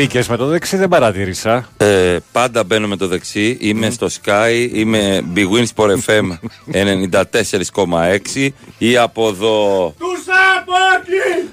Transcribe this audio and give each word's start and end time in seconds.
Μπήκες 0.00 0.28
με 0.28 0.36
το 0.36 0.46
δεξί, 0.46 0.76
δεν 0.76 0.88
παρατήρησα. 0.88 1.68
Ε, 1.76 2.16
πάντα 2.32 2.64
μπαίνω 2.64 2.88
με 2.88 2.96
το 2.96 3.06
δεξί. 3.06 3.56
Είμαι 3.60 3.90
στο 3.90 4.06
Sky, 4.06 4.68
είμαι 4.72 5.22
Big 5.34 5.46
Win 5.46 5.64
Sport 5.74 5.96
FM 6.06 6.38
94,6 6.72 8.48
ή 8.78 8.96
από 8.96 9.28
εδώ. 9.28 9.94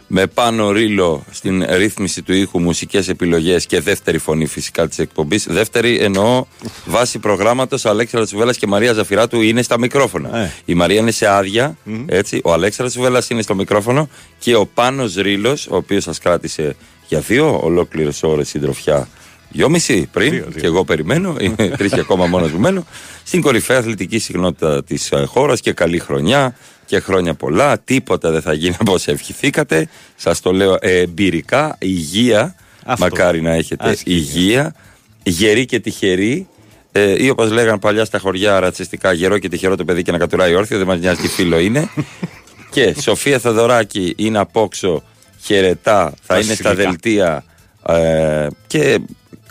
Με 0.07 0.27
πάνω 0.27 0.71
ρίλο 0.71 1.23
στην 1.31 1.65
ρύθμιση 1.69 2.21
του 2.21 2.33
ήχου, 2.33 2.59
μουσικές 2.59 3.07
επιλογές 3.07 3.65
και 3.65 3.81
δεύτερη 3.81 4.17
φωνή 4.17 4.45
φυσικά 4.45 4.87
της 4.87 4.99
εκπομπής. 4.99 5.45
Δεύτερη 5.49 5.97
εννοώ 5.97 6.45
βάση 6.85 7.19
προγράμματος 7.19 7.85
Αλέξανδρα 7.85 8.27
Τσουβέλλα 8.27 8.53
και 8.53 8.67
Μαρία 8.67 8.93
Ζαφυράτου 8.93 9.41
είναι 9.41 9.61
στα 9.61 9.79
μικρόφωνα. 9.79 10.37
Ε. 10.37 10.53
Η 10.65 10.73
Μαρία 10.73 10.99
είναι 10.99 11.11
σε 11.11 11.27
άδεια, 11.27 11.77
έτσι. 12.05 12.41
Ο 12.43 12.53
Αλέξανδρα 12.53 12.93
Τσουβέλλα 12.93 13.23
είναι 13.29 13.41
στο 13.41 13.55
μικρόφωνο 13.55 14.09
και 14.39 14.55
ο 14.55 14.65
Πάνος 14.65 15.15
Ρίλος, 15.15 15.67
ο 15.67 15.75
οποίος 15.75 16.03
σας 16.03 16.19
κράτησε 16.19 16.75
για 17.07 17.19
δύο 17.19 17.59
ολόκληρες 17.63 18.23
ώρες 18.23 18.47
συντροφιά. 18.47 19.07
Δυόμιση 19.49 20.09
πριν, 20.11 20.29
Δύο, 20.31 20.45
δύο. 20.49 20.61
και 20.61 20.65
εγώ 20.65 20.83
περιμένω, 20.83 21.35
είμαι 21.41 21.73
τρει 21.77 21.89
και 21.89 21.99
ακόμα 21.99 22.25
μόνος 22.25 22.51
μου 22.51 22.59
μένω, 22.59 22.85
στην 23.23 23.41
κορυφαία 23.41 23.77
αθλητική 23.77 24.19
συχνότητα 24.19 24.83
της 24.83 25.11
χώρας 25.25 25.59
και 25.61 25.71
καλή 25.73 25.99
χρονιά 25.99 26.55
και 26.85 26.99
χρόνια 26.99 27.33
πολλά. 27.33 27.79
Τίποτα 27.79 28.31
δεν 28.31 28.41
θα 28.41 28.53
γίνει 28.53 28.75
όπως 28.81 29.07
ευχηθήκατε. 29.07 29.87
Σας 30.15 30.39
το 30.39 30.51
λέω 30.51 30.77
ε, 30.81 30.99
εμπειρικά. 30.99 31.75
Υγεία, 31.79 32.55
Αυτό. 32.85 33.03
μακάρι 33.05 33.41
να 33.41 33.53
έχετε 33.53 33.89
Άσχη 33.89 34.11
υγεία. 34.11 34.75
Γερή 35.23 35.65
και 35.65 35.79
τυχερή. 35.79 36.47
Ε, 36.91 37.23
ή 37.23 37.29
όπως 37.29 37.51
λέγαν 37.51 37.79
παλιά 37.79 38.05
στα 38.05 38.19
χωριά 38.19 38.59
ρατσιστικά, 38.59 39.13
γερό 39.13 39.37
και 39.37 39.49
τυχερό 39.49 39.75
το 39.75 39.85
παιδί 39.85 40.01
και 40.01 40.11
να 40.11 40.17
κατουράει 40.17 40.55
όρθιο, 40.55 40.77
δεν 40.77 40.87
μας 40.87 40.99
νοιάζει 40.99 41.21
τι 41.21 41.27
φίλο 41.27 41.59
είναι. 41.59 41.89
και 42.73 42.95
Σοφία 43.01 43.39
Θεοδωράκη 43.39 44.13
είναι 44.17 44.37
απόξω, 44.37 45.03
χαιρετά, 45.47 46.13
θα 46.21 46.35
είναι 46.39 46.53
στα 46.53 46.69
Βασιλικά. 46.69 46.89
δελτία 46.89 47.43
ε, 47.87 48.47
και 48.67 48.99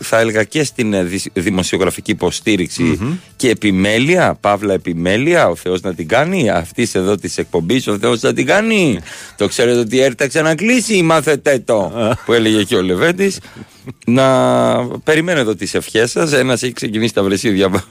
θα 0.02 0.18
έλεγα 0.20 0.44
και 0.44 0.64
στην 0.64 0.92
ε, 0.92 1.02
δι- 1.02 1.30
δημοσιογραφική 1.32 2.10
υποστήριξη 2.10 2.98
και 3.36 3.48
επιμέλεια, 3.50 4.38
παύλα 4.40 4.72
επιμέλεια, 4.72 5.48
ο 5.48 5.56
Θεός 5.56 5.80
να 5.80 5.94
την 5.94 6.08
κάνει, 6.08 6.50
αυτής 6.50 6.94
εδώ 6.94 7.16
της 7.16 7.38
εκπομπής, 7.38 7.86
ο 7.86 7.98
Θεός 7.98 8.20
να 8.20 8.32
την 8.32 8.46
κάνει. 8.46 8.98
το 9.36 9.48
ξέρετε 9.48 9.78
ότι 9.78 10.00
έρταξε 10.00 10.42
να 10.42 10.54
κλείσει, 10.54 11.02
μάθετε 11.02 11.58
το, 11.58 11.92
που 12.24 12.32
έλεγε 12.32 12.62
και 12.62 12.76
ο 12.76 12.82
Λεβέντης. 12.82 13.40
να 14.06 14.26
περιμένω 15.04 15.40
εδώ 15.40 15.54
τις 15.54 15.74
ευχές 15.74 16.10
σας, 16.10 16.32
ένας 16.32 16.62
έχει 16.62 16.72
ξεκινήσει 16.72 17.14
τα 17.14 17.22
βρεσίδια. 17.22 17.84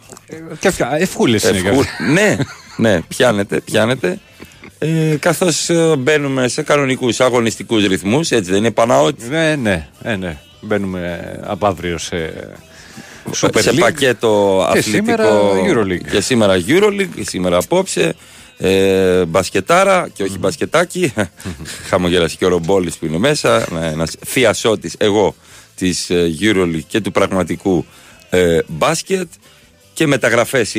Και 0.60 0.72
ευχούλες 1.00 1.44
είναι. 1.44 1.58
Ευχού- 1.58 1.86
ναι, 2.14 2.38
ναι, 2.78 3.02
πιάνετε, 3.08 3.60
πιάνετε. 3.60 4.20
Ε, 4.80 5.16
καθώς 5.20 5.70
ε, 5.70 5.96
μπαίνουμε 5.98 6.48
σε 6.48 6.62
κανονικούς 6.62 7.20
αγωνιστικούς 7.20 7.86
ρυθμούς, 7.88 8.32
έτσι 8.32 8.50
δεν 8.52 8.60
είναι 8.60 8.72
Παναότη. 8.72 9.28
Ναι, 9.28 9.56
ναι, 9.56 9.88
ναι, 10.04 10.16
ναι. 10.16 10.38
Μπαίνουμε 10.62 11.40
από 11.44 11.68
αύριο 11.68 11.98
σε 11.98 12.34
Super 13.42 13.62
σε 13.62 13.72
League. 13.72 13.80
πακέτο 13.80 14.60
Και 14.72 14.80
αθλητικό. 14.80 15.06
σήμερα 15.06 15.30
Euroleague. 15.68 16.10
Και 16.12 16.22
σήμερα 16.22 16.64
Euroleague, 16.68 17.10
και 17.16 17.24
σήμερα 17.24 17.58
απόψε. 17.58 18.16
Ε, 18.58 19.26
μπασκετάρα 19.26 20.10
και 20.14 20.24
όχι 20.24 20.38
μπασκετάκι. 20.38 21.14
Χαμογέλασε 21.90 22.36
και 22.36 22.46
ο 22.46 22.48
Ρομπόλης 22.48 22.98
που 22.98 23.06
είναι 23.06 23.18
μέσα. 23.18 23.66
Ένας 23.92 24.16
θειασότης, 24.26 24.96
εγώ 24.98 25.36
της 25.76 26.12
Euroleague 26.42 26.84
και 26.88 27.02
του 27.02 27.12
πραγματικού 27.12 27.86
ε, 28.30 28.60
μπάσκετ. 28.68 29.28
Και 29.94 30.08
μεταγραφές 30.08 30.76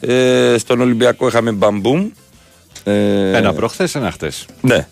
Ε, 0.00 0.54
στον 0.58 0.80
Ολυμπιακό 0.80 1.26
είχαμε 1.26 1.52
μπαμπούμ. 1.52 2.08
Ε, 2.88 3.36
Ένα 3.36 3.52
προχθές, 3.52 3.94
ένα 3.94 4.10
χτε. 4.10 4.32
ναι, 4.60 4.88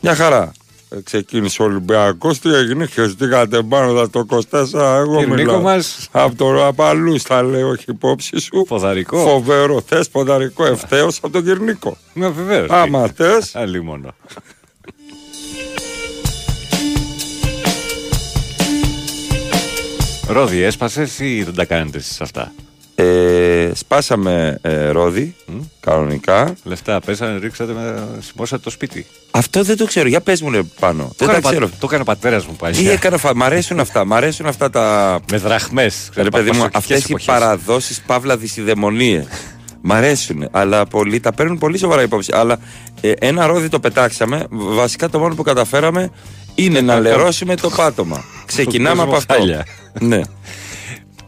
μια 0.00 0.14
χαρά. 0.14 0.52
Ε, 0.90 0.96
Ξεκίνησε 1.04 1.62
ο 1.62 1.64
Ολυμπιακός, 1.64 2.38
τι 2.38 2.54
έγινε, 2.54 2.86
χεστήκατε 2.86 3.62
πάνω 3.62 3.94
θα 3.94 4.10
το 4.10 4.24
24. 4.50 4.96
Εγώ 4.98 5.16
Κυρνίκο 5.18 5.34
μιλάω. 5.34 5.60
μας. 5.60 6.08
Από 6.10 6.34
το 6.36 6.66
απαλού 6.66 7.18
στα 7.18 7.42
λέω, 7.42 7.68
όχι 7.68 7.84
υπόψη 7.88 8.40
σου. 8.40 8.64
Ποδαρικό. 8.68 9.18
Φοβερό, 9.18 9.82
θες 9.86 10.08
ποδαρικό 10.08 10.64
ευθέως 10.66 11.16
από 11.16 11.30
τον 11.30 11.44
Κυρνίκο. 11.44 11.96
Ναι, 12.14 12.28
βεβαίως. 12.28 12.70
Άμα 12.70 13.06
θε. 13.16 13.30
Άλλη 13.60 13.82
μόνο. 13.82 14.14
Ρόδι, 20.28 20.62
έσπασες 20.62 21.18
ή 21.18 21.42
δεν 21.42 21.54
τα 21.54 21.64
κάνετε 21.64 21.98
εσείς 21.98 22.20
αυτά; 22.20 22.52
Ε, 23.00 23.70
σπάσαμε 23.74 24.58
ε, 24.62 24.88
ρόδι, 24.88 25.34
κανονικά. 25.80 26.54
Λεφτά 26.64 27.00
πέσανε, 27.00 27.38
ρίξατε, 27.38 27.72
με, 27.72 28.08
σημώσατε 28.20 28.62
το 28.62 28.70
σπίτι. 28.70 29.06
Αυτό 29.30 29.62
δεν 29.62 29.76
το 29.76 29.84
ξέρω. 29.86 30.08
Για 30.08 30.20
πες 30.20 30.42
μου 30.42 30.50
ρε, 30.50 30.62
πάνω. 30.80 31.02
Το 31.16 31.26
Δεν 31.26 31.28
τα 31.28 31.32
έκανε 31.32 31.38
ο 31.38 31.40
πα- 31.42 31.50
ξέρω. 31.50 31.66
Το 31.78 31.86
έκανε 31.86 32.02
ο 32.02 32.04
πατέρας 32.04 32.44
μου 32.46 32.52
Τι 32.52 32.58
παλιά. 32.58 32.92
έκανα, 32.92 33.16
φα... 33.18 33.34
μ' 33.36 33.42
αρέσουν 33.42 33.80
αυτά. 33.80 34.04
Μ' 34.04 34.14
αρέσουν 34.14 34.46
αυτά 34.46 34.70
τα. 34.70 35.18
Με 35.30 35.36
δραχμές. 35.38 36.08
Ρε 36.14 36.28
παιδί 36.30 36.50
μου, 36.52 36.66
αυτές 36.72 37.04
οι 37.04 37.16
παραδόσεις 37.24 38.00
παύλα 38.06 38.36
δυσιδαιμονίες. 38.36 39.26
Μ' 39.80 39.92
αρέσουν, 39.92 40.48
αλλά 40.50 40.86
πολλοί 40.86 41.20
τα 41.20 41.32
παίρνουν 41.32 41.58
πολύ 41.58 41.78
σοβαρά 41.78 42.02
υπόψη. 42.02 42.32
Αλλά 42.34 42.58
ε, 43.00 43.12
ένα 43.18 43.46
ρόδι 43.46 43.68
το 43.68 43.80
πετάξαμε. 43.80 44.46
Βασικά 44.50 45.08
το 45.08 45.18
μόνο 45.18 45.34
που 45.34 45.42
καταφέραμε 45.42 46.10
είναι 46.54 46.80
να 46.80 47.00
λερώσουμε 47.00 47.56
το 47.56 47.70
πάτωμα. 47.70 48.24
Ξεκινάμε 48.46 49.02
από 49.02 49.16
αυτό. 49.16 49.34
χάλια. 49.34 49.66
ναι, 50.00 50.20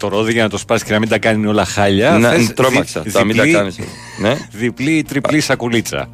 Το 0.00 0.08
ρόδι 0.08 0.32
για 0.32 0.42
να 0.42 0.48
το 0.48 0.58
σπάσεις 0.58 0.86
και 0.86 0.92
να 0.92 0.98
μην 0.98 1.08
τα 1.08 1.18
κάνει 1.18 1.46
όλα 1.46 1.64
χάλια. 1.64 2.10
να, 2.18 2.30
θες 2.30 2.54
τρόμαξα. 2.54 3.00
δι- 3.00 3.12
Τα 3.12 3.24
μην 3.24 3.36
τα 3.36 3.42
διπλή- 3.42 3.58
κάνεις. 3.58 3.78
Ναι. 4.18 4.36
Διπλή 4.52 4.90
ή 4.96 5.02
τριπλή 5.02 5.40
σακουλίτσα. 5.40 6.08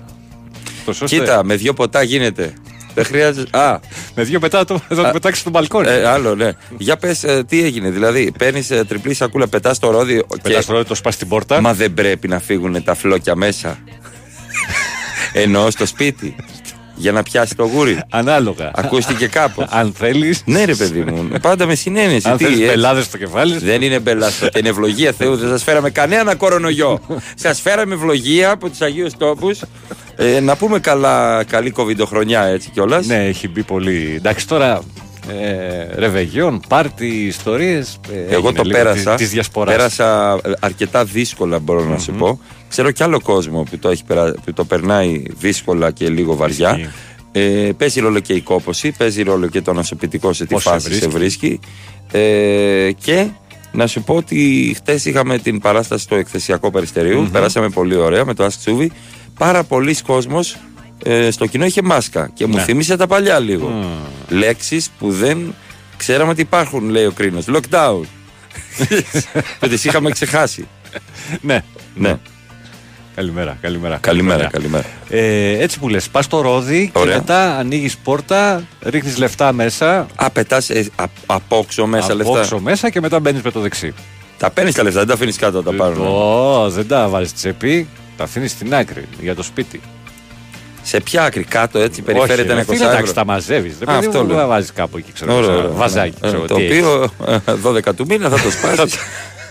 Το 0.84 0.92
σωστό. 0.92 1.16
Κοίτα, 1.18 1.44
με 1.44 1.54
δύο 1.56 1.72
ποτά 1.74 2.02
γίνεται. 2.02 2.52
Δεν 2.94 3.04
χρειάζεται. 3.04 3.58
Α, 3.58 3.78
Με 4.14 4.22
δύο 4.22 4.38
πετά 4.38 4.64
το, 4.64 4.78
θα 4.88 4.94
το 4.94 5.10
πετάξεις 5.12 5.40
στο 5.40 5.50
μπαλκόνι. 5.50 5.88
ε, 5.88 6.06
άλλο, 6.06 6.34
ναι. 6.34 6.50
Για 6.78 6.96
πες, 6.96 7.24
τι 7.48 7.62
έγινε. 7.62 7.90
Δηλαδή, 7.90 8.32
παίρνεις 8.38 8.66
τριπλή 8.88 9.14
σακούλα, 9.14 9.46
πετάς 9.48 9.78
το 9.78 9.90
ρόδι. 9.90 10.24
Πετάς 10.42 10.60
και... 10.60 10.66
το 10.66 10.72
ρόδι, 10.72 10.88
το 10.88 10.94
σπάσει 10.94 11.16
στην 11.16 11.28
πόρτα. 11.28 11.60
Μα 11.60 11.74
δεν 11.74 11.94
πρέπει 11.94 12.28
να 12.28 12.38
φύγουν 12.38 12.82
τα 12.84 12.94
φλόκια 12.94 13.34
μέσα. 13.36 13.78
Εννοώ 15.32 15.70
στο 15.70 15.86
σπίτι. 15.86 16.34
Για 16.98 17.12
να 17.12 17.22
πιάσει 17.22 17.54
το 17.54 17.64
γούρι. 17.64 18.02
Ανάλογα. 18.10 18.70
Ακούστηκε 18.74 19.26
κάπως. 19.26 19.66
Αν 19.70 19.92
θέλεις. 19.98 20.42
ναι, 20.44 20.64
ρε 20.64 20.74
παιδί 20.74 21.00
μου. 21.00 21.28
Πάντα 21.42 21.66
με 21.66 21.74
συνένεση. 21.74 22.28
Αν 22.28 22.36
Τι, 22.36 22.44
θέλεις 22.44 22.58
έτσι. 22.60 22.70
πελάδες 22.70 23.04
στο 23.04 23.18
κεφάλι. 23.18 23.58
Δεν 23.58 23.82
είναι 23.82 23.98
μπελάστο. 23.98 24.48
Την 24.48 24.66
ευλογία 24.66 25.12
Θεού 25.12 25.36
δεν 25.36 25.48
σας 25.48 25.62
φέραμε 25.62 25.90
κανένα 25.90 26.34
κορονοϊό. 26.34 27.00
σας 27.34 27.60
φέραμε 27.60 27.94
ευλογία 27.94 28.50
από 28.50 28.68
τους 28.68 28.80
Αγίους 28.80 29.16
Τόπους. 29.16 29.60
Ε, 30.16 30.40
να 30.40 30.56
πούμε 30.56 30.78
καλά, 30.78 31.44
καλή 31.44 31.70
κοβιντοχρονιά 31.70 32.42
έτσι 32.42 32.70
κιόλας. 32.70 33.06
Ναι, 33.06 33.24
έχει 33.26 33.48
μπει 33.48 33.62
πολύ. 33.62 34.12
Εντάξει, 34.16 34.48
τώρα. 34.48 34.80
Ε, 35.28 35.98
ρεβεγιόν, 35.98 36.60
πάρτι, 36.68 37.06
ιστορίες. 37.06 38.00
Εγώ 38.28 38.52
το 38.52 38.62
πέρασα. 38.62 39.14
Τη 39.14 39.24
διασποράς. 39.24 39.76
Πέρασα 39.76 40.32
ε, 40.44 40.50
αρκετά 40.60 41.04
δύσκολα, 41.04 41.58
μπορώ 41.58 41.84
να 41.84 41.98
σου 41.98 42.12
πω. 42.12 42.40
Ξέρω 42.68 42.90
κι 42.90 43.02
άλλο 43.02 43.20
κόσμο 43.20 43.62
που 43.62 43.78
το, 43.78 43.88
έχει 43.88 44.04
περα... 44.04 44.34
που 44.44 44.52
το 44.52 44.64
περνάει 44.64 45.22
δύσκολα 45.38 45.90
και 45.90 46.08
λίγο 46.08 46.36
βαριά. 46.36 46.70
Ισχύει. 46.78 46.90
Ε, 47.32 47.70
παίζει 47.76 48.00
ρόλο 48.00 48.20
και 48.20 48.32
η 48.32 48.40
κόποση, 48.40 48.94
παίζει 48.98 49.22
ρόλο 49.22 49.46
και 49.46 49.60
το 49.60 49.72
νοσοποιητικό 49.72 50.32
σε 50.32 50.44
τι 50.46 50.54
Πώς 50.54 50.62
σε 50.62 50.68
φάση 50.68 50.94
σε 50.94 51.08
βρίσκει. 51.08 51.18
βρίσκει. 51.18 51.60
Ε, 52.12 52.90
και 53.04 53.26
να 53.72 53.86
σου 53.86 54.02
πω 54.02 54.14
ότι 54.14 54.72
χτες 54.76 55.04
είχαμε 55.04 55.38
την 55.38 55.60
παράσταση 55.60 56.02
στο 56.02 56.14
εκθεσιακό 56.14 56.70
περιστερίου. 56.70 57.28
Περάσαμε 57.32 57.68
πολύ 57.68 57.96
ωραία 57.96 58.24
με 58.24 58.34
το 58.34 58.44
Ask 58.44 58.52
Τσούβι. 58.60 58.92
Πάρα 59.38 59.62
πολλοί 59.64 59.96
κόσμος 60.06 60.56
ε, 61.04 61.30
στο 61.30 61.46
κοινό 61.46 61.64
είχε 61.64 61.82
μάσκα 61.82 62.30
και 62.34 62.46
μου 62.46 62.54
Ναι. 62.54 62.62
θύμισε 62.62 62.96
τα 62.96 63.06
παλιά 63.06 63.38
λίγο. 63.38 63.84
Λέξεις 64.28 64.90
που 64.98 65.10
δεν 65.12 65.54
ξέραμε 65.96 66.30
ότι 66.30 66.40
υπάρχουν, 66.40 66.88
λέει 66.88 67.04
ο 67.04 67.12
Κρίνος. 67.12 67.44
Lockdown. 67.48 68.00
που 69.60 69.68
τις 69.68 69.84
είχαμε 69.84 70.10
ξεχάσει. 70.10 70.68
Ναι. 71.40 71.62
Ναι. 71.94 72.16
Καλημέρα, 73.14 73.58
καλημέρα. 73.60 73.96
Καλημέρα, 74.00 74.46
καλημέρα. 74.46 74.84
Ε, 75.08 75.50
έτσι 75.58 75.78
που 75.78 75.88
λες, 75.88 76.08
πας 76.08 76.24
στο 76.24 76.40
ρόδι 76.40 76.90
και 76.92 76.98
Ωραία. 76.98 77.16
μετά 77.16 77.56
ανοίγεις 77.58 77.96
πόρτα, 77.96 78.62
ρίχνεις 78.80 79.18
λεφτά 79.18 79.52
μέσα. 79.52 80.06
Α, 80.16 80.30
πετάς 80.30 80.70
ε, 80.70 80.86
α- 80.96 81.04
απόξω 81.26 81.86
μέσα 81.86 82.06
από 82.06 82.14
λεφτά. 82.14 82.40
όξω 82.40 82.58
μέσα 82.58 82.90
και 82.90 83.00
μετά 83.00 83.20
μπαίνεις 83.20 83.42
με 83.42 83.50
το 83.50 83.60
δεξί. 83.60 83.94
Τα 84.38 84.50
παίρνεις 84.50 84.74
τα 84.74 84.82
λεφτά, 84.82 84.98
δεν 84.98 85.08
τα 85.08 85.14
αφήνεις 85.14 85.36
κάτω 85.36 85.56
να 85.56 85.62
τα 85.64 85.72
πάρουν. 85.72 86.06
Ω, 86.06 86.70
δεν 86.70 86.88
τα 86.88 87.08
βάζεις 87.08 87.34
τσέπη, 87.34 87.88
τα 88.16 88.24
αφήνεις 88.24 88.50
στην 88.50 88.74
άκρη 88.74 89.04
για 89.20 89.34
το 89.34 89.42
σπίτι. 89.42 89.80
Σε 90.88 91.00
ποια 91.00 91.24
άκρη 91.24 91.44
κάτω 91.44 91.78
έτσι 91.78 92.02
περιφέρεται 92.02 92.40
Όχι, 92.42 92.50
ένα 92.50 92.54
ρε 92.58 92.64
φίλε, 92.64 92.76
20 92.76 92.80
εντάξει, 92.80 93.00
ευρώ. 93.02 93.12
τα 93.12 93.24
μαζεύεις. 93.24 93.78
Δεν 93.78 93.88
Α, 93.88 93.92
παιδί 93.94 94.06
αυτό 94.06 94.20
μου, 94.22 94.26
λέω. 94.28 94.36
τα 94.36 94.46
βάζεις 94.46 94.72
κάπου 94.72 94.96
εκεί, 94.98 95.12
ξέρω. 95.12 95.32
Ωραία, 95.34 95.44
σε 95.44 95.50
ένα 95.52 95.62
ωραία. 95.62 95.72
Βαζάκι, 95.76 96.14
Ε, 96.22 96.26
ξέρω. 96.26 96.44
το 96.46 96.54
τι 96.54 96.64
έχεις. 96.64 96.84
οποίο 96.84 97.10
ε, 97.26 97.38
12 97.62 97.94
του 97.94 98.04
μήνα 98.08 98.28
θα 98.28 98.36
το 98.40 98.50
σπάσει 98.56 98.98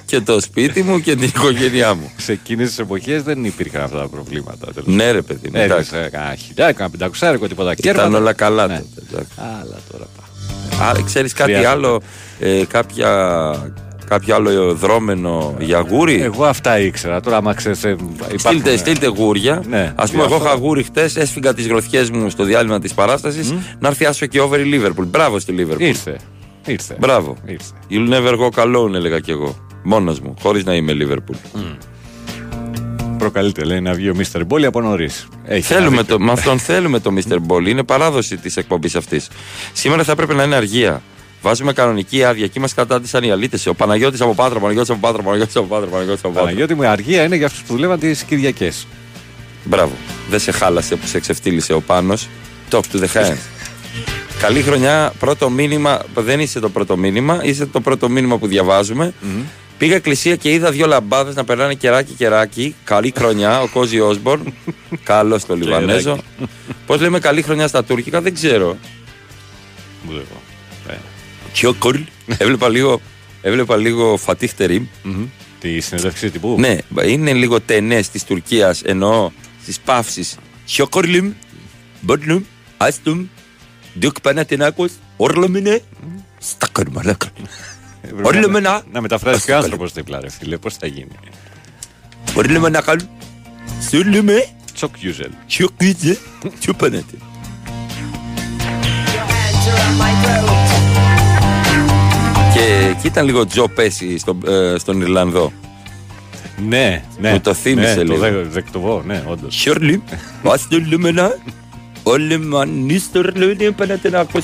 και 0.06 0.20
το 0.20 0.40
σπίτι 0.42 0.84
μου 0.84 1.00
και 1.00 1.16
την 1.16 1.24
οικογένειά 1.24 1.94
μου. 1.94 2.12
Σε 2.18 2.32
εκείνες 2.32 2.68
τις 2.68 2.80
εποχές 2.80 3.24
δεν 3.24 3.44
υπήρχαν 3.46 3.82
αυτά 3.82 3.98
τα 3.98 4.08
προβλήματα. 4.08 4.68
τέλος 4.74 4.96
Ναι, 4.96 5.12
ρε 5.12 5.22
παιδί 5.22 5.50
μου. 5.54 5.60
εντάξει. 5.62 5.90
Έδειξε 5.96 6.10
κανένα 6.18 6.36
χιλιάρικο, 6.36 6.78
κανένα 6.78 6.90
πεντακοσάρικο, 6.98 7.48
τίποτα 7.48 7.72
Ήταν 7.78 7.94
κέρματα. 7.96 8.18
όλα 8.18 8.34
καλά 8.34 8.68
Ναι. 8.68 8.78
τότε. 8.96 9.08
εντάξει. 9.12 9.32
Άλλα 9.38 9.78
τώρα 9.92 10.06
πά. 10.78 10.86
Α, 10.86 11.04
ξέρεις 11.06 11.34
κάτι 11.34 11.52
Χρειάζεται. 11.54 11.72
άλλο, 11.74 12.02
ε, 12.40 12.62
κάποια, 12.68 13.10
κάποιο 14.08 14.36
άλλο 14.36 14.74
δρόμενο 14.74 15.56
για 15.60 15.80
γούρι. 15.90 16.22
Εγώ 16.22 16.46
αυτά 16.46 16.80
ήξερα. 16.80 17.20
Τώρα, 17.20 17.38
άμα 17.38 17.54
ξέρεις. 17.54 17.86
Στείλτε, 18.36 18.78
στείλτε 18.78 19.08
γούρια. 19.08 19.64
Ναι. 19.70 19.94
Α 19.96 20.06
πούμε, 20.06 20.20
εγώ 20.24 20.28
Διάφορα. 20.28 20.50
είχα 20.50 20.60
γούρι 20.60 20.84
χτες, 20.84 21.16
έσφυγα 21.16 21.54
τις 21.54 21.68
γροθιές 21.68 22.10
μου 22.10 22.30
στο 22.30 22.44
διάλειμμα 22.44 22.80
της 22.80 22.94
παράστασης 22.94 23.54
να 23.80 23.88
έρθει 23.88 24.06
άσο 24.06 24.26
και 24.26 24.42
over 24.42 24.60
η 24.60 24.64
Λίβερπουλ. 24.64 25.06
Μπράβο 25.06 25.40
στη 25.40 25.52
Λίβερπουλ. 25.52 25.86
Ήρθε. 25.88 26.18
Ήρθε. 26.66 26.96
Μπράβο. 27.00 27.36
Ήρθε. 27.46 27.74
You'll 27.90 28.10
never 28.14 28.38
go 28.40 28.50
alone, 28.64 28.94
έλεγα 28.94 29.20
κι 29.20 29.32
εγώ. 29.32 29.56
Μόνος 29.84 30.20
μου, 30.20 30.34
χωρίς 30.42 30.64
να 30.64 30.74
είμαι 30.76 30.94
Λίβερπουλ. 30.94 31.36
Προκαλείται, 33.18 33.64
λέει, 33.64 33.82
να 33.82 33.94
βγει 33.94 34.10
ο 34.10 34.16
Μίστερ 34.16 34.46
Μπόλι 34.46 34.66
από 34.66 34.82
νωρίς. 34.82 35.28
Θέλουμε 35.62 36.04
το, 36.04 36.20
με 36.20 36.32
αυτόν 36.32 36.60
θέλουμε 36.60 37.00
το 37.00 37.12
Mr. 37.16 37.38
Ball. 37.48 37.68
Είναι 37.68 37.84
παράδοση 37.84 38.38
της 38.38 38.58
εκπομπής 38.58 38.96
αυτής. 38.96 39.28
Σήμερα 39.74 40.04
θα 40.04 40.12
έπρεπε 40.12 40.34
να 40.34 40.44
είναι 40.44 40.56
αργία. 40.56 41.02
Βάζουμε 41.46 41.74
κανονική 41.74 42.24
άδεια 42.24 42.46
και 42.46 42.54
είμαστε 42.56 42.82
κατά 42.82 43.02
τη 43.02 43.10
ανιαλίτε. 43.14 43.60
Ο 43.70 43.74
Παναγιώτης 43.74 44.22
από 44.22 44.34
Πάτρα, 44.34 44.60
Παναγιώτης 44.60 44.90
από 44.90 45.00
Πάτρα, 45.00 45.22
Παναγιώτης 45.22 45.56
από 45.56 45.66
Πάτρα, 45.66 45.90
Παναγιώτης 45.90 46.24
από 46.24 46.34
Πάτρα. 46.34 46.46
Παναγιώτη 46.46 46.74
μου, 46.74 46.82
η 46.82 46.86
αργία 46.86 47.24
είναι 47.24 47.36
για 47.36 47.46
αυτούς 47.46 47.62
που 47.62 47.74
δουλεύαν 47.74 48.00
τις 48.00 48.24
Κυριακές. 48.24 48.88
Μπράβο. 49.64 49.92
Δεν 50.30 50.40
σε 50.40 50.52
χάλασε 50.52 50.96
που 50.96 51.08
σε 51.08 51.18
εξεφτύλισε 51.18 51.74
ο 51.74 51.82
Πάνος. 51.82 52.28
Talk 52.72 52.80
to 52.92 53.00
the 53.00 53.08
hand. 53.14 53.36
Καλή 54.44 54.62
χρονιά. 54.62 55.14
Πρώτο 55.20 55.50
μήνυμα. 55.50 56.02
Δεν 56.16 56.40
είσαι 56.40 56.60
το 56.60 56.70
πρώτο 56.70 56.98
μήνυμα. 56.98 57.40
Είσαι 57.44 57.66
το 57.66 57.82
πρώτο 57.82 58.10
μήνυμα 58.10 58.38
που 58.38 58.48
διαβάζουμε. 58.48 59.14
Πήγα 59.78 59.96
εκκλησία 59.96 60.36
και 60.36 60.52
είδα 60.52 60.72
δύο 60.72 60.88
λαμπάδες 60.88 61.36
να 61.36 61.44
περνάνε 61.44 61.74
κεράκι 61.74 62.14
κεράκι. 62.14 62.76
Καλή 62.84 63.14
χρονιά. 63.18 63.62
Ο 63.62 63.68
Κόζι 63.68 64.00
Όσμπορν. 64.00 64.54
Καλός 65.04 65.42
στο 65.42 65.56
Λιβανέζο. 65.56 66.18
Πώς 66.86 67.02
λέμε 67.02 67.20
καλή 67.20 67.42
χρονιά 67.42 67.68
στα 67.68 67.84
τουρκικά 67.84 68.22
δεν 68.22 68.34
ξέρω. 68.34 68.78
Βλέπω. 71.56 71.78
Ε. 71.78 71.80
Τσιόκολ. 71.80 72.00
Έβλεπα 72.38 72.70
λίγο, 72.70 73.02
έβλεπα 73.42 73.78
λίγο 73.78 74.18
Φατίχτερη. 74.18 74.90
Μμμ. 75.04 75.26
Τη 75.60 75.80
συνέντευξη 75.80 76.30
τύπου. 76.30 76.56
Ναι, 76.60 76.78
είναι 77.06 77.34
λίγο 77.34 77.62
τενές 77.62 78.10
της 78.10 78.24
Τουρκίας 78.24 78.82
εννοώ 78.82 79.32
στι 79.64 79.74
παύσει. 79.86 80.28
Τσιόκολιμ. 80.66 81.32
Μπότνουμ. 82.02 82.44
Άστουμ. 82.78 83.26
Ντουκ 84.00 84.22
Πανατινάκο. 84.22 84.86
Όρλομινε. 85.18 85.82
Στάκαρ 86.38 86.90
μαλάκα. 86.90 87.28
Έπρεπε 88.02 88.28
Όλοι 88.28 88.40
να- 88.40 88.48
με 88.50 88.58
ένα- 88.58 88.84
Να 88.92 89.02
μεταφράσει 89.02 89.46
και 89.46 89.52
ο 89.52 89.58
άνθρωπος 89.58 89.94
δίπλα, 89.94 90.20
ρε 90.20 90.30
φίλε. 90.30 90.58
Πώς 90.58 90.74
θα 90.76 90.88
γίνει. 90.88 91.08
Όρλομε 92.36 92.70
να 92.70 92.82
κάνουν. 92.82 93.10
Σούλομε. 93.90 94.48
Τσοκ 94.74 94.96
usual. 95.02 95.30
Τσιόκιτζε. 95.48 96.18
Τσιουπανάτε. 96.60 97.04
Και 97.12 97.18
εκεί 102.98 103.08
ήταν 103.08 103.26
λίγο 103.26 103.46
Τζο 103.46 103.68
Πέση 103.68 104.18
στον, 104.18 104.40
ε, 104.48 104.78
στον 104.78 105.02
Ιρλανδό. 105.02 105.52
Ναι, 106.68 107.04
ναι. 107.20 107.32
Μου 107.32 107.40
το 107.40 107.54
θύμισε 107.54 107.96
ναι, 107.96 108.04
λίγο. 108.04 108.14
Το 108.16 108.20
δε- 108.20 108.44
δεκτοβώ, 108.44 109.04
ναι, 109.06 109.24
όντως. 109.28 109.56
Σιόρλι. 109.60 110.04
Βάστε 110.44 110.78
λούμενα. 110.78 111.38
Όλοι 112.04 112.38
μανίστορ 112.40 113.36
λούνε 113.36 113.72
Πανατινάκος. 113.72 114.44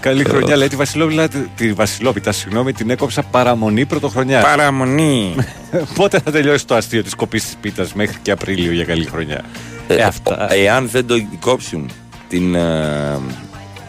Καλή 0.00 0.24
χρονιά, 0.24 0.56
λέει 0.56 0.68
τη 0.68 0.76
Βασιλόπιτα, 0.76 1.28
τη 1.56 1.72
Βασιλόπιτα, 1.72 2.32
συγγνώμη, 2.32 2.72
την 2.72 2.90
έκοψα 2.90 3.22
παραμονή 3.22 3.86
πρωτοχρονιάς. 3.86 4.42
Παραμονή. 4.44 5.34
Πότε 5.94 6.20
θα 6.24 6.30
τελειώσει 6.30 6.66
το 6.66 6.74
αστείο 6.74 7.02
της 7.02 7.14
κοπής 7.14 7.44
της 7.44 7.56
πίτας 7.60 7.94
μέχρι 7.94 8.16
και 8.22 8.30
Απρίλιο 8.30 8.72
για 8.72 8.84
καλή 8.84 9.04
χρονιά; 9.04 9.44
Ε, 9.88 10.02
αυτά. 10.02 10.52
Εάν 10.52 10.88
δεν 10.88 11.06
το 11.06 11.14
κόψουν 11.40 11.90
την, 12.28 12.54
ε, 12.54 13.18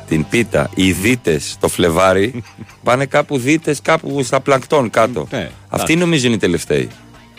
την 0.10 0.26
πίτα, 0.30 0.70
οι 0.76 0.92
δίτες 0.92 1.58
το 1.60 1.68
Φλεβάρι, 1.68 2.44
πάνε 2.84 3.06
κάπου 3.06 3.38
δίτες 3.38 3.82
κάπου 3.82 4.24
στα 4.24 4.40
πλανκτόν 4.40 4.90
κάτω. 4.90 5.28
Ναι, 5.32 5.50
Αυτοί 5.70 5.96
νομίζω 5.96 6.26
είναι 6.26 6.36
οι 6.36 6.40
τελευταίοι. 6.40 6.90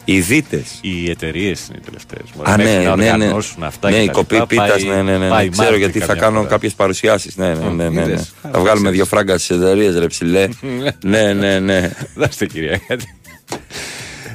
Οι 0.05 0.21
δίτες. 0.21 0.79
Οι 0.81 1.11
εταιρείες 1.11 1.67
είναι 1.69 1.79
οι 1.83 1.85
τελευταίες. 1.85 2.23
Α, 2.43 2.57
ναι, 2.57 2.65
να 2.65 2.97
ναι, 2.97 3.05
ναι. 3.05 3.13
οργανώσουν 3.13 3.63
αυτά. 3.63 3.91
ναι, 3.91 3.97
και 3.97 4.03
η 4.03 4.07
τα 4.07 4.13
κοπή 4.13 4.35
λοιπά, 4.35 4.47
πίτας, 4.47 4.69
πάει- 4.69 4.85
ναι, 4.85 5.03
ναι, 5.03 5.19
ναι. 5.19 5.29
πάει 5.29 5.49
Ξέρω 5.49 5.65
Μάρτι 5.69 5.79
γιατί 5.83 5.99
θα 5.99 6.07
καμιά 6.07 6.23
κάνω 6.23 6.37
φορά. 6.37 6.49
κάποιες 6.49 6.73
παρουσιάσεις. 6.75 7.37
Ναι, 7.37 7.55
ναι, 7.55 7.69
ναι, 7.69 7.89
ναι, 7.89 7.89
ναι. 7.89 8.01
είδες. 8.01 8.33
Θα 8.53 8.59
βγάλουμε 8.61 8.91
δύο 8.91 9.05
φράγκα 9.05 9.39
στι 9.39 9.55
εταιρείε, 9.55 9.91
ρε 9.99 10.07
ψηλέ. 10.07 10.49
ναι, 11.05 11.33
ναι, 11.33 11.59
ναι. 11.59 11.91
Δάστε 12.15 12.47
κυρία 12.47 12.81
κάτι. 12.89 13.15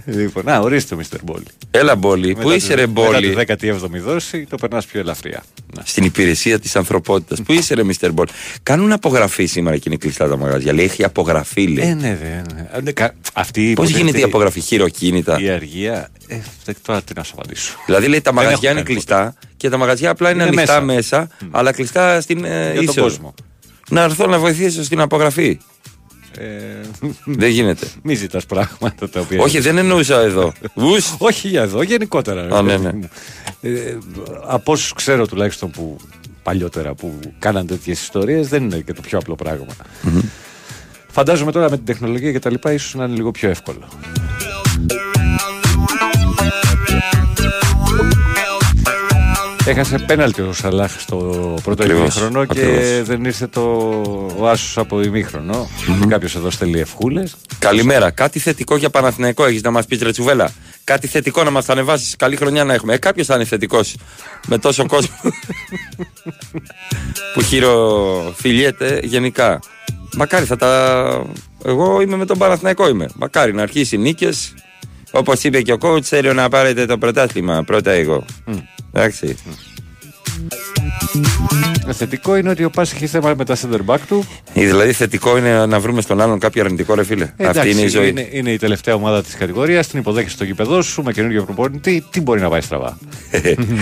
Λοιπόν, 0.05 0.43
να 0.45 0.59
ορίστε, 0.59 0.95
Μίστερ 0.95 1.19
Μπόλι. 1.23 1.43
Έλα, 1.71 1.95
Μπόλι. 1.95 2.33
Πού 2.33 2.41
Μετά 2.41 2.55
είσαι, 2.55 2.67
τη- 2.67 2.73
ρε, 2.75 2.87
Μπόλι. 2.87 3.27
Μετά 3.27 3.55
τη 3.55 3.65
17η 3.67 3.99
δόση 3.99 4.45
το 4.49 4.55
περνάς 4.57 4.85
πιο 4.85 4.99
ελαφριά. 4.99 5.43
Να. 5.75 5.81
Στην 5.85 6.03
υπηρεσία 6.03 6.59
της 6.59 6.75
ανθρωπότητας. 6.75 7.41
Πού 7.41 7.53
είσαι, 7.53 7.73
ρε, 7.73 7.83
Μίστερ 7.83 8.11
Μπόλ. 8.11 8.25
Κάνουν 8.63 8.91
απογραφή 8.91 9.45
σήμερα 9.45 9.77
και 9.77 9.83
είναι 9.87 9.95
κλειστά 9.97 10.27
τα 10.27 10.37
μαγαζιά. 10.37 10.73
Λέει, 10.73 10.85
έχει 10.85 11.03
απογραφή, 11.03 11.67
λέει. 11.67 11.87
Ε, 11.89 11.93
ναι, 11.93 12.07
ναι. 12.21 12.41
ναι. 12.55 12.79
Ναι, 12.81 12.91
κα- 12.91 13.13
Αυτή 13.33 13.61
Πώς 13.61 13.71
υποτίθεται 13.71 13.97
γίνεται 13.99 14.19
η 14.19 14.23
απογραφή, 14.23 14.59
χειροκίνητα; 14.59 15.39
Η 15.39 15.49
αργία. 15.49 16.09
Ε, 16.27 16.39
δεν- 16.65 16.75
τώρα 16.85 17.01
τι 17.01 17.13
να 17.15 17.23
σου 17.23 17.33
απαντήσω. 17.37 17.75
Δηλαδή, 17.85 18.07
λέει, 18.07 18.21
τα 18.21 18.31
Δεν 18.31 18.43
μαγαζιά 18.43 18.69
έχω 18.69 18.77
είναι 18.79 18.83
κάνει 18.83 18.93
κλειστά 18.99 19.35
και 19.57 19.69
τα 19.69 19.77
μαγαζιά 19.77 20.09
απλά 20.09 20.29
είναι, 20.31 20.43
Είναι 20.43 20.51
ανοιχτά 20.57 20.81
μέσα. 20.81 21.19
μέσα, 21.19 21.29
αλλά 21.51 21.71
κλειστά 21.71 22.21
στην 22.21 22.45
ε, 22.45 22.63
Για 22.63 22.73
τον 22.73 22.83
είσοδο. 22.83 23.01
κόσμο. 23.01 23.33
Να 23.89 24.01
έρθω 24.03 24.27
να 24.27 24.39
βοηθήσω 24.39 24.83
στην 24.83 24.99
απογραφή. 25.01 25.57
Ε, 26.37 26.81
Δεν 27.25 27.49
γίνεται. 27.49 27.87
μη 28.03 28.13
ζητάς 28.15 28.45
πράγματα 28.45 29.09
τα 29.09 29.19
οποία. 29.19 29.41
Όχι, 29.41 29.59
δεν 29.59 29.77
εννοούσα 29.77 30.19
εδώ. 30.21 30.53
Ους. 30.73 31.15
Όχι 31.17 31.47
για 31.47 31.61
εδώ, 31.61 31.81
γενικότερα. 31.81 32.47
ρε 32.47 32.55
Α, 32.55 32.61
ναι, 32.61 32.71
παιδί 32.71 32.83
ναι. 32.83 32.93
μου. 32.93 33.09
Ε, 33.61 33.97
από 34.47 34.71
όσους 34.71 34.93
ξέρω 34.93 35.27
τουλάχιστον 35.27 35.71
που 35.71 35.97
παλιότερα 36.43 36.93
που 36.93 37.19
κάναν 37.39 37.67
τέτοιες 37.67 38.01
ιστορίες, 38.01 38.47
δεν 38.47 38.63
είναι 38.63 38.79
και 38.79 38.93
το 38.93 39.01
πιο 39.01 39.17
απλό 39.17 39.35
πράγμα. 39.35 39.73
Φαντάζομαι 41.11 41.51
τώρα 41.51 41.69
με 41.69 41.75
την 41.75 41.85
τεχνολογία 41.85 42.31
και 42.31 42.39
τα 42.39 42.49
λοιπά, 42.49 42.71
ίσως 42.73 42.93
να 42.95 43.03
είναι 43.05 43.15
λίγο 43.15 43.31
πιο 43.31 43.49
εύκολο. 43.49 43.87
Έχασε 49.67 49.97
πέναλτι 49.97 50.41
ο 50.41 50.53
Σαλάχ 50.53 50.99
στο 50.99 51.15
πρώτο 51.63 51.83
Ακριβώς, 51.83 52.15
ημίχρονο 52.15 52.45
και 52.45 52.59
ακριβώς. 52.61 53.07
δεν 53.07 53.25
ήρθε 53.25 53.47
το, 53.47 53.61
ο 54.37 54.47
Άσος 54.47 54.77
από 54.77 55.01
ημίχρονο. 55.01 55.69
Κάποιος 56.07 56.35
εδώ 56.35 56.49
στέλνει 56.49 56.79
ευχούλες. 56.79 57.35
Καλημέρα. 57.59 58.11
Κάτι 58.11 58.39
θετικό 58.39 58.75
για 58.75 58.89
Παναθηναϊκό 58.89 59.45
έχεις 59.45 59.61
να 59.61 59.71
μας 59.71 59.85
πεις, 59.85 60.01
Ρετσουβέλα. 60.01 60.51
Κάτι 60.83 61.07
θετικό 61.07 61.43
να 61.43 61.49
μας 61.49 61.65
τα 61.65 61.73
ανεβάσεις. 61.73 62.15
Καλή 62.15 62.35
χρονιά 62.35 62.63
να 62.63 62.73
έχουμε. 62.73 62.93
Ε, 62.93 62.97
κάποιος 62.97 63.27
θα 63.27 63.35
είναι 63.35 63.45
θετικός 63.45 63.95
με 64.47 64.57
τόσο 64.57 64.85
κόσμο 64.85 65.15
που 67.33 67.41
χειροφιλιέται 67.41 68.99
γενικά. 69.03 69.59
Μακάρι 70.17 70.45
θα 70.45 70.55
τα. 70.55 71.25
Εγώ 71.65 72.01
είμαι 72.01 72.15
με 72.15 72.25
τον 72.25 72.37
Παναθηναϊκό 72.37 72.87
είμαι. 72.89 73.07
Μακάρι 73.15 73.53
να 73.53 73.61
αρχίσει 73.61 73.97
νίκες. 73.97 74.53
Όπως 75.15 75.43
είπε 75.43 75.61
και 75.61 75.71
ο 75.71 75.77
coach, 75.81 76.01
θέλω 76.01 76.33
να 76.33 76.49
πάρετε 76.49 76.85
το 76.85 76.97
πρωτάθλημα. 76.97 77.63
Πρώτα 77.63 77.91
εγώ. 77.91 78.25
Εντάξει. 78.93 79.35
Θετικό 81.91 82.35
είναι 82.35 82.49
ότι 82.49 82.63
ο 82.63 82.69
Πάση 82.69 82.93
έχει 82.95 83.07
θέμα 83.07 83.33
με 83.37 83.45
τα 83.45 83.55
center 83.55 83.79
back 83.85 83.99
του. 84.07 84.25
Ή 84.53 84.65
Δηλαδή 84.65 84.91
θετικό 84.91 85.37
είναι 85.37 85.65
να 85.65 85.79
βρούμε 85.79 86.01
στον 86.01 86.21
άλλον 86.21 86.39
κάποιο 86.39 86.63
αρνητικό, 86.63 86.93
ρε 86.95 87.03
φίλε. 87.03 87.23
Αυτή 87.23 87.43
Εντάξει, 87.43 87.69
είναι 87.69 87.81
η 87.81 87.87
ζωή. 87.87 88.09
Είναι, 88.09 88.27
είναι 88.31 88.51
η 88.51 88.57
τελευταία 88.57 88.93
ομάδα 88.93 89.23
της 89.23 89.35
κατηγορίας. 89.35 89.87
Την 89.87 89.99
υποδέχεσαι 89.99 90.35
στο 90.35 90.43
γήπεδό 90.43 90.81
σου 90.81 91.03
με 91.03 91.11
καινούργιο 91.11 91.43
προπονητή. 91.43 92.05
Τι 92.09 92.21
μπορεί 92.21 92.41
να 92.41 92.49
πάει 92.49 92.61
στραβά. 92.61 92.97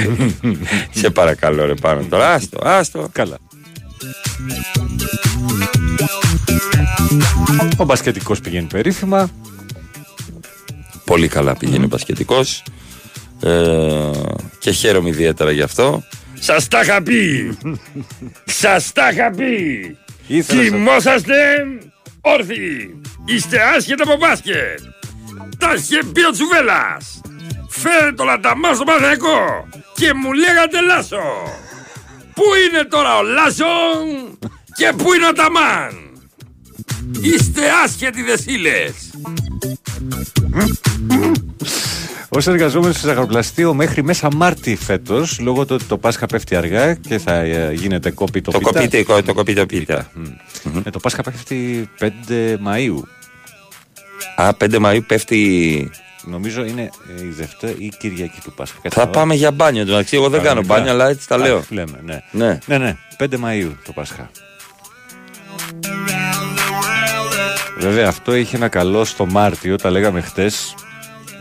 Σε 0.99 1.09
παρακαλώ, 1.09 1.65
ρε 1.65 1.73
πάνω 1.73 2.05
τώρα. 2.09 2.33
Άστο, 2.33 2.59
άστο. 2.63 3.09
Καλά. 3.11 3.37
Ο 7.77 7.83
μπασκετικός 7.83 8.39
πηγαίνει 8.39 8.67
περίφημα. 8.67 9.29
Πολύ 11.05 11.27
καλά 11.27 11.55
πηγαίνει 11.57 11.85
ο 11.85 11.87
Πασχετικός 11.87 12.63
ε, 13.43 14.09
και 14.59 14.71
χαίρομαι 14.71 15.09
ιδιαίτερα 15.09 15.51
γι' 15.51 15.61
αυτό. 15.61 16.03
Σας 16.39 16.67
τα 16.67 16.81
είχα 16.81 17.01
πει! 17.01 17.57
Σας 18.45 18.91
τα 18.91 19.09
είχα 19.09 19.31
πει! 19.31 19.97
Ήθελα 20.27 20.61
να- 20.61 20.67
Κοιμόσαστε 20.69 21.33
όρθιοι! 22.21 23.01
Είστε 23.25 23.57
άσχετοι 23.77 24.01
από 24.01 24.17
μπάσκετ! 24.17 24.79
Τα 25.57 25.73
είχε 25.77 25.99
πει 26.13 26.25
ο 26.25 26.31
Τσουβέλας! 26.31 27.21
Φέρε 27.69 28.11
το 28.11 28.23
λαταμά 28.23 28.73
στο 28.73 28.83
Παναθηναϊκό 28.83 29.67
και 29.95 30.13
μου 30.13 30.33
λέγατε 30.33 30.81
Λάσο! 30.81 31.23
Πού 32.33 32.43
είναι 32.69 32.83
τώρα 32.83 33.17
ο 33.17 33.23
Λάσο 33.23 33.65
και 34.77 34.93
πού 34.97 35.13
είναι 35.13 35.27
ο 35.27 35.33
Ταμάν! 35.33 35.93
Είστε 37.21 37.61
άσχετοι 37.83 38.21
δεσίλες! 38.23 38.93
Ω 42.29 42.51
εργαζόμενος 42.51 42.95
σε 42.99 43.07
ζαχαροπλαστείο 43.07 43.73
μέχρι 43.73 44.03
μέσα 44.03 44.27
Μάρτι 44.35 44.75
φέτος, 44.75 45.39
λόγω 45.39 45.65
του 45.65 45.75
ότι 45.75 45.83
το 45.85 45.97
Πάσχα 45.97 46.25
πέφτει 46.25 46.55
αργά 46.55 46.93
και 46.93 47.17
θα 47.17 47.33
ε, 47.33 47.73
γίνεται 47.73 48.11
κόπη 48.11 48.41
το, 48.41 48.51
Το 48.51 48.57
πίτα. 48.57 48.71
κοπείτε, 48.71 49.21
το 49.21 49.33
κοπείτε, 49.33 49.65
πίτα. 49.65 50.11
Ε, 50.83 50.89
το 50.89 50.99
Πάσχα 50.99 51.21
πέφτει 51.23 51.89
5 51.99 52.05
Μαΐου. 52.67 53.01
Α, 54.35 54.49
5 54.59 54.79
Μαΐου 54.85 54.99
πέφτει. 55.07 55.89
Νομίζω 56.25 56.65
είναι 56.65 56.89
ε, 57.17 57.23
η 57.23 57.29
Δευτέρα 57.29 57.73
ή 57.77 57.85
η 57.85 57.91
Κυριακή 57.99 58.39
του 58.43 58.53
Πάσχα. 58.53 58.77
Κάτι 58.81 58.95
Θα 58.95 59.01
να 59.01 59.05
δω. 59.07 59.11
πάμε 59.19 59.33
για 59.35 59.51
μπάνιο. 59.51 59.81
Εντάξει, 59.81 60.15
εγώ 60.15 60.29
δεν 60.29 60.41
κάνω 60.41 60.47
Κανονικά. 60.61 60.73
μπάνιο, 60.73 60.91
αλλά 60.91 61.09
έτσι 61.09 61.27
τα 61.27 61.35
Α, 61.35 61.37
λέω. 61.37 61.63
Λέμε, 61.69 61.99
ναι. 62.05 62.21
Ναι. 62.31 62.59
Ναι, 62.65 62.77
ναι, 62.77 62.97
5 63.19 63.25
Μαΐου 63.25 63.71
το 63.85 63.91
Πάσχα. 63.91 64.29
Βέβαια 67.83 68.07
αυτό 68.07 68.35
είχε 68.35 68.55
ένα 68.55 68.67
καλό 68.67 69.05
στο 69.05 69.25
Μάρτιο, 69.25 69.75
τα 69.75 69.89
λέγαμε 69.89 70.21
χτες, 70.21 70.75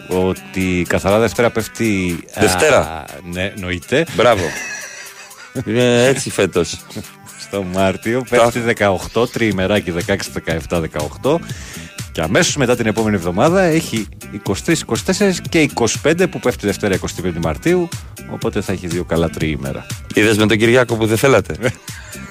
ότι 0.08 0.87
καθαρά 0.88 1.18
Δευτέρα 1.18 1.50
πέφτει... 1.50 2.18
Δευτέρα. 2.38 2.78
Α, 2.78 3.04
ναι, 3.22 3.52
νοείται. 3.56 4.06
Μπράβο. 4.14 4.42
Είναι 5.66 6.04
έτσι 6.04 6.30
φέτος. 6.30 6.80
το 7.50 7.62
Μάρτιο. 7.62 8.25
Πέφτει 8.30 8.62
18, 9.12 9.30
τριημεράκι 9.32 9.92
16, 10.06 10.16
17, 10.68 10.82
18. 11.22 11.37
Και 12.12 12.21
αμέσως 12.21 12.57
μετά 12.57 12.76
την 12.76 12.87
επόμενη 12.87 13.16
εβδομάδα 13.16 13.62
έχει 13.62 14.07
23, 14.47 14.52
24 14.64 15.33
και 15.49 15.71
25 16.02 16.25
που 16.31 16.40
πέφτει 16.40 16.66
Δευτέρα 16.66 16.99
25 16.99 17.33
Μαρτίου. 17.42 17.88
Οπότε 18.31 18.61
θα 18.61 18.73
έχει 18.73 18.87
δύο 18.87 19.04
καλά 19.04 19.28
τριήμερα. 19.31 19.87
Είδες 20.14 20.37
με 20.37 20.47
τον 20.47 20.57
Κυριάκο 20.57 20.97
που 20.97 21.07
δεν 21.07 21.16
θέλατε; 21.16 21.54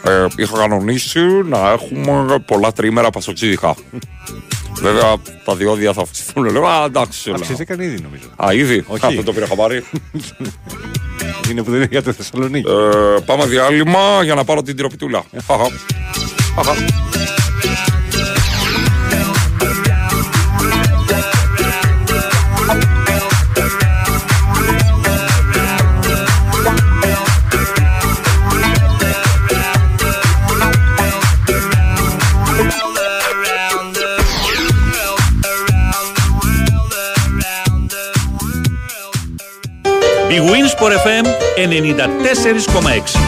ε, 0.04 0.26
είχα 0.36 0.58
κανονίσει 0.58 1.20
να 1.46 1.70
έχουμε 1.72 2.40
πολλά 2.46 2.72
τριήμερα 2.72 3.10
πασοξίδιχα. 3.10 3.76
Βέβαια 4.82 5.16
τα 5.46 5.56
διόδια 5.56 5.94
θα 5.94 6.02
αυξηθούν. 6.02 6.44
Λέω, 6.46 6.68
α, 6.68 6.84
εντάξει. 6.86 7.32
Αυξήθηκαν 7.32 7.80
ήδη 7.80 8.02
νομίζω. 8.02 8.24
Α, 8.46 8.54
ήδη. 8.54 8.84
Όχι. 8.88 9.06
Αυτό 9.06 9.24
το 9.24 9.34
πήρα 9.34 9.48
χαμπάρι. 9.48 9.84
Είναι 11.52 11.64
που 11.64 11.72
δεν 11.72 11.80
είναι 11.80 11.88
για 11.92 12.02
τη 12.04 12.12
Θεσσαλονίκη. 12.12 12.70
ε, 12.70 13.20
πάμε 13.26 13.46
διάλειμμα 13.46 14.24
για 14.24 14.36
να 14.36 14.44
πάρω 14.44 14.62
την 14.62 14.76
τυροπιτούλα. 14.76 15.24
Χαχα. 15.48 15.68
Χαχα. 16.56 16.74
Big 40.32 40.44
Wins 40.52 40.74
for 40.80 40.92
FM 41.06 41.26
94,6. 41.58 43.20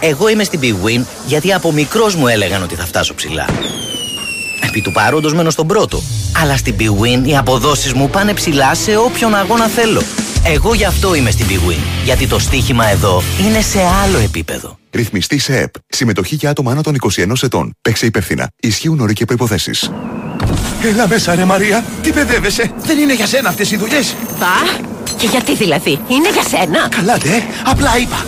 Εγώ 0.00 0.28
είμαι 0.28 0.44
στην 0.44 0.60
Big 0.62 0.86
Win 0.86 1.04
γιατί 1.26 1.52
από 1.52 1.72
μικρός 1.72 2.14
μου 2.14 2.26
έλεγαν 2.26 2.62
ότι 2.62 2.74
θα 2.74 2.84
φτάσω 2.84 3.14
ψηλά. 3.14 3.46
Επί 4.68 4.80
του 4.80 4.92
παρόντος 4.92 5.34
μένω 5.34 5.50
στον 5.50 5.66
πρώτο. 5.66 6.02
Αλλά 6.42 6.56
στην 6.56 6.74
Big 6.78 7.02
Win 7.02 7.26
οι 7.26 7.36
αποδόσεις 7.36 7.92
μου 7.92 8.10
πάνε 8.10 8.34
ψηλά 8.34 8.74
σε 8.74 8.96
όποιον 8.96 9.34
αγώνα 9.34 9.66
θέλω. 9.66 10.02
Εγώ 10.44 10.74
γι' 10.74 10.84
αυτό 10.84 11.14
είμαι 11.14 11.30
στην 11.30 11.46
Big 11.48 11.70
Win. 11.70 11.82
Γιατί 12.04 12.26
το 12.26 12.38
στοίχημα 12.38 12.86
εδώ 12.86 13.22
είναι 13.46 13.60
σε 13.60 13.80
άλλο 14.04 14.18
επίπεδο. 14.18 14.78
Ρυθμιστή 14.90 15.38
σε 15.38 15.58
ΕΠ. 15.58 15.74
Συμμετοχή 15.88 16.34
για 16.34 16.50
άτομα 16.50 16.70
άνω 16.70 16.80
των 16.80 16.96
21 17.16 17.32
ετών. 17.42 17.72
Παίξε 17.82 18.06
υπεύθυνα. 18.06 18.48
Ισχύουν 18.60 19.00
όροι 19.00 19.12
και 19.12 19.24
προποθέσει. 19.24 19.90
Έλα 20.82 21.08
μέσα 21.08 21.34
ρε 21.34 21.44
Μαρία, 21.44 21.84
τι 22.02 22.12
παιδεύεσαι, 22.12 22.72
δεν 22.82 22.98
είναι 22.98 23.14
για 23.14 23.26
σένα 23.26 23.48
αυτές 23.48 23.70
οι 23.70 23.76
δουλειές. 23.76 24.14
Πα, 24.38 24.80
και 25.16 25.26
γιατί 25.26 25.54
δηλαδή, 25.54 26.00
είναι 26.08 26.28
για 26.32 26.42
σένα. 26.42 26.88
Καλά 26.88 27.18
ντε, 27.18 27.42
απλά 27.64 27.98
είπα. 27.98 28.24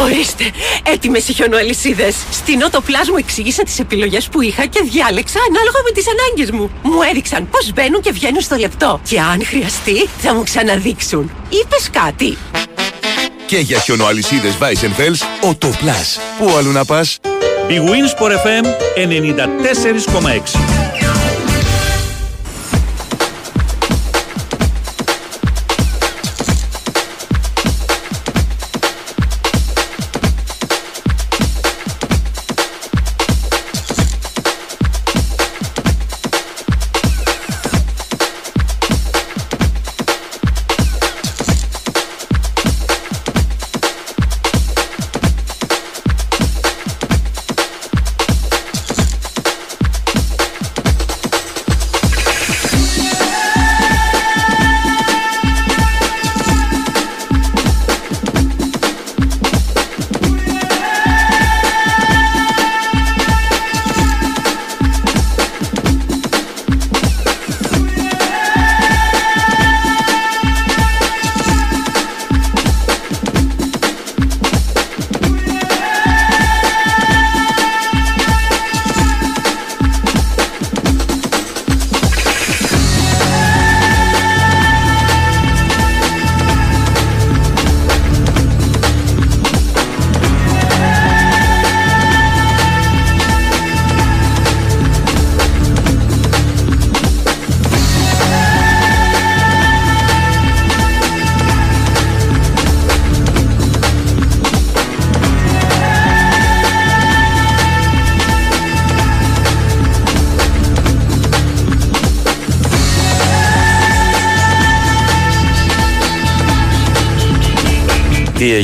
Ορίστε, 0.00 0.44
έτοιμες 0.82 1.28
οι 1.28 1.32
χιονοαλυσίδες. 1.32 2.14
Στην 2.30 2.60
Auto 2.62 2.76
Plus 2.76 3.08
μου 3.10 3.16
εξήγησαν 3.18 3.64
τις 3.64 3.78
επιλογές 3.78 4.28
που 4.28 4.40
είχα 4.40 4.66
και 4.66 4.80
διάλεξα 4.82 5.38
ανάλογα 5.48 5.78
με 5.84 5.90
τις 5.94 6.04
ανάγκες 6.08 6.50
μου. 6.50 6.70
Μου 6.82 7.02
έδειξαν 7.10 7.48
πώς 7.50 7.72
μπαίνουν 7.72 8.00
και 8.00 8.10
βγαίνουν 8.12 8.40
στο 8.40 8.56
λεπτό. 8.56 9.00
Και 9.08 9.20
αν 9.20 9.44
χρειαστεί, 9.44 10.08
θα 10.18 10.34
μου 10.34 10.42
ξαναδείξουν. 10.42 11.30
Είπες 11.48 11.90
κάτι. 11.90 12.36
Και 13.46 13.56
για 13.56 13.78
χιονοαλυσίδες 13.78 14.54
Weissenfels, 14.60 15.48
ο 15.48 15.54
το 15.54 15.68
Plus. 15.68 16.20
Πού 16.38 16.56
αλλού 16.56 16.70
να 16.72 16.84
πας; 16.84 17.18
Big 17.68 17.80
Wins 17.80 18.12
for 18.14 18.30
FM 18.30 18.64
94,6. 18.96 20.93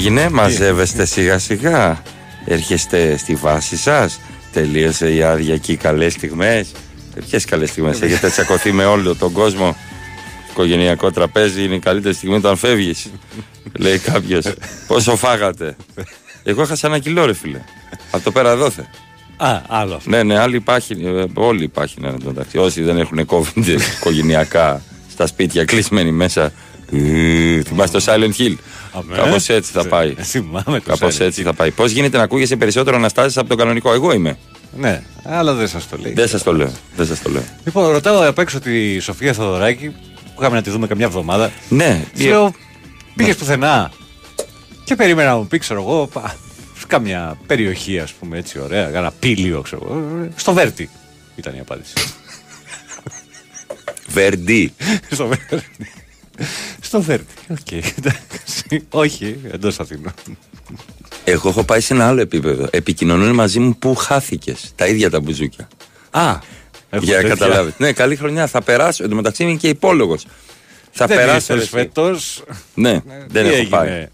Έγινε, 0.00 0.28
μαζεύεστε 0.30 1.04
σιγά 1.04 1.38
σιγά. 1.38 2.02
Έρχεστε 2.44 3.16
στη 3.16 3.34
βάση 3.34 3.76
σας. 3.76 4.20
Τελείωσε 4.52 5.14
η 5.14 5.22
άδεια 5.22 5.54
εκεί 5.54 5.76
καλές 5.76 6.12
στιγμές. 6.12 6.72
Ποιες 7.28 7.44
καλές 7.44 7.70
στιγμές, 7.70 8.00
έχετε 8.02 8.28
τσακωθεί 8.28 8.72
με 8.72 8.84
όλο 8.84 9.14
τον 9.16 9.32
κόσμο. 9.32 9.76
Οικογενειακό 10.50 11.10
τραπέζι 11.10 11.64
είναι 11.64 11.74
η 11.74 11.78
καλύτερη 11.78 12.14
στιγμή 12.14 12.34
όταν 12.36 12.56
φεύγεις. 12.56 13.10
Λέει 13.78 13.98
κάποιος. 13.98 14.44
Πόσο 14.86 15.16
φάγατε; 15.16 15.76
Εγώ 16.42 16.62
έχασα 16.62 16.86
ένα 16.86 16.98
κιλό, 16.98 17.24
ρε 17.26 17.34
φίλε. 17.34 17.60
Από 18.10 18.24
το 18.24 18.30
πέρα 18.32 18.56
δόθε. 18.56 18.88
Α, 19.36 19.60
άλλο 19.68 19.94
αυτό. 19.94 20.10
Ναι, 20.10 20.22
ναι, 20.22 20.38
άλλοι 20.38 20.56
υπάρχει. 20.56 20.96
ε, 21.04 21.24
Όλοι 21.34 21.62
υπάρχουν 21.64 22.04
εν 22.04 22.18
τω 22.18 22.26
μεταξύ. 22.26 22.58
Όσοι 22.58 22.82
δεν 22.82 22.96
έχουν 22.98 23.26
COVID 23.26 23.66
οικογενειακά 23.96 24.82
στα 25.10 25.26
σπίτια 25.26 25.64
κλεισμένοι 25.64 26.12
μέσα. 26.12 26.52
Ε, 26.92 27.62
Θυμάστε 27.62 27.98
το 27.98 28.04
Silent 28.06 28.40
Hill; 28.40 28.54
Αμέ. 28.92 29.14
Κάπως 29.16 29.48
έτσι 29.48 29.72
θα 29.72 29.86
πάει. 29.86 30.14
Ε, 30.16 30.22
Θυμάμαι 30.22 30.80
το 30.80 30.90
Κάπως 30.90 31.16
Silent 31.16 31.20
έτσι 31.20 31.40
Hill. 31.42 31.44
θα 31.44 31.52
πάει. 31.54 31.70
Πώς 31.70 31.90
γίνεται 31.90 32.16
να 32.16 32.22
ακούγεσαι 32.22 32.56
περισσότερο 32.56 32.96
αναστάσει 32.96 33.38
από 33.38 33.48
το 33.48 33.54
κανονικό; 33.54 33.92
Εγώ 33.92 34.12
είμαι. 34.12 34.38
Ναι, 34.76 35.02
αλλά 35.24 35.52
δεν 35.52 35.68
σας 35.68 35.88
το 35.88 35.96
λέει. 35.96 36.12
Δεν 36.12 36.28
σας 36.28 36.42
το 36.42 36.52
λέω. 36.52 36.72
Δεν 36.96 37.06
σας 37.06 37.22
το 37.22 37.30
λέω. 37.30 37.42
Λοιπόν, 37.64 37.90
ρωτάω 37.90 38.28
απ' 38.28 38.38
έξω 38.38 38.60
τη 38.60 38.98
Σοφία 38.98 39.32
Θοδωράκη 39.32 39.88
που 40.34 40.40
είχαμε 40.40 40.56
να 40.56 40.62
τη 40.62 40.70
δούμε 40.70 40.86
καμιά 40.86 41.06
εβδομάδα. 41.06 41.50
Ναι, 41.68 42.04
Της 42.14 42.24
λέω, 42.26 42.54
πήγες 43.16 43.36
πουθενά. 43.36 43.90
Και 44.84 44.96
περίμενα 44.96 45.30
να 45.30 45.36
μου 45.36 45.46
πει, 45.46 45.58
ξέρω 45.58 45.80
εγώ, 45.82 46.06
πα, 46.06 46.36
σε 46.78 46.86
κάμια 46.86 47.38
περιοχή, 47.46 47.98
ας 47.98 48.12
πούμε, 48.12 48.38
έτσι 48.38 48.58
ωραία, 48.58 48.88
ένα 48.88 49.10
πύλιο, 49.18 49.60
ξέρω 49.60 49.82
εγώ. 49.84 50.28
Στο 50.36 50.52
Βέρτι 50.52 50.90
ήταν 51.36 51.54
η 51.54 51.60
απάντηση. 51.60 51.92
Βερντί. 54.08 54.72
Στο 55.10 55.26
Βέρτι. 55.26 55.62
Στο 56.80 57.02
Βέρτι. 57.02 57.32
Οκ, 57.50 57.72
εντάξει. 57.72 58.39
Όχι, 58.90 59.36
εντός 59.52 59.80
Αθηνών. 59.80 60.12
Εγώ 61.24 61.48
έχω 61.48 61.64
πάει 61.64 61.80
σε 61.80 61.94
ένα 61.94 62.08
άλλο 62.08 62.20
επίπεδο. 62.20 62.66
Επικοινωνούν 62.70 63.34
μαζί 63.34 63.58
μου 63.58 63.76
που 63.78 63.94
χάθηκες. 63.94 64.72
Τα 64.76 64.86
ίδια 64.86 65.10
τα 65.10 65.20
μπουζούκια. 65.20 65.68
Α, 66.10 66.38
έχω 66.90 67.04
Για 67.04 67.16
να 67.16 67.20
τέτοια. 67.22 67.34
καταλάβεις. 67.36 67.72
Ναι, 67.76 67.92
καλή 67.92 68.16
χρονιά. 68.16 68.46
Θα 68.46 68.62
περάσω. 68.62 69.02
Εν 69.04 69.10
τω 69.10 69.16
μεταξύ 69.16 69.42
είμαι 69.42 69.54
και 69.54 69.68
υπόλογος. 69.68 70.26
Θα 70.90 71.06
Δεν 71.06 71.16
περάσω. 71.16 71.34
ήρθες 71.34 71.56
ρε, 71.56 71.62
εσύ. 71.62 71.70
φέτος. 71.70 72.42
Ναι, 72.74 73.00
δεν 73.28 73.42
Τι 73.44 73.48
έχω 73.48 73.48
έγινε; 73.56 73.68
πάει. 73.68 74.06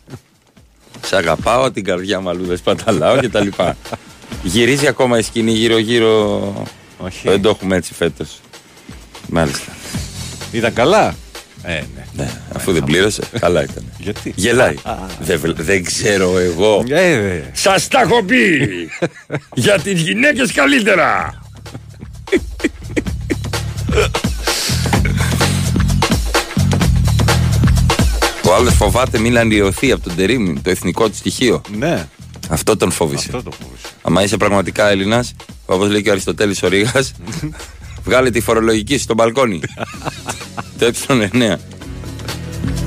Σε 1.04 1.16
αγαπάω, 1.16 1.70
την 1.70 1.84
καρδιά 1.84 2.20
μου 2.20 2.28
αλλού 2.28 2.44
δεν 2.44 2.56
σπαταλάω 2.56 3.18
και 3.18 3.28
τα 3.28 3.40
λοιπά. 3.40 3.76
Γυρίζει 4.42 4.86
ακόμα 4.86 5.18
η 5.18 5.22
σκηνή 5.22 5.50
γύρω-γύρω. 5.52 6.52
Όχι. 6.98 7.28
Δεν 7.28 7.42
το 7.42 7.48
έχουμε 7.48 7.76
έτσι 7.76 7.94
φέτος. 7.94 8.40
Μάλιστα. 9.28 9.72
Ήταν 10.52 10.72
καλά; 10.72 11.14
Ε, 11.68 11.72
ναι. 11.72 12.04
Ναι, 12.16 12.30
αφού 12.54 12.72
δεν 12.72 12.84
πλήρωσε, 12.84 13.22
καλά 13.40 13.62
ήταν. 13.62 13.84
Γιατί; 13.98 14.32
Γελάει. 14.36 14.74
δεν, 15.20 15.40
βλέ- 15.40 15.60
δεν 15.62 15.84
ξέρω 15.84 16.38
εγώ. 16.38 16.84
Ε, 16.88 17.12
ε, 17.12 17.42
Σας 17.52 17.88
τα 17.88 18.00
έχω 18.00 18.22
πει! 18.24 18.38
Για 19.54 19.78
τις 19.78 20.00
γυναίκες 20.00 20.52
καλύτερα! 20.52 21.40
Ο 28.44 28.54
άλλος 28.54 28.74
φοβάται 28.74 29.18
μην 29.18 29.38
ανιωθεί 29.38 29.92
από 29.92 30.02
τον 30.02 30.16
Τερίμιν, 30.16 30.62
το 30.62 30.70
εθνικό 30.70 31.08
του 31.08 31.16
στοιχείο. 31.16 31.60
ναι, 31.76 32.06
Αυτό 32.48 32.76
τον 32.76 32.90
φόβησε. 32.90 33.24
αυτό 33.34 33.42
το 33.50 33.56
φοβούσα. 33.60 33.88
Άμα 34.02 34.22
είσαι 34.22 34.36
πραγματικά 34.36 34.88
Έλληνας, 34.88 35.34
όπως 35.66 35.88
λέει 35.90 36.02
και 36.02 36.08
ο 36.08 36.12
Αριστοτέλης 36.12 36.62
ο 36.62 36.68
Ρήγας, 36.68 37.12
βγάλε 38.04 38.30
τη 38.30 38.40
φορολογική 38.40 38.96
σου 38.96 39.02
στο 39.02 39.14
μπαλκόνι. 39.14 39.60
το 40.78 40.92
ε9. 41.08 41.56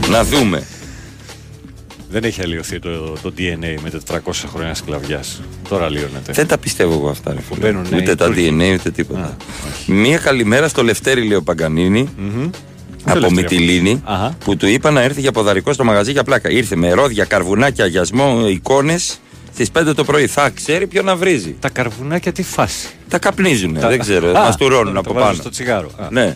Να 0.10 0.24
δούμε. 0.24 0.63
Δεν 2.12 2.24
έχει 2.24 2.41
αλλοιωθεί 2.41 2.79
το, 2.79 2.89
το 3.22 3.34
DNA 3.38 3.75
με 3.84 3.91
400 4.08 4.17
χρόνια 4.53 4.74
σκλαβιάς. 4.74 5.41
Τώρα 5.69 5.86
αλλοιώνεται. 5.86 6.31
Δεν 6.31 6.48
τα 6.48 6.58
πιστεύω 6.58 6.93
εγώ 6.93 7.10
αυτά. 7.10 7.34
Ρε, 7.34 7.41
φίλε. 7.41 7.60
μπαίνουν, 7.60 7.88
ναι, 7.89 7.98
ούτε 7.98 8.12
οι 8.12 8.15
τα 8.15 8.25
Τούρκοι. 8.25 8.58
DNA 8.60 8.74
ούτε 8.79 8.91
τίποτα. 8.91 9.38
Μία 9.88 10.17
καλημέρα 10.17 10.67
στο 10.67 10.84
Λευτέρη, 10.84 11.22
λέει 11.22 11.38
ο 11.38 11.43
Παγκανίνη, 11.43 12.10
από 13.05 13.19
Λευτέρη, 13.19 13.34
Μυτιλίνη, 13.34 14.01
Αχα. 14.05 14.36
που 14.43 14.58
του 14.58 14.67
είπα 14.67 14.91
να 14.91 15.01
έρθει 15.01 15.22
για 15.22 15.31
ποδαρικό 15.31 15.74
στο 15.74 15.84
μαγαζί 15.84 16.12
για 16.12 16.24
πλάκα. 16.24 16.50
Ήρθε 16.50 16.75
με 16.75 16.93
ρόδια, 16.93 17.25
καρβουνάκια, 17.25 17.84
αγιασμό, 17.86 18.48
εικόνες 18.48 19.19
στις 19.66 19.84
5 19.89 19.94
το 19.96 20.04
πρωί. 20.04 20.28
Θα 20.28 20.50
ξέρει 20.50 20.88
ποιο 20.88 21.01
να 21.01 21.16
βρίζει. 21.16 21.56
Τα 21.60 21.70
καρβουνάκια 21.70 22.32
τι 22.32 22.44
φάση. 22.44 22.88
Τα 23.10 23.18
καπνίζουν, 23.20 23.74
Τα- 23.80 23.88
δεν 23.88 24.00
ξέρω. 24.00 24.30
Α, 24.30 24.34
Μας 24.34 24.58
τουρώνουν 24.58 24.94
το 24.94 25.00
από 25.00 25.13
βάζουν 25.13 25.28
πάνω. 25.30 25.42
στο 25.42 25.50
τσιγάρο. 25.50 25.92
Α. 25.98 26.08
Ναι. 26.12 26.34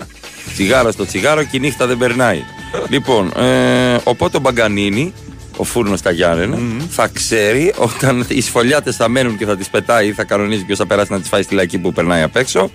Τσιγάρο 0.54 0.92
στο 0.92 1.06
τσιγάρο 1.06 1.44
και 1.44 1.58
η 1.58 1.60
νύχτα 1.60 1.88
δεν 1.88 1.98
περνάει. 1.98 2.44
λοιπόν, 2.90 3.32
ε, 3.38 3.98
οπότε 4.04 4.38
ο 4.38 4.40
Μπαγκανίνη, 4.40 5.14
ο 5.58 5.64
φούρνος 5.64 6.00
στα 6.00 6.12
γιαννενα 6.12 6.58
θα 6.90 7.08
ξέρει 7.14 7.74
όταν 7.78 8.26
οι 8.28 8.42
σφολιάτες 8.42 8.96
θα 8.96 9.08
μένουν 9.10 9.38
και 9.38 9.46
θα 9.46 9.58
τις 9.58 9.70
πετάει 9.70 10.08
ή 10.08 10.12
θα 10.14 10.24
κανονίζει 10.24 10.64
ποιος 10.66 10.78
θα 10.78 10.86
περάσει 10.86 11.12
να 11.12 11.20
τις 11.20 11.30
φάει 11.30 11.42
στη 11.44 11.54
λαϊκή 11.56 11.78
που 11.78 11.94
περνάει 11.94 12.22
απ' 12.22 12.36
έξω, 12.36 12.72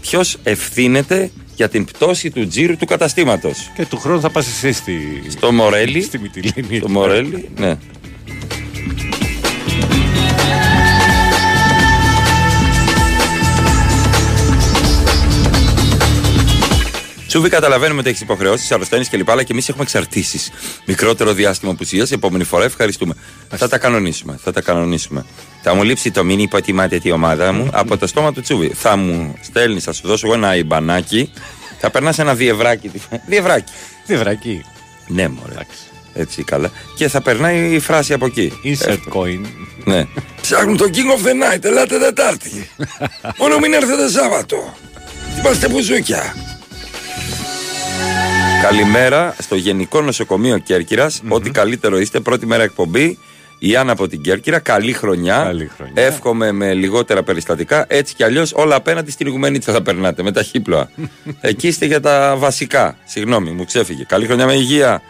ποιος 0.00 0.36
ευθύνεται 0.42 1.30
για 1.54 1.68
την 1.68 1.84
πτώση 1.84 2.30
του 2.30 2.46
τζίρου 2.46 2.76
του 2.76 2.86
καταστήματος. 2.86 3.70
Και 3.76 3.86
του 3.86 3.98
χρόνου 3.98 4.20
θα 4.20 4.30
πας 4.30 4.46
εσύ 4.46 4.72
στη, 4.72 5.22
Στο 5.28 5.52
Μορέλι. 5.52 6.02
στη 6.02 6.18
Μυτιλίνη. 6.18 6.80
Το 6.80 6.88
Μορέλι, 6.88 7.48
ναι. 7.58 7.76
Σούβι, 17.34 17.48
καταλαβαίνουμε 17.48 18.00
ότι 18.00 18.08
έχεις 18.08 18.20
υποχρεώσεις, 18.20 18.72
αρρωσταίνει 18.72 19.04
κλπ. 19.04 19.30
Αλλά 19.30 19.42
και 19.42 19.52
εμείς 19.52 19.68
έχουμε 19.68 19.82
εξαρτήσεις. 19.82 20.50
Μικρότερο 20.84 21.32
διάστημα 21.32 21.72
απουσία. 21.72 22.06
Επόμενη 22.10 22.44
φορά 22.44 22.64
ευχαριστούμε. 22.64 23.14
Θα 23.48 23.68
τα 23.68 23.78
κανονίσουμε. 23.78 24.38
Θα 24.42 24.52
τα 24.52 24.60
κανονίσουμε. 24.60 25.24
Θα 25.62 25.74
μου 25.74 25.82
λείψει 25.82 26.10
το 26.10 26.24
μην 26.24 26.38
υποτιμάτε 26.38 26.98
τη 26.98 27.10
ομάδα 27.10 27.52
μου 27.52 27.68
από 27.82 27.96
το 27.96 28.06
στόμα 28.06 28.32
του 28.32 28.40
Τσούβι. 28.40 28.68
Θα 28.74 28.96
μου 28.96 29.34
στέλνει, 29.40 29.80
θα 29.80 29.92
σου 29.92 30.06
δώσω 30.06 30.26
εγώ 30.26 30.34
ένα 30.34 30.56
ιμπανάκι. 30.56 31.32
Θα 31.80 31.90
περνάς 31.90 32.18
ένα 32.18 32.34
διευράκι. 32.34 32.90
Διευράκι. 33.28 33.72
Τι 34.06 34.16
βρακή. 34.16 34.64
Ναι, 35.06 35.28
μωρέ. 35.28 35.54
Έτσι 36.14 36.42
καλά. 36.42 36.70
Και 36.96 37.08
θα 37.08 37.22
περνάει 37.22 37.74
η 37.74 37.78
φράση 37.78 38.12
από 38.12 38.26
εκεί. 38.26 38.52
Insert 38.64 39.12
coin. 39.12 39.40
Ναι. 39.84 40.06
Ψάχνουν 40.40 40.76
το 40.76 40.84
King 40.92 41.18
of 41.18 41.26
the 41.26 41.54
Night, 41.54 41.64
ελάτε 41.64 41.98
Τετάρτη. 41.98 42.70
Μόνο 43.38 43.58
μην 43.58 43.72
έρθετε 43.72 44.08
Σάββατο. 44.08 44.74
Είμαστε 45.38 45.68
μπουζούκια. 45.68 46.34
Καλημέρα 48.62 49.34
στο 49.38 49.54
Γενικό 49.54 50.00
Νοσοκομείο 50.00 50.58
Κέρκυρας. 50.58 51.22
Ό,τι 51.28 51.50
καλύτερο 51.50 51.98
είστε. 51.98 52.20
Πρώτη 52.20 52.46
μέρα 52.46 52.62
εκπομπή. 52.62 53.18
Η 53.58 53.76
Άννα 53.76 53.92
από 53.92 54.08
την 54.08 54.20
Κέρκυρα. 54.20 54.58
Καλή 54.58 54.92
χρονιά. 54.92 55.42
Καλή 55.44 55.70
χρονιά. 55.76 56.02
Εύχομαι 56.02 56.52
με 56.52 56.74
λιγότερα 56.74 57.22
περιστατικά. 57.22 57.84
Έτσι 57.88 58.14
κι 58.14 58.24
αλλιώς 58.24 58.52
όλα 58.52 58.74
απέναντι 58.74 59.10
στην 59.10 59.26
Ιγουμενίτσα 59.26 59.72
θα 59.72 59.82
περνάτε 59.82 60.22
με 60.22 60.32
τα 60.32 60.42
χύπλοα. 60.42 60.90
Εκεί 61.40 61.66
είστε 61.66 61.86
για 61.86 62.00
τα 62.00 62.34
βασικά. 62.38 62.96
Συγγνώμη, 63.04 63.50
μου 63.50 63.64
ξέφυγε. 63.64 64.04
Καλή 64.04 64.26
χρονιά 64.26 64.46
με 64.46 64.54
υγεία. 64.54 65.02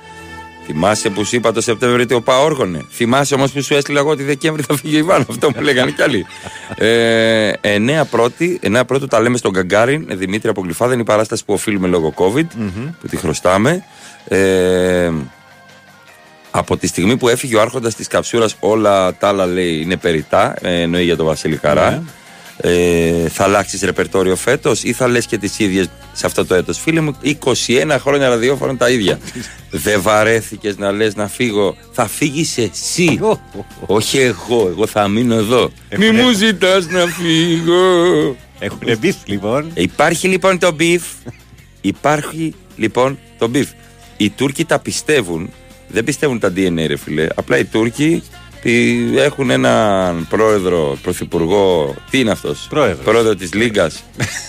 Θυμάσαι 0.67 1.11
που 1.11 1.25
σου 1.25 1.37
είπα 1.37 1.53
το 1.53 1.61
Σεπτέμβριο 1.61 2.03
ότι 2.03 2.15
ο 2.15 2.21
Παόργωνε. 2.21 2.85
Θυμάσαι 2.91 3.35
όμως 3.35 3.53
που 3.53 3.63
σου 3.63 3.75
έστειλα 3.75 4.01
εγώ 4.01 4.11
ότι 4.11 4.23
Δεκέμβρη 4.23 4.63
θα 4.63 4.77
φύγει 4.77 4.95
ο 4.97 4.99
Ιβάν. 4.99 5.27
Αυτό 5.31 5.51
μου 5.55 5.63
λέγανε 5.63 5.91
κι 5.91 6.03
άλλοι. 6.03 6.27
Ε, 6.77 7.53
9 7.63 8.05
πρώτη, 8.11 8.61
9 8.63 8.81
πρώτου 8.87 9.07
τα 9.07 9.21
λέμε 9.21 9.37
στον 9.37 9.51
Γκαγκάριν. 9.51 10.07
Ε, 10.11 10.15
Δημήτρη 10.15 10.49
από 10.49 10.61
Γλυφάδα 10.61 10.93
είναι 10.93 11.03
η 11.03 11.05
παράσταση 11.05 11.45
που 11.45 11.53
οφείλουμε 11.53 11.89
λόγω 11.89 12.15
COVID, 12.17 12.47
που 13.01 13.09
τη 13.09 13.17
χρωστάμε. 13.17 13.85
Ε, 14.29 15.11
από 16.51 16.77
τη 16.77 16.87
στιγμή 16.87 17.17
που 17.17 17.29
έφυγε 17.29 17.57
ο 17.57 17.61
άρχοντας 17.61 17.95
της 17.95 18.09
καψούρας, 18.09 18.57
όλα 18.61 19.15
τα 19.15 19.29
άλλα 19.29 19.47
λέει 19.47 19.81
είναι 19.81 19.97
περιτά. 19.97 20.57
Ε, 20.61 20.81
εννοεί 20.81 21.05
για 21.05 21.17
τον 21.17 21.27
Βασίλη 21.27 21.57
Καρά. 21.57 22.03
Ε, 22.57 23.29
θα 23.29 23.45
αλλάξεις 23.45 23.81
ρεπερτόριο 23.81 24.37
φέτος 24.37 24.83
ή 24.83 24.93
θα 24.93 25.09
λες 25.09 25.27
και 25.27 25.39
τις 25.39 25.59
ίδιες 25.59 25.89
σε 26.13 26.27
αυτό 26.27 26.47
το 26.47 26.55
έτος. 26.55 26.79
Φίλε 26.79 27.01
μου, 27.01 27.17
21 27.23 27.97
χρόνια 28.01 28.29
ραδιόφωνο 28.29 28.75
τα 28.77 28.91
ίδια. 28.91 29.19
Δεν 29.71 30.03
βαρέθηκες 30.03 30.77
να 30.79 30.91
λες 30.93 31.15
να 31.15 31.29
φύγω. 31.29 31.77
Θα 31.93 32.07
φύγεις 32.07 32.59
εσύ. 32.59 33.21
Όχι 33.87 34.19
εγώ. 34.19 34.69
Εγώ 34.69 34.87
θα 34.87 35.09
μείνω 35.09 35.35
εδώ. 35.35 35.71
Μη 35.99 36.11
μου 36.11 36.33
ζητάς 36.33 36.87
να 36.89 37.07
φύγω. 37.07 38.37
Έχουν 38.59 38.99
μπιφ 39.01 39.17
λοιπόν. 39.25 39.71
Υπάρχει 39.75 40.29
λοιπόν 40.29 40.59
το 40.59 40.73
μπιφ. 40.73 41.03
Υπάρχει 41.81 42.55
λοιπόν 42.77 43.19
το 43.39 43.49
μπιφ. 43.49 43.69
Οι 44.17 44.31
Τούρκοι 44.31 44.65
τα 44.65 44.79
πιστεύουν. 44.79 45.51
Δεν 45.89 46.05
πιστεύουν 46.05 46.39
τα 46.39 46.53
DNA, 46.57 46.85
ρε 46.87 46.97
φίλε. 46.97 47.27
Απλά 47.35 47.59
οι 47.59 47.65
Τούρκοι 47.65 48.23
τι- 48.23 48.37
έχουν 49.17 49.51
έναν 49.51 50.27
πρόεδρο, 50.29 50.99
πρωθυπουργό. 51.03 51.95
Τι 52.11 52.19
είναι 52.19 52.31
αυτός, 52.31 52.67
Πρόεδρος. 52.71 53.05
Πρόεδρο 53.05 53.35
της 53.35 53.53
Λίγκας, 53.55 54.03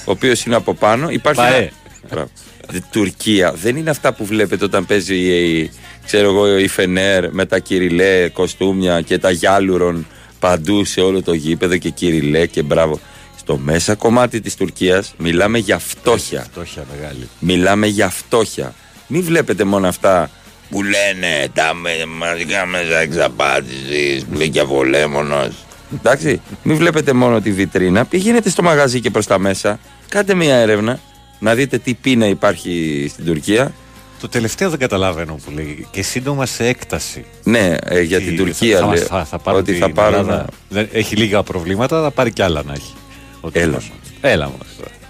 ο 0.06 0.12
οποίος 0.12 0.44
είναι 0.46 0.56
από 0.56 0.74
πάνω. 0.74 1.10
Υπάρχει. 1.10 1.42
Παέ. 1.42 1.58
ένα- 1.58 1.70
Μπράβο. 2.10 2.30
Δε- 2.72 2.80
Τουρκία 2.92 3.52
δεν 3.52 3.76
είναι 3.76 3.90
αυτά 3.90 4.14
που 4.14 4.26
βλέπετε 4.26 4.66
όταν 4.66 4.86
παίζει 4.86 5.16
η, 5.16 5.72
ξέρω 6.06 6.28
εγώ, 6.30 6.58
η 6.58 6.68
Φενέρ 6.68 7.32
με 7.34 7.46
τα 7.46 7.60
κυριλέ 7.60 8.30
κοστούμια 8.30 9.02
και 9.02 9.18
τα 9.18 9.32
γιάλουρον 9.32 10.08
παντού 10.40 10.86
σε 10.86 11.02
όλο 11.02 11.22
το 11.22 11.34
γήπεδο 11.34 11.78
και 11.78 11.90
κυριλέ 11.90 12.46
και 12.46 12.62
μπράβο. 12.64 13.00
Στο 13.38 13.58
μέσα 13.58 13.96
κομμάτι 13.96 14.42
της 14.42 14.56
Τουρκίας 14.56 15.14
μιλάμε 15.18 15.58
για 15.58 15.80
φτώχεια. 15.80 16.48
Φτώχεια 16.52 16.86
μεγάλη. 16.96 17.30
Μιλάμε 17.40 17.88
για 17.88 18.10
φτώχεια. 18.10 18.74
Μην 19.08 19.24
βλέπετε 19.24 19.64
μόνο 19.64 19.88
αυτά 19.88 20.30
που 20.70 20.84
λένε 20.84 21.48
τα 21.54 21.74
με- 21.74 22.06
μαζικά 22.18 22.66
μέσα 22.66 22.98
εξαπάτησης, 23.00 24.24
που 24.26 24.38
λέει 24.38 24.50
και 24.50 24.60
αβολέμονος. 24.60 25.50
Εντάξει, 25.98 26.42
μην 26.64 26.78
βλέπετε 26.78 27.14
μόνο 27.14 27.42
τη 27.42 27.52
βιτρίνα. 27.52 28.06
Πηγαίνετε 28.06 28.50
στο 28.50 28.64
μαγαζί 28.64 29.00
και 29.00 29.10
προς 29.10 29.26
τα 29.28 29.40
μέσα; 29.40 29.80
Κάντε 30.10 30.34
μια 30.34 30.56
έρευνα 30.56 31.00
να 31.40 31.56
δείτε 31.56 31.78
τι 31.78 31.94
πείνα 31.94 32.26
υπάρχει 32.28 33.06
στην 33.12 33.26
Τουρκία. 33.26 33.74
Το 34.22 34.30
τελευταίο 34.30 34.70
δεν 34.70 34.80
καταλαβαίνω 34.80 35.34
που 35.46 35.52
λέει. 35.52 35.88
Και 35.92 36.02
σύντομα 36.02 36.46
σε 36.46 36.68
έκταση. 36.68 37.26
Ναι, 37.44 37.76
ε, 37.84 38.02
για 38.02 38.18
Τι, 38.20 38.26
την 38.26 38.38
Τουρκία 38.38 38.80
θα, 38.80 38.88
λέει. 38.88 38.98
θα, 38.98 39.06
θα, 39.08 39.26
θα 39.26 39.38
πάρουν 39.40 39.60
ότι 39.60 39.72
την 39.72 39.82
θα 39.82 39.90
πάρουν. 39.90 40.20
Ελλάδα. 40.20 40.46
Δεν, 40.70 40.88
έχει 40.92 41.16
λίγα 41.16 41.44
προβλήματα, 41.44 42.02
θα 42.02 42.12
πάρει 42.12 42.32
κι 42.32 42.42
άλλα 42.42 42.64
να 42.64 42.74
έχει. 42.74 42.94
Ο 43.42 43.50
Έλα. 43.52 43.66
τύπος. 43.78 43.92
Έλα 44.22 44.46
μου. 44.48 44.58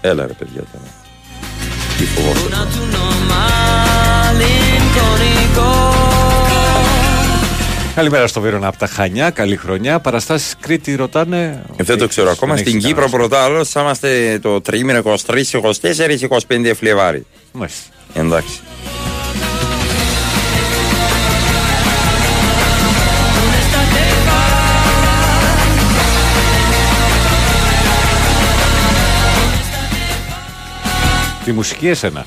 Έλα 0.01 0.25
ρε 0.27 0.33
παιδιά 0.33 0.63
τώρα. 0.71 0.85
Τι 1.97 2.05
φοβόταν. 2.05 2.67
Καλημέρα 7.95 8.27
στο 8.27 8.41
Βίρονα 8.41 8.67
από 8.67 8.77
τα 8.77 8.87
Χανιά. 8.87 9.29
Καλή 9.29 9.55
χρονιά. 9.55 9.99
Παραστάσεις 9.99 10.55
Κρήτη 10.59 10.95
ρωτάνε. 10.95 11.63
Ε, 11.77 11.83
Δεν 11.83 11.97
το 11.97 12.07
ξέρω 12.07 12.29
ακόμα. 12.31 12.53
Δεν 12.53 12.63
Στην 12.63 12.75
έχεις 12.77 12.87
Κύπρο 12.87 13.03
κανένα. 13.05 13.17
πρώτα 13.27 13.43
άλλος 13.43 13.69
θα 13.69 13.81
είμαστε 13.81 14.39
το 14.41 14.61
τρίμηνο 14.61 15.01
23, 15.25 15.51
24, 15.51 16.21
25 16.47 16.71
Φλεβάρι. 16.75 17.25
Μάλιστα. 17.51 17.81
Εντάξει. 18.13 18.59
Τη 31.43 31.51
μουσική 31.51 31.87
εσένα. 31.87 32.25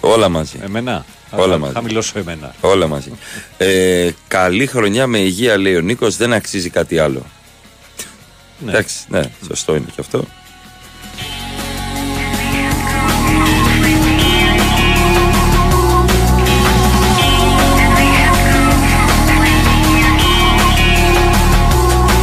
Όλα 0.00 0.28
μαζί. 0.28 0.58
Εμένα; 0.62 1.04
Όλα 1.30 1.52
Θα 1.52 1.58
μαζί. 1.58 1.72
χαμηλώσω 1.74 2.18
εμένα. 2.18 2.54
Όλα 2.60 2.86
μαζί. 2.86 3.12
Ε, 3.56 4.10
καλή 4.28 4.66
χρονιά 4.66 5.06
με 5.06 5.18
υγεία, 5.18 5.58
λέει 5.58 5.76
ο 5.76 5.80
Νίκος. 5.80 6.16
Δεν 6.16 6.32
αξίζει 6.32 6.70
κάτι 6.70 6.98
άλλο. 6.98 7.22
Ναι. 8.58 8.70
Εντάξει, 8.70 8.96
ναι, 9.08 9.22
σωστό 9.46 9.74
είναι 9.74 9.86
και 9.94 10.00
αυτό. 10.00 10.24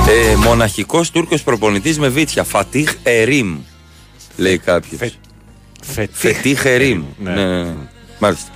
Ε, 0.07 0.35
μοναχικός 0.35 1.11
Τούρκος 1.11 1.43
προπονητής 1.43 1.99
με 1.99 2.07
βίτσια. 2.07 2.43
Φατίχ 2.43 2.93
Ερήμ. 3.03 3.57
Λέει 4.37 4.57
κάποιος. 4.57 4.99
Φε- 4.99 5.13
Φετίχ. 5.93 6.17
Φετίχ 6.17 6.65
Ερήμ. 6.65 7.03
Ναι. 7.17 7.31
Ναι, 7.33 7.45
ναι, 7.45 7.63
ναι. 7.63 7.73
Μάλιστα. 8.19 8.49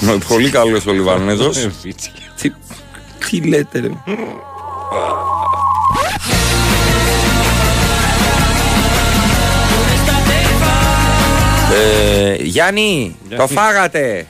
Με 0.00 0.18
Πολύ 0.28 0.50
καλός 0.50 0.86
ο 0.86 0.92
Λιβανέζος. 0.92 1.56
Ε, 1.56 1.70
Βίτσια. 1.82 2.12
τι, 2.40 2.50
τι 3.30 3.48
λέτε, 3.48 3.80
ρε. 3.80 3.88
Ε, 11.72 12.34
Γιάννη, 12.42 13.16
το 13.36 13.46
φάγατε. 13.46 14.26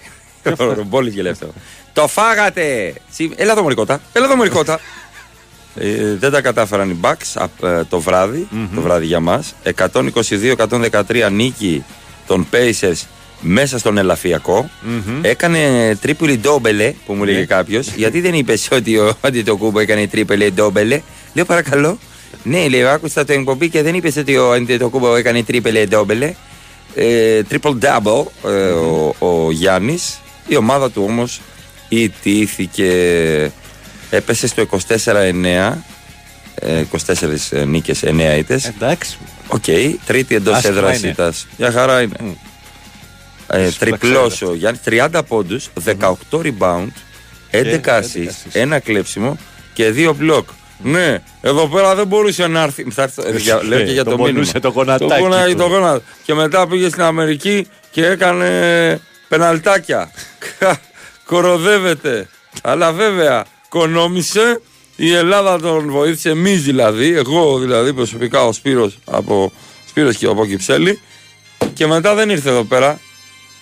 Ο 0.59 0.73
Ρομπόλης 0.75 1.15
και 1.15 1.23
λέει 1.23 1.33
αυτό. 1.33 1.47
Το 1.93 2.07
φάγατε. 2.09 2.93
Συ- 3.11 3.33
Έλα 3.37 3.53
εδώ 3.53 3.63
μωρικότα. 3.63 4.01
Έλα 4.13 4.25
εδώ 4.27 4.37
μωρικότα. 4.37 4.81
Ε, 5.75 6.15
δεν 6.19 6.31
τα 6.31 6.41
κατάφεραν 6.41 6.91
οι 6.91 6.97
Bucks 7.03 7.33
απ, 7.35 7.65
ε, 7.65 7.85
το 7.89 8.01
βραδυ 8.01 8.49
το 8.75 8.81
βράδυ 8.81 9.07
για 9.07 9.21
μας. 9.21 9.55
122-113 9.77 11.31
νίκη 11.33 11.85
των 12.27 12.47
Pacers 12.53 13.07
μέσα 13.41 13.79
στον 13.79 13.99
ελαφριακο 13.99 14.71
Έκανε 15.23 15.95
τρίπλη 16.01 16.39
ντόμπελε 16.39 16.95
που 17.07 17.13
μου 17.13 17.25
λέγε 17.25 17.45
κάποιος. 17.45 17.89
Γιατί 17.97 18.21
δεν 18.21 18.35
είπες 18.35 18.69
ότι 18.79 18.97
ο 18.99 19.17
Αντιτοκούμπο 19.21 19.81
έκανε 19.81 20.07
τρίπλη 20.07 20.53
ντόμπελε. 20.53 21.01
Λέω 21.35 21.45
παρακαλώ. 21.45 21.99
Ναι, 22.43 22.69
λέω, 22.69 22.89
άκουσα 22.89 23.25
το 23.25 23.33
εκπομπή 23.33 23.69
και 23.69 23.83
δεν 23.83 23.95
είπες 23.95 24.17
ότι 24.17 24.37
ο 24.37 24.53
Αντιτοκούμπο 24.53 25.17
έκανε 25.17 25.43
τρίπλη 25.43 25.87
ντόμπελε. 25.89 26.35
Ε, 26.95 27.41
triple 27.51 27.75
double 27.81 28.25
ε, 28.45 28.71
ο, 28.71 29.15
ο 29.19 29.51
Γιάννης. 29.51 30.21
Η 30.47 30.57
ομάδα 30.57 30.91
του 30.91 31.05
όμως 31.09 31.41
ηττήθηκε. 31.89 32.93
Έπεσε 34.11 34.47
στο 34.47 34.63
24-9. 34.63 35.85
ε, 36.55 36.85
24 37.07 37.67
νίκες, 37.67 38.03
9 38.03 38.37
ήττες. 38.37 38.65
Εντάξει. 38.67 39.19
Οκ, 39.49 39.65
τρίτη 40.07 40.35
εντός 40.35 40.55
Άσχημα 40.57 40.79
έδρας 40.79 40.99
είναι. 40.99 41.09
ήταν. 41.11 41.33
Μια 41.57 41.73
χαρά 41.73 42.01
είναι. 42.03 42.17
Ε, 43.47 43.71
Σου 43.71 43.79
τα 43.79 43.85
triple-double 43.85 44.35
ξέρω 44.35 44.51
ο 44.51 44.55
Γιάννης, 44.55 44.81
30 44.85 45.23
πόντους, 45.29 45.69
18 45.85 46.15
rebound, 46.43 46.89
11 47.51 47.99
assist, 47.99 48.01
11 48.01 48.01
assist. 48.01 48.31
ένα 48.53 48.79
κλέψιμο 48.79 49.37
και 49.73 49.91
δύο 49.91 50.13
μπλοκ. 50.15 50.49
Ναι, 50.83 51.19
εδώ 51.41 51.69
πέρα 51.69 51.95
δεν 51.95 52.07
μπορούσε 52.07 52.47
να 52.47 52.63
έρθει. 52.63 52.87
Θα 52.91 53.03
έρθω- 53.03 53.27
ε, 53.27 53.37
για- 53.39 53.65
λέω 53.65 53.83
και 53.83 53.93
για 53.93 54.05
Το 54.05 54.11
το, 54.11 54.17
μήνυμα. 54.17 54.33
πονούσε 54.35 54.59
το 54.61 54.69
γονατάκι 54.69 55.11
Το 55.11 55.17
πονάει 55.19 55.51
του. 55.53 55.57
το 55.59 55.67
γόνατο. 55.67 56.03
Και 56.23 56.35
μετά 56.35 56.67
πήγε 56.69 56.89
στην 56.89 57.03
Αμερική 57.03 57.67
και 57.91 58.07
έκανε 58.07 59.01
πεναλτάκια. 59.29 60.11
Κοροδεύεται. 61.25 62.29
Αλλά 62.63 62.93
βέβαια, 62.93 63.45
κονόμησε. 63.71 64.61
Η 64.97 65.13
Ελλάδα 65.13 65.61
τον 65.61 65.91
βοήθησε, 65.91 66.31
εμείς 66.31 66.63
δηλαδή, 66.63 67.15
εγώ 67.15 67.59
δηλαδή 67.59 67.93
προσωπικά 67.93 68.45
ο 68.45 68.53
Σπύρος 68.53 68.99
από 69.05 69.53
Σπύρος 69.89 70.17
και 70.17 70.27
από 70.27 70.47
Κυψέλη. 70.47 71.01
Και 71.75 71.87
μετά 71.87 72.15
δεν 72.15 72.31
ήρθε 72.31 72.49
εδώ 72.49 72.65
πέρα. 72.65 73.01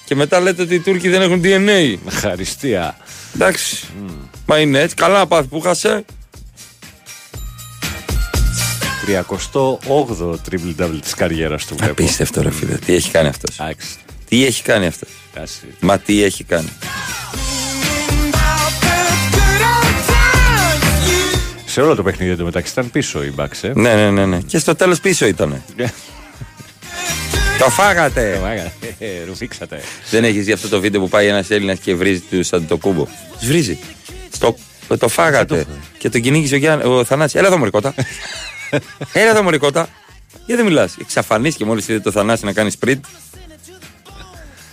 Και 0.04 0.14
μετά 0.14 0.40
λέτε 0.40 0.62
ότι 0.62 0.74
οι 0.74 0.80
Τούρκοι 0.80 1.08
δεν 1.08 1.22
έχουν 1.22 1.40
DNA. 1.44 1.94
Χαριστία. 2.10 2.96
Εντάξει. 3.34 3.86
Μα 4.46 4.58
είναι 4.58 4.80
έτσι. 4.80 4.94
Καλά 4.94 5.18
να 5.18 5.26
πάθει 5.26 5.48
που 5.48 5.60
χάσε. 5.60 6.04
38ο 9.08 10.34
triple 10.50 10.82
double 10.82 10.98
της 11.02 11.14
καριέρας 11.14 11.66
του. 11.66 11.74
βλέπω. 11.76 11.92
Απίστευτο 11.92 12.42
ρε 12.42 12.50
φίλε. 12.50 12.74
Τι 12.74 12.94
έχει 12.94 13.10
κάνει 13.10 13.28
αυτός; 13.28 13.58
Εντάξει. 13.60 13.88
Τι 14.28 14.44
έχει 14.44 14.62
κάνει 14.62 14.86
αυτός; 14.86 15.08
Κάση. 15.34 15.74
Μα 15.80 15.98
τι 15.98 16.22
έχει 16.22 16.44
κάνει; 16.44 16.68
Σε 21.78 21.84
όλο 21.84 21.94
το 21.94 22.02
παιχνίδι 22.02 22.30
εντωμεταξύ 22.32 22.72
ήταν 22.72 22.90
πίσω 22.90 23.24
η 23.24 23.34
Bucks. 23.36 23.58
ε. 23.60 23.72
Ναι, 23.74 23.94
ναι, 23.94 24.10
ναι, 24.10 24.26
ναι. 24.26 24.38
Και 24.40 24.58
στο 24.58 24.74
τέλος 24.74 25.00
πίσω 25.00 25.26
ήταν. 25.26 25.62
Το 27.58 27.70
φάγατε! 27.70 28.38
Μάγα, 28.42 28.62
ε, 28.62 28.72
ε, 28.98 29.24
Ρουφήξατε. 29.26 29.80
Δεν 30.10 30.24
έχεις 30.24 30.44
δει 30.44 30.52
αυτό 30.52 30.68
το 30.68 30.80
βίντεο 30.80 31.00
που 31.00 31.08
πάει 31.08 31.26
ένας 31.26 31.50
Έλληνας 31.50 31.78
και 31.78 31.94
βρίζει 31.94 32.20
του 32.20 32.40
Αντετοκούνμπο. 32.50 33.06
Τους 33.38 33.48
βρίζει. 33.48 33.78
Στο, 34.30 34.56
το 34.98 35.08
φάγατε. 35.08 35.66
και 35.98 36.08
τον 36.08 36.20
κυνήγησε 36.20 36.54
ο, 36.54 36.58
Γιάννη, 36.58 36.84
ο 36.84 37.04
Θανάσης. 37.04 37.34
Έλα 37.34 37.46
εδώ 37.46 37.56
μωρή 37.58 37.74
κότα. 37.74 37.94
Έλα 39.12 39.30
εδώ 39.30 39.42
μωρή 39.42 39.62
κότα. 39.62 39.88
Γιατί 40.46 40.62
δεν 40.62 40.64
μιλάς; 40.72 40.96
Εξαφανίστηκε 41.00 41.64
μόλις 41.64 41.88
είδε 41.88 42.00
το 42.00 42.10
Θανάση 42.10 42.44
να 42.44 42.52
κάνει 42.52 42.70
sprint. 42.80 43.00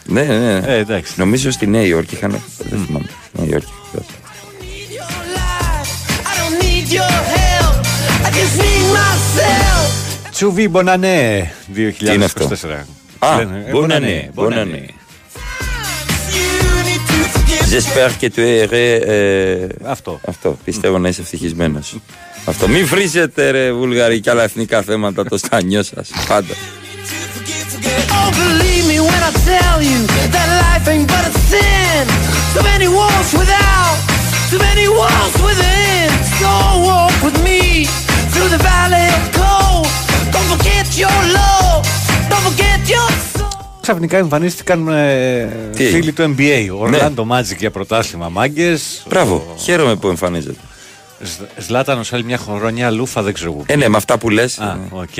Ναι, 0.06 0.24
ναι, 0.24 0.38
ναι. 0.38 0.74
Ε, 0.74 0.78
εντάξει. 0.78 1.14
Νομίζω 1.16 1.52
στη 1.52 1.68
Νέα 1.68 1.84
Υόρκη 1.84 2.16
είχαν. 2.16 2.42
Δεν 2.70 2.86
θυμάμαι. 2.86 3.10
Νέα 3.32 3.48
Υόρκη. 3.48 3.72
Τσουβί 10.32 10.68
Μπονανέ 10.68 11.52
2024. 11.76 12.14
είναι 12.14 12.26
αυτό; 12.26 12.50
Α, 13.20 13.36
Λένε, 13.38 13.64
ε, 13.68 13.72
Μπονανέ, 13.72 14.30
Μπονανέ. 14.34 14.86
J'espère 17.72 18.12
que 18.22 18.30
tu 18.36 18.42
es. 18.42 18.72
ε, 18.72 19.68
Αυτό. 19.86 20.20
Αυτό. 20.28 20.58
Πιστεύω 20.64 20.98
να 20.98 21.08
είσαι 21.08 21.22
ευτυχισμένος. 21.22 21.96
Αυτό. 22.46 22.68
Μην 22.68 22.86
βρίζετε 22.88 23.50
ρε 23.52 23.72
Βουλγαροί 23.74 24.20
και 24.20 24.30
άλλα 24.30 24.44
εθνικά 24.44 24.82
θέματα 24.82 25.24
το 25.26 25.38
στάνιο 25.38 25.84
σας. 25.84 26.10
Πάντα. 26.28 26.54
Oh, 28.18 28.30
believe 28.42 28.86
me 28.92 28.98
when 29.08 29.22
I 29.30 29.32
tell 29.52 29.78
you 29.90 30.00
that 30.36 30.48
life 30.64 30.86
ain't 30.94 31.08
but 31.14 31.24
a 31.30 31.32
sin. 31.50 32.06
So 32.54 32.60
many 32.72 32.88
walls 32.98 33.30
without, 33.42 33.98
so 34.52 34.58
many 34.68 34.88
walls 35.00 35.36
within. 35.48 36.10
So 36.40 36.52
walk 36.90 37.16
with 37.26 37.38
me 37.48 37.62
through 38.32 38.50
the 38.56 38.62
valley 38.72 39.08
of 39.18 39.24
cold. 39.40 39.88
Don't 40.34 40.50
forget 40.54 40.86
your 41.04 41.18
love, 41.40 41.82
don't 42.32 42.44
forget 42.50 42.80
your 42.94 43.10
soul. 43.34 43.50
Ξαφνικά 43.82 44.18
εμφανίστηκαν 44.18 44.88
ε, 44.88 45.70
Τι 45.76 45.84
έγινε; 45.84 46.00
φίλοι 46.00 46.12
του 46.12 46.36
NBA. 46.38 46.68
Ορλάντο 46.80 47.28
Magic 47.32 47.58
για 47.58 47.72
πρωτάθλημα 47.72 48.30
μάγκες. 48.30 49.04
Μπράβο. 49.08 49.56
Χαίρομαι 49.58 49.96
που 49.96 50.08
εμφανίζεται. 50.08 50.60
Σλάτανο 51.58 52.02
άλλη 52.12 52.24
μια 52.24 52.38
χρονιά 52.38 52.90
λούφα, 52.92 53.22
δεν 53.22 53.34
ξέρω 53.34 53.52
πού. 53.52 53.64
Ε, 53.68 53.76
ναι, 53.76 53.88
με 53.88 53.98
αυτά 53.98 54.18
που 54.18 54.30
λες. 54.30 54.60
Α, 54.60 54.78
οκ. 54.90 55.18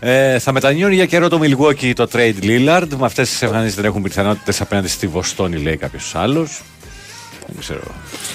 Ε, 0.00 0.38
θα 0.38 0.52
μετανιώνει 0.52 0.94
για 0.94 1.06
καιρό 1.06 1.28
το 1.28 1.40
Milwaukee 1.42 1.92
το 1.94 2.08
trade 2.12 2.42
Lillard. 2.42 2.88
Με 2.98 3.04
αυτές 3.06 3.28
τις 3.28 3.42
εμφανίσεις 3.42 3.74
δεν 3.74 3.84
έχουν 3.84 4.02
πιθανότητες 4.02 4.60
απέναντι 4.60 4.88
στη 4.88 5.06
Βοστόνη, 5.06 5.56
λέει 5.56 5.76
κάποιος 5.76 6.14
άλλος. 6.14 6.60
Δεν 7.52 7.60
ξέρω. 7.60 7.80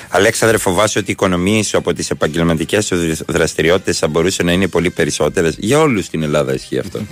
Αλέξανδρε, 0.10 0.58
φοβάσαι 0.58 1.00
ότι 1.00 1.10
οι 1.10 1.12
οικονομίες 1.14 1.68
σου 1.68 1.78
από 1.78 1.94
τις 1.94 2.10
επαγγελματικές 2.10 2.86
σου 2.86 2.96
δραστηριότητες 3.28 3.98
θα 3.98 4.08
μπορούσαν 4.08 4.46
να 4.46 4.52
είναι 4.52 4.68
πολύ 4.68 4.90
περισσότερες; 4.90 5.56
Για 5.60 5.80
όλους 5.80 6.06
στην 6.06 6.24
Ελλάδα 6.24 6.54
ισχύει 6.54 6.80
αυτό. 6.80 7.00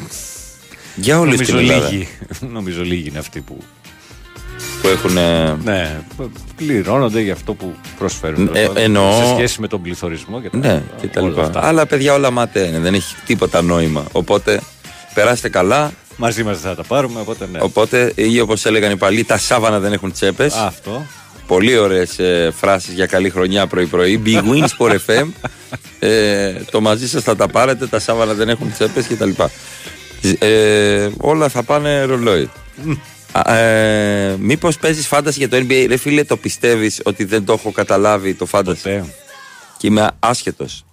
Για 0.96 1.20
όλους 1.20 1.32
Νομίζω 1.34 1.58
στην 1.58 1.70
Ελλάδα. 1.70 1.90
λίγοι, 1.90 2.08
νομίζω 2.58 2.84
λίγοι 2.84 3.08
είναι 3.10 3.20
αυτοί 3.20 3.42
που 3.42 3.58
Που 4.82 4.88
έχουν. 4.88 5.18
ε, 5.18 5.58
ναι, 5.64 6.02
πληρώνονται 6.56 7.22
για 7.22 7.34
αυτό 7.34 7.54
που 7.54 7.76
προσφέρουν. 7.98 8.50
Ε, 8.54 8.70
εννοώ- 8.76 9.24
Σε 9.26 9.34
σχέση 9.34 9.62
με 9.62 9.68
τον 9.68 9.82
πληθωρισμό 9.82 10.42
και 10.42 10.50
τα, 10.50 10.58
Ναι, 10.58 10.84
και 11.02 11.08
τα 11.08 11.22
όλα 11.22 11.30
λοιπά. 11.30 11.42
αυτά. 11.44 11.66
Αλλά 11.68 11.86
παιδιά 11.86 12.14
όλα 12.14 12.32
μάταια 12.32 12.66
είναι, 12.68 12.80
δεν 12.80 12.94
έχει 12.94 13.16
τίποτα 13.26 13.62
νόημα. 13.62 14.06
Οπότε 14.12 14.62
περάστε 15.14 15.50
καλά. 15.50 15.92
Μαζί 16.18 16.44
μας 16.44 16.60
δεν 16.60 16.70
θα 16.70 16.76
τα 16.76 16.84
πάρουμε, 16.84 17.20
οπότε 17.20 17.48
ναι. 17.52 17.60
Οπότε, 17.62 18.12
ή 18.16 18.40
όπως 18.40 18.66
έλεγαν 18.66 18.92
οι 18.92 18.98
παλιοί, 18.98 19.24
τα 19.24 19.38
σάβανα 19.38 19.80
δεν 19.80 19.94
έχουν 19.94 20.12
τσέπες. 20.12 20.54
Αυτό. 20.54 21.06
Πολύ 21.52 21.78
ωραίες 21.78 22.20
ε, 22.20 22.52
φράσεις 22.56 22.94
για 22.94 23.06
καλή 23.06 23.30
χρονιά 23.30 23.68
πρωί-πρωί. 23.68 24.22
Big 24.26 24.42
Wins 24.44 24.68
for 24.78 24.96
FM. 25.06 25.28
Ε, 26.00 26.54
το 26.72 26.82
μαζί 26.82 27.08
σας 27.08 27.24
θα 27.24 27.36
τα 27.36 27.48
πάρετε, 27.48 27.88
τα 27.88 28.00
σάβανα 28.00 28.34
δεν 28.34 28.50
έχουν 28.50 28.72
τσέπες 28.72 29.08
κτλ. 29.08 29.30
Ε, 30.40 31.10
όλα 31.18 31.50
θα 31.50 31.64
πάνε 31.64 32.04
ρολόι. 32.04 32.50
Α, 33.32 33.58
Ε, 33.58 34.36
Μήπως 34.40 34.78
παίζεις 34.78 35.08
fantasy 35.08 35.40
για 35.40 35.50
το 35.50 35.58
NBA, 35.58 35.86
ρε 35.88 35.98
φίλε, 35.98 36.24
το 36.24 36.38
πιστεύεις 36.38 37.02
ότι 37.04 37.24
δεν 37.24 37.46
το 37.46 37.54
έχω 37.54 37.72
καταλάβει 37.72 38.34
το 38.34 38.46
fantasy; 38.46 38.82
Ποτέ. 38.82 39.06
Και 39.78 39.88
είμαι 39.88 40.10
άσχετος. 40.20 40.86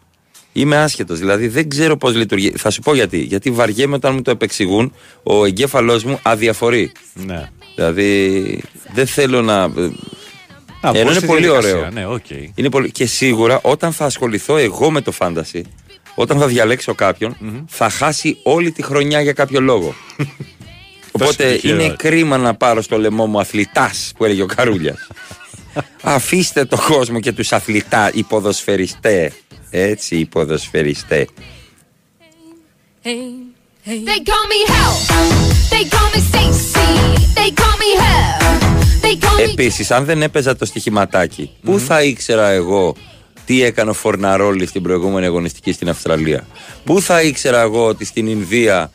Είμαι 0.52 0.76
άσχετος, 0.76 1.18
δηλαδή 1.18 1.48
δεν 1.48 1.68
ξέρω 1.68 1.96
πώς 1.96 2.14
λειτουργεί. 2.14 2.52
Θα 2.56 2.70
σου 2.70 2.82
πω 2.82 2.94
γιατί. 2.94 3.18
Γιατί 3.18 3.50
βαριέμαι 3.50 3.94
όταν 3.94 4.14
μου 4.14 4.22
το 4.22 4.30
επεξηγούν, 4.30 4.92
ο 5.22 5.44
εγκέφαλός 5.44 6.04
μου 6.04 6.18
αδιαφορεί. 6.22 6.92
Ναι. 7.14 7.48
Δηλαδή 7.74 8.62
δεν 8.94 9.06
θέλω 9.06 9.42
να. 9.42 9.70
Να 10.92 10.98
Ενώ 10.98 11.04
μπω 11.04 11.10
είναι 11.10 11.18
στη 11.18 11.26
πολύ 11.26 11.40
διαδικασία, 11.46 11.76
ωραίο. 11.76 11.90
Ναι, 11.90 12.06
οκ. 12.06 12.30
Είναι 12.54 12.70
πολύ... 12.70 12.90
Και 12.90 13.06
σίγουρα 13.06 13.60
όταν 13.62 13.92
θα 13.92 14.04
ασχοληθώ 14.04 14.56
εγώ 14.56 14.90
με 14.90 15.00
το 15.00 15.12
fantasy, 15.12 15.64
όταν 16.14 16.38
θα 16.38 16.46
διαλέξω 16.46 16.94
κάποιον, 16.94 17.36
θα 17.68 17.88
χάσει 17.88 18.38
όλη 18.42 18.72
τη 18.72 18.82
χρονιά 18.82 19.20
για 19.20 19.32
κάποιο 19.32 19.60
λόγο. 19.60 19.94
Οπότε 21.12 21.52
τυχερό. 21.52 21.82
είναι 21.82 21.94
κρίμα 21.98 22.36
να 22.36 22.54
πάρω 22.54 22.82
στο 22.82 22.98
λαιμό 22.98 23.26
μου 23.26 23.40
αθλητάς 23.40 24.12
που 24.16 24.24
έλεγε 24.24 24.42
ο 24.42 24.46
Καρούλιας. 24.46 25.06
Αφήστε 26.02 26.64
το 26.64 26.78
κόσμο 26.88 27.20
και 27.20 27.32
τους 27.32 27.52
αθλητά, 27.52 28.10
οι 28.14 28.22
ποδοσφαιριστέ. 28.22 29.32
Έτσι, 29.70 30.16
οι 30.16 30.26
ποδοσφαιριστέ. 30.26 31.26
They 33.04 34.20
call 34.30 34.46
me 34.52 34.60
hell. 34.72 34.94
They 35.72 35.84
call 35.94 36.08
me 36.14 36.20
Stacy. 36.30 36.90
They 37.38 37.50
call 37.60 37.76
me 37.82 37.90
hell. 38.02 38.87
They 39.08 39.24
call 39.24 39.46
me. 39.46 39.50
Επίσης, 39.50 39.90
αν 39.90 40.04
δεν 40.04 40.22
έπαιζα 40.22 40.56
το 40.56 40.64
στοιχηματάκι, 40.64 41.50
πού 41.62 41.78
θα 41.78 42.02
ήξερα 42.02 42.48
εγώ 42.48 42.96
τι 43.44 43.62
έκανε 43.62 43.90
ο 43.90 43.92
Φορναρόλη 43.92 44.66
στην 44.66 44.82
προηγούμενη 44.82 45.26
αγωνιστική 45.26 45.72
στην 45.72 45.88
Αυστραλία; 45.88 46.46
Πού 46.84 47.00
θα 47.00 47.22
ήξερα 47.22 47.60
εγώ 47.60 47.86
ότι 47.86 48.04
στην 48.04 48.26
Ινδία 48.26 48.90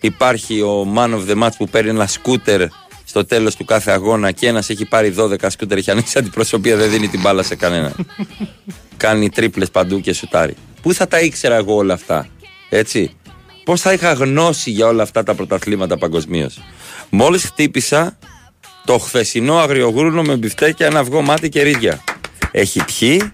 υπάρχει 0.00 0.60
ο 0.60 0.94
man 0.96 1.10
of 1.10 1.30
the 1.30 1.42
match 1.42 1.52
που 1.56 1.68
παίρνει 1.68 1.90
ένα 1.90 2.06
σκούτερ 2.06 2.62
στο 3.04 3.24
τέλος 3.24 3.56
του 3.56 3.64
κάθε 3.64 3.90
αγώνα 3.90 4.30
και 4.30 4.46
ένας 4.46 4.70
έχει 4.70 4.84
πάρει 4.84 5.14
12 5.18 5.36
σκούτερ, 5.48 5.78
έχει 5.78 5.90
ανοίξει 5.90 6.18
αντιπροσωπεία, 6.18 6.76
δεν 6.76 6.90
δίνει 6.90 7.08
την 7.08 7.20
μπάλα 7.20 7.42
σε 7.42 7.54
κανένα. 7.54 7.92
Κάνει 8.96 9.30
τρίπλες 9.30 9.70
παντού 9.70 10.00
και 10.00 10.12
σουτάρει. 10.12 10.56
Πού 10.82 10.92
θα 10.94 11.08
τα 11.08 11.20
ήξερα 11.20 11.54
εγώ 11.54 11.74
όλα 11.74 11.94
αυτά, 11.94 12.26
έτσι; 12.68 13.16
Πώς 13.64 13.80
θα 13.80 13.92
είχα 13.92 14.12
γνώση 14.12 14.70
για 14.70 14.86
όλα 14.86 15.02
αυτά 15.02 15.22
τα 15.22 15.34
πρωταθλήματα 15.34 15.98
παγκοσμίως; 15.98 16.58
Μόλις 17.10 17.44
χτύπησα 17.44 18.18
το 18.84 18.98
χθεσινό 18.98 19.56
αγριογρούνο 19.58 20.22
με 20.22 20.36
μπιφτέκια, 20.36 20.86
ένα 20.86 20.98
αυγό 20.98 21.20
μάτι 21.22 21.48
και 21.48 21.62
ρίδια. 21.62 22.04
Έχει 22.50 22.84
πιει 22.84 23.32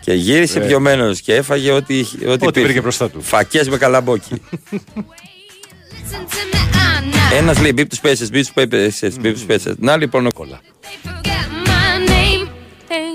και 0.00 0.12
γύρισε 0.12 0.58
Ε. 0.58 0.66
πιωμένος 0.66 1.20
και 1.20 1.34
έφαγε 1.34 1.70
ό,τι, 1.70 2.00
ό,τι, 2.00 2.26
Ό,τι 2.26 2.44
υπήρχε. 2.44 2.62
βρήκε 2.62 2.80
μπροστά 2.80 3.10
του. 3.10 3.22
Φακές 3.22 3.68
με 3.68 3.76
καλαμπόκι. 3.76 4.30
Listen 4.34 6.24
to 6.30 6.42
me, 6.52 6.60
I 6.74 7.32
know. 7.32 7.36
Ένας 7.36 7.58
λέει 7.60 7.74
beep 7.76 7.80
to 7.80 8.08
spaces, 8.08 8.30
beep 8.36 8.42
to 8.44 8.90
spaces, 8.90 9.12
beep 9.22 9.34
to 9.34 9.52
spaces. 9.52 9.74
Να 9.78 9.96
λοιπόν 9.96 10.26
ο 10.26 10.30
κόλλα. 10.34 10.60
They 10.82 11.08
forget 11.08 11.46
my 11.70 12.06
name. 12.14 12.46
Hey, 12.94 13.14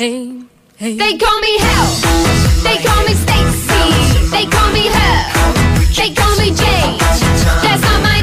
hey, 0.00 0.20
hey. 0.82 0.94
They 1.02 1.12
call 1.22 1.38
me 1.46 1.52
Hell. 1.66 1.90
They 2.66 2.78
call 2.86 3.00
me 3.08 3.14
Stacy. 3.24 3.82
They 4.34 4.46
call 4.54 4.68
me 4.76 4.84
her. 4.96 5.16
They 5.98 6.10
call 6.18 6.34
me 6.42 6.48
Jane. 6.60 6.94
That's 7.64 7.82
not 7.88 7.98
my 8.10 8.18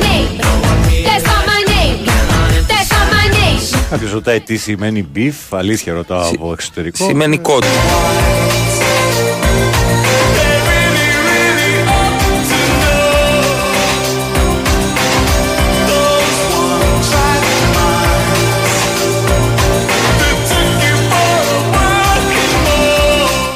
Κάποιος 3.93 4.11
ρωτάει 4.11 4.41
τι 4.41 4.57
σημαίνει 4.57 5.07
beef. 5.15 5.33
Αλήθεια 5.49 5.93
ρωτάω 5.93 6.29
από 6.29 6.51
εξωτερικό. 6.51 7.05
Σημαίνει 7.05 7.37
κόντ. 7.37 7.63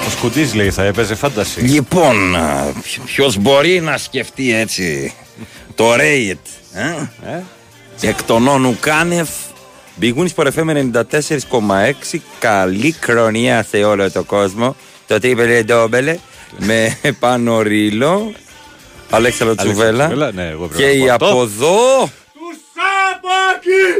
Ο 0.05 0.09
Σκουντή 0.09 0.51
λέει 0.55 0.71
θα 0.71 0.83
έπαιζε 0.83 1.15
φάνταση. 1.15 1.59
Λοιπόν, 1.59 2.35
ποιο 3.05 3.33
μπορεί 3.39 3.79
να 3.81 3.97
σκεφτεί 3.97 4.55
έτσι 4.55 5.13
το 5.75 5.95
Ρέιτ. 5.95 6.37
Ε; 6.73 7.41
Εκ 8.01 8.23
των 8.23 8.47
όνου 8.47 8.77
Κάνεφ. 8.79 9.29
Big 10.01 10.13
Wings 10.15 10.33
for 10.35 10.45
FM 10.51 10.91
94,6. 12.11 12.19
Καλή 12.39 12.95
χρονιά 13.01 13.63
σε 13.69 13.77
όλο 13.83 14.11
το 14.11 14.23
κόσμο. 14.23 14.75
Το 15.07 15.17
triple 15.21 15.63
double 15.67 16.15
με 16.57 16.99
πάνω 17.19 17.61
ρίλο. 17.61 18.33
Αλέξανδρο 19.09 19.55
Τσουβέλα. 19.55 20.05
Τσουβέλα, 20.07 20.31
ναι, 20.31 20.47
εγώ 20.47 20.67
πρέπει 20.67 20.83
και 20.83 21.05
να 21.05 21.13
η 21.13 21.17
πω 21.17 21.25
αυτό. 21.25 21.25
από 21.27 21.41
εδώ. 21.41 22.09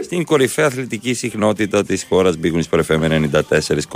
Στην 0.04 0.24
κορυφαία 0.24 0.66
αθλητική 0.66 1.14
συχνότητα 1.14 1.84
της 1.86 2.06
χώρας 2.10 2.36
Big 2.44 2.52
Wings 2.54 2.80
for 2.80 2.82
FM 2.88 3.02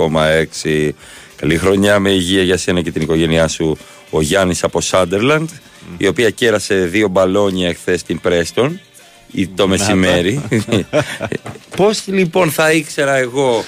94,6. 0.04 0.90
Καλή 1.36 1.56
χρονιά 1.56 1.98
με 1.98 2.10
υγεία 2.10 2.42
για 2.42 2.56
σένα 2.56 2.80
και 2.80 2.90
την 2.90 3.02
οικογένειά 3.02 3.48
σου. 3.48 3.76
Ο 4.10 4.22
Γιάννης 4.22 4.64
από 4.64 4.80
Σάντερλαντ, 4.80 5.48
η 5.96 6.06
οποία 6.06 6.30
κέρασε 6.30 6.74
δύο 6.74 7.08
μπαλόνια 7.08 7.68
εχθές 7.68 8.00
στην 8.00 8.20
Πρέστον 8.20 8.70
ή 8.72 8.91
το 9.54 9.68
μεσημέρι. 9.68 10.42
Πώς 11.76 12.02
λοιπόν 12.06 12.50
θα 12.50 12.72
ήξερα 12.72 13.16
εγώ 13.16 13.64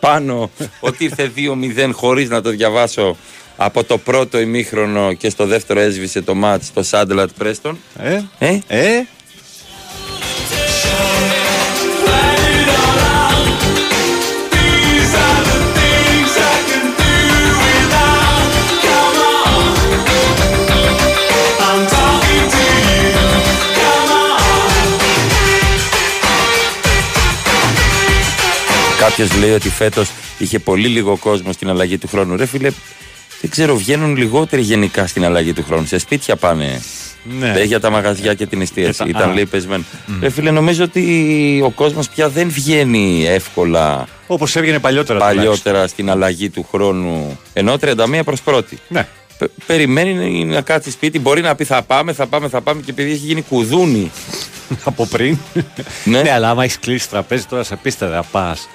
πάνω 0.00 0.50
ότι 0.80 1.04
ήρθε 1.04 1.32
2-0 1.36 1.90
χωρίς 1.92 2.28
να 2.28 2.40
το 2.40 2.50
διαβάσω 2.50 3.16
από 3.56 3.84
το 3.84 3.98
πρώτο 3.98 4.40
ημίχρονο 4.40 5.12
και 5.12 5.30
στο 5.30 5.46
δεύτερο 5.46 5.80
έσβησε 5.80 6.22
το 6.22 6.34
μάτς 6.34 6.66
στο 6.66 6.82
Σάντερλαντ 6.82 7.30
Πρέστον; 7.38 7.78
Ε; 7.98 8.20
Ε; 8.38 8.58
Ε; 8.66 9.06
Κάποιο 29.16 29.38
λέει 29.38 29.50
ότι 29.50 29.68
φέτος 29.68 30.10
είχε 30.38 30.58
πολύ 30.58 30.88
λίγο 30.88 31.16
κόσμο 31.16 31.52
στην 31.52 31.68
αλλαγή 31.68 31.98
του 31.98 32.08
χρόνου. 32.08 32.36
Ρε 32.36 32.46
φίλε, 32.46 32.70
δεν 33.40 33.50
ξέρω, 33.50 33.76
βγαίνουν 33.76 34.16
λιγότεροι 34.16 34.62
γενικά 34.62 35.06
στην 35.06 35.24
αλλαγή 35.24 35.52
του 35.52 35.64
χρόνου. 35.66 35.86
Σε 35.86 35.98
σπίτια 35.98 36.36
πάνε. 36.36 36.82
Ναι. 37.38 37.52
Δεν 37.52 37.64
για 37.66 37.80
τα 37.80 37.90
μαγαζιά 37.90 38.34
και 38.34 38.46
την 38.46 38.60
εστίαση. 38.60 38.98
τα- 38.98 39.04
Ήταν 39.08 39.30
α. 39.30 39.34
λέει 39.34 39.46
πεσμένο. 39.46 39.84
Ρε 40.20 40.30
φίλε, 40.30 40.50
νομίζω 40.50 40.84
ότι 40.84 41.60
ο 41.64 41.70
κόσμος 41.70 42.08
πια 42.08 42.28
δεν 42.28 42.48
βγαίνει 42.50 43.26
εύκολα 43.26 44.06
Όπως 44.26 44.56
έβγαινε 44.56 44.78
παλιότερα. 44.78 45.18
τουλάχιστον. 45.18 45.46
παλιότερα 45.46 45.86
στην 45.86 46.10
αλλαγή 46.10 46.50
του 46.50 46.66
χρόνου. 46.72 47.38
Ενώ 47.52 47.76
31 47.78 48.20
προς 48.24 48.40
πρώτη. 48.42 48.78
Ναι. 48.88 49.06
Πε- 49.38 49.50
Περιμένει 49.66 50.44
να 50.44 50.60
κάτσει 50.60 50.90
σπίτι, 50.90 51.18
μπορεί 51.18 51.40
να 51.40 51.54
πει 51.54 51.64
θα 51.64 51.82
πάμε, 51.82 52.12
θα 52.12 52.26
πάμε, 52.26 52.48
θα 52.48 52.60
πάμε 52.60 52.80
και 52.80 52.90
επειδή 52.90 53.10
έχει 53.10 53.26
γίνει 53.26 53.42
κουδούνι. 53.42 54.10
Από 54.84 55.06
πριν. 55.06 55.38
Ναι. 56.04 56.22
ναι, 56.22 56.30
αλλά 56.32 56.50
άμα 56.50 56.64
έχεις 56.64 56.78
κλείσει 56.78 57.08
τραπέζι 57.08 57.44
τώρα 57.44 57.62
σε 57.64 57.76
πίστα 57.76 58.08
θα 58.10 58.22
πας. 58.30 58.68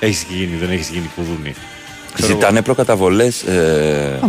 Έχεις 0.00 0.26
γίνει, 0.30 0.56
δεν 0.56 0.70
έχεις 0.70 0.88
γίνει 0.88 1.10
κουδούνι. 1.16 1.54
Ξέρω 2.14 2.28
εγώ. 2.28 2.38
Ζητάνε 2.40 2.62
προκαταβολές. 2.62 3.42
Ε, 3.42 4.20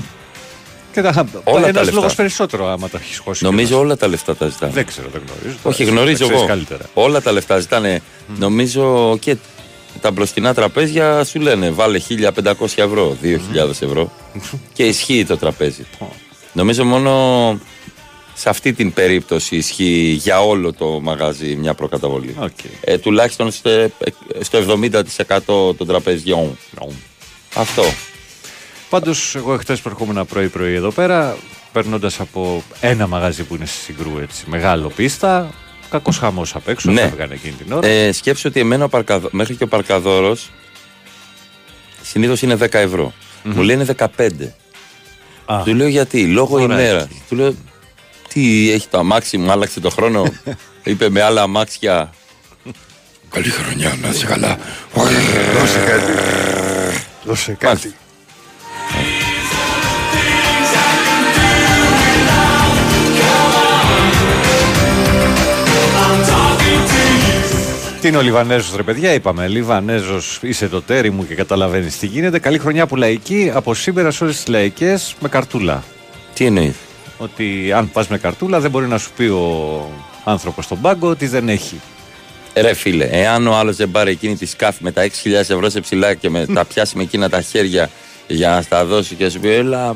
Και 0.93 1.01
τα... 1.01 1.25
όλα 1.43 1.62
τα 1.62 1.67
Ένας 1.67 1.73
λεφτά. 1.84 1.91
λόγος 1.91 2.15
περισσότερο 2.15 2.67
άμα 2.67 2.89
τα 2.89 2.97
έχεις 3.03 3.17
χώσει. 3.17 3.43
νομίζω 3.43 3.67
κιόλας. 3.67 3.86
όλα 3.86 3.97
τα 3.97 4.07
λεφτά 4.07 4.36
τα 4.36 4.47
ζητάνε. 4.47 4.71
Δεν 4.71 4.86
ξέρω, 4.86 5.07
δεν 5.12 5.21
γνωρίζω. 5.27 5.60
Όχι, 5.63 5.81
Εσύ 5.81 5.91
γνωρίζω 5.91 6.17
τα 6.17 6.23
ξέρεις 6.23 6.38
εγώ. 6.41 6.47
Καλύτερα. 6.47 6.84
Όλα 6.93 7.21
τα 7.21 7.31
λεφτά 7.31 7.60
ζητάνε. 7.60 8.01
Νομίζω 8.38 9.17
και 9.19 9.36
τα 10.01 10.12
μπροστινά 10.12 10.53
τραπέζια 10.53 11.23
σου 11.23 11.39
λένε 11.39 11.69
βάλε 11.69 11.99
1500 12.10 12.53
ευρώ, 12.75 13.17
2000 13.23 13.69
ευρώ 13.69 14.12
και 14.73 14.84
ισχύει 14.86 15.25
το 15.25 15.38
τραπέζι. 15.38 15.86
Νομίζω 16.53 16.84
μόνο 16.86 17.12
σε 18.41 18.49
αυτή 18.49 18.73
την 18.73 18.93
περίπτωση 18.93 19.56
ισχύει 19.56 20.17
για 20.21 20.41
όλο 20.41 20.73
το 20.73 20.99
μαγαζί 21.01 21.56
μια 21.56 21.73
προκαταβολή. 21.73 22.36
Οκ. 22.39 22.49
Ε, 22.82 22.97
τουλάχιστον 22.97 23.51
στο, 23.51 23.69
στο 24.39 24.80
70% 25.38 25.75
των 25.77 25.88
τραπεζιών. 25.88 26.58
Αυτό. 27.56 27.84
Πάντως, 28.89 29.36
εγώ 29.36 29.54
εχθές 29.54 29.82
που 29.82 29.89
ερχόμουν 29.89 30.25
πρωί-πρωί 30.25 30.73
εδώ 30.73 30.91
πέρα, 30.91 31.38
περνώντας 31.71 32.19
από 32.19 32.63
ένα 32.82 33.08
μαγαζί 33.08 33.43
που 33.43 33.56
είναι 33.56 33.65
στη 33.65 33.77
Συγκρού, 33.77 34.19
έτσι, 34.21 34.43
μεγάλο 34.47 34.89
πίστα, 34.95 35.49
κακός 35.89 36.17
χαμός 36.17 36.56
απ' 36.56 36.67
έξω, 36.67 36.91
Ναι. 36.91 37.01
φεύγανε 37.01 37.34
εκείνη 37.34 37.54
την 37.54 37.71
ώρα. 37.71 37.88
Ε, 37.88 38.12
σκέψου 38.12 38.43
ότι 38.47 38.60
εμένα 38.60 38.84
ο 38.84 38.89
παρκαδο... 38.89 39.27
μέχρι 39.32 39.56
και 39.56 39.63
ο 39.63 39.67
παρκαδόρος 39.67 40.49
συνήθως 42.01 42.41
είναι 42.41 42.58
10 42.62 42.67
ευρώ. 42.73 43.13
Μου 43.43 43.62
λένε 43.62 43.86
15. 43.97 44.06
Α. 45.45 45.62
Του 45.63 45.73
λέω 45.75 45.88
γιατί, 45.88 46.27
λόγω 46.27 46.62
Ωραία, 46.62 46.65
ημέρας. 46.82 47.04
έχει. 47.04 47.21
Του 47.30 47.36
λέω, 47.36 47.56
τι 48.34 48.72
έχει 48.72 48.88
το 48.88 48.98
αμάξι 48.98 49.38
μου, 49.38 49.52
άλλαξε 49.52 49.80
το 49.80 49.89
χρόνο. 49.89 50.26
Είπε 50.84 51.10
με 51.10 51.22
άλλα 51.22 51.41
αμάξια. 51.41 52.13
Καλή 53.30 53.50
χρονιά, 53.50 53.98
να 54.02 54.10
είσαι 54.10 54.26
καλά. 54.26 54.58
Δώσε 55.60 55.80
κάτι. 55.80 56.12
Δώσε 57.24 57.52
κάτι. 57.60 57.96
Τι 68.02 68.08
είναι 68.08 68.17
ο 68.17 68.22
Λιβανέζος, 68.22 68.76
ρε 68.76 68.84
παιδιά, 68.84 69.13
είπαμε. 69.13 69.48
Λιβανέζος, 69.48 70.39
είσαι 70.41 70.67
το 70.67 70.82
τέρι 70.82 71.10
μου 71.10 71.28
και 71.28 71.36
καταλαβαίνεις 71.36 71.98
τι 71.98 72.08
γίνεται. 72.08 72.39
Καλή 72.39 72.58
χρονιά 72.58 72.88
που 72.88 72.96
λαϊκή, 72.96 73.52
από 73.54 73.74
σήμερα 73.74 74.12
σε 74.12 74.24
όλες 74.24 74.36
τις 74.36 74.48
λαϊκές 74.48 75.15
με 75.20 75.30
καρτούλα. 75.30 75.84
Τι 76.34 76.46
εννοείς; 76.46 76.76
Ότι 77.21 77.71
αν 77.71 77.91
πας 77.91 78.07
με 78.07 78.17
καρτούλα, 78.17 78.60
δεν 78.60 78.71
μπορεί 78.71 78.88
να 78.88 78.97
σου 78.97 79.10
πει 79.15 79.23
ο 79.23 79.89
άνθρωπος 80.23 80.65
στον 80.65 80.81
πάγκο 80.81 81.07
ότι 81.10 81.27
δεν 81.27 81.49
έχει. 81.49 81.79
Ρε 82.55 82.73
φίλε, 82.73 83.05
εάν 83.12 83.47
ο 83.47 83.55
άλλος 83.55 83.75
δεν 83.75 83.91
πάρει 83.91 84.12
εκείνη 84.12 84.36
τη 84.36 84.45
σκάφη 84.45 84.84
με 84.84 84.91
τα 84.91 85.07
6.000 85.23 85.31
ευρώ 85.31 85.69
σε 85.69 85.79
ψηλά 85.79 86.13
και 86.13 86.29
με, 86.29 86.45
τα 86.45 86.65
πιάσει 86.65 86.97
με 86.97 87.03
εκείνα 87.03 87.29
τα 87.29 87.41
χέρια 87.41 87.89
για 88.27 88.49
να 88.49 88.62
στα 88.62 88.86
δώσει 88.86 89.15
και 89.15 89.29
σου 89.29 89.39
πει, 89.39 89.49
έλα. 89.49 89.95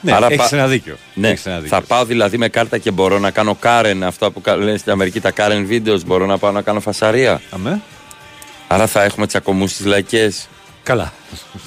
Ναι, 0.00 0.12
Άρα 0.12 0.26
έχεις 0.26 0.36
πα- 0.36 0.56
ένα 0.56 0.66
δίκιο. 0.66 0.96
Ναι, 1.14 1.28
Έχεις 1.28 1.46
ένα 1.46 1.58
δίκιο. 1.58 1.76
θα 1.76 1.82
πάω 1.86 2.04
δηλαδή 2.04 2.38
με 2.38 2.48
κάρτα 2.48 2.78
και 2.78 2.90
μπορώ 2.90 3.18
να 3.18 3.30
κάνω 3.30 3.58
Karen, 3.62 3.96
αυτό 4.04 4.30
που 4.30 4.40
κα- 4.40 4.56
λένε 4.56 4.76
στην 4.78 4.92
Αμερική 4.92 5.20
τα 5.20 5.32
Karen 5.36 5.66
videos, 5.70 6.04
μπορώ 6.06 6.26
να 6.26 6.38
πάω 6.38 6.50
να 6.50 6.62
κάνω 6.62 6.80
φασαρία. 6.80 7.40
Αμέ. 7.50 7.80
Άρα 8.68 8.86
θα 8.86 9.02
έχουμε 9.02 9.26
τσακωμούς 9.26 9.70
στις 9.70 9.86
λαϊκές. 9.86 10.48
Καλά. 10.82 11.12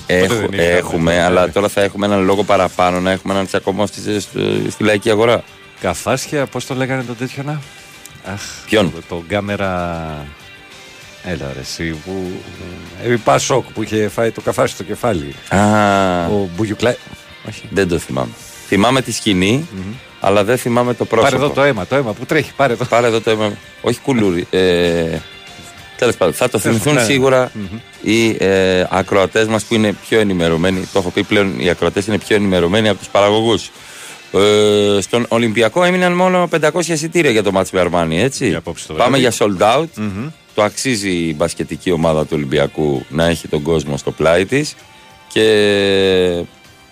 Έχ- 0.06 0.28
δεν 0.28 0.38
είχαμε, 0.44 0.64
έχουμε, 0.68 1.14
ναι, 1.16 1.22
αλλά 1.24 1.46
ναι. 1.46 1.52
τώρα 1.52 1.68
θα 1.68 1.82
έχουμε 1.82 2.06
έναν 2.06 2.24
λόγο 2.26 2.44
παραπάνω 2.44 3.00
να 3.00 3.12
έχουμε 3.12 3.34
έναν 3.34 3.46
τσακωμό 3.46 3.86
στη, 3.88 4.20
στη, 4.20 4.70
στη 4.72 4.84
λαϊκή 4.84 5.10
αγορά. 5.10 5.44
Καφάσια, 5.82 6.46
πώς 6.46 6.66
το 6.66 6.76
λέγανε 6.76 7.04
το 7.04 7.14
τέτοιο 7.14 7.44
να. 7.44 7.62
Αχ, 8.34 8.42
Ποιον; 8.66 8.92
Το, 8.92 9.02
το 9.10 9.24
κάμερα. 9.28 10.08
Έλα 11.24 11.52
ρε 11.54 11.60
εσύ 11.60 11.90
που. 12.06 12.32
Ε, 13.04 13.16
Πασόκ 13.24 13.66
που 13.74 13.84
είχε 13.84 14.08
φάει 14.08 14.32
το 14.32 14.42
καφάσι 14.42 14.74
στο 14.74 14.84
κεφάλι. 14.84 15.36
Α, 15.50 15.60
Ο 16.26 16.50
Μπουγιουκλάι. 16.56 16.96
Όχι. 17.48 17.68
δεν 17.70 17.88
το 17.88 17.98
θυμάμαι. 17.98 18.32
Θυμάμαι 18.68 19.02
τη 19.02 19.12
σκηνη 19.12 19.68
Αλλά 20.20 20.44
δεν 20.44 20.58
θυμάμαι 20.58 20.94
το 20.94 21.06
πρόσωπο. 21.06 21.32
Πάρε 21.32 21.44
εδώ 21.46 21.54
το 21.54 21.62
αίμα, 21.62 21.86
το 21.86 21.96
αίμα 21.96 22.14
που 22.14 22.26
τρέχει. 22.26 22.52
Πάρε 22.56 22.74
εδώ. 22.74 22.86
Πάρε 22.86 23.08
εδώ 23.08 23.22
το 23.22 23.30
αίμα. 23.30 23.54
Όχι 23.82 24.00
κουλούρι. 24.00 24.48
Ε, 24.50 25.18
Τέλος 26.04 26.18
πάντων, 26.18 26.34
θα 26.34 26.50
το 26.50 26.60
θυμηθούν 26.60 26.94
ναι. 26.94 27.04
σίγουρα 27.04 27.52
οι 28.02 28.36
ε, 28.40 28.86
ακροατές 28.90 29.48
μας 29.48 29.64
που 29.64 29.74
είναι 29.74 29.96
πιο 30.10 30.20
ενημερωμένοι. 30.20 30.80
Το 30.94 31.00
έχω 31.00 31.10
πει 31.10 31.24
πλέον, 31.24 31.60
οι 31.60 31.70
ακροατές 31.70 32.08
είναι 32.08 32.18
πιο 32.18 32.36
ενημερωμένοι 32.36 32.90
από 32.90 32.98
τους 32.98 33.08
παραγωγούς. 33.08 33.72
Ε, 34.34 35.02
στον 35.02 35.26
Ολυμπιακό 35.28 35.84
έμειναν 35.84 36.14
μόνο 36.14 36.50
500 36.62 36.88
εισιτήρια 36.88 37.32
για 37.32 37.44
το 37.44 37.52
μάτς 37.52 37.72
με 37.72 37.80
Αρμάνι, 37.80 38.22
έτσι. 38.22 38.48
Για 38.48 38.58
απόψε 38.58 38.88
το 38.88 38.94
Πάμε 38.94 39.18
βράδυ. 39.18 39.36
για 39.38 39.48
sold 39.62 39.80
out. 39.82 40.04
Το 40.56 40.64
αξίζει 40.64 41.10
η 41.10 41.34
μπασκετική 41.38 41.92
ομάδα 41.92 42.22
του 42.22 42.30
Ολυμπιακού 42.34 43.06
να 43.10 43.26
έχει 43.26 43.48
τον 43.48 43.62
κόσμο 43.62 43.98
στο 43.98 44.12
πλάι 44.12 44.46
της 44.46 44.76
και 45.28 45.46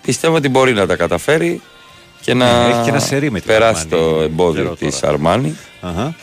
πιστεύω 0.02 0.34
ότι 0.36 0.48
μπορεί 0.48 0.72
να 0.72 0.86
τα 0.86 0.96
καταφέρει 0.96 1.60
και 2.20 2.34
να 2.34 2.66
Ναι, 2.66 2.72
έχει 2.74 2.82
και 2.82 2.90
ένα 2.90 2.98
σερί 2.98 3.30
με 3.30 3.38
την 3.38 3.48
περάσει 3.48 3.86
Αρμάνι. 3.92 4.14
το 4.14 4.20
εμπόδιο 4.22 4.62
Ξέρω 4.62 4.74
της 4.90 5.00
τώρα. 5.00 5.12
Αρμάνι. 5.12 5.56
Αχα. 5.80 6.14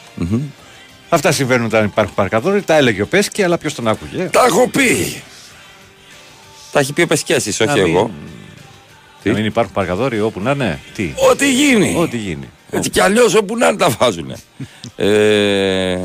Αυτά 1.10 1.32
συμβαίνουν 1.32 1.65
όταν 1.65 1.86
υπάρχουν 1.86 2.15
παρκαδόροι. 2.15 2.62
Τα 2.62 2.76
έλεγε 2.76 3.02
ο 3.02 3.08
Πέσκι, 3.08 3.43
αλλά 3.43 3.58
ποιος 3.58 3.74
τον 3.74 3.88
άκουγε; 3.88 4.24
Τα 4.24 4.43
έχω 4.45 4.67
πει! 4.69 5.22
Τα 6.72 6.80
έχει 6.80 6.93
πει 6.93 7.02
ο 7.02 7.08
Πεσκέσης, 7.08 7.60
όχι 7.60 7.69
Να 7.69 7.84
μην- 7.84 7.95
εγώ. 7.95 8.12
Να 9.24 9.34
μην 9.34 9.45
υπάρχουν 9.45 9.74
παρκαδόροι 9.74 10.22
όπου 10.22 10.39
να 10.39 10.52
είναι. 10.52 10.80
Τι; 10.95 11.13
Ό,τι 11.32 11.52
γίνει. 11.54 11.95
Ό,τι 11.98 12.17
γίνει. 12.17 12.50
Έτσι 12.72 12.89
κι 12.89 13.00
αλλιώς 13.00 13.36
όπου 13.36 13.58
να 13.58 13.67
είναι 13.67 13.78
τα 13.78 13.89
βάζουν. 14.00 14.34
ε, 14.95 15.98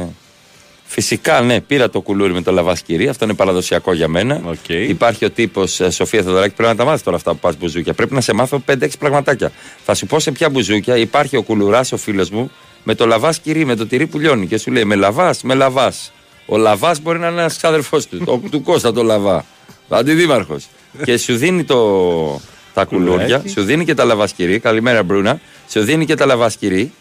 φυσικά, 0.84 1.40
ναι, 1.40 1.60
πήρα 1.60 1.90
το 1.90 2.00
κουλούρι 2.00 2.32
με 2.32 2.42
το 2.42 2.52
λαβάσκυρι. 2.52 3.08
Αυτό 3.08 3.24
είναι 3.24 3.34
παραδοσιακό 3.34 3.92
για 3.92 4.08
μένα. 4.08 4.40
Οκ. 4.44 4.68
Υπάρχει 4.68 5.24
ο 5.24 5.30
τύπος 5.30 5.80
Σοφία 5.90 6.22
Θεοδωράκη. 6.22 6.54
Πρέπει 6.54 6.70
να 6.70 6.76
τα 6.76 6.84
μάθεις 6.84 7.02
τώρα 7.02 7.16
αυτά 7.16 7.30
που 7.32 7.38
πας 7.38 7.56
μπουζούκια. 7.56 7.92
Πρέπει 7.92 8.14
να 8.14 8.20
σε 8.20 8.32
μάθω 8.32 8.62
5-6 8.66 8.88
πραγματάκια. 8.98 9.52
Θα 9.84 9.94
σου 9.94 10.06
πω 10.06 10.20
σε 10.20 10.30
ποια 10.30 10.48
μπουζούκια 10.50 10.96
υπάρχει 10.96 11.36
ο 11.36 11.42
κουλουράς 11.42 11.92
ο 11.92 11.96
φίλος 11.96 12.30
μου 12.30 12.50
με 12.84 12.94
το 12.94 13.06
λαβάσκυρι, 13.06 13.64
με 13.64 13.74
το 13.74 13.86
τυρί 13.86 14.06
που 14.06 14.18
λιώνει. 14.18 14.46
Και 14.46 14.58
σου 14.58 14.72
λέει 14.72 14.84
με 14.84 14.94
λαβάς, 14.94 15.42
με 15.42 15.54
λαβάς. 15.54 16.12
Ο 16.46 16.56
λαβάς 16.56 17.00
μπορεί 17.00 17.18
να 17.18 17.28
είναι 17.28 17.40
ένας 17.40 17.56
ξάδερφός 17.56 18.06
του, 18.06 18.24
το, 18.24 18.40
του 18.50 18.62
Κώστα 18.62 18.92
το 18.92 19.02
λαβά. 19.02 19.44
Αντιδήμαρχος. 19.88 20.66
και 21.04 21.16
σου 21.18 21.36
δίνει 21.36 21.64
το, 21.64 22.40
τα 22.74 22.84
κουλούρια, 22.84 23.16
Κουλουράκι. 23.24 23.48
σου 23.48 23.62
δίνει 23.62 23.84
και 23.84 23.94
τα 23.94 24.04
λαβάσκυρι. 24.04 24.58
Καλημέρα, 24.58 25.02
Μπρούνα. 25.02 25.40
Σου 25.68 25.80
δίνει 25.80 26.06
και 26.06 26.14
τα 26.14 26.26
λαβάσκυρι. 26.26 26.92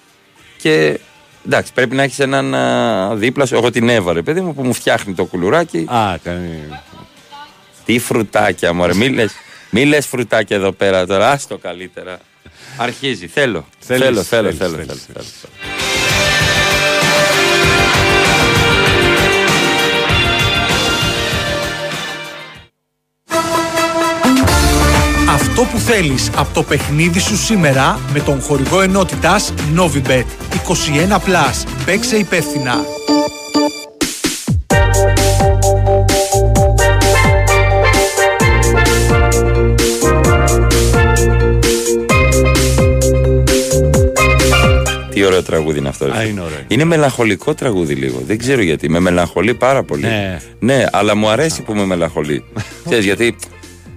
Και 0.57 0.99
εντάξει, 1.45 1.73
πρέπει 1.73 1.95
να 1.95 2.03
έχεις 2.03 2.19
έναν 2.19 2.55
α, 2.55 3.15
δίπλα 3.15 3.45
σου. 3.45 3.55
Εγώ 3.55 3.71
την 3.71 3.89
έβαρε, 3.89 4.21
παιδί 4.21 4.41
μου, 4.41 4.53
που 4.53 4.63
μου 4.63 4.73
φτιάχνει 4.73 5.13
το 5.13 5.25
κουλουράκι. 5.25 5.85
Α, 5.89 6.17
κάνει. 6.23 6.69
Τι 7.85 7.99
φρουτάκια, 7.99 8.73
μωρέ. 8.73 8.93
Μη 8.93 9.09
λες, 9.09 9.31
μη 9.69 9.85
λες 9.85 10.07
φρουτάκια 10.07 10.55
εδώ 10.55 10.71
πέρα 10.71 11.05
τώρα. 11.05 11.29
Άστο 11.31 11.57
καλύτερα. 11.57 12.19
Αρχίζει. 12.77 13.27
Θέλω. 13.27 13.65
Θέλεις, 13.79 14.03
θέλω, 14.03 14.23
θέλω, 14.23 14.51
θέλεις, 14.51 14.57
θέλω, 14.57 14.75
θέλεις, 14.75 14.85
θέλω, 14.85 14.99
θέλεις. 15.13 15.31
θέλω. 15.41 15.53
Αυτό 25.53 25.65
που 25.71 25.77
θέλεις 25.77 26.29
από 26.35 26.53
το 26.53 26.63
παιχνίδι 26.63 27.19
σου 27.19 27.37
σήμερα 27.37 27.99
με 28.13 28.19
τον 28.19 28.41
χορηγό 28.41 28.81
ενότητας 28.81 29.53
Novibet 29.75 30.25
21+. 30.53 31.65
Παίξε 31.85 32.15
υπεύθυνα. 32.15 32.73
Τι 45.13 45.23
ωραίο 45.23 45.43
τραγούδι 45.43 45.77
είναι 45.79 45.89
αυτό. 45.89 46.05
ρε 46.05 46.11
Α, 46.11 46.15
φίλε. 46.15 46.29
είναι 46.29 46.41
ωραίο. 46.41 46.57
Είναι 46.67 46.83
μελαγχολικό 46.83 47.53
τραγούδι 47.53 47.93
λίγο. 47.93 48.21
Δεν 48.25 48.37
ξέρω 48.37 48.61
γιατί. 48.61 48.89
Με 48.89 48.99
μελαγχολεί 48.99 49.53
πάρα 49.53 49.83
πολύ. 49.83 50.01
Ναι. 50.03 50.39
Ναι, 50.59 50.85
αλλά 50.91 51.15
μου 51.15 51.27
αρέσει 51.29 51.61
που 51.61 51.73
με 51.73 51.85
μελαγχολεί. 51.85 52.43
Ξέρεις 52.85 53.05
γιατί 53.05 53.35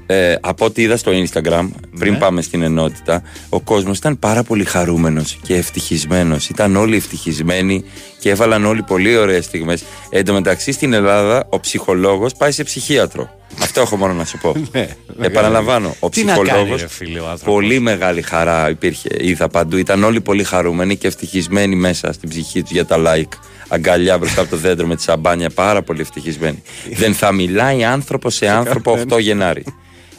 ε, 0.06 0.34
από 0.40 0.64
ό,τι 0.64 0.82
είδα 0.82 0.96
στο 0.96 1.12
Instagram, 1.12 1.68
πριν 1.98 2.12
Ναι. 2.12 2.18
πάμε 2.18 2.42
στην 2.42 2.62
ενότητα, 2.62 3.22
ο 3.48 3.60
κόσμος 3.60 3.98
ήταν 3.98 4.18
πάρα 4.18 4.42
πολύ 4.42 4.64
χαρούμενος 4.64 5.38
και 5.42 5.54
ευτυχισμένος. 5.54 6.48
Ήταν 6.48 6.76
όλοι 6.76 6.96
ευτυχισμένοι 6.96 7.84
και 8.20 8.30
έβαλαν 8.30 8.64
όλοι 8.64 8.82
πολύ 8.82 9.16
ωραίες 9.16 9.44
στιγμές. 9.44 9.82
Εν 10.10 10.24
τω 10.24 10.32
μεταξύ 10.32 10.72
στην 10.72 10.92
Ελλάδα 10.92 11.46
ο 11.50 11.60
ψυχολόγος 11.60 12.34
πάει 12.34 12.52
σε 12.52 12.62
ψυχίατρο. 12.64 13.30
Αυτό 13.62 13.80
έχω 13.80 13.96
μόνο 13.96 14.12
να 14.12 14.24
σου 14.24 14.38
πω. 14.38 14.54
Ναι, 15.18 15.26
Επαναλαμβάνω, 15.26 15.94
ο 16.00 16.08
Τι 16.08 16.24
να 16.24 16.32
κάνει, 16.34 16.42
ψυχολόγος. 16.48 16.80
ρε 16.80 16.88
φίλε, 16.88 17.18
ο 17.20 17.28
άνθρωπος; 17.28 17.54
Πολύ 17.54 17.78
μεγάλη 17.80 18.22
χαρά 18.22 18.70
υπήρχε. 18.70 19.08
Είδα 19.20 19.48
παντού. 19.48 19.76
Ήταν 19.76 20.04
όλοι 20.04 20.20
πολύ 20.20 20.44
χαρούμενοι 20.44 20.96
και 20.96 21.06
ευτυχισμένοι 21.06 21.76
μέσα 21.76 22.12
στην 22.12 22.28
ψυχή 22.28 22.62
τους 22.62 22.70
για 22.70 22.84
τα 22.86 22.96
like. 23.06 23.32
Αγκαλιά 23.68 24.18
μπροστά 24.18 24.40
από 24.40 24.50
το 24.50 24.56
δέντρο 24.56 24.86
με 24.86 24.96
τη 24.96 25.02
σαμπάνια. 25.02 25.50
Πάρα 25.50 25.82
πολύ 25.82 26.00
ευτυχισμένοι. 26.00 26.62
Δεν 27.00 27.14
θα 27.14 27.32
μιλάει 27.32 27.84
άνθρωπος 27.84 28.34
σε 28.34 28.48
άνθρωπο 28.48 28.98
8 29.10 29.20
Γενάρη. 29.20 29.64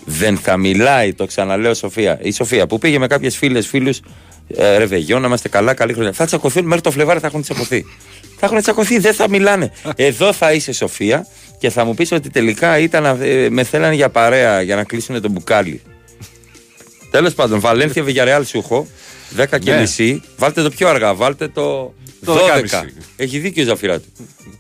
Δεν 0.10 0.38
θα 0.38 0.58
μιλάει, 0.58 1.14
το 1.14 1.26
ξαναλέω 1.26 1.74
Σοφία. 1.74 2.20
Η 2.22 2.32
Σοφία 2.32 2.68
που 2.68 2.78
πήγε 2.78 3.00
με 3.00 3.08
κάποιες 3.08 3.38
φίλες, 3.38 3.68
φίλους, 3.68 4.00
ε, 4.56 4.78
ρεβεγιό, 4.78 5.20
να 5.20 5.28
είμαστε 5.28 5.50
καλά, 5.50 5.74
καλή 5.74 5.94
χρονιά. 5.94 6.12
Θα 6.12 6.26
τσακωθούν 6.26 6.66
μέχρι 6.66 6.82
το 6.82 6.92
Φλεβάρι, 6.92 7.20
θα 7.20 7.28
έχουν 7.28 7.42
τσακωθεί. 7.42 7.86
Θα 8.38 8.46
έχουν 8.46 8.62
τσακωθεί, 8.62 9.00
δεν 9.00 9.14
θα 9.14 9.30
μιλάνε. 9.30 9.72
Εδώ 9.96 10.34
θα 10.34 10.54
είσαι 10.54 10.72
Σοφία 10.72 11.28
και 11.60 11.70
θα 11.70 11.86
μου 11.86 11.94
πεις 11.94 12.12
ότι 12.12 12.30
τελικά 12.30 12.80
ήταν, 12.80 13.06
ε, 13.22 13.50
με 13.50 13.64
θέλανε 13.64 13.96
για 13.96 14.10
παρέα 14.10 14.62
για 14.62 14.76
να 14.76 14.84
κλείσουν 14.84 15.22
το 15.22 15.30
μπουκάλι. 15.30 15.82
Τέλος 17.12 17.34
πάντων, 17.34 17.60
Βαλένθια 17.60 18.04
Βιγιαρεάλ 18.04 18.46
σου 18.46 18.58
έχω. 18.58 18.88
10 19.36 19.60
και 19.60 19.72
Ναι. 19.72 19.80
μισή. 19.80 20.22
Βάλτε 20.38 20.62
το 20.62 20.70
πιο 20.70 20.88
αργά. 20.88 21.14
Βάλτε 21.14 21.48
το, 21.48 21.94
Το 22.26 22.34
12. 22.34 22.38
10.30. 22.38 22.84
Έχει 23.16 23.40
δίκιο 23.40 23.64
η 23.64 23.66
Ζαφυράτη. 23.66 24.06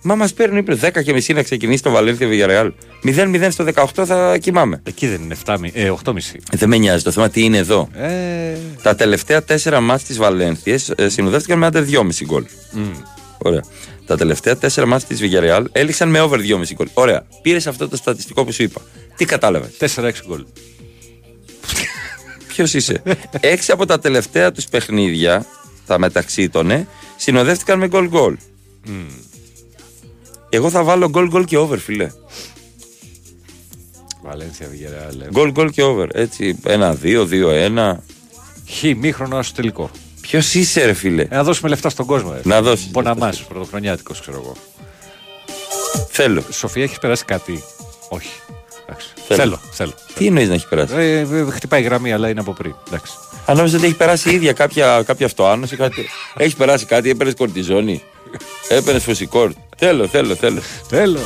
Μα 0.02 0.16
μας 0.16 0.34
παίρνουν 0.34 0.58
είπε 0.58 0.76
10 0.82 1.04
και 1.04 1.14
μισή 1.14 1.34
να 1.34 1.44
ξεκινήσει 1.44 1.84
το 1.84 1.90
Βαλένθια 1.92 2.28
Βιγιαρεάλ. 2.28 2.72
0-0 3.04 3.48
στο 3.52 3.64
18 3.64 4.06
θα 4.06 4.38
κοιμάμαι. 4.38 4.82
Εκεί 4.84 5.08
δεν 5.08 5.22
είναι 5.22 5.36
7, 5.46 5.56
ε, 5.74 5.90
8,5. 5.90 6.14
Δεν 6.52 6.70
με 6.70 6.78
νοιάζει. 6.78 7.04
Το 7.04 7.12
θέμα 7.12 7.30
τι 7.30 7.44
είναι 7.44 7.58
εδώ. 7.58 7.90
Ε, 7.96 8.58
Τα 8.82 8.96
τελευταία 8.96 9.44
τέσσερα 9.44 9.80
μάτς 9.82 10.04
της 10.04 10.18
Βαλένθιας 10.18 10.90
ε, 10.96 11.10
συνοδεύτηκαν 11.10 11.58
με 11.58 11.66
άντερ 11.66 11.84
2,5 11.84 12.26
γκολ. 12.26 12.46
Ωραία. 13.38 13.64
Τα 14.06 14.18
τελευταία 14.18 14.58
τέσσερα 14.58 14.86
μάτς 14.88 15.06
της 15.06 15.20
Villarreal 15.22 15.64
έληξαν 15.72 16.10
με 16.10 16.20
over 16.22 16.38
2,5 16.40 16.74
γκολ. 16.76 16.88
Ωραία. 16.94 17.26
Πήρες 17.42 17.68
αυτό 17.68 17.90
το 17.90 17.96
στατιστικό 17.96 18.46
που 18.46 18.52
σου 18.52 18.64
είπα. 18.64 18.82
Τι 19.16 19.26
κατάλαβες; 19.26 19.70
4-6 19.78 20.12
γκολ. 20.28 20.46
Ποιο 22.58 22.78
είσαι. 22.78 23.02
Έξι 23.40 23.72
από 23.72 23.86
τα 23.86 24.00
τελευταία 24.00 24.52
τους 24.52 24.66
παιχνίδια, 24.66 25.46
τα 25.86 26.00
μεταξύ 26.00 26.50
των, 26.50 26.72
ε, 26.72 26.88
συνοδεύτηκαν 27.18 27.80
με 27.80 27.88
γκολ 27.88 28.08
γκολ. 28.08 28.38
Εγώ 30.50 30.70
θα 30.70 30.84
βάλω 30.84 31.10
γκολ 31.10 31.28
γκολ 31.28 31.46
και 31.46 31.58
over, 31.58 31.78
φιλέ. 31.78 32.12
Βαλένθια 34.22 34.68
Βιγερεάλ. 34.68 35.24
Γκολ 35.32 35.52
γκολ 35.52 35.70
και 35.70 35.84
over. 35.84 36.08
Έτσι. 36.14 36.60
Ένα-δύο, 36.66 37.26
δύο-ένα. 37.26 38.04
Χ, 38.70 38.84
μήχρονος 38.98 39.48
στο 39.48 39.56
τελικό. 39.56 39.90
Ποιος 40.22 40.54
είσαι, 40.54 40.86
ρε 40.86 40.94
φίλε; 40.94 41.22
Ε, 41.22 41.36
να 41.36 41.44
δώσουμε 41.44 41.70
λεφτά 41.70 41.90
στον 41.90 42.06
κόσμο. 42.06 42.34
Ε. 42.38 42.42
Να 42.44 42.62
δώσεις 42.62 42.92
Μποναμάς, 42.92 43.44
πρωτοχρονιάτικος, 43.44 44.22
ξέρω 44.22 44.38
εγώ. 44.44 44.56
Θέλω. 46.10 46.44
Σοφία, 46.52 46.84
έχεις 46.84 47.00
περάσει 47.00 47.26
κάτι; 47.26 47.64
Όχι. 48.10 48.30
Εντάξει. 48.90 49.08
Θέλω. 49.28 49.42
Θέλω. 49.42 49.60
θέλω. 49.72 49.92
Τι 50.16 50.26
εννοείς 50.26 50.48
να 50.48 50.54
έχει 50.54 50.68
περάσει; 50.68 50.94
Ε, 50.96 51.20
ε, 51.20 51.46
χτυπάει 51.52 51.82
γραμμή, 51.82 52.14
αλλά 52.14 52.30
είναι 52.30 52.40
από 52.40 52.54
πριν. 52.54 52.76
Εντάξει. 52.88 53.14
Αν 53.46 53.58
νόμιζα 53.58 53.78
ότι 53.78 53.86
έχει 53.86 53.96
περάσει 53.96 54.30
η 54.30 54.34
ίδια 54.34 54.54
κάποια, 54.54 55.04
κάποια 55.06 55.26
αυτοάνωση, 55.26 55.76
κάτι. 55.76 56.10
έχει 56.38 56.56
περάσει 56.56 56.86
κάτι, 56.86 57.10
έπαιρνες 57.10 57.36
κορτιζόνη. 57.36 58.02
Έπαιρνες 58.68 59.04
φωσικόρ. 59.04 59.52
Θέλω, 59.78 60.08
θέλω, 60.08 60.36
θέλω. 60.36 60.62
Θέλω. 60.88 61.20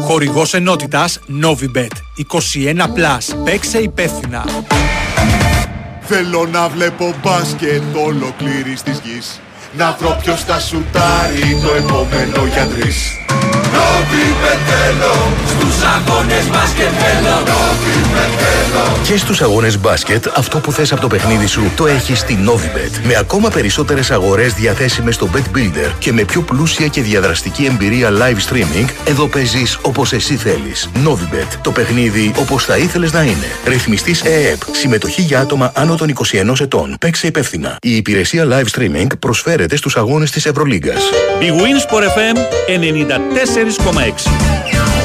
Χορηγός 0.00 0.54
ενότητας 0.54 1.18
Novibet 1.42 1.92
21+. 2.16 3.44
Παίξε 3.44 3.78
υπεύθυνα. 3.78 4.44
Θέλω 6.00 6.46
να 6.46 6.68
βλέπω 6.68 7.14
μπάσκετ 7.22 7.82
ολοκλήρης 7.96 8.82
της 8.82 9.00
γης 9.04 9.40
Να 9.76 9.96
βρω 9.98 10.18
ποιος 10.22 10.44
θα 10.44 10.60
σουτάρει 10.60 11.60
το 11.62 11.74
επόμενο 11.74 12.46
για 12.52 12.66
τρεις 12.66 13.12
Και 19.06 19.16
στους 19.16 19.42
αγώνες 19.42 19.78
μπάσκετ, 19.78 20.26
αυτό 20.36 20.58
που 20.58 20.72
θες 20.72 20.92
από 20.92 21.00
το 21.00 21.06
παιχνίδι 21.06 21.46
σου 21.46 21.72
το 21.76 21.86
έχεις 21.86 22.18
στη 22.18 22.38
Novibet. 22.46 23.06
Με 23.06 23.16
ακόμα 23.16 23.48
περισσότερες 23.48 24.10
αγορές 24.10 24.52
διαθέσιμες 24.52 25.14
στο 25.14 25.28
Bet 25.34 25.56
Builder 25.56 25.92
και 25.98 26.12
με 26.12 26.24
πιο 26.24 26.42
πλούσια 26.42 26.86
και 26.86 27.02
διαδραστική 27.02 27.64
εμπειρία 27.64 28.10
live 28.10 28.52
streaming, 28.52 28.88
εδώ 29.04 29.26
παίζεις 29.26 29.78
όπως 29.82 30.12
εσύ 30.12 30.36
θέλεις. 30.36 30.88
Novibet. 31.06 31.58
Το 31.62 31.70
παιχνίδι 31.70 32.32
όπως 32.38 32.64
θα 32.64 32.76
ήθελες 32.76 33.12
να 33.12 33.22
είναι. 33.22 33.46
Ρυθμιστής 33.66 34.22
ΕΕΠ. 34.22 34.60
Συμμετοχή 34.72 35.22
για 35.22 35.40
άτομα 35.40 35.72
άνω 35.74 35.96
των 35.96 36.08
21 36.08 36.60
ετών. 36.60 36.96
Παίξε 37.00 37.26
υπεύθυνα. 37.26 37.76
Η 37.82 37.96
υπηρεσία 37.96 38.46
live 38.50 38.78
streaming 38.78 39.06
προσφέρεται 39.18 39.76
στους 39.76 39.96
αγώνες 39.96 40.30
της 40.30 40.46
Ευρωλίγκας. 40.46 41.02
Big 41.40 41.44
Wins 41.44 41.94
for 41.94 42.02
FM 42.02 42.36
94,6. 42.66 45.01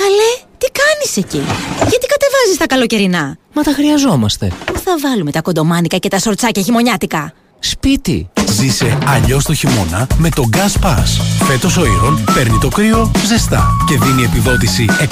Καλέ, 0.00 0.32
τι 0.58 0.66
κάνεις 0.80 1.16
εκεί; 1.16 1.42
Γιατί 1.88 2.06
κατεβάζεις 2.06 2.56
τα 2.58 2.66
καλοκαιρινά; 2.66 3.36
Μα 3.52 3.62
τα 3.62 3.72
χρειαζόμαστε. 3.72 4.52
Πού 4.64 4.78
θα 4.78 4.94
βάλουμε 5.02 5.30
τα 5.30 5.40
κοντομάνικα 5.40 5.96
και 5.96 6.08
τα 6.08 6.18
σορτσάκια 6.18 6.62
χειμωνιάτικα; 6.62 7.32
Σπίτι. 7.58 8.30
Ζήσε 8.50 8.98
αλλιώς 9.06 9.44
το 9.44 9.54
χειμώνα 9.54 10.06
με 10.18 10.28
το 10.28 10.48
Gas 10.52 10.86
Pass. 10.86 11.20
Φέτος 11.46 11.76
ο 11.76 11.84
Ήρων 11.84 12.24
παίρνει 12.34 12.58
το 12.58 12.68
κρύο 12.68 13.10
ζεστά 13.26 13.66
και 13.88 13.98
δίνει 13.98 14.22
επιδότηση 14.22 14.84
150 15.00 15.06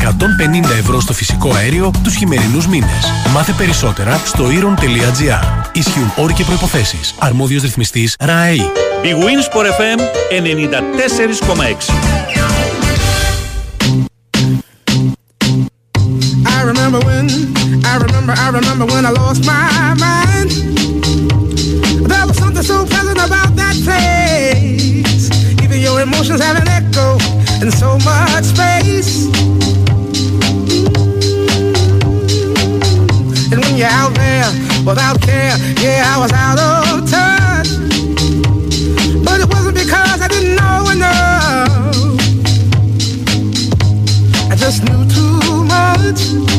ευρώ 0.78 1.00
στο 1.00 1.12
φυσικό 1.12 1.54
αέριο 1.54 1.90
τους 2.02 2.14
χειμερινούς 2.14 2.66
μήνες. 2.66 3.12
Μάθε 3.32 3.52
περισσότερα 3.52 4.20
στο 4.24 4.50
ήρων.gr. 4.50 5.70
Ισχύουν 5.72 6.12
όροι 6.16 6.32
και 6.32 6.44
προποθέσει. 6.44 6.98
Αρμόδιος 7.18 7.62
ρυθμιστής 7.62 8.14
ΡΑΕΗ. 8.20 8.70
Big 9.02 9.16
Wins 9.16 9.48
for 9.54 9.64
FM 9.64 10.00
94,6. 10.30 12.63
I 16.46 16.62
remember 16.64 16.98
when, 17.00 17.28
I 17.84 17.96
remember, 17.96 18.32
I 18.36 18.50
remember 18.50 18.86
when 18.86 19.06
I 19.06 19.10
lost 19.10 19.44
my 19.46 19.94
mind. 19.98 20.50
There 22.08 22.26
was 22.26 22.36
something 22.36 22.62
so 22.62 22.84
pleasant 22.86 23.18
about 23.18 23.54
that 23.56 23.76
place. 23.84 25.30
Even 25.62 25.80
your 25.80 26.00
emotions 26.00 26.40
have 26.40 26.56
an 26.56 26.68
echo 26.68 27.18
in 27.62 27.70
so 27.70 27.98
much 28.04 28.44
space. 28.44 29.26
And 33.52 33.62
when 33.62 33.76
you're 33.76 33.88
out 33.88 34.14
there 34.14 34.50
without 34.84 35.20
care, 35.20 35.56
yeah, 35.80 36.12
I 36.14 36.18
was 36.18 36.32
out 36.32 36.58
of 36.58 37.08
touch. 37.08 37.68
But 39.24 39.40
it 39.40 39.48
wasn't 39.48 39.76
because 39.76 40.20
I 40.20 40.28
didn't 40.28 40.56
know 40.56 40.90
enough. 40.90 41.84
I 44.50 44.56
just 44.56 44.82
knew 44.84 45.13
hearts 45.96 46.53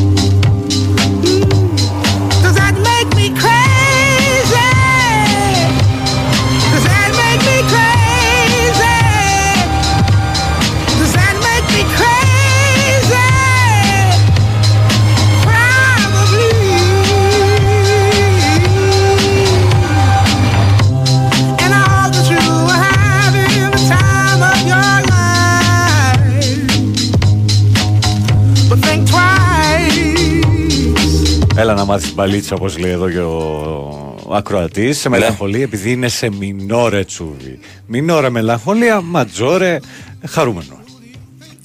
μάθεις 31.96 32.14
μπαλίτσα 32.14 32.54
όπως 32.54 32.78
λέει 32.78 32.90
εδώ 32.90 33.10
και 33.10 33.18
ο 33.18 34.30
ακροατής. 34.32 34.98
Σε 34.98 35.08
μελαγχολία 35.08 35.62
επειδή 35.62 35.90
είναι 35.90 36.08
σε 36.08 36.30
μινόρε 36.30 37.04
τσούβι. 37.04 37.58
Μινόρε 37.86 38.30
μελαγχολία, 38.30 39.00
ματζόρε 39.00 39.78
χαρούμενο. 40.26 40.78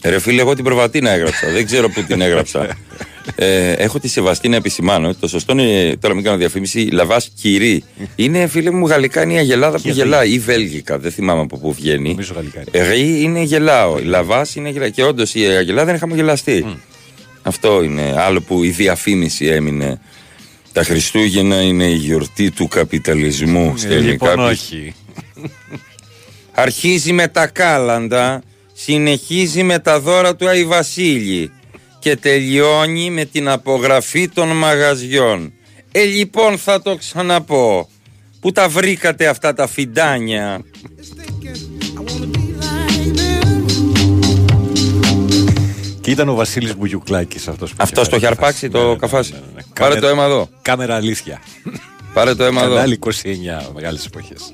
Ρε 0.03 0.19
φίλε, 0.19 0.41
εγώ 0.41 0.55
την 0.55 0.63
προβατίνα 0.63 1.09
έγραψα. 1.09 1.51
Δεν 1.51 1.65
ξέρω 1.65 1.89
πού 1.89 2.03
την 2.03 2.21
έγραψα. 2.21 2.67
Ε, 3.35 3.71
έχω 3.71 3.99
τη 3.99 4.07
σεβαστή 4.07 4.49
να 4.49 4.55
επισημάνω. 4.55 5.13
Το 5.15 5.27
σωστό 5.27 5.51
είναι, 5.51 5.95
τώρα 5.99 6.13
μην 6.13 6.23
κάνω 6.23 6.37
διαφήμιση, 6.37 6.79
λαβάς 6.91 7.31
κυρί. 7.41 7.83
Είναι 8.15 8.47
φίλε 8.47 8.71
μου 8.71 8.87
γαλλικά 8.87 9.23
είναι 9.23 9.33
η 9.33 9.37
αγελάδα 9.37 9.75
που 9.75 9.81
Κυρί. 9.81 9.95
γελάει 9.95 10.31
ή 10.31 10.39
βέλγικα. 10.39 10.99
Δεν 10.99 11.11
θυμάμαι 11.11 11.41
από 11.41 11.57
πού 11.57 11.73
βγαίνει. 11.73 12.09
Νομίζω 12.09 12.33
γαλλικά 12.35 12.63
είναι. 12.73 12.87
Ρί 12.87 13.21
είναι 13.21 13.41
γελάω. 13.41 13.99
Η 13.99 14.03
λαβάς 14.03 14.55
είναι 14.55 14.69
γελάω. 14.69 14.89
Και 14.89 15.03
όντως 15.03 15.33
η 15.35 15.45
αγελάδα 15.45 15.89
είναι 15.89 15.99
χαμογελαστή. 15.99 16.65
Αυτό 17.43 17.83
είναι. 17.83 18.15
Άλλο 18.17 18.41
που 18.41 18.63
η 18.63 18.69
διαφήμιση 18.69 19.45
έμεινε. 19.45 19.99
Τα 20.73 20.83
Χριστούγεννα 20.83 21.61
είναι 21.61 21.85
η 21.85 21.95
γιορτή 21.95 22.51
του 22.51 22.67
καπιταλισμού. 22.67 23.73
Ε, 23.75 23.79
στέλνει 23.79 24.09
λοιπόν, 24.09 24.29
κάποιος. 24.29 24.51
όχι. 24.51 24.93
Αρχίζει 26.51 27.13
με 27.13 27.27
τα 27.27 27.47
κάλαντα, 27.47 28.43
συνεχίζει 28.73 29.63
με 29.63 29.79
τα 29.79 29.99
δώρα 29.99 30.35
του 30.35 30.47
Άι 30.47 30.65
Βασίλη 30.65 31.51
και 31.99 32.15
τελειώνει 32.15 33.09
με 33.09 33.25
την 33.25 33.49
απογραφή 33.49 34.27
των 34.27 34.47
μαγαζιών. 34.47 35.53
Ε, 35.91 36.03
λοιπόν 36.03 36.57
θα 36.57 36.81
το 36.81 36.95
ξαναπώ. 36.95 37.89
Πού 38.39 38.51
τα 38.51 38.69
βρήκατε 38.69 39.27
αυτά 39.27 39.53
τα 39.53 39.67
φιντάνια; 39.67 40.61
Και 46.01 46.11
ήταν 46.11 46.29
ο 46.29 46.33
Βασίλης 46.33 46.75
Μπουγιουκλάκης 46.77 47.47
αυτός 47.47 47.69
που. 47.69 47.75
Αυτός 47.79 48.09
το 48.09 48.15
είχε 48.15 48.27
αρπάξει 48.27 48.69
το 48.69 48.95
καφάσι. 48.99 49.33
Πάρε 49.79 49.99
το 49.99 50.07
αίμα 50.07 50.23
εδώ. 50.23 50.49
Κάμερα 50.61 50.95
αλήθεια. 50.95 51.41
Πάρε 52.13 52.35
το 52.35 52.43
αίμα 52.43 52.61
εδώ. 52.63 52.73
Κανάλι 52.73 52.99
29, 53.05 53.71
μεγάλες 53.75 54.05
εποχές. 54.05 54.51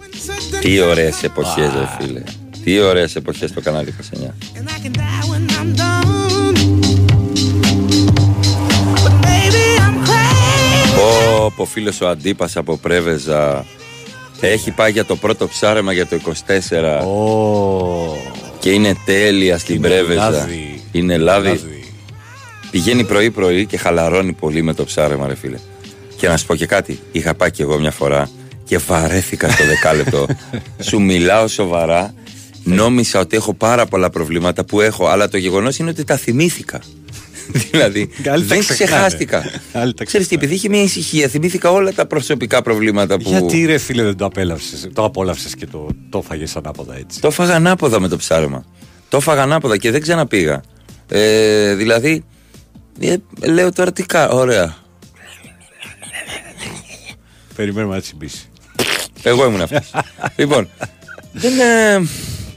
Τι 0.61 0.79
ωραίες 0.81 1.23
εποχές 1.23 1.71
ρε 1.73 1.89
φίλε. 1.99 2.23
Τι 2.63 2.79
ωραίες 2.79 3.15
εποχές 3.15 3.51
το 3.53 3.61
κανάλι 3.61 3.95
29. 4.13 4.33
Πω 10.95 11.53
πω 11.55 11.65
φίλος 11.65 12.01
ο 12.01 12.07
Αντίπας 12.07 12.57
από 12.57 12.77
Πρέβεζα 12.77 13.65
έχει 14.41 14.71
πάει 14.71 14.91
για 14.91 15.05
το 15.05 15.15
πρώτο 15.15 15.47
ψάρεμα 15.47 15.93
για 15.93 16.05
το 16.07 16.19
24 16.25 17.03
και 18.59 18.69
είναι 18.71 18.95
τέλεια 19.05 19.57
στην 19.57 19.75
Είναι 19.75 19.87
Πρέβεζα. 19.87 20.29
λάδι. 20.29 20.76
Είναι 20.91 21.17
λάδι. 21.17 21.47
Λάδι. 21.47 21.93
Πηγαίνει 22.71 23.03
πρωί 23.03 23.31
πρωί 23.31 23.65
και 23.65 23.77
χαλαρώνει 23.77 24.33
πολύ 24.33 24.61
με 24.61 24.73
το 24.73 24.83
ψάρεμα 24.83 25.27
ρε 25.27 25.35
φίλε. 25.35 25.57
Και 26.17 26.27
να 26.27 26.37
σου 26.37 26.45
πω 26.45 26.55
και 26.55 26.65
κάτι, 26.65 26.99
είχα 27.11 27.33
πάει 27.33 27.51
κι 27.51 27.61
εγώ 27.61 27.79
μια 27.79 27.91
φορά 27.91 28.29
και 28.63 28.77
βαρέθηκα 28.77 29.49
στο 29.49 29.63
δεκάλεπτο. 29.65 30.25
σου 30.87 31.01
μιλάω 31.01 31.47
σοβαρά, 31.47 32.13
νόμισα 32.63 33.19
ότι 33.19 33.35
έχω 33.35 33.53
πάρα 33.53 33.85
πολλά 33.85 34.09
προβλήματα 34.09 34.65
που 34.65 34.81
έχω, 34.81 35.07
αλλά 35.07 35.29
το 35.29 35.37
γεγονός 35.37 35.77
είναι 35.77 35.89
ότι 35.89 36.03
τα 36.03 36.17
θυμήθηκα. 36.17 36.81
δηλαδή, 37.71 38.09
Άλλοι 38.17 38.45
τα 38.45 38.55
δεν 38.55 38.59
ξεχνάνε. 38.59 38.91
ξεχάστηκα. 38.91 39.43
Άλλοι 39.73 39.93
τα 39.93 40.03
Ξέρεις 40.03 40.27
τι, 40.27 40.35
επειδή 40.35 40.53
είχε 40.53 40.69
μια 40.69 40.81
ησυχία, 40.81 41.27
θυμήθηκα 41.27 41.71
όλα 41.71 41.93
τα 41.93 42.05
προσωπικά 42.05 42.61
προβλήματα 42.61 43.17
που. 43.17 43.29
Γιατί 43.29 43.65
ρε 43.65 43.77
φίλε 43.77 44.03
δεν 44.03 44.17
το 44.17 44.25
απέλαυσες, 44.25 44.89
το 44.93 45.03
απόλαυσες 45.03 45.55
και 45.55 45.65
το, 45.65 45.87
το 46.09 46.21
φαγες 46.21 46.55
ανάποδα 46.55 46.95
έτσι; 46.95 47.21
Το 47.21 47.27
έφαγα 47.27 47.55
ανάποδα 47.55 47.99
με 47.99 48.07
το 48.07 48.17
ψάρεμα. 48.17 48.65
Το 49.09 49.17
έφαγα 49.17 49.41
ανάποδα 49.41 49.77
και 49.77 49.91
δεν 49.91 50.01
ξαναπήγα. 50.01 50.61
Ε, 51.09 51.73
δηλαδή, 51.73 52.23
ε, 52.99 53.15
λέω 53.45 53.71
τώρα 53.73 53.91
τι 53.91 54.03
κάνω. 54.03 54.35
Ωραία. 54.35 54.75
Περιμένουμε 57.55 57.95
να 57.95 58.01
τσιμπήσει. 58.01 58.49
Εγώ 59.23 59.45
ήμουν 59.45 59.61
αυτός. 59.61 59.91
λοιπόν, 60.35 60.69
δεν, 61.31 61.59
ε, 61.59 62.07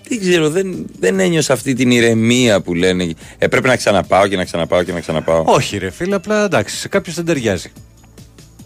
δεν 0.09 0.21
ξέρω, 0.21 0.51
δεν, 0.51 0.87
δεν 0.99 1.21
ένιωσα 1.21 1.53
αυτή 1.53 1.75
την 1.75 1.91
ηρεμία 1.91 2.61
που 2.61 2.75
λένε. 2.75 3.15
Ε, 3.39 3.47
πρέπει 3.47 3.67
να 3.67 3.77
ξαναπάω 3.77 4.27
και 4.27 4.37
να 4.37 4.45
ξαναπάω 4.45 4.83
και 4.83 4.93
να 4.93 5.01
ξαναπάω. 5.01 5.45
Όχι 5.47 5.79
ρε 5.79 5.91
φίλε, 5.91 6.15
απλά 6.15 6.45
εντάξει, 6.45 6.77
σε 6.77 6.89
κάποιους 6.89 7.15
δεν 7.15 7.25
ταιριάζει. 7.25 7.73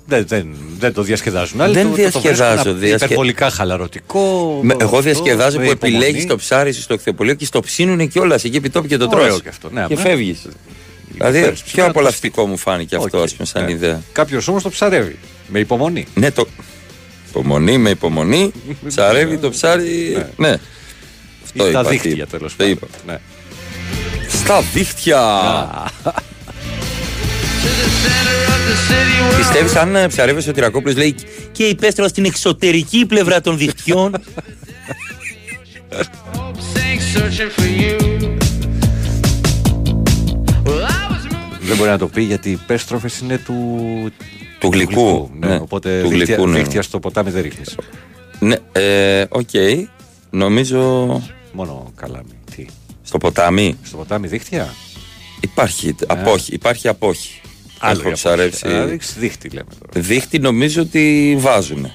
Δεν, 0.06 0.24
δεν, 0.26 0.54
δεν 0.78 0.92
το 0.92 1.02
διασκεδάζουν. 1.02 1.60
Άλλοι 1.60 1.74
Δεν 1.74 1.82
το, 1.82 1.88
το- 1.88 1.94
το 1.96 2.00
διασκεδάζω, 2.20 2.62
βρίσκουν 2.62 2.78
διασκε- 2.80 3.02
υπερβολικά 3.04 3.50
χαλαρωτικό. 3.50 4.58
Με- 4.62 4.72
το- 4.74 4.78
εγώ 4.84 4.98
αυτό, 4.98 5.10
διασκεδάζω 5.10 5.58
με 5.58 5.64
που 5.64 5.70
υπομονή. 5.70 6.04
επιλέγει 6.04 6.26
το 6.26 6.36
ψάρι 6.36 6.72
σου 6.72 6.80
στο 6.80 6.96
κτηοπολείο 6.96 7.34
και 7.34 7.44
στο 7.44 7.60
ψήνουν 7.60 8.08
κιόλας 8.08 8.44
εκεί 8.44 8.56
επί 8.56 8.70
τόπου 8.70 8.86
και 8.86 8.96
το 8.96 9.08
Ωραίο 9.12 9.26
τρως. 9.26 9.42
και 9.42 9.48
αυτό, 9.48 9.68
ναι, 9.70 9.84
και 9.86 9.92
απλά- 9.94 10.06
φεύγεις. 10.06 10.46
Δηλαδή, 11.12 11.40
φέρεις 11.40 11.58
πιο 11.60 11.66
ψηλά 11.70 11.84
το 11.84 11.90
απολαυστικό 11.90 12.46
μου 12.46 12.56
φάνηκε 12.56 12.96
αυτό, 12.96 13.18
ας 13.18 13.32
πούμε, 13.34 13.46
σαν 13.46 13.68
ιδέα. 13.68 14.02
Κάποιος 14.12 14.48
όμως 14.48 14.62
το 14.62 14.70
ψαρεύει. 14.70 15.16
Με 15.48 15.58
υπομονή. 15.58 16.06
Ναι, 16.14 16.30
το. 16.30 16.46
Υπομονή 17.28 17.78
με 17.78 17.90
υπομονή. 17.90 18.52
Ψαρεύει 18.88 19.36
το 19.36 19.50
ψάρι. 19.50 20.24
Ναι. 20.36 20.56
Αυτό 21.44 21.68
Ή 21.68 21.72
τα 21.72 21.80
είπα, 21.80 21.82
τι 21.82 21.88
δίχτυα 21.88 22.10
είπα. 22.12 22.26
τέλος 22.26 22.50
Το 22.56 22.56
πάντων. 22.56 22.72
είπα. 22.72 22.86
Ναι. 23.06 23.18
Στα 24.28 24.60
δίχτυα! 24.74 25.20
Πιστεύεις 29.36 29.76
αν 29.76 29.96
ε, 29.96 30.08
ψαρεύει 30.08 30.48
ο 30.48 30.52
Τυρακόπουλος 30.52 30.96
λέει 30.96 31.14
και 31.52 31.64
υπέστρεψα 31.64 32.08
στην 32.08 32.24
εξωτερική 32.24 33.06
πλευρά 33.06 33.40
των 33.40 33.58
δικτυών. 33.58 34.14
Δεν 41.60 41.76
μπορεί 41.76 41.90
να 41.90 41.98
το 41.98 42.08
πει 42.08 42.22
γιατί 42.22 42.50
οι 42.50 42.60
πέστροφες 42.66 43.18
είναι 43.20 43.38
του. 43.38 43.54
Του 44.58 44.68
γλυκού, 44.72 45.30
Ναι, 45.38 45.46
ναι. 45.46 45.56
οπότε 45.56 46.00
Του 46.02 46.08
δίχτυα, 46.08 46.34
γλυκού, 46.34 46.50
ναι. 46.50 46.58
δίχτυα 46.58 46.82
στο 46.82 46.98
ποτάμι 47.00 47.30
δεν 47.30 47.42
ρίχνεις. 47.42 47.76
ναι, 48.38 48.56
ε, 48.72 49.24
οκ. 49.28 49.48
Νομίζω 50.30 50.80
Μόνο 51.52 51.92
καλάμι. 51.96 52.30
Τι. 52.56 52.66
στο 53.02 53.18
ποτάμι; 53.18 53.78
Στο 53.82 53.96
ποτάμι 53.96 54.26
δίχτυα; 54.26 54.74
υπάρχει 55.40 55.94
απόχη. 56.06 56.54
Υπάρχει 56.54 56.88
απόχη. 56.88 57.40
Άλλο 57.78 57.92
Έχω 57.92 57.98
η 57.98 58.00
απόχη. 58.00 58.14
ψαρέψει. 58.14 58.66
Α, 58.68 58.84
ρίξεις 58.84 59.14
δίχτυ 59.18 59.48
λέμε 59.48 59.66
τώρα. 59.78 60.06
Δίχτυ 60.06 60.38
νομίζω 60.38 60.82
ότι 60.82 61.36
βάζουν. 61.38 61.92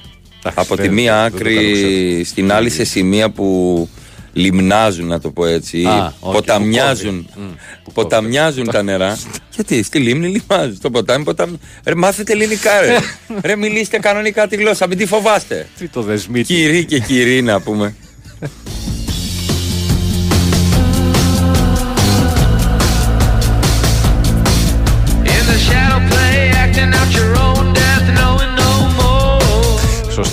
Από 0.53 0.75
τη 0.75 0.81
δεν- 0.81 0.93
μία 0.93 1.21
δεν 1.21 1.31
το 1.31 1.37
άκρη 1.37 1.55
καλοξέρω. 1.55 2.23
στην 2.25 2.51
άλλη 2.51 2.69
σε 2.69 2.83
σημεία 2.83 3.29
που 3.29 3.89
λιμνάζουν, 4.33 5.07
να 5.07 5.19
το 5.19 5.31
πω 5.31 5.45
έτσι. 5.45 5.83
Α, 5.85 6.13
όχι, 6.19 6.35
ποταμιάζουν. 6.35 7.25
που 7.25 7.31
κόβει. 7.35 7.45
Μμ, 7.47 7.93
ποταμιάζουν 7.93 8.65
τα 8.71 8.81
νερά. 8.83 9.19
Γιατί 9.55 9.83
στη 9.83 9.99
λίμνη 9.99 10.27
λιμνάζουν. 10.27 10.75
Στο 10.75 10.89
ποτάμι 10.89 11.23
ποταμι... 11.23 11.59
Ρε, 11.85 11.95
μάθετε 11.95 12.31
ελληνικά, 12.31 12.81
ρε. 12.81 12.97
ρε, 13.47 13.55
μιλήστε 13.55 13.97
κανονικά 13.99 14.47
τη 14.47 14.55
γλώσσα, 14.55 14.87
μην 14.87 14.97
τη 14.97 15.05
φοβάστε. 15.05 15.67
Τι 15.79 15.87
το 15.87 16.01
δεσμίτη. 16.01 16.53
Κυρί 16.53 16.85
και 16.85 16.99
κυρί, 16.99 17.41
να 17.41 17.59
πούμε. 17.61 17.95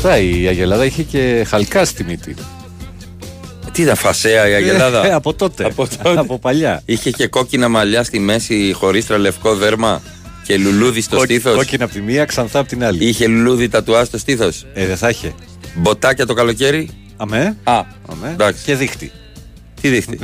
more. 0.06 0.12
Σωστά, 0.12 0.18
η 0.18 0.46
Αγελάδα 0.46 0.84
είχε 0.84 1.02
και 1.02 1.44
χαλκά 1.48 1.84
στη 1.84 2.04
μύτη. 2.04 2.34
Τι 3.72 3.82
ήταν 3.82 3.96
φασέα 3.96 4.48
η 4.48 4.52
Αγελάδα; 4.52 5.06
Ε, 5.06 5.12
από 5.12 5.34
τότε. 5.34 5.64
Από 5.64 5.88
τότε. 5.88 6.18
Από 6.20 6.38
παλιά. 6.38 6.82
Είχε 6.84 7.10
και 7.10 7.26
κόκκινα 7.26 7.68
μαλλιά 7.68 8.02
στη 8.02 8.18
μέση, 8.18 8.72
χωρίστρα 8.74 9.18
λευκό 9.18 9.54
δέρμα 9.54 10.02
και 10.46 10.56
λουλούδι 10.56 11.00
στο 11.00 11.16
Κόκκι- 11.16 11.30
στήθος. 11.40 11.56
Κόκκινα 11.56 11.84
από 11.84 11.92
τη 11.94 12.00
μία, 12.00 12.24
ξανθά 12.24 12.58
από 12.58 12.68
την 12.68 12.84
άλλη. 12.84 13.04
Είχε 13.04 13.26
λουλούδι 13.26 13.68
τατουά 13.68 14.04
στο 14.04 14.18
στήθος. 14.18 14.66
Ε, 14.74 14.86
δεν 14.86 14.96
θα 14.96 15.08
είχε. 15.08 15.32
Μποτάκια 15.74 16.26
το 16.26 16.34
καλοκαίρι. 16.34 16.90
Αμέ. 17.16 17.56
Α, 17.64 17.72
Αμέ. 18.10 18.30
εντάξει. 18.32 18.64
Και 18.64 18.74
δείχτη. 18.74 19.12
Τι 19.80 19.88
δείχνει. 19.88 20.18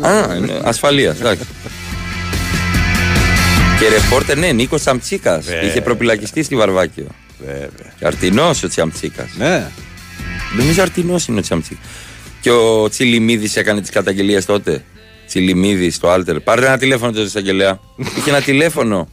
Α, 0.00 0.34
είναι 0.36 0.60
ασφαλείας. 0.62 1.18
εντάξει. 1.20 1.42
Και 3.78 3.88
ρεπόρτερ, 3.88 4.38
ναι, 4.38 4.52
Νίκος 4.52 4.80
Τσαμτσίκα. 4.80 5.38
Βέβαια. 5.38 5.62
Είχε 5.62 5.80
προπυλακιστεί 5.80 6.42
στη 6.42 6.56
Βαρβάκιο. 6.56 7.06
Βέβαια. 7.40 7.92
Αρτινός 8.02 8.62
ο 8.62 8.68
Τσαμτσίκα. 8.68 9.28
Ναι. 9.38 9.66
Νομίζω 10.56 10.82
αρτινός 10.82 11.26
είναι 11.26 11.38
ο 11.38 11.42
Τσαμτσίκα. 11.42 11.80
Και 12.40 12.50
ο 12.50 12.88
Τσιλιμίδης 12.88 13.56
έκανε 13.56 13.80
τις 13.80 13.90
καταγγελίες 13.90 14.44
τότε. 14.44 14.84
Τσιλιμίδης 15.26 15.94
στο 15.94 16.08
Άλτερ. 16.08 16.40
Πάρε 16.40 16.66
ένα 16.66 16.78
τηλέφωνο 16.78 17.12
το 17.12 17.22
εισαγγελέα. 17.22 17.80
Είχε 18.16 18.30
ένα 18.30 18.40
τηλέφωνο. 18.40 19.08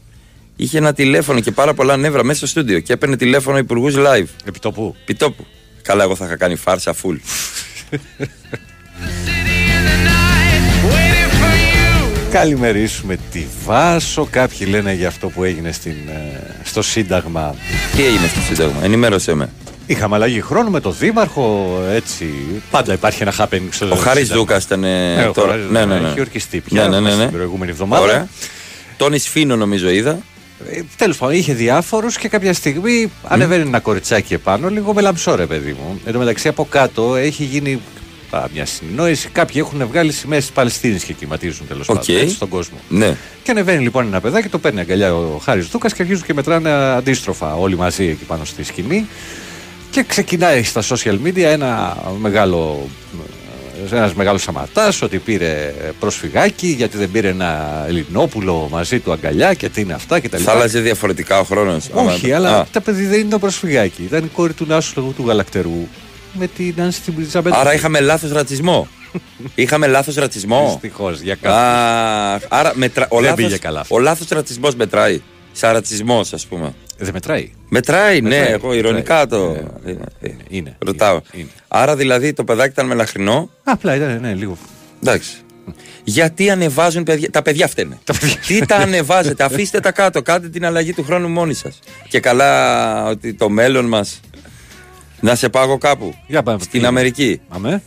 Είχε 0.55 0.77
ένα 0.77 0.93
τηλέφωνο 0.93 1.39
και 1.39 1.51
πάρα 1.51 1.73
πολλά 1.73 1.97
νεύρα 1.97 2.23
μέσα 2.23 2.37
στο 2.37 2.47
στούντιο. 2.47 2.79
Και 2.79 2.93
έπαιρνε 2.93 3.15
τηλέφωνο 3.15 3.57
υπουργούς 3.57 3.93
live. 3.97 4.27
Επιτόπου. 4.45 4.95
Επιτόπου. 5.01 5.45
Καλά, 5.81 6.03
εγώ 6.03 6.15
θα 6.15 6.25
είχα 6.25 6.35
κάνει 6.35 6.55
φάρσα 6.55 6.95
full. 7.03 7.17
Καλημερίσουμε 12.31 13.17
τη 13.31 13.45
Βάσο. 13.65 14.27
Κάποιοι 14.31 14.67
λένε 14.69 14.93
για 14.93 15.07
αυτό 15.07 15.27
που 15.27 15.43
έγινε 15.43 15.71
στην, 15.71 15.95
ε, 16.07 16.56
στο 16.81 16.91
Σύνταγμα. 16.91 17.55
Τι 17.95 18.05
έγινε 18.05 18.27
στο 18.27 18.39
Σύνταγμα, 18.39 18.83
ενημέρωσέ 18.83 19.33
με. 19.33 19.49
Είχαμε 19.85 20.15
αλλαγή 20.15 20.41
χρόνου 20.41 20.71
με 20.71 20.79
τον 20.79 20.95
Δήμαρχο, 20.99 21.77
έτσι. 21.91 22.33
Πάντα 22.71 22.93
υπάρχει 22.93 23.21
ένα 23.21 23.33
happening 23.37 23.61
στο 23.69 23.87
Ο 23.91 23.95
Χάρης 23.95 24.19
Σύνταγμα. 24.19 24.41
Δούκας 24.41 24.63
ήταν. 24.63 24.83
ε, 24.83 25.15
Ναι, 25.15 25.27
ο 25.27 25.31
τώρα. 25.31 25.49
Χάρης 25.49 25.65
Ναι, 25.69 25.79
Δούκας 25.81 25.95
ναι, 25.95 25.99
ναι. 26.01 26.09
Έχει 26.09 26.19
ορκιστεί 26.19 26.59
πια 26.59 26.87
Ναι, 26.87 26.99
ναι, 26.99 27.09
ναι, 27.09 27.15
ναι. 27.15 27.23
την 27.23 27.33
προηγούμενη 27.35 27.71
εβδομάδα. 27.71 28.01
Ωραία. 28.03 28.27
Τόνι 28.97 29.23
Σφήνο 29.23 29.55
νομίζω 29.55 29.89
είδα. 29.89 30.19
Τέλος 30.97 31.17
πάντων, 31.17 31.35
είχε 31.35 31.53
διάφορους 31.53 32.17
και 32.17 32.27
κάποια 32.27 32.53
στιγμή 32.53 33.11
ανεβαίνει 33.27 33.61
ένα 33.67 33.79
κοριτσάκι 33.79 34.33
επάνω, 34.33 34.69
λίγο 34.69 34.93
με 34.93 35.01
λαμψό 35.01 35.35
ρε 35.35 35.45
παιδί 35.45 35.71
μου. 35.79 35.99
Εν 36.05 36.13
τω 36.13 36.19
μεταξύ 36.19 36.47
από 36.47 36.65
κάτω 36.69 37.15
έχει 37.15 37.43
γίνει 37.43 37.73
α, 37.73 37.79
μια 38.53 38.65
συνεννόηση. 38.65 39.29
Κάποιοι 39.29 39.61
έχουν 39.65 39.87
βγάλει 39.87 40.11
σημαίες 40.11 40.43
της 40.43 40.51
Παλαιστίνης 40.51 41.03
και 41.03 41.13
κυματίζουν 41.13 41.67
τέλος 41.67 41.89
Οκ. 41.89 41.95
πάντων 41.95 42.21
έτσι, 42.21 42.35
στον 42.35 42.49
κόσμο. 42.49 42.77
Ναι. 42.89 43.15
Και 43.43 43.51
ανεβαίνει 43.51 43.83
λοιπόν 43.83 44.05
ένα 44.05 44.21
παιδάκι, 44.21 44.47
το 44.47 44.59
παίρνει 44.59 44.79
αγκαλιά 44.79 45.15
ο 45.15 45.37
Χάρης 45.43 45.67
Δούκας 45.67 45.93
και 45.93 46.01
αρχίζουν 46.01 46.25
και 46.25 46.33
μετράνε 46.33 46.69
αντίστροφα 46.71 47.55
όλοι 47.55 47.75
μαζί 47.77 48.05
εκεί 48.05 48.23
πάνω 48.23 48.45
στη 48.45 48.63
σκηνή. 48.63 49.07
Και 49.91 50.03
ξεκινάει 50.03 50.63
στα 50.63 50.81
social 50.81 51.17
media 51.25 51.41
ένα 51.41 51.97
μεγάλο. 52.19 52.87
Ένας 53.91 54.13
μεγάλος 54.13 54.47
αματά 54.47 54.93
ότι 55.01 55.17
πήρε 55.17 55.73
προσφυγάκι 55.99 56.67
γιατί 56.67 56.97
δεν 56.97 57.11
πήρε 57.11 57.27
ένα 57.27 57.83
Ελληνόπουλο 57.87 58.67
μαζί 58.71 58.99
του 58.99 59.11
αγκαλιά 59.11 59.53
και 59.53 59.69
τι 59.69 59.81
είναι 59.81 59.93
αυτά 59.93 60.19
και 60.19 60.29
τα 60.29 60.37
Θα 60.37 60.43
λοιπά. 60.43 60.55
άλλαζε 60.55 60.79
διαφορετικά 60.79 61.39
ο 61.39 61.43
χρόνος. 61.43 61.89
Όχι, 61.93 62.31
αλλά 62.31 62.67
τα 62.71 62.81
παιδί 62.81 63.05
δεν 63.05 63.19
ήταν 63.19 63.39
προσφυγάκι. 63.39 64.03
Ήταν 64.03 64.23
η 64.23 64.27
κόρη 64.27 64.53
του 64.53 64.65
Νάσου 64.67 64.93
του, 64.93 65.13
του 65.17 65.23
Γαλακτερού 65.27 65.87
με 66.33 66.47
την 66.47 66.73
Άνση 66.81 67.01
την 67.01 67.13
Μπριζαμπέτα. 67.13 67.57
Άρα 67.59 67.73
είχαμε 67.73 67.99
λάθος 67.99 68.31
ρατσισμό. 68.31 68.87
είχαμε 69.55 69.87
λάθος 69.87 70.15
ρατσισμό. 70.15 70.69
Δυστυχώς 70.81 71.19
για 71.21 71.33
Α, 71.33 71.37
κάποιους. 71.41 72.47
άρα 72.49 72.71
μετρα... 72.75 73.07
ο 73.09 73.15
Δεν 73.15 73.23
λάθος, 73.29 73.45
πήγε 73.45 73.57
καλά 73.57 73.79
αυτό. 73.79 73.95
ο 73.95 73.99
λάθος 73.99 74.27
ρατσισμός 74.29 74.75
μετράει. 74.75 75.21
Σαν 75.51 75.73
ρατσισμός, 75.73 76.33
ας 76.33 76.45
πούμε. 76.45 76.73
Δεν 76.97 77.09
μετράει. 77.13 77.51
Μετράει, 77.69 78.21
ναι, 78.21 78.29
Μετράει, 78.29 78.51
εγώ 78.53 78.73
ηρωνικά 78.73 79.19
μετράει. 79.19 79.41
το. 79.41 79.65
Ε, 79.85 79.91
ε, 80.21 80.31
είναι, 80.49 80.75
Ρωτάω. 80.79 81.13
είναι, 81.13 81.23
είναι. 81.41 81.49
Άρα 81.67 81.95
δηλαδή 81.95 82.33
το 82.33 82.43
παιδάκι 82.43 82.69
ήταν 82.69 82.85
μελαχρινό. 82.85 83.49
Απλά 83.63 83.95
ήταν, 83.95 84.19
ναι, 84.21 84.33
λίγο. 84.33 84.57
Εντάξει. 85.03 85.31
Γιατί 86.03 86.49
ανεβάζουν 86.49 87.03
παιδιά. 87.03 87.29
Τα 87.31 87.41
παιδιά 87.41 87.67
φταίνε. 87.67 87.97
Τι 88.47 88.65
τα 88.65 88.75
ανεβάζετε, 88.75 89.43
αφήστε 89.43 89.79
τα 89.79 89.91
κάτω. 89.91 90.21
Κάντε 90.21 90.49
την 90.49 90.65
αλλαγή 90.65 90.93
του 90.93 91.03
χρόνου 91.03 91.27
μόνοι 91.29 91.53
σας. 91.53 91.79
Και 92.09 92.19
καλά 92.19 93.05
ότι 93.05 93.33
το 93.33 93.49
μέλλον 93.49 93.85
μας. 93.85 94.19
Να 95.19 95.35
σε 95.35 95.49
πάγω 95.49 95.77
κάπου. 95.77 96.15
Για 96.27 96.43
πάμε. 96.43 96.59
Στην 96.63 96.79
τι- 96.81 96.85
Αμερική. 96.87 97.41
Αμέ. 97.49 97.81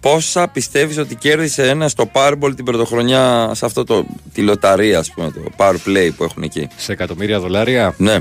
Πόσα 0.00 0.48
πιστεύεις 0.48 0.98
ότι 0.98 1.14
κέρδισε 1.14 1.68
ένα 1.68 1.88
στο 1.88 2.10
Powerball 2.12 2.52
την 2.56 2.64
πρωτοχρονιά 2.64 3.50
σε 3.54 3.64
αυτό 3.64 3.84
το. 3.84 4.06
τη 4.32 4.42
λοταρία, 4.42 4.98
ας 4.98 5.10
πούμε, 5.10 5.30
το 5.30 5.40
Power 5.56 5.74
Play 5.86 6.10
που 6.16 6.24
έχουν 6.24 6.42
εκεί; 6.42 6.68
Σε 6.76 6.92
εκατομμύρια 6.92 7.40
δολάρια; 7.40 7.94
Ναι. 7.98 8.18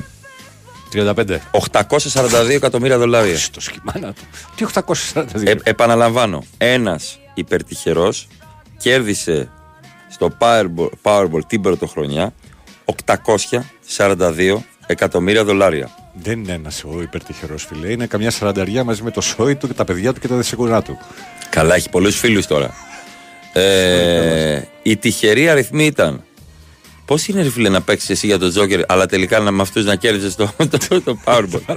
35. 0.91 1.37
842 1.51 2.49
εκατομμύρια 2.49 2.97
δολάρια. 2.97 3.37
Στο 3.37 3.61
σκημάνα 3.61 4.13
του. 4.13 4.21
Τι 4.55 4.63
842. 4.63 5.23
Ε, 5.43 5.55
επαναλαμβάνω, 5.63 6.43
ένας 6.57 7.19
υπερτυχερός 7.33 8.27
κέρδισε 8.77 9.49
στο 10.09 10.31
Powerball, 10.39 10.87
Powerball 11.01 11.41
την 11.47 11.61
πρωτοχρονιά 11.61 12.33
842 12.85 14.57
εκατομμύρια 14.87 15.43
δολάρια. 15.43 15.89
Δεν 16.21 16.39
είναι 16.39 16.53
ένας 16.53 16.83
ο 16.83 17.01
υπερτυχερός 17.01 17.65
φιλέ. 17.65 17.91
Είναι 17.91 18.05
καμιά 18.07 18.31
σαρανταριά 18.31 18.83
μαζί 18.83 19.03
με 19.03 19.11
το 19.11 19.21
σόι 19.21 19.55
του 19.55 19.67
και 19.67 19.73
τα 19.73 19.85
παιδιά 19.85 20.13
του 20.13 20.19
και 20.19 20.27
τα 20.27 20.35
δεσσεκουνά 20.35 20.81
του. 20.81 20.97
Καλά, 21.49 21.75
έχει 21.75 21.89
πολλούς 21.89 22.17
φίλους 22.19 22.47
τώρα. 22.47 22.73
Ε, 23.53 24.61
η 24.83 24.97
τυχερή 24.97 25.49
αριθμή 25.49 25.85
ήταν. 25.85 26.23
Πώς 27.05 27.27
είναι, 27.27 27.41
ρε 27.41 27.49
φίλε, 27.49 27.69
να 27.69 27.81
παίξεις 27.81 28.09
εσύ 28.09 28.27
για 28.27 28.39
τον 28.39 28.49
Τζόκερ, 28.49 28.91
αλλά 28.91 29.05
τελικά 29.05 29.39
να 29.39 29.51
με 29.51 29.61
αυτούς 29.61 29.85
να 29.85 29.95
κέρδισε 29.95 30.35
το, 30.37 30.53
το, 30.89 31.01
το 31.01 31.17
Powerball. 31.25 31.75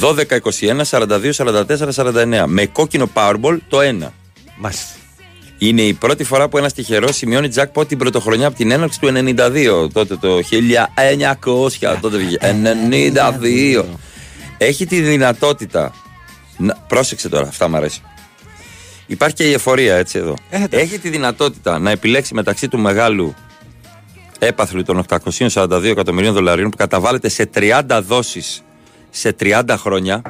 12, 0.00 0.22
21, 0.60 0.82
42, 0.90 1.32
44, 1.32 1.64
49. 1.94 2.44
Με 2.46 2.66
κόκκινο 2.66 3.10
Powerball 3.14 3.58
το 3.68 3.78
1. 3.78 4.08
Μάλιστα. 4.56 4.97
Είναι 5.58 5.82
η 5.82 5.92
πρώτη 5.92 6.24
φορά 6.24 6.48
που 6.48 6.58
ένας 6.58 6.72
τυχερός 6.72 7.16
σημειώνει 7.16 7.48
jackpot 7.54 7.88
την 7.88 7.98
πρωτοχρονιά 7.98 8.46
από 8.46 8.56
την 8.56 8.70
έναρξη 8.70 9.00
του 9.00 9.08
92. 9.14 9.88
Τότε 9.92 10.16
το 10.16 10.38
1900. 11.80 11.96
τότε 12.00 12.16
βγήκε. 12.16 12.38
92. 13.80 13.84
Έχει 14.58 14.86
τη 14.86 15.00
δυνατότητα. 15.00 15.94
Να, 16.56 16.74
πρόσεξε 16.88 17.28
τώρα, 17.28 17.48
αυτά 17.48 17.68
μου 17.68 17.76
αρέσει. 17.76 18.02
Υπάρχει 19.06 19.34
και 19.34 19.44
η 19.44 19.52
εφορία 19.52 19.96
έτσι 19.96 20.18
εδώ. 20.18 20.34
Έχει 20.70 20.98
τη 20.98 21.08
δυνατότητα 21.08 21.78
να 21.78 21.90
επιλέξει 21.90 22.34
μεταξύ 22.34 22.68
του 22.68 22.78
μεγάλου 22.78 23.34
έπαθλου 24.38 24.82
των 24.82 25.04
842 25.08 25.84
εκατομμυρίων 25.84 26.34
δολαρίων 26.34 26.70
που 26.70 26.76
καταβάλλεται 26.76 27.28
σε 27.28 27.50
30 27.54 28.00
δόσεις 28.02 28.62
σε 29.10 29.36
30 29.40 29.62
χρόνια 29.68 30.22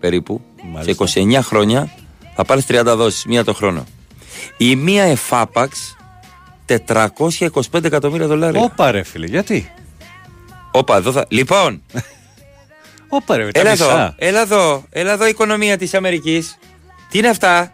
περίπου. 0.00 0.40
Μάλιστα. 0.72 1.06
Σε 1.06 1.20
29 1.20 1.38
χρόνια 1.42 1.90
θα 2.34 2.44
πάρεις 2.44 2.64
30 2.68 2.82
δόσεις, 2.96 3.24
μία 3.24 3.44
το 3.44 3.54
χρόνο. 3.54 3.84
Η 4.56 4.76
μία 4.76 5.04
εφάπαξ 5.04 5.96
425 6.66 7.84
εκατομμύρια 7.84 8.26
δολάρια. 8.26 8.60
Όπα 8.62 8.90
ρε 8.90 9.02
φίλε, 9.02 9.26
γιατί; 9.26 9.70
Όπα, 10.70 10.96
εδώ 10.96 11.12
θα... 11.12 11.24
Λοιπόν, 11.28 11.82
Όπα 13.08 13.36
ρε, 13.36 13.50
τα 13.50 13.60
έλα 13.60 13.70
εδώ, 13.70 13.84
μισά. 13.86 14.14
έλα 14.18 14.40
εδώ, 14.40 14.84
έλα 14.90 15.12
εδώ 15.12 15.26
η 15.26 15.28
οικονομία 15.28 15.78
της 15.78 15.94
Αμερικής. 15.94 16.58
Τι 17.10 17.18
είναι 17.18 17.28
αυτά, 17.28 17.72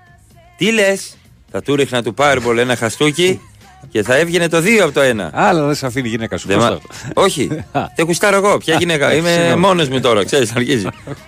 τι 0.57 0.73
λες; 0.73 1.17
Θα 1.51 1.63
του 1.63 1.75
ρίχνα 1.77 2.03
του 2.03 2.15
Powerball 2.19 2.57
ένα 2.57 2.77
χαστούκι 2.77 3.41
και 3.93 4.03
θα 4.03 4.17
έβγαινε 4.17 4.49
το 4.49 4.57
2 4.59 4.79
από 4.83 4.93
το 4.93 5.01
1. 5.01 5.29
Άλλο 5.33 5.67
δεν 5.67 5.75
σε 5.75 5.87
αφήνει 5.87 6.07
η 6.09 6.11
γυναίκα 6.11 6.37
σου. 6.37 6.47
Δεν 6.49 6.57
Πώς 6.59 6.65
μα- 6.69 6.71
θα- 6.91 7.11
Όχι, 7.15 7.49
δεν 7.97 8.07
κουστάρω 8.07 8.37
εγώ. 8.37 8.59
Ποια 8.59 8.77
γυναίκα; 8.77 9.15
Είμαι 9.15 9.31
Συγγνώμη. 9.33 9.61
μόνος 9.61 9.89
μου 9.89 10.01
τώρα, 10.01 10.25
ξέρεις, 10.25 10.53
αρχίζει. 10.57 10.87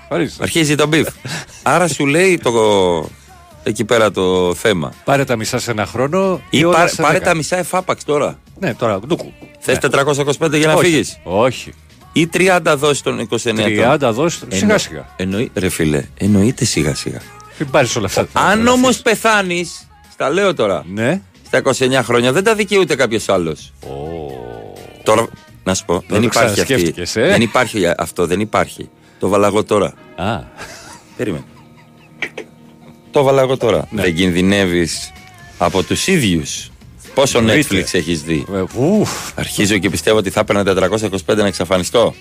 Ορίστε. 0.09 0.43
αρχίζει 0.43 0.74
το 0.74 0.87
beef. 0.87 1.09
Άρα 1.62 1.89
σου 1.89 2.07
λέει 2.07 2.39
το. 2.39 2.51
Εκεί 3.63 3.85
πέρα 3.85 4.11
το 4.11 4.55
θέμα. 4.55 4.93
Πάρε 5.05 5.25
τα 5.25 5.37
μισά 5.37 5.59
σε 5.59 5.71
ένα 5.71 5.87
χρόνο 5.87 6.41
ή, 6.51 6.59
Ή 6.59 6.65
όλα 6.65 6.77
πάρε, 6.77 6.89
σε 6.89 7.03
πάρε 7.03 7.13
δέκα. 7.19 7.25
τα 7.31 7.35
μισά 7.35 7.57
εφάπαξ 7.59 8.05
τώρα. 8.05 8.39
Ναι, 8.59 8.75
τώρα, 8.75 8.99
ντούκου. 9.07 9.33
Θες 9.59 9.79
425 9.79 10.57
για 10.59 10.67
να 10.67 10.73
Όχι. 10.75 10.85
φύγεις; 10.85 11.19
Όχι. 11.23 11.73
Ή 12.13 12.29
30 12.33 12.75
δώσει 12.77 13.03
των 13.03 13.19
29 13.31 13.59
ετών. 13.59 13.99
30 14.09 14.13
δώσει 14.13 14.39
σιγά 14.49 14.79
σιγά. 14.79 15.07
Εννοεί, 15.17 15.51
ρε 15.55 15.69
φίλε, 15.69 16.05
εννοείται 16.19 16.65
σιγά 16.65 16.95
σιγά. 16.95 17.21
Μην 17.59 17.71
πάρεις 17.71 17.97
όλα 17.97 18.07
αυτά. 18.07 18.27
Αν 18.33 18.67
όμως 18.67 18.99
πεθάνεις, 19.03 19.89
στα 20.13 20.31
λέω 20.31 20.55
τώρα, 20.55 20.85
Ναι. 20.93 21.21
στα 21.47 21.59
29 21.59 22.03
χρόνια 22.03 22.33
δεν 22.33 22.45
τα 22.45 22.55
δικαιούται 22.55 22.95
κάποιος 22.95 23.29
άλλος. 23.29 23.73
Τώρα, 25.03 25.27
να 25.65 25.75
σου 25.75 25.85
πω, 25.85 26.05
δεν 26.09 26.21
το 26.21 26.27
υπάρχει 26.27 26.39
αυτή. 26.49 26.63
ξανασκέφτηκες, 26.63 27.17
ε; 27.17 27.21
Δεν 27.27 27.41
υπάρχει 27.43 27.83
αυτό, 27.97 28.27
δεν 28.27 28.41
υπάρχει. 28.41 28.89
Το 29.19 29.29
βάλα 29.29 29.47
εγώ 29.47 29.65
τώρα. 29.65 29.93
Α, 30.17 30.41
Περίμενε. 31.17 31.45
Το 33.13 33.23
βάλα 33.23 33.41
εγώ 33.43 33.57
τώρα. 33.57 33.87
Ναι. 33.91 34.03
Δεν 34.03 34.15
κινδυνεύεις 34.15 35.13
Από 35.59 35.83
τους 35.83 36.07
ίδιους. 36.07 36.71
Πόσο 37.15 37.39
Εννοείται. 37.39 37.77
Netflix 37.77 37.95
έχεις 37.95 38.23
δει; 38.23 38.45
Ε, 38.55 38.63
ουφ. 38.77 39.11
Αρχίζω 39.35 39.79
και 39.79 39.91
πιστεύω 39.91 40.17
ότι 40.19 40.31
θα 40.31 40.41
έπαιρνα 40.41 40.65
425 40.65 41.37
να 41.37 41.47
εξαφανιστώ. 41.47 42.15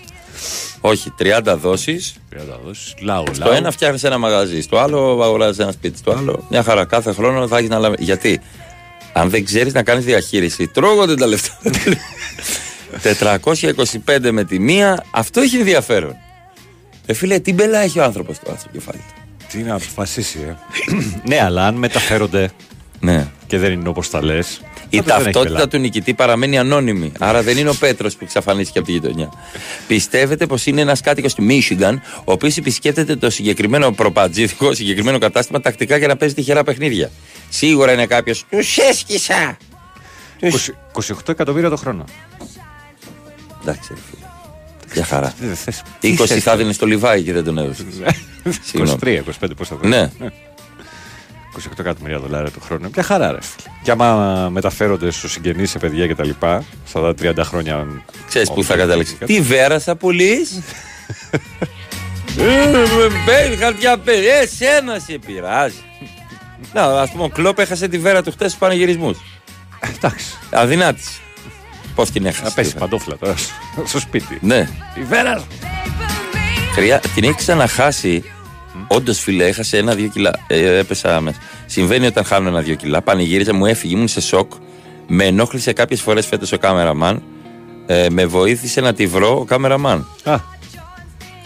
Όχι, 0.82 1.14
30 1.18 1.56
δόσεις. 1.58 2.14
30 2.30 2.60
δόσεις. 2.66 2.94
Λάου, 3.02 3.24
Στο 3.34 3.46
λάου. 3.46 3.54
ένα 3.56 3.72
φτιάχνεις 3.72 4.04
ένα 4.04 4.18
μαγαζί, 4.18 4.62
στο 4.62 4.78
άλλο 4.78 5.20
αγοράζεις 5.24 5.60
ένα 5.60 5.72
σπίτι, 5.72 5.98
στο 5.98 6.12
άλλο 6.12 6.46
μια 6.50 6.64
χαρά. 6.64 6.86
Κάθε 6.86 7.14
χρόνο 7.14 7.48
θα 7.48 7.58
έχεις 7.58 7.70
να 7.70 7.78
λάβεις. 7.80 8.06
Γιατί, 8.06 8.40
αν 9.14 9.30
δεν 9.30 9.46
ξέρεις 9.46 9.74
να 9.74 9.84
κάνεις 9.84 10.06
διαχείριση, 10.06 10.68
τρώγονται 10.68 11.16
τα 11.16 11.26
λεφτά. 11.28 11.58
425 13.02 14.32
με 14.32 14.44
τη 14.44 14.60
μία, 14.60 15.04
αυτό 15.12 15.42
έχει 15.42 15.56
ενδιαφέρον. 15.56 16.16
Ε, 17.06 17.14
φίλε, 17.14 17.40
τι 17.40 17.54
μπελά 17.54 17.80
έχει 17.80 18.00
ο 18.00 18.04
άνθρωπος 18.04 18.36
στο 18.36 18.56
στο 18.60 18.70
κεφάλι 18.72 18.98
του. 18.98 19.21
Τι 19.52 19.58
να 19.58 19.76
αποφασίσει, 19.76 20.40
ε. 20.48 20.56
ναι, 21.30 21.42
αλλά 21.44 21.66
αν 21.68 21.76
μεταφέρονται 21.76 22.52
Ναι. 23.00 23.28
και 23.48 23.58
δεν 23.58 23.72
είναι 23.72 23.90
όπως 23.90 24.10
τα 24.10 24.24
λες. 24.24 24.62
Η 24.90 25.02
ταυτότητα 25.02 25.68
του 25.68 25.78
νικητή 25.78 26.14
παραμένει 26.14 26.58
ανώνυμη. 26.58 27.12
Άρα 27.20 27.42
δεν 27.42 27.58
είναι 27.58 27.70
ο 27.70 27.76
Πέτρος 27.80 28.14
που 28.16 28.24
εξαφανίστηκε 28.24 28.78
από 28.80 28.88
τη 28.88 28.94
γειτονιά. 28.94 29.30
Πιστεύετε 29.88 30.46
πως 30.46 30.66
είναι 30.66 30.82
ένας 30.82 31.02
κάτοικος 31.02 31.34
του 31.34 31.44
Μίσιγκαν, 31.44 32.02
ο 32.18 32.32
οποίος 32.32 32.58
επισκέπτεται 32.58 33.16
το 33.16 33.30
συγκεκριμένο 33.30 33.92
προπατζίδικο, 33.92 34.74
συγκεκριμένο 34.74 35.18
κατάστημα 35.18 35.62
τακτικά 35.62 35.98
για 35.98 36.08
να 36.08 36.16
παίζει 36.16 36.34
τυχερά 36.34 36.64
παιχνίδια. 36.64 37.12
Σίγουρα 37.50 37.92
είναι 37.92 38.06
κάποιος. 38.06 38.46
Τους 38.50 38.78
έσκησα! 38.78 39.58
28 40.94 41.30
εκατομμύρια 41.30 41.70
το 41.70 41.78
χρόνο. 41.78 42.04
Εντάξει, 43.62 43.94
ρε 43.94 44.00
φίλε. 44.10 44.26
Για 44.94 45.04
χαρά. 45.06 45.34
Δεν 45.40 45.56
θες. 45.56 45.82
20 45.82 45.84
Τι 46.00 46.16
θες. 46.16 46.44
θα 46.44 46.56
δίνεις 46.58 46.76
στο 46.76 46.86
Λιβάη 46.86 47.24
και 47.24 47.34
δεν 47.34 47.44
τον 47.44 47.58
έδωσες. 47.58 47.86
Συγγνώμη. 48.68 49.00
23, 49.04 49.08
25 49.46 49.50
πώς 49.58 49.68
θα 49.68 49.76
δώσει. 49.76 49.90
Ναι. 49.90 50.10
28 51.58 51.80
εκατομμύρια 51.80 52.20
δολάρια 52.20 52.52
το 52.52 52.60
χρόνο. 52.60 52.90
Μια 52.94 53.04
χαρά, 53.04 53.32
ρε. 53.32 53.38
φίλε. 53.42 53.76
Και 53.84 53.92
άμα 53.92 54.50
μεταφέρονται 54.52 55.12
στους 55.12 55.32
συγγενείς 55.32 55.70
σε 55.70 55.80
παιδιά 55.80 56.08
κτλ. 56.08 56.30
Στα 56.88 57.14
30 57.22 57.38
χρόνια. 57.42 57.88
Ξέρεις 58.28 58.48
πού 58.52 58.64
θα 58.64 58.74
Όχι, 58.74 58.82
καταλήξει. 58.82 59.14
κάτι. 59.14 59.34
Τι 59.34 59.42
βέρα 59.42 59.80
θα 59.80 59.96
πουλήσει. 59.96 60.64
Μπαίνει 63.26 63.56
χαρτιά 63.56 63.98
παίρνει. 63.98 64.26
Εσένα 64.26 65.00
σε 65.00 65.20
πειράζει. 65.26 65.76
Να, 66.74 66.84
ας 67.02 67.12
πούμε, 67.12 67.24
ο 67.24 67.28
Κλόπ 67.30 67.60
έχασε 67.60 67.88
τη 67.88 67.98
βέρα 67.98 68.24
του 68.24 68.32
χτες 68.32 68.48
στους 68.48 68.60
πανηγυρισμούς. 68.68 69.18
Εντάξει. 69.96 70.26
Αδυνάτη. 70.52 71.02
Πώ 71.96 72.04
την 72.12 72.24
Να 72.24 72.30
έχασε. 72.30 72.52
πέσει 72.56 72.68
τη 72.70 72.74
βέρα; 72.74 72.86
παντόφλα 72.86 73.18
τώρα 73.18 73.36
στο 73.86 74.00
σπίτι. 74.00 74.38
Ναι. 74.42 74.70
Η 74.96 75.04
βέρα. 75.04 75.44
Χρειά... 76.74 77.00
Την 77.16 77.24
έχει 77.24 77.36
ξαναχάσει. 77.36 78.24
Όντως, 78.88 79.20
φίλε, 79.20 79.46
έχασε 79.48 79.78
ένα-δύο 79.78 80.08
κιλά. 80.08 80.32
Ε, 80.48 80.78
έπεσα 80.78 81.22
μέσα. 81.22 81.38
Συμβαίνει 81.66 82.06
όταν 82.06 82.24
χάνω 82.26 82.48
ένα-δύο 82.50 82.76
κιλά. 82.76 83.02
Πανηγύριζα, 83.02 83.54
μου 83.54 83.66
έφυγε, 83.66 83.96
ήμουν 83.96 84.08
σε 84.08 84.22
σοκ. 84.22 84.52
Με 85.08 85.26
ενόχλησε 85.26 85.74
κάποιες 85.74 86.02
φορές 86.02 86.26
φέτος 86.26 86.52
ο 86.52 86.58
κάμεραμαν. 86.58 87.24
Ε, 87.86 88.08
με 88.10 88.26
βοήθησε 88.26 88.82
να 88.82 88.94
τη 88.94 89.08
βρω 89.08 89.40
ο 89.40 89.44
κάμεραμαν. 89.46 90.08
Α. 90.24 90.40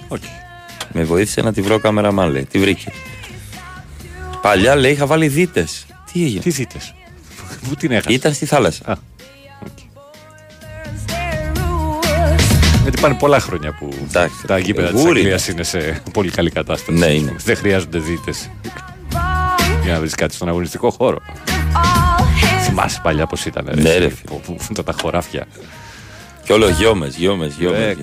Οκ. 0.08 0.22
Με 0.94 1.04
βοήθησε 1.04 1.42
να 1.42 1.54
τη 1.54 1.62
βρω 1.62 1.76
ο 1.76 1.80
κάμεραμαν, 1.80 2.32
λέει. 2.32 2.46
Τη 2.46 2.60
βρήκε. 2.60 2.92
Παλιά, 4.42 4.76
λέει, 4.76 4.92
είχα 4.92 5.06
βάλει 5.06 5.28
δίτες. 5.28 5.86
Τι 6.12 6.24
έγινε; 6.24 6.42
Τι 6.42 6.50
δείτε. 6.50 6.78
Πού 7.70 7.76
την 7.76 7.92
έχασε; 7.92 8.14
Ήταν 8.14 8.34
στη 8.34 8.46
θάλασσα. 8.46 8.92
Α. 8.92 8.96
Γιατί 12.86 13.02
πάνε 13.02 13.16
πολλά 13.16 13.40
χρόνια 13.40 13.72
που 13.80 13.90
Εντάξει. 14.10 14.46
τα 14.48 14.58
γήπεδα 14.58 14.92
της 14.92 15.02
Γούρι. 15.02 15.20
Αγγλίας 15.20 15.48
είναι 15.48 15.64
σε 15.64 16.02
πολύ 16.14 16.32
καλή 16.32 16.50
κατάσταση. 16.52 16.98
Ναι, 16.98 17.06
είναι. 17.06 17.36
Δεν 17.44 17.56
χρειάζονται 17.56 18.00
δίτες 18.00 18.50
για 19.84 19.94
να 19.94 20.00
βρεις 20.00 20.16
κάτι 20.16 20.34
στον 20.36 20.48
αγωνιστικό 20.48 20.90
χώρο. 20.92 21.18
Θυμάσαι 22.64 23.00
παλιά 23.04 23.26
πώς 23.26 23.46
ήταν. 23.46 23.70
Ναι, 23.76 23.90
εσύ, 23.90 24.00
ρε, 24.00 24.08
που- 24.08 24.42
που- 24.42 24.56
που- 24.74 24.84
τα 24.84 24.96
χωράφια. 25.02 25.46
Και 26.44 26.54
όλο 26.54 26.70
γιώμε, 26.70 27.08
γιώμε, 27.08 27.52
γιώμε. 27.60 27.96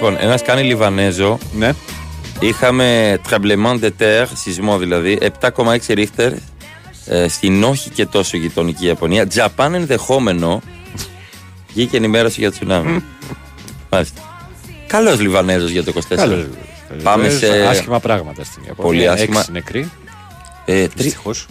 Λοιπόν, 0.00 0.16
ένας 0.20 0.42
κάνει 0.42 0.62
Λιβανέζο. 0.62 1.38
Ναι. 1.52 1.72
Είχαμε 2.40 3.18
tremblement 3.30 3.80
de 3.80 3.90
terre, 4.00 4.26
σεισμό 4.34 4.78
δηλαδή, 4.78 5.18
7,6 5.40 5.78
ρίχτερ 5.88 6.32
ε, 7.06 7.28
στην 7.28 7.64
όχι 7.64 7.90
και 7.90 8.06
τόσο 8.06 8.36
γειτονική 8.36 8.86
Ιαπωνία. 8.86 9.26
Τζαπάν 9.26 9.74
ενδεχόμενο. 9.74 10.62
Βγήκε 11.68 11.96
ενημέρωση 11.96 12.40
για 12.40 12.50
τσουνάμι. 12.50 13.04
Μάλιστα. 13.90 14.20
Καλός 14.86 15.20
Λιβανέζος 15.20 15.70
για 15.70 15.84
το 15.84 15.92
24. 16.08 16.14
Καλώς. 16.14 16.44
Πάμε 17.02 17.26
Ε, 17.26 17.30
σε. 17.30 17.66
Άσχημα 17.66 18.00
πράγματα 18.00 18.44
στην 18.44 18.62
Ιαπωνία. 18.66 18.90
Πολύ 18.90 19.08
άσχημα. 19.08 19.38
Έξι 19.38 19.52
νεκροί. 19.52 19.90
Ε, 20.64 20.88
τρι... 20.88 21.02
Δυστυχώς. 21.02 21.46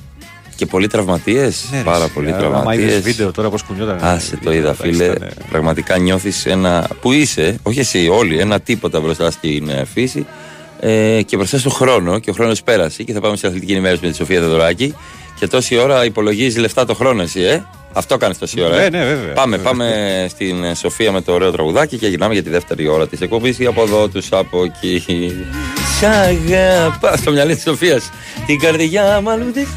Και 0.58 0.66
πολλοί 0.66 0.88
τραυματίες. 0.88 1.66
Ναι, 1.72 1.78
ρε, 1.78 1.84
Πάρα 1.84 2.04
εσύ, 2.04 2.14
πολλοί 2.14 2.32
άμα 2.34 2.38
είδες 2.40 2.52
τραυματίε. 2.52 2.98
βίντεο 3.00 3.32
τώρα 3.32 3.50
πώς 3.50 3.64
κουνιόταν. 3.64 3.98
Άσε 4.02 4.38
το 4.44 4.52
είδα, 4.52 4.60
εντάξει, 4.60 4.82
φίλε. 4.82 5.04
ήταν, 5.06 5.22
ε, 5.22 5.30
Πραγματικά 5.50 5.98
νιώθεις 5.98 6.46
ένα. 6.46 6.88
Που 7.02 7.12
είσαι, 7.12 7.58
όχι 7.64 7.80
εσύ, 7.80 8.08
όλοι, 8.12 8.40
ένα 8.40 8.60
τίποτα 8.60 9.00
μπροστά 9.00 9.32
στην 9.32 9.70
ε, 9.70 9.86
φύση 9.94 10.26
ε, 10.80 11.22
και 11.26 11.38
μπροστά 11.38 11.58
στον 11.58 11.72
χρόνο. 11.72 12.20
Και 12.20 12.30
ο 12.30 12.34
χρόνος 12.34 12.64
πέρασε 12.64 13.04
και 13.04 13.14
θα 13.14 13.20
πάμε 13.22 13.38
σε 13.38 13.48
αθλητική 13.48 13.72
ενημέρωση 13.72 14.02
με 14.06 14.10
τη 14.12 14.16
Σοφία 14.18 14.40
Δεδωράκη. 14.42 14.96
Και 15.40 15.48
τόση 15.48 15.78
ώρα 15.78 16.06
υπολογίζεις 16.06 16.58
λεφτά 16.60 16.86
το 16.86 16.94
χρόνο, 16.94 17.22
εσύ, 17.22 17.42
ε; 17.42 17.64
Αυτό 17.94 18.18
κάνεις 18.18 18.38
τόση 18.38 18.62
ώρα. 18.62 18.82
ε; 18.82 18.90
Ναι, 18.90 18.98
ναι, 18.98 19.06
βέβαια. 19.06 19.34
Πάμε, 19.34 19.58
πάμε 19.58 20.26
στην 20.30 20.64
ε, 20.64 20.74
Σοφία 20.76 21.12
με 21.12 21.22
το 21.22 21.34
ωραίο 21.34 21.52
τραγουδάκι 21.52 21.98
και 21.98 22.08
γυρνάμε 22.08 22.34
για 22.34 22.44
τη 22.44 22.50
δεύτερη 22.50 22.88
ώρα 22.88 23.08
της 23.08 23.22
εκπομπής. 23.22 23.58
Από 23.68 23.82
εδώ 23.82 24.08
τους 24.08 24.28
από 24.32 24.64
εκεί. 24.64 25.04
Σ' 26.00 26.04
αγαπά. 26.04 27.18
Στο 27.18 27.32
μυαλί 27.32 27.54
της 27.54 27.64
Σοφίας. 27.64 28.10
Την 28.46 28.60
καρδιά 28.60 29.20
μου 29.22 29.30
αλλού 29.30 29.52
της 29.52 29.68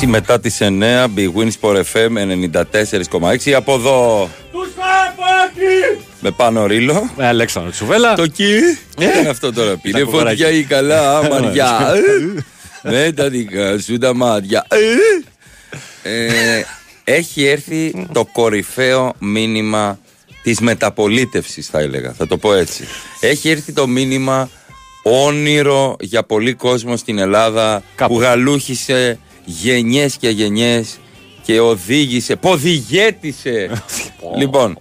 6 0.00 0.06
μετά 0.06 0.40
τις 0.40 0.58
9 0.60 0.64
Big 1.16 1.32
Win 1.36 1.50
Sport 1.60 1.82
FM 1.92 2.16
94,6 3.44 3.50
από 3.50 3.74
εδώ 3.74 4.28
με 6.20 6.30
πάνω 6.30 6.66
ρίλο. 6.66 7.10
Με 7.16 7.26
Αλέξανδρο 7.26 7.70
Τσουβέλα. 7.70 8.14
το 8.14 8.26
κι. 8.26 8.54
Τι 8.96 9.04
είναι 9.04 9.28
αυτό 9.28 9.52
τώρα 9.52 9.76
πήρε 9.76 10.04
κουβαράκια. 10.04 10.46
φωτιά 10.46 10.58
ή 10.58 10.64
καλά 10.64 11.18
αμαριά 11.18 11.92
Ε, 12.82 12.90
με 12.90 13.12
τα 13.12 13.28
δικά 13.28 13.78
σου 13.78 13.98
τα 13.98 14.14
μάτια. 14.14 14.66
Ε, 16.02 16.24
ε, 16.24 16.64
έχει 17.04 17.44
έρθει 17.44 18.06
το 18.12 18.24
κορυφαίο 18.32 19.12
μήνυμα 19.18 19.98
της 20.42 20.60
μεταπολίτευσης 20.60 21.66
θα 21.66 21.78
έλεγα. 21.80 22.12
Θα 22.12 22.26
το 22.26 22.36
πω 22.36 22.52
έτσι. 22.54 22.84
Έχει 23.20 23.50
έρθει 23.50 23.72
το 23.72 23.86
μήνυμα 23.86 24.50
όνειρο 25.02 25.96
για 26.00 26.22
πολύ 26.22 26.54
κόσμο 26.54 26.96
στην 26.96 27.18
Ελλάδα 27.18 27.82
Κάπου. 27.94 28.14
που 28.14 28.20
γαλούχησε 28.20 29.18
γενιές 29.44 30.16
και 30.16 30.28
γενιές 30.28 30.98
και 31.42 31.60
οδήγησε, 31.60 32.36
ποδηγέτησε 32.36 33.70
λοιπόν 34.40 34.78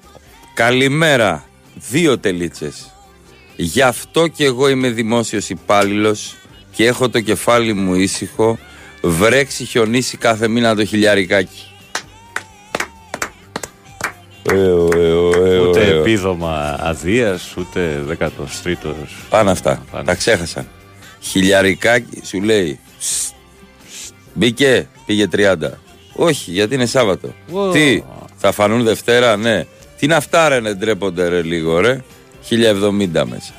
καλημέρα 0.54 1.46
δύο 1.90 2.20
τελίτσες 2.20 2.94
Γι' 3.62 3.82
αυτό 3.82 4.28
και 4.28 4.46
εγώ 4.46 4.70
είμαι 4.70 4.90
δημόσιος 4.90 5.50
υπάλληλος 5.50 6.36
και 6.72 6.86
έχω 6.86 7.10
το 7.10 7.22
κεφάλι 7.22 7.74
μου 7.74 7.96
ήσυχο. 7.96 8.58
Βρέξει 9.02 9.66
χιονίσει 9.66 10.18
κάθε 10.18 10.48
μήνα 10.48 10.76
το 10.76 10.86
χιλιάρικάκι. 10.86 11.68
Ε, 14.52 14.56
ε, 14.56 14.60
ε, 14.60 15.54
ε, 15.54 15.60
Ούτε 15.60 15.84
ε, 15.84 15.90
ε. 15.90 16.00
επίδομα 16.00 16.76
αδείας, 16.80 17.56
ούτε 17.58 18.06
13ο. 18.20 18.94
Πάνω 19.30 19.52
αυτά. 19.52 19.84
Πάνω. 19.92 20.04
Τα 20.04 20.16
ξέχασαν. 20.16 20.68
Χιλιαρικάκι 21.20 22.22
σου 22.24 22.42
λέει. 22.42 22.80
«Σστ, 24.40 24.48
Μπήκε, 24.48 24.88
πήγε 25.06 25.28
30. 25.36 25.56
Όχι, 26.14 26.52
γιατί 26.52 26.76
είναι 26.76 26.86
Σάββατο. 26.86 27.34
Ω. 27.52 27.70
Τι, 27.72 28.04
Θα 28.38 28.52
φανούν 28.52 28.84
Δευτέρα, 28.84 29.38
ναι. 29.38 29.66
Τι 29.98 30.06
είναι 30.06 30.16
αυτά, 30.16 30.50
ρε, 30.50 30.60
ναι, 30.60 30.74
ντρέπονται 30.74 31.28
ρε, 31.28 31.42
λίγο, 31.42 31.80
ρε. 31.80 32.02
1070 32.50 33.26
μέσα. 33.26 33.54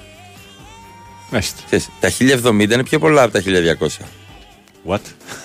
Μάλιστα. 1.30 1.60
Ξέρεις, 1.66 1.88
τα 2.00 2.10
1070 2.10 2.60
είναι 2.72 2.82
πιο 2.84 2.98
πολλά 2.98 3.22
από 3.22 3.32
τα 3.32 3.42
1200. 3.42 4.04
What? 4.86 4.98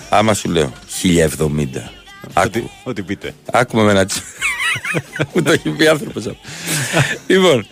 Άμα 0.08 0.34
σου 0.34 0.50
λέω 0.50 0.72
1070. 1.02 1.90
Ό,τι, 2.44 2.58
Άκου. 2.58 2.70
ό,τι 2.84 3.02
πείτε. 3.02 3.34
Άκουμε 3.52 3.82
με 3.82 3.90
ένα 3.90 4.04
τσι. 4.06 4.20
Μου 5.32 5.42
το 5.42 5.52
έχει 5.52 5.68
πει 5.70 5.86
άνθρωπος. 5.88 6.24
λοιπόν. 7.26 7.66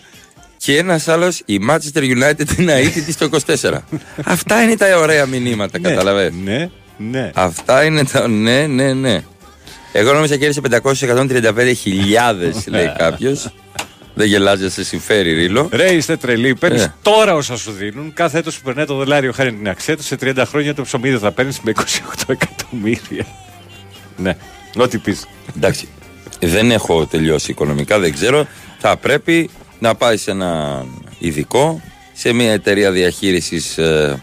Και 0.57 0.77
ένας 0.77 1.07
άλλος, 1.07 1.41
η 1.45 1.59
Manchester 1.69 2.01
United 2.01 2.57
είναι 2.59 2.73
αίτητη 2.73 3.11
στο 3.11 3.29
24. 3.61 3.77
Αυτά 4.23 4.63
είναι 4.63 4.75
τα 4.77 4.97
ωραία 4.97 5.25
μηνύματα, 5.25 5.79
Ναι, 5.79 5.89
καταλαβαίνεις. 5.89 6.43
Ναι, 6.43 6.69
ναι. 6.97 7.31
Αυτά 7.33 7.83
είναι 7.83 8.03
τα. 8.05 8.27
Ναι, 8.27 8.67
ναι, 8.67 8.93
ναι. 8.93 9.23
Εγώ 9.91 10.13
νόμιζα 10.13 10.37
κέρδισε 10.37 10.61
535.000, 10.83 12.67
λέει 12.67 12.93
κάποιος. 12.97 13.49
Δεν 14.13 14.27
γελάζει, 14.27 14.69
σε 14.69 14.83
συμφέρει, 14.83 15.33
Ρίλο. 15.33 15.69
Ρε, 15.71 15.91
είστε 15.93 16.17
τρελοί. 16.17 16.55
Παίρνεις 16.55 16.83
Ε. 16.83 16.93
τώρα 17.01 17.33
όσα 17.35 17.57
σου 17.57 17.71
δίνουν. 17.71 18.13
Κάθε 18.13 18.37
έτος 18.37 18.57
που 18.57 18.63
περνάει 18.63 18.85
το 18.85 18.95
δολάριο 18.95 19.31
χάρη 19.31 19.53
την 19.53 19.69
αξία 19.69 19.97
του. 19.97 20.03
Σε 20.03 20.15
30 20.21 20.43
χρόνια 20.47 20.73
το 20.73 20.81
ψωμί 20.81 21.09
δεν 21.09 21.19
θα 21.19 21.31
παίρνεις 21.31 21.59
με 21.61 21.71
28 21.75 21.81
εκατομμύρια. 22.27 23.25
ναι, 24.17 24.37
ό,τι 24.77 24.97
πεις. 24.97 25.27
Εντάξει. 25.57 25.87
Δεν 26.39 26.71
έχω 26.71 27.05
τελειώσει 27.05 27.51
οικονομικά, 27.51 27.99
δεν 27.99 28.13
ξέρω. 28.13 28.47
Θα 28.79 28.97
πρέπει 28.97 29.49
να 29.79 29.95
πάει 29.95 30.17
σε 30.17 30.31
ένα 30.31 30.85
ειδικό, 31.19 31.81
σε 32.13 32.33
μια 32.33 32.51
εταιρεία 32.51 32.91
διαχείρισης 32.91 33.77
ε, 33.77 33.83
ε, 33.83 34.19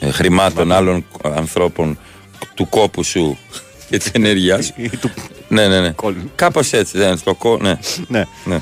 χρημάτων 0.00 0.72
άλλων 0.72 1.04
ανθρώπων 1.22 1.98
του 2.54 2.68
κόπου 2.68 3.04
σου 3.04 3.38
και 3.90 3.98
της 3.98 4.10
ενέργειάς 4.12 4.66
σου. 4.66 4.74
ναι, 5.48 5.68
ναι, 5.68 5.80
ναι. 5.80 5.94
Κάπως 6.34 6.72
έτσι, 6.72 6.98
δεν 6.98 7.08
είναι 7.08 7.16
στο 7.16 7.34
κό... 7.34 7.58
Ναι. 7.60 7.78
ναι. 8.08 8.24
ναι. 8.44 8.60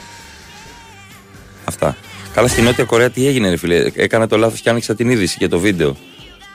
Αυτά. 1.65 1.97
Καλά, 2.35 2.49
στη 2.49 2.63
Νότια 2.63 2.85
Κορέα 2.85 3.11
τι 3.11 3.27
έγινε, 3.27 3.51
ρε 3.51 3.57
φίλε; 3.57 3.91
Έκανα 3.95 4.27
το 4.27 4.37
λάθος 4.37 4.61
και 4.61 4.71
άνοιξα 4.71 4.95
την 4.95 5.11
είδηση 5.11 5.39
και 5.39 5.49
το 5.49 5.59
βίντεο. 5.59 5.97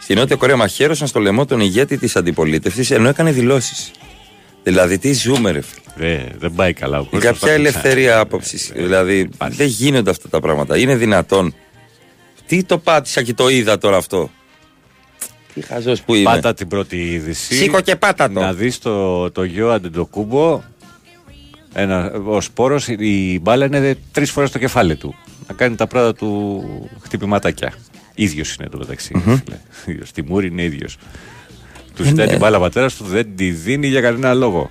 Στη 0.01 0.13
Νότια 0.13 0.35
Κορέα 0.35 0.55
μαχαίρωσαν 0.55 1.07
στο 1.07 1.19
λαιμό 1.19 1.45
τον 1.45 1.59
ηγέτη 1.59 1.97
της 1.97 2.15
αντιπολίτευσης 2.15 2.91
ενώ 2.91 3.09
έκανε 3.09 3.31
δηλώσεις. 3.31 3.91
Δηλαδή, 4.63 4.97
τι 4.97 5.13
ζούμε, 5.13 5.51
ρε 5.51 5.61
φίλε; 5.61 6.15
Δεν, 6.15 6.31
δεν 6.37 6.53
πάει 6.53 6.73
καλά. 6.73 6.99
Ο 6.99 7.07
Για 7.09 7.19
κόσμος 7.19 7.37
ποια 7.39 7.47
θα 7.47 7.53
ελευθερία 7.53 8.19
άποψης. 8.19 8.71
Δηλαδή, 8.75 9.29
δεν 9.37 9.67
γίνονται 9.67 10.09
αυτά 10.09 10.29
τα 10.29 10.39
πράγματα. 10.39 10.77
Είναι 10.77 10.95
δυνατόν. 10.95 11.55
Τι 12.47 12.63
το 12.63 12.77
πάτησα 12.77 13.23
και 13.23 13.33
το 13.33 13.49
είδα 13.49 13.77
τώρα 13.77 13.97
αυτό. 13.97 14.31
Τι 15.53 15.61
χαζός 15.61 16.01
που 16.01 16.13
είμαι. 16.15 16.23
Πάτα 16.23 16.53
την 16.53 16.67
πρώτη 16.67 16.97
είδηση. 17.11 17.55
Σήκω 17.55 17.79
και 17.81 17.95
πάτα 17.95 18.31
το. 18.31 18.39
Να 18.39 18.53
δεις 18.53 18.79
το, 18.79 19.31
το 19.31 19.43
γιο 19.43 19.71
Αντεντοκούμπο. 19.71 20.61
Ένα, 21.73 22.11
ο 22.25 22.41
σπόρος, 22.41 22.87
η 22.87 23.39
μπάλα 23.41 23.65
είναι 23.65 23.97
τρεις 24.11 24.31
φορές 24.31 24.51
το 24.51 24.59
κεφάλι 24.59 24.95
του. 24.95 25.15
Να 25.47 25.53
κάνει 25.53 25.75
τα 25.75 25.87
πρώτα 25.87 26.13
του 26.13 26.63
χτυπηματάκια. 27.01 27.73
ίδιος 28.15 28.55
είναι 28.55 28.69
το 28.69 28.77
μεταξύ. 28.77 29.21
Μμμ. 29.25 29.35
φίλε. 29.35 29.57
Ίδιος. 29.85 30.09
Στη 30.09 30.23
Μούρη 30.23 30.47
είναι 30.47 30.63
ίδιος. 30.63 30.97
Τους 31.95 32.05
Ε, 32.05 32.09
ζητάει 32.09 32.25
ναι. 32.25 32.31
την 32.31 32.41
μπάλα 32.41 32.59
πατέρας 32.59 32.95
του, 32.95 33.03
δεν 33.03 33.35
τη 33.35 33.49
δίνει 33.51 33.87
για 33.87 34.01
κανένα 34.01 34.33
λόγο. 34.33 34.69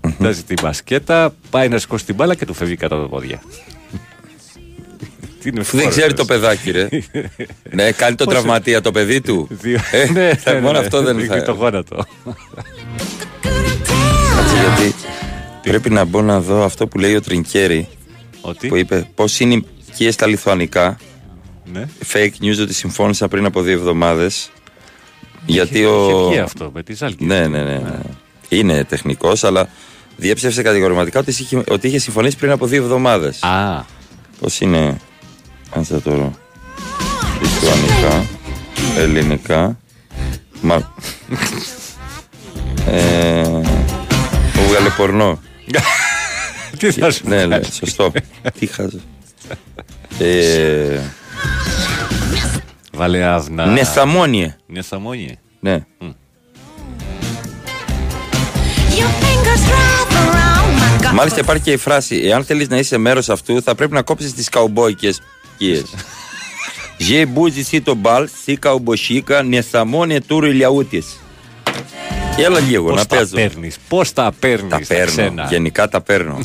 Κοιτάζει 0.00 0.42
την 0.42 0.56
μπασκέτα, 0.62 1.34
πάει 1.50 1.68
να 1.68 1.78
σηκώσει 1.78 2.04
την 2.04 2.14
μπάλα 2.14 2.34
και 2.34 2.46
του 2.46 2.54
φεύγει 2.54 2.76
κατά 2.76 3.00
τα 3.00 3.08
πόδια. 3.08 3.42
Τι 5.46 5.52
είναι 5.52 5.64
Που 5.64 5.70
δεν 5.76 5.80
φόρος, 5.80 5.96
ξέρει 5.96 6.12
το 6.14 6.24
ρε. 6.28 6.34
παιδάκι, 6.34 6.70
ρε. 6.70 6.88
ναι, 7.76 7.90
κάνει 7.92 8.14
τον 8.14 8.26
Πώς- 8.26 8.34
τραυματία 8.34 8.80
το 8.80 8.90
παιδί 8.90 9.20
του. 9.20 9.46
Δύο- 9.50 9.80
Ε, 9.90 10.10
Ναι, 10.12 10.34
θα- 10.34 10.52
ναι, 10.52 10.60
μόνο 10.60 10.72
ναι, 10.78 10.84
αυτό 10.84 11.02
δεν 11.02 11.16
ναι, 11.16 11.24
θα. 11.24 11.42
Το 11.42 11.52
γόνατο. 11.52 12.06
Κάτσε, 14.36 14.56
γιατί 14.60 14.94
πρέπει 15.62 15.90
να 15.90 16.04
μπω 16.04 16.22
να 16.22 16.40
δω 16.40 16.64
αυτό 16.64 16.86
που 16.86 16.98
λέει 16.98 17.14
ο 17.14 17.20
Τρινκέρι. 17.20 17.88
Ότι; 18.40 18.68
Που 18.68 18.76
είπε 18.76 19.08
πώς 19.14 19.40
είναι 19.40 19.54
οι 19.54 19.64
οικίε 19.88 20.10
στα 20.10 20.26
λιθουανικά. 20.26 20.96
Ναι. 21.72 21.84
Fake 22.12 22.44
news 22.44 22.60
ότι 22.60 22.74
συμφώνησαν 22.74 23.28
πριν 23.28 23.44
από 23.44 23.60
δύο 23.62 23.72
εβδομάδες. 23.74 24.50
Γιατί 25.46 25.78
Είχε- 25.78 25.86
ο. 25.86 26.08
είχε 26.20 26.28
βγει 26.28 26.38
αυτό 26.38 26.70
με 26.74 26.82
τη 26.82 26.94
Ζάλγκη. 26.94 27.24
Ναι, 27.24 27.46
ναι, 27.46 27.62
ναι. 27.62 27.78
ναι. 27.78 27.98
Είναι 28.48 28.84
τεχνικός, 28.84 29.44
αλλά 29.44 29.68
διέψευσε 30.16 30.62
κατηγορηματικά 30.62 31.18
ότι 31.20 31.30
είχε, 31.30 31.62
ότι 31.68 31.86
είχε 31.86 31.98
συμφωνήσει 31.98 32.36
πριν 32.36 32.50
από 32.50 32.66
δύο 32.66 32.82
εβδομάδες. 32.82 33.42
Α. 33.42 33.84
Πώς 34.40 34.60
είναι. 34.60 34.96
Κάτσε 35.76 36.00
τώρα. 36.00 36.30
Λιθουανικά. 37.40 38.24
Ελληνικά. 38.98 39.78
Μα. 40.60 40.92
ε, 42.86 43.42
μου 44.54 44.66
βγάλε 44.68 44.88
πορνό. 44.96 45.40
Τι 46.78 46.90
θα 46.90 47.10
σου 47.10 47.28
Ναι, 47.28 47.36
ναι, 47.36 47.44
βγάλει; 47.46 47.64
σωστό. 47.72 48.12
Τι 48.58 48.66
χάζω. 48.66 48.98
Ε, 50.18 51.00
Βάλε 52.92 53.24
άβνα. 53.24 53.66
Νεθαμόνιε. 53.66 54.56
Νεθαμόνιε. 54.66 55.34
Ναι. 55.60 55.84
Μάλιστα 61.14 61.40
υπάρχει 61.40 61.62
και 61.62 61.72
η 61.72 61.76
φράση 61.76 62.16
Εάν 62.24 62.44
θέλεις 62.44 62.68
να 62.68 62.76
είσαι 62.78 62.98
μέρος 62.98 63.28
αυτού 63.28 63.62
θα 63.62 63.74
πρέπει 63.74 63.92
να 63.92 64.02
κόψεις 64.02 64.34
τις 64.34 64.48
καουμπόικες 64.48 65.20
σκίες 65.56 65.84
Ζε 66.98 67.26
μπούζι 67.26 67.62
σι 67.62 67.80
το 67.80 67.94
μπαλ, 67.94 68.28
σι 68.44 68.56
καουμποσίκα, 68.56 69.42
νεθαμόνιε 69.42 70.20
τούρι 70.20 70.52
λιαούτης 70.52 71.20
Έλα 72.38 72.60
λίγο 72.60 72.88
Πώς 72.88 72.96
να 72.98 73.06
τα 73.06 73.16
παίζω 73.16 73.34
παίρνεις, 73.34 73.76
πώς 73.88 74.12
τα 74.12 74.32
παίρνεις 74.40 74.70
Τα 74.70 74.80
παίρνω, 74.88 75.06
ξένα. 75.06 75.46
γενικά 75.50 75.88
τα 75.88 76.00
παίρνω 76.00 76.38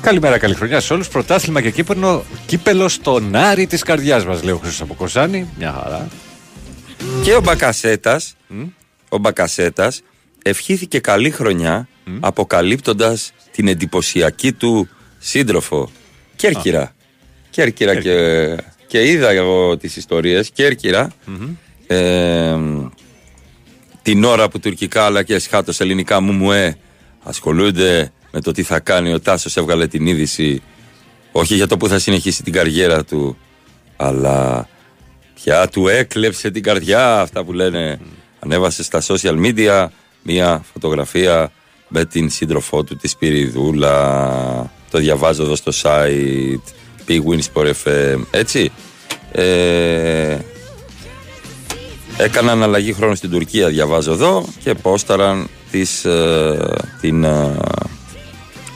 Καλημέρα, 0.00 0.38
καλή 0.38 0.54
χρονιά 0.54 0.80
σε 0.80 0.92
όλους. 0.92 1.08
Πρωτάθλημα 1.08 1.60
και 1.60 1.70
κύπελο, 1.70 2.24
κύπελο 2.46 2.88
στον 2.88 3.34
Άρη 3.36 3.66
της 3.66 3.82
καρδιάς 3.82 4.24
μας, 4.24 4.42
λέει 4.42 4.52
ο 4.54 4.56
Χρήστος 4.58 4.80
από 4.80 4.94
Κοζάνη. 4.94 5.48
Μια 5.58 5.80
χαρά. 5.82 6.08
Και 7.22 7.34
ο 7.34 7.40
Μπακασέτας 7.40 8.36
Ο 9.08 9.18
Μπακασέτας 9.18 10.02
ευχήθηκε 10.42 10.98
καλή 10.98 11.30
χρονιά 11.30 11.88
αποκαλύπτοντας 12.20 13.32
την 13.50 13.68
εντυπωσιακή 13.68 14.52
του 14.52 14.88
σύντροφο 15.18 15.90
Κέρκυρα. 16.36 16.94
Κέρκυρα 17.50 18.00
και, 18.00 18.56
και 18.86 19.08
είδα 19.08 19.30
εγώ 19.30 19.76
τις 19.76 19.96
ιστορίες. 19.96 20.50
Κέρκυρα 20.50 21.12
ε, 21.86 22.56
την 24.02 24.24
ώρα 24.24 24.48
που 24.48 24.60
τουρκικά 24.60 25.04
αλλά 25.04 25.22
και 25.22 25.38
σχάτως 25.38 25.80
ελληνικά 25.80 26.20
μου 26.20 26.32
μου 26.32 26.52
ε, 26.52 26.76
ασχολούνται 27.22 28.12
με 28.30 28.40
το 28.40 28.52
τι 28.52 28.62
θα 28.62 28.80
κάνει 28.80 29.12
ο 29.12 29.20
Τάσος 29.20 29.56
έβγαλε 29.56 29.86
την 29.86 30.06
είδηση 30.06 30.62
όχι 31.32 31.54
για 31.54 31.66
το 31.66 31.76
που 31.76 31.88
θα 31.88 31.98
συνεχίσει 31.98 32.42
την 32.42 32.52
καριέρα 32.52 33.04
του 33.04 33.38
αλλά 33.96 34.68
πια 35.42 35.68
του 35.68 35.88
έκλεψε 35.88 36.50
την 36.50 36.62
καρδιά 36.62 37.20
αυτά 37.20 37.44
που 37.44 37.52
λένε. 37.52 38.00
Ανέβασε 38.40 38.82
στα 38.82 39.02
social 39.06 39.44
media 39.44 39.86
μία 40.22 40.64
φωτογραφία 40.72 41.52
με 41.88 42.04
την 42.04 42.30
σύντροφό 42.30 42.84
του 42.84 42.96
τη 42.96 43.08
Σπυριδούλα. 43.08 44.70
Το 44.90 44.98
διαβάζω 44.98 45.42
εδώ 45.42 45.56
στο 45.56 45.72
site 45.82 46.72
Big 47.08 47.20
Win 47.20 47.40
Sport 47.52 47.72
FM 47.84 48.20
έτσι. 48.30 48.72
Ε, 49.32 50.38
έκαναν 52.16 52.62
αλλαγή 52.62 52.92
χρόνου 52.92 53.14
στην 53.14 53.30
Τουρκία 53.30 53.68
διαβάζω 53.68 54.12
εδώ 54.12 54.44
και 54.62 54.74
πόσταραν 54.74 55.48
τις, 55.70 56.04
ε, 56.04 56.74
την 57.00 57.24
ε, 57.24 57.56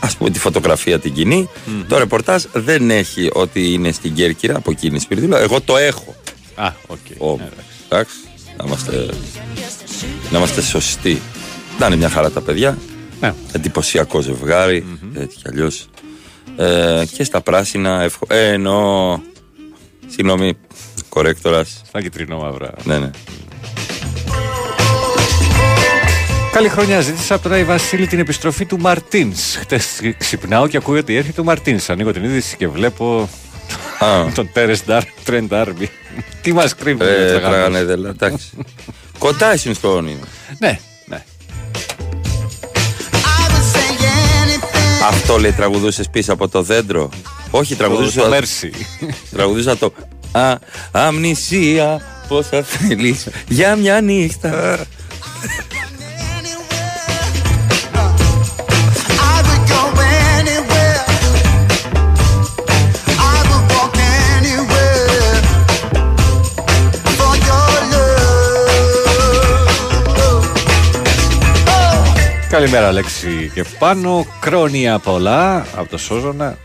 ας 0.00 0.16
πούμε 0.16 0.30
τη 0.30 0.38
φωτογραφία 0.38 0.98
την 0.98 1.12
κοινη 1.12 1.48
το 1.88 1.98
ρεπορτάζ 1.98 2.44
δεν 2.52 2.90
έχει 2.90 3.30
ότι 3.32 3.72
είναι 3.72 3.92
στην 3.92 4.14
Κέρκυρα 4.14 4.56
από 4.56 4.70
εκείνη 4.70 4.96
η 4.96 4.98
Σπυριδούλα. 4.98 5.40
Εγώ 5.40 5.60
το 5.60 5.76
έχω 5.76 6.14
Α, 6.54 6.72
οκ. 6.86 6.98
Ω, 7.18 7.40
εντάξει, 7.88 8.14
να 8.56 8.64
είμαστε, 8.66 9.08
να 10.30 10.38
είμαστε 10.38 10.62
σωστοί. 10.62 11.22
Να 11.78 11.86
είναι 11.86 11.96
μια 11.96 12.08
χαρά 12.08 12.30
τα 12.30 12.40
παιδιά. 12.40 12.78
Ναι. 13.20 13.34
Εντυπωσιακό 13.52 14.20
ζευγάρι, 14.20 14.98
έτσι 15.14 15.36
κι 15.36 15.48
αλλιώς. 15.48 15.88
Ε, 16.56 17.04
και 17.12 17.24
στα 17.24 17.40
πράσινα, 17.40 18.02
ευχο... 18.02 18.26
ε, 18.28 18.48
εννοώ. 18.48 19.18
Συγγνώμη, 20.06 20.58
κορέκτορας. 21.08 21.82
Στα 21.86 22.02
κιτρινόμαυρα. 22.02 22.70
Ναι, 22.84 22.98
ναι. 22.98 23.10
Καλή 26.52 26.68
χρονιά. 26.68 27.00
Ζήτησα 27.00 27.34
από 27.34 27.42
τον 27.42 27.52
Άι 27.52 27.64
Βασίλη 27.64 28.06
την 28.06 28.18
επιστροφή 28.18 28.64
του 28.64 28.78
Μαρτίνς. 28.78 29.56
Χτες 29.56 30.00
ξυπνάω 30.18 30.68
και 30.68 30.76
ακούω 30.76 30.98
ότι 30.98 31.16
έρχεται 31.16 31.40
ο 31.40 31.44
Μαρτίνς. 31.44 31.90
Ανοίγω 31.90 32.12
την 32.12 32.24
είδηση 32.24 32.56
και 32.56 32.68
βλέπω 32.68 33.28
τον 34.34 34.50
Τέρε 34.52 34.74
Τρέντ 35.24 35.54
Άρμπι. 35.54 35.90
Τι 36.42 36.52
μας 36.52 36.74
κρύβει, 36.74 37.04
Ε, 37.04 37.38
τραγανε 37.38 37.84
δελα, 37.84 38.08
εντάξει. 38.08 38.50
Κοντά 39.18 39.54
ήσουν 39.54 39.74
στο 39.74 39.94
όνειρο. 39.94 40.18
Ναι, 40.58 40.78
ναι. 41.06 41.24
Αυτό 45.08 45.38
λέει 45.38 45.52
τραγουδούσες 45.52 46.08
πίσω 46.10 46.32
από 46.32 46.48
το 46.48 46.62
δέντρο. 46.62 47.08
Όχι, 47.50 47.74
Το, 47.74 47.84
τραγουδούσα. 47.84 48.22
το 48.22 48.36
Mercy. 48.36 48.70
Τραγουδούσα 49.36 49.76
το. 49.76 49.92
Α, 50.32 50.54
αμνησία, 50.92 52.00
πόσα 52.28 52.62
θέλεις 52.62 53.28
για 53.48 53.76
μια 53.76 54.00
νύχτα. 54.00 54.78
Καλημέρα, 72.62 72.88
Αλέξη 72.88 73.50
και 73.54 73.64
πάνω. 73.78 74.26
Κρόνια 74.40 74.98
πολλά 74.98 75.66
από 75.76 75.90
το 75.90 75.98
Σόζονα. 75.98 76.58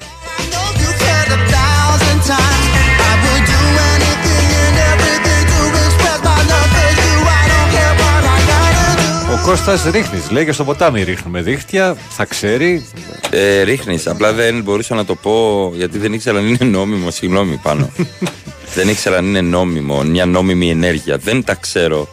You've 0.80 1.02
heard 1.08 1.32
a 1.38 1.42
thousand 1.56 2.20
times. 2.34 2.68
I 3.10 3.14
would 3.24 3.44
do 3.54 3.62
anything 3.94 4.48
and 4.66 4.78
everything 4.92 5.44
to 5.54 5.60
express 5.86 6.20
my 6.30 6.40
love 6.52 6.70
for 6.76 6.90
you. 7.02 7.16
I 7.40 7.44
don't 7.52 7.70
care 7.76 7.94
what 8.02 8.24
I 8.36 8.40
gotta 8.52 8.86
do. 9.00 9.34
Ο 9.34 9.46
Κώστας 9.46 9.84
ρίχνεις, 9.92 10.32
λέει 10.32 10.46
και 10.46 10.52
στο 10.52 10.64
ποτάμι 10.64 11.04
ρίχνουμε 11.04 11.42
δίχτυα, 11.42 11.96
θα 12.10 12.26
ξέρει. 12.26 12.86
Ε, 13.30 13.62
Ρίχνεις. 13.62 14.08
Απλά 14.08 14.34
δεν 14.34 14.62
μπορούσα 14.62 14.96
να 14.96 15.06
το 15.06 15.16
πω 15.16 15.72
γιατί 15.76 15.98
δεν 15.98 16.14
ήξερα 16.14 16.38
αν 16.38 16.48
είναι 16.48 16.66
νόμιμο. 16.66 17.12
Συγγνώμη 17.12 17.60
πάνω. 17.64 17.90
δεν 18.76 18.90
ήξερα 18.90 19.18
αν 19.18 19.26
είναι 19.26 19.42
νόμιμο, 19.42 20.02
μια 20.04 20.26
νόμιμη 20.26 20.70
ενέργεια. 20.70 21.18
Δεν 21.18 21.44
τα 21.44 21.56
ξέρω 21.56 22.08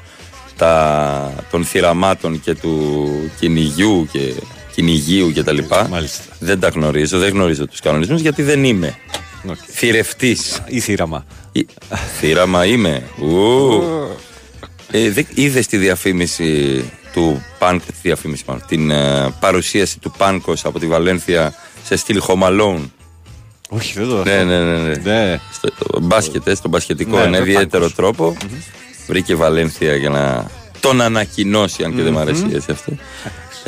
τα, 0.57 1.35
των 1.51 1.65
θηραμάτων 1.65 2.41
και 2.41 2.55
του 2.55 3.31
κυνηγιού 3.41 4.09
και 4.13 4.33
κυνηγίου 4.75 5.33
και 5.33 5.43
τα 5.43 5.53
λοιπά. 5.53 5.89
Δεν 6.39 6.61
τα 6.61 6.69
γνωρίζω, 6.69 7.19
δεν 7.19 7.29
γνωρίζω 7.33 7.67
τους 7.67 7.81
κανονισμούς 7.81 8.21
γιατί 8.21 8.43
δεν 8.43 8.65
είμαι. 8.65 8.95
Οκ. 9.49 9.57
Θηρευτής. 9.67 10.63
Ή 10.67 10.81
θήραμα. 10.81 11.25
Ή- 11.53 11.67
Θήραμα 12.19 12.65
είμαι. 12.67 13.03
Ου. 13.19 13.83
Ε, 14.91 15.11
δε- 15.11 15.23
είδες 15.35 15.67
τη 15.67 15.77
διαφήμιση 15.77 16.85
του 17.13 17.43
Πάνγκ, 17.59 17.81
τη 17.83 17.93
διαφήμιση 18.03 18.45
μάλλον, 18.47 18.63
την 18.69 18.91
ε, 18.91 19.35
παρουσίαση 19.41 19.99
του 19.99 20.13
Πάνγκος 20.19 20.65
από 20.65 20.79
τη 20.79 20.87
Βαλένθια 20.87 21.55
σε 21.85 21.97
στυλ 21.97 22.21
Home 22.27 22.43
Alone; 22.43 22.81
Όχι, 23.69 23.93
δεν 23.99 24.09
το 24.09 24.23
Ναι, 24.25 24.45
ναι, 24.45 24.59
ναι. 24.65 24.79
ναι. 24.79 24.95
Ναι. 25.03 25.41
Στο 25.53 25.69
το 25.79 26.01
μπάσκετ, 26.01 26.47
ε, 26.47 26.55
στον 26.55 26.71
μπασκετικό, 26.71 27.17
Ναι, 27.17 27.23
ένα 27.23 27.31
με 27.31 27.39
ιδιαίτερο 27.39 27.69
Πάνγκος. 27.71 27.95
τρόπο. 27.95 28.37
Βρήκε 29.07 29.35
Βαλένθια 29.35 29.95
για 29.97 30.09
να 30.11 30.51
τον 30.81 31.01
ανακοινώσει, 31.01 31.85
αν 31.85 31.95
και 31.97 32.03
δεν 32.03 32.13
μου 32.13 32.19
αρέσει 32.19 32.47
έτσι 32.53 32.71
αυτό. 32.71 32.93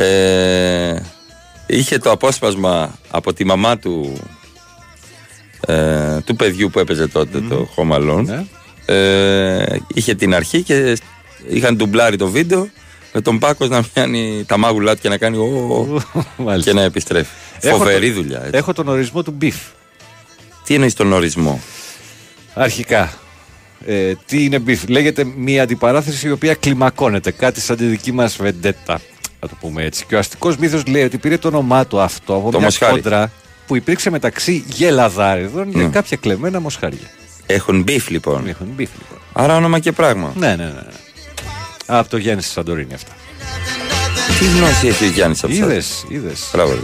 Ε, 0.02 1.02
είχε 1.66 1.98
το 1.98 2.10
απόσπασμα 2.10 2.98
από 3.10 3.32
τη 3.32 3.44
μαμά 3.44 3.78
του 3.78 4.20
ε, 5.66 6.18
του 6.24 6.36
παιδιού 6.36 6.70
που 6.70 6.78
έπαιζε 6.78 7.06
τότε 7.08 7.40
το 7.40 7.68
Home 7.76 7.92
Alone. 7.96 8.24
Ναι. 8.24 8.44
Ε, 8.94 9.76
είχε 9.94 10.14
την 10.14 10.34
αρχή 10.34 10.62
και 10.62 10.96
είχαν 11.48 11.76
ντουμπλάρει 11.76 12.16
το 12.16 12.28
βίντεο 12.28 12.68
με 13.12 13.20
τον 13.20 13.38
Πάνγκος 13.38 13.68
να 13.68 13.82
πιάνει 13.82 14.44
τα 14.46 14.56
μάγουλά 14.56 14.94
του 14.94 15.00
και 15.00 15.08
να 15.08 15.16
κάνει 15.16 15.36
«Ω», 15.36 16.02
Μάλιστα. 16.36 16.70
και 16.70 16.76
να 16.76 16.82
επιστρέφει. 16.84 17.30
Έχω 17.60 17.76
Φοβερή 17.76 18.08
το- 18.08 18.14
δουλειά. 18.20 18.38
έτσι. 18.38 18.50
Έχω 18.56 18.72
τον 18.72 18.88
ορισμό 18.88 19.22
του 19.22 19.30
beef. 19.30 19.56
Τι 20.64 20.74
εννοείς 20.74 20.94
τον 20.94 21.12
ορισμό; 21.12 21.60
Αρχικά. 22.54 23.12
Ε, 23.86 24.12
τι 24.26 24.44
είναι 24.44 24.58
beef. 24.58 24.82
Λέγεται 24.88 25.24
μια 25.36 25.62
αντιπαράθεση 25.62 26.28
η 26.28 26.30
οποία 26.30 26.54
κλιμακώνεται. 26.54 27.30
Κάτι 27.30 27.60
σαν 27.60 27.76
τη 27.76 27.84
δική 27.84 28.12
μας 28.12 28.36
βεντέτα. 28.36 29.00
Να 29.40 29.48
το 29.48 29.54
πούμε 29.60 29.84
έτσι. 29.84 30.04
Και 30.08 30.14
ο 30.14 30.18
αστικός 30.18 30.56
μύθος 30.56 30.86
λέει 30.86 31.02
ότι 31.04 31.18
πήρε 31.18 31.38
το 31.38 31.48
όνομά 31.48 31.86
του 31.86 32.00
αυτό 32.00 32.34
από 32.34 32.50
Το 32.50 32.56
μια 32.56 32.66
μοσχάρι. 32.66 32.92
κόντρα 32.92 33.30
που 33.66 33.76
υπήρξε 33.76 34.10
μεταξύ 34.10 34.64
γελαδάριδων 34.68 35.70
για 35.70 35.88
κάποια 35.88 36.16
κλεμμένα 36.16 36.60
μοσχάρια. 36.60 37.10
Έχουν 37.46 37.82
beef 37.82 38.08
λοιπόν. 38.08 38.46
Έχουν 38.48 38.66
beef 38.76 38.90
λοιπόν. 38.98 39.18
Άρα 39.32 39.56
όνομα 39.56 39.78
και 39.78 39.92
πράγμα. 39.92 40.32
Ναι, 40.36 40.48
ναι, 40.48 40.54
ναι. 40.64 40.70
ναι. 40.70 40.80
Από 41.86 42.08
το 42.08 42.16
Γιάννη 42.16 42.42
στη 42.42 42.50
Σαντορίνη 42.52 42.94
αυτά. 42.94 43.12
Τι 44.38 44.44
γνώση 44.44 44.86
έχει 44.86 45.04
ο 45.04 45.08
Γιάννης 45.08 45.44
από 45.44 45.52
Είδες, 45.52 46.04
είδες. 46.08 46.50
Μπράβο. 46.52 46.72
ρε. 46.72 46.78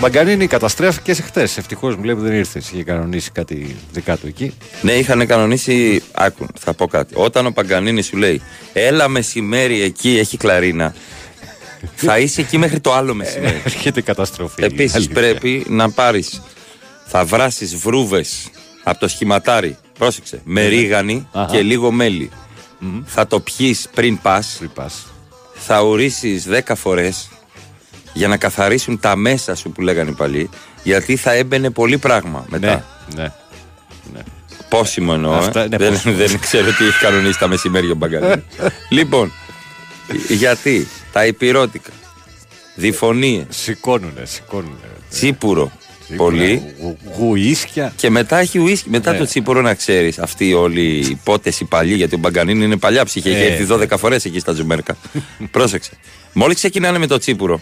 Μαγκανίνη 0.00 0.46
καταστρέφηκε 0.46 1.14
χτες. 1.14 1.56
Ευτυχώς 1.56 1.96
μου 1.96 2.02
λέει 2.04 2.14
που 2.14 2.20
δεν 2.20 2.32
ήρθες. 2.32 2.70
Είχε 2.70 2.82
κανονίσει 2.84 3.30
κάτι 3.30 3.76
δικά 3.92 4.16
του 4.16 4.26
εκεί. 4.26 4.54
Ναι, 4.82 4.92
είχαν 4.92 5.26
κανονίσει. 5.26 6.02
Άκου, 6.12 6.46
θα 6.58 6.74
πω 6.74 6.86
κάτι. 6.86 7.14
Όταν 7.16 7.46
ο 7.46 7.50
Παγκανίνης 7.50 8.06
σου 8.06 8.16
λέει, 8.16 8.40
Έλα 8.72 9.08
μεσημέρι 9.08 9.82
εκεί, 9.82 10.18
έχει 10.18 10.36
κλαρίνα. 10.36 10.94
θα 11.94 12.18
είσαι 12.18 12.40
εκεί 12.40 12.58
μέχρι 12.58 12.80
το 12.80 12.92
άλλο 12.94 13.14
μεσημέρι. 13.14 13.62
Έρχεται 13.64 14.00
η 14.00 14.02
καταστροφή. 14.02 14.64
Επίσης 14.64 14.94
Αλήθεια. 14.94 15.14
πρέπει 15.14 15.66
να 15.68 15.90
πάρεις. 15.90 16.42
Θα 17.06 17.24
βράσεις 17.24 17.76
βρούβες 17.76 18.48
από 18.84 18.98
το 18.98 19.08
σχηματάρι. 19.08 19.76
Πρόσεξε. 19.98 20.40
Με 20.44 20.66
ρίγανη 20.66 21.14
Ναι. 21.14 21.40
Αχα. 21.40 21.50
και 21.52 21.62
λίγο 21.62 21.90
μέλι. 21.90 22.30
Θα 23.04 23.26
το 23.26 23.40
πιεις 23.40 23.88
πριν 23.94 24.18
πας. 24.22 24.54
Πριν 24.58 24.70
πας. 24.74 25.06
Θα 25.54 25.80
ορίσεις 25.82 26.46
10 26.48 26.74
φορές 26.74 27.28
για 28.18 28.28
να 28.28 28.36
καθαρίσουν 28.36 29.00
τα 29.00 29.16
μέσα 29.16 29.54
σου 29.54 29.70
που 29.70 29.80
λέγανε 29.80 30.10
οι 30.10 30.12
παλιοί. 30.12 30.50
Γιατί 30.82 31.16
θα 31.16 31.32
έμπαινε 31.32 31.70
πολύ 31.70 31.98
πράγμα 31.98 32.44
μετά. 32.48 32.84
Ναι, 33.16 33.22
ναι. 33.22 34.20
Πόσιμο 34.68 35.10
εννοώ. 35.14 35.32
Αυτά, 35.32 35.60
ε. 35.62 35.68
ναι, 35.68 35.76
δεν, 35.76 35.92
πόσιμο. 35.92 36.14
δεν 36.14 36.38
ξέρω 36.38 36.64
τι 36.72 36.84
έχει 36.86 36.98
κανονίσει 37.00 37.38
τα 37.38 37.48
μεσημέρια 37.48 37.90
ο 37.92 37.94
Μπαγκαλίνη. 37.94 38.42
λοιπόν, 38.98 39.32
γιατί 40.28 40.88
τα 41.12 41.26
υπηρώτικα, 41.26 41.90
διφωνίες, 42.74 43.44
Σηκώνουνε, 43.48 44.24
σηκώνουνε. 44.24 44.76
τσίπουρο, 45.10 45.72
πολύ. 46.16 46.62
Γου- 46.80 46.98
Γουίσκια. 47.18 47.92
Και 47.96 48.10
μετά 48.10 48.38
έχει 48.38 48.58
ουίσκι. 48.58 48.90
Μετά 48.90 49.12
Ναι. 49.12 49.18
το 49.18 49.24
τσίπουρο 49.24 49.60
να 49.60 49.74
ξέρεις, 49.74 50.18
αυτοί 50.18 50.54
όλοι 50.54 50.80
οι 50.82 50.98
υπότε 51.10 51.52
οι 51.60 51.64
παλιοί, 51.64 51.94
γιατί 51.96 52.14
ο 52.14 52.18
Μπαγκανίνη 52.18 52.64
είναι 52.64 52.76
παλιά 52.76 53.04
ψυχή. 53.04 53.28
Έχει 53.28 53.38
Ε, 53.42 53.46
έρθει 53.46 53.64
12 53.64 53.98
φορές 53.98 54.24
εκεί 54.24 54.38
στα 54.38 54.52
Τζουμέρκα. 54.52 54.96
Πρόσεξε. 55.50 55.90
Μόλις 56.32 56.56
ξεκινάνε 56.56 56.98
με 56.98 57.06
το 57.06 57.18
τσίπουρο, 57.18 57.60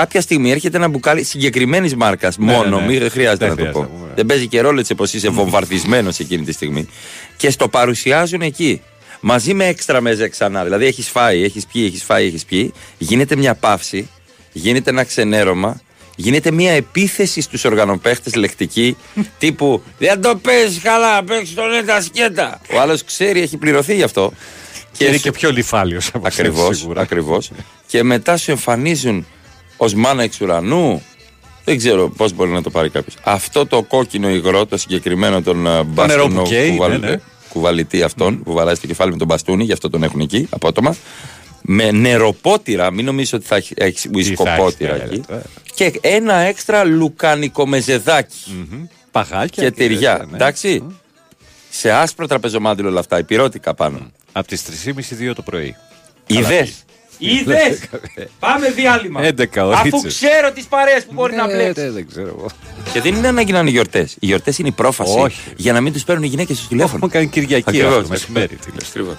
κάποια 0.00 0.20
στιγμή 0.20 0.50
έρχεται 0.50 0.76
ένα 0.76 0.88
μπουκάλι 0.88 1.24
συγκεκριμένης 1.24 1.94
μάρκας. 1.94 2.36
Ναι, 2.38 2.52
μόνο, 2.52 2.76
ναι, 2.80 2.86
ναι. 2.86 2.98
μην 2.98 3.10
χρειάζεται 3.10 3.46
Δεν 3.46 3.48
να 3.48 3.54
το 3.56 3.60
χρειάζεται 3.62 3.72
πω. 3.72 3.80
να 3.92 3.98
πούμε. 3.98 4.12
Δεν 4.14 4.26
παίζει 4.26 4.46
και 4.46 4.60
ρόλο 4.60 4.80
έτσι 4.80 4.94
πω 4.94 5.04
είσαι 5.12 5.28
βομβαρδισμένος 5.28 6.18
εκείνη 6.18 6.44
τη 6.44 6.52
στιγμή. 6.52 6.88
Και 7.36 7.50
στο 7.50 7.68
παρουσιάζουν 7.68 8.40
εκεί. 8.40 8.80
Μαζί 9.20 9.54
με 9.54 9.66
έξτρα 9.66 10.00
μέζε 10.00 10.28
ξανά. 10.28 10.64
Δηλαδή 10.64 10.86
έχεις 10.86 11.08
φάει, 11.08 11.42
έχεις 11.42 11.66
πιει, 11.66 11.84
έχεις 11.86 12.02
φάει, 12.04 12.26
έχεις 12.26 12.44
πιει. 12.44 12.72
Γίνεται 12.98 13.36
μια 13.36 13.54
παύση, 13.54 14.08
γίνεται 14.52 14.90
ένα 14.90 15.04
ξενέρωμα, 15.04 15.80
γίνεται 16.16 16.50
μια 16.50 16.72
επίθεση 16.72 17.40
στους 17.40 17.64
οργανοπαίχτες 17.64 18.34
λεκτική 18.34 18.96
τύπου 19.38 19.82
Δεν 19.98 20.20
το 20.20 20.36
παίζει 20.36 20.78
καλά, 20.80 21.24
παίξει 21.24 21.54
τον 21.54 21.72
έτα 21.72 22.00
σκέτα. 22.00 22.60
Ο 22.72 22.80
άλλος 22.80 23.04
ξέρει, 23.04 23.40
έχει 23.40 23.56
πληρωθεί 23.56 23.94
γι' 23.94 24.02
αυτό. 24.02 24.32
Και 24.96 25.04
είναι 25.04 25.16
σου- 25.16 25.22
και 25.22 25.30
πιο 25.32 25.50
λιφάλιο 25.50 26.00
από 26.12 26.26
Ακριβώς. 26.26 26.62
σένα, 26.62 26.72
σίγουρα. 26.74 27.00
Ακριβώς. 27.00 27.50
και 27.90 28.02
μετά 28.02 28.36
σου 28.36 28.50
εμφανίζουν 28.50 29.26
ως 29.80 29.94
μάνα 29.94 30.22
εξ 30.22 30.40
ουρανού. 30.40 31.02
Δεν 31.64 31.76
ξέρω 31.76 32.08
πώς 32.10 32.32
μπορεί 32.32 32.50
να 32.50 32.62
το 32.62 32.70
πάρει 32.70 32.88
κάποιος. 32.90 33.14
Αυτό 33.22 33.66
το 33.66 33.82
κόκκινο 33.82 34.28
υγρό, 34.30 34.66
το 34.66 34.76
συγκεκριμένο 34.76 35.42
τον 35.42 35.56
ε, 35.66 35.70
νερό 35.70 35.84
μπαστούνο 35.84 36.42
που 36.42 36.48
καίει, 36.48 36.70
κουβαλ- 36.70 37.00
ναι, 37.00 37.08
ναι. 37.10 37.16
κουβαλητή 37.48 38.02
αυτόν 38.02 38.42
που 38.42 38.52
βαράει 38.52 38.74
στο 38.74 38.86
κεφάλι 38.86 39.10
με 39.12 39.18
τον 39.18 39.26
μπαστούνι, 39.26 39.64
γι' 39.64 39.72
αυτό 39.72 39.90
τον 39.90 40.02
έχουν 40.02 40.20
εκεί 40.20 40.46
απότομα. 40.50 40.96
Με 41.62 41.90
νεροπότηρα, 41.90 42.90
μην 42.90 43.04
νομίζω 43.04 43.36
ότι 43.36 43.46
θα 43.46 43.56
έχει, 43.56 43.74
έχεις 43.76 44.06
ουισκοπότηρα 44.14 44.92
Τι 44.92 44.98
θα 44.98 45.04
έχεις, 45.04 45.18
εκεί. 45.18 45.24
ε, 45.32 45.34
ε. 45.34 45.40
Και 45.74 45.98
ένα 46.08 46.34
έξτρα 46.34 46.84
λουκάνικο 46.84 47.66
μεζεδάκι. 47.66 48.66
Παγάκια. 49.10 49.62
Και 49.64 49.70
τυριά. 49.70 50.26
ναι. 50.30 50.36
Εντάξει. 50.36 50.84
Σε 51.70 51.90
άσπρο 51.90 52.26
τραπεζομάντιλο 52.26 52.88
όλα 52.88 53.00
αυτά, 53.00 53.18
υπηρώτικα 53.18 53.74
πάνω. 53.74 54.10
Από 54.32 54.46
τις 54.46 54.62
3.30 54.84 55.32
το 55.34 55.42
πρωί. 55.42 55.76
Είδε. 56.26 56.68
Είδες; 57.18 57.78
Πάμε 58.38 58.70
διάλειμμα. 58.70 59.20
11 59.22 59.26
ωρίτσε. 59.64 59.82
Αφού 59.86 60.02
ξέρω 60.06 60.52
τις 60.54 60.64
παρέες 60.64 61.04
που 61.04 61.12
μπορεί 61.12 61.34
να 61.34 61.46
Ναι, 61.46 61.52
μπλέξεις. 61.54 61.84
ναι, 61.84 61.90
δεν 61.90 62.06
ξέρω 62.08 62.26
εγώ. 62.38 62.46
Και 62.92 63.00
δεν 63.00 63.14
είναι 63.14 63.28
ανάγκη 63.28 63.52
να 63.52 63.58
είναι 63.58 63.70
γιορτές. 63.70 64.12
Οι 64.20 64.26
γιορτές 64.26 64.58
είναι 64.58 64.68
η 64.68 64.72
πρόφαση 64.72 65.18
Όχι. 65.18 65.40
για 65.56 65.72
να 65.72 65.80
μην 65.80 65.92
τους 65.92 66.04
παίρνουν 66.04 66.24
οι 66.24 66.26
γυναίκες 66.26 66.58
στο 66.58 66.68
τηλέφωνο. 66.68 66.96
Έχουμε 66.96 67.10
κάνει 67.12 67.26
Κυριακή 67.26 67.64
Ακριβώς. 67.68 67.88
αυτό 67.90 68.02
το 68.02 68.08
μεσημέρι. 68.08 68.46
τι 68.56 68.70
λες. 68.78 68.88
Ακριβώς. 68.88 69.16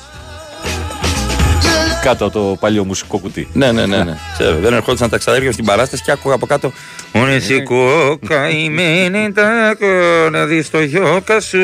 Κάτω 2.04 2.26
από 2.26 2.34
το 2.39 2.56
παλιό 2.60 2.86
μουσικό 2.86 3.18
κουτί. 3.18 3.47
Ναι, 3.54 3.72
ναι, 3.72 3.86
ναι, 3.86 4.04
ναι. 4.04 4.18
Ξέρω, 4.34 4.58
δεν 4.60 4.74
ερχόντουσαν 4.74 5.10
τα 5.10 5.18
ξαδέρφια 5.18 5.52
στην 5.52 5.66
παράσταση 5.66 6.04
και 6.04 6.12
άκουγα 6.12 6.36
από 6.36 6.45
κάτω. 6.45 6.72
Όνε 7.12 7.39
σηκώ 7.39 8.20
καημένη 8.28 9.32
τα 9.32 9.76
να 10.32 10.45
δεις 10.45 10.70
το 10.70 10.82
γιόκα 10.82 11.39
σου. 11.39 11.60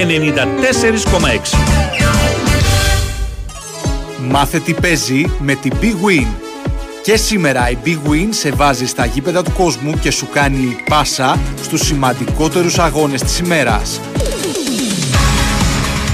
94,6. 0.00 0.06
Μάθε 4.28 4.58
τι 4.58 4.74
παίζει 4.74 5.24
με 5.38 5.54
την 5.54 5.72
Big 5.80 6.06
Win. 6.06 6.26
Και 7.02 7.16
σήμερα 7.16 7.70
η 7.70 7.76
Big 7.84 8.10
Win 8.10 8.28
σε 8.30 8.50
βάζει 8.50 8.86
στα 8.86 9.04
γήπεδα 9.04 9.42
του 9.42 9.52
κόσμου 9.52 9.98
και 10.00 10.10
σου 10.10 10.28
κάνει 10.32 10.76
πάσα 10.88 11.38
στους 11.62 11.80
σημαντικότερους 11.80 12.78
αγώνες 12.78 13.22
της 13.22 13.38
ημέρας. 13.38 14.00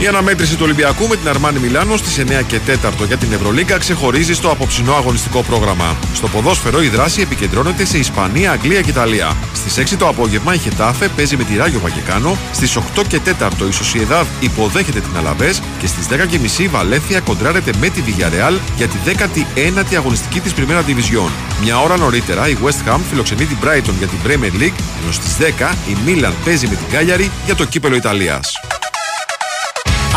Η 0.01 0.07
αναμέτρηση 0.07 0.55
του 0.57 0.61
Ολυμπιακού 0.65 1.07
με 1.07 1.17
την 1.17 1.29
Αρμάνι 1.29 1.59
Μιλάνο 1.59 1.97
στις 1.97 2.19
9 2.19 2.43
και 2.47 2.61
4 2.67 3.07
για 3.07 3.17
την 3.17 3.33
Ευρωλίγκα 3.33 3.79
ξεχωρίζει 3.79 4.35
στο 4.35 4.51
απόψινό 4.51 4.95
αγωνιστικό 4.95 5.43
πρόγραμμα. 5.43 5.97
Στο 6.15 6.29
ποδόσφαιρο 6.29 6.83
η 6.83 6.89
δράση 6.89 7.21
επικεντρώνεται 7.21 7.85
σε 7.85 7.99
Ισπανία, 7.99 8.51
Αγγλία 8.53 8.81
και 8.81 8.91
Ιταλία. 8.91 9.37
Στις 9.55 9.93
6 9.93 9.97
το 9.99 10.09
απόγευμα 10.09 10.55
η 10.55 10.59
Χετάφε 10.59 11.09
παίζει 11.09 11.37
με 11.37 11.45
τη 11.45 11.57
Ράγιο 11.57 11.81
Βαγεκάνο. 11.81 12.37
Στις 12.53 12.77
8 12.77 12.81
και 13.09 13.21
4 13.41 13.69
η 13.69 13.73
Σοσιεδάδ 13.73 14.27
υποδέχεται 14.41 15.01
την 15.01 15.17
Αλαβές 15.17 15.63
και 15.79 15.87
στις 15.87 16.07
10 16.07 16.27
και 16.27 16.39
μισή 16.39 16.63
η 16.63 16.69
Βαλέθια 16.69 17.21
κοντράρεται 17.21 17.71
με 17.81 17.89
τη 17.89 18.03
Villarreal 18.07 18.59
για 18.77 18.89
τη 18.89 18.97
19η 19.05 19.95
αγωνιστική 19.97 20.41
της 20.41 20.53
Πριμέρα 20.53 20.85
Division. 20.87 21.31
Μια 21.63 21.81
ώρα 21.81 21.97
νωρίτερα 21.97 22.49
η 22.49 22.57
West 22.65 22.91
Ham 22.91 22.99
φιλοξενεί 23.11 23.45
την 23.45 23.57
Brighton 23.65 23.95
για 23.99 24.07
την 24.07 24.19
Premier 24.27 24.63
League, 24.63 24.79
ενώ 25.03 25.13
στις 25.13 25.37
10 25.37 25.75
η 25.89 25.97
Milan 26.07 26.33
παίζει 26.45 26.67
με 26.67 26.75
την 26.75 26.87
Κάλιαρη 26.93 27.31
για 27.45 27.55
το 27.55 27.65
κύπελο 27.65 27.97
Ιταλίας. 27.97 28.53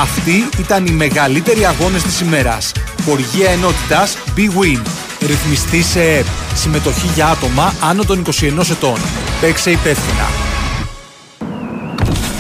Αυτοί 0.02 0.50
ήταν 0.60 0.86
οι 0.86 0.92
μεγαλύτεροι 0.92 1.66
αγώνες 1.66 2.04
της 2.04 2.20
ημέρας. 2.20 2.72
Χορηγία 3.06 3.50
ενότητας 3.50 4.18
Big 4.38 4.62
Win. 4.62 4.82
Ρυθμιστή 5.20 5.84
σε 5.84 6.02
ΕΠ. 6.02 6.26
Συμμετοχή 6.56 7.10
για 7.14 7.28
άτομα 7.28 7.74
άνω 7.82 8.04
των 8.04 8.20
21 8.20 8.70
ετών. 8.72 8.98
Παίξε 9.42 9.72
υπεύθυνα. 9.72 10.28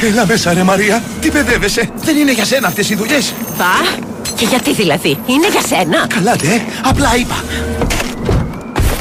Έλα 0.01 0.25
μέσα 0.25 0.53
ρε 0.53 0.63
Μαρία, 0.63 1.03
τι 1.21 1.29
παιδεύεσαι, 1.31 1.89
δεν 1.95 2.17
είναι 2.17 2.31
για 2.31 2.45
σένα 2.45 2.67
αυτές 2.67 2.89
οι 2.89 2.95
δουλειές. 2.95 3.33
Πα, 3.57 3.99
και 4.35 4.45
γιατί 4.45 4.73
δηλαδή, 4.73 5.09
είναι 5.25 5.49
για 5.51 5.61
σένα. 5.61 6.07
Καλά 6.07 6.35
ντε, 6.35 6.61
απλά 6.83 7.15
είπα. 7.15 7.43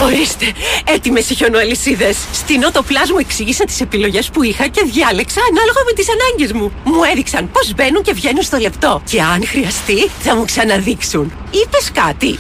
Ορίστε, 0.02 0.52
έτοιμες 0.84 1.30
οι 1.30 1.34
χιονοαλυσίδε. 1.34 2.14
Στην 2.32 2.64
Ότοπλάς 2.64 3.10
μου 3.10 3.18
εξήγησα 3.18 3.64
τις 3.64 3.80
επιλογές 3.80 4.30
που 4.30 4.42
είχα 4.42 4.66
και 4.66 4.82
διάλεξα 4.84 5.40
ανάλογα 5.50 5.80
με 5.86 5.92
τις 5.92 6.06
ανάγκες 6.08 6.52
μου. 6.52 6.72
Μου 6.84 7.02
έδειξαν 7.12 7.50
πώς 7.50 7.74
μπαίνουν 7.74 8.02
και 8.02 8.12
βγαίνουν 8.12 8.42
στο 8.42 8.56
λεπτό. 8.56 9.02
Και 9.10 9.22
αν 9.22 9.46
χρειαστεί, 9.46 10.10
θα 10.20 10.36
μου 10.36 10.44
ξαναδείξουν. 10.44 11.32
Είπες 11.50 11.90
κάτι. 11.92 12.38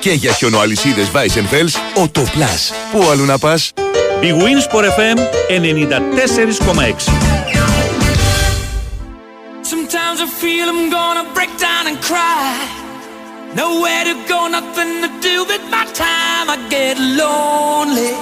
Και 0.00 0.10
για 0.10 0.32
χιονοαλυσίδες 0.32 1.10
Weissenfels, 1.14 2.02
ο 2.02 2.10
Plus. 2.14 2.74
Πού 2.92 3.08
αλλού 3.10 3.24
να 3.24 3.38
πας; 3.38 3.72
Η 4.20 4.32
Winsport 4.32 4.84
FM 4.84 5.18
94,6. 5.48 7.08
Sometimes 9.72 10.18
I 10.26 10.28
feel 10.42 10.66
I'm 10.72 10.90
gonna 10.98 11.24
break 11.36 11.52
down 11.66 11.84
and 11.90 11.98
cry. 12.08 12.79
Nowhere 13.54 14.04
to 14.04 14.14
go, 14.28 14.46
nothing 14.46 15.02
to 15.02 15.10
do 15.20 15.44
with 15.44 15.62
my 15.70 15.84
time. 15.92 16.48
I 16.48 16.56
get 16.68 16.96
lonely, 16.98 18.14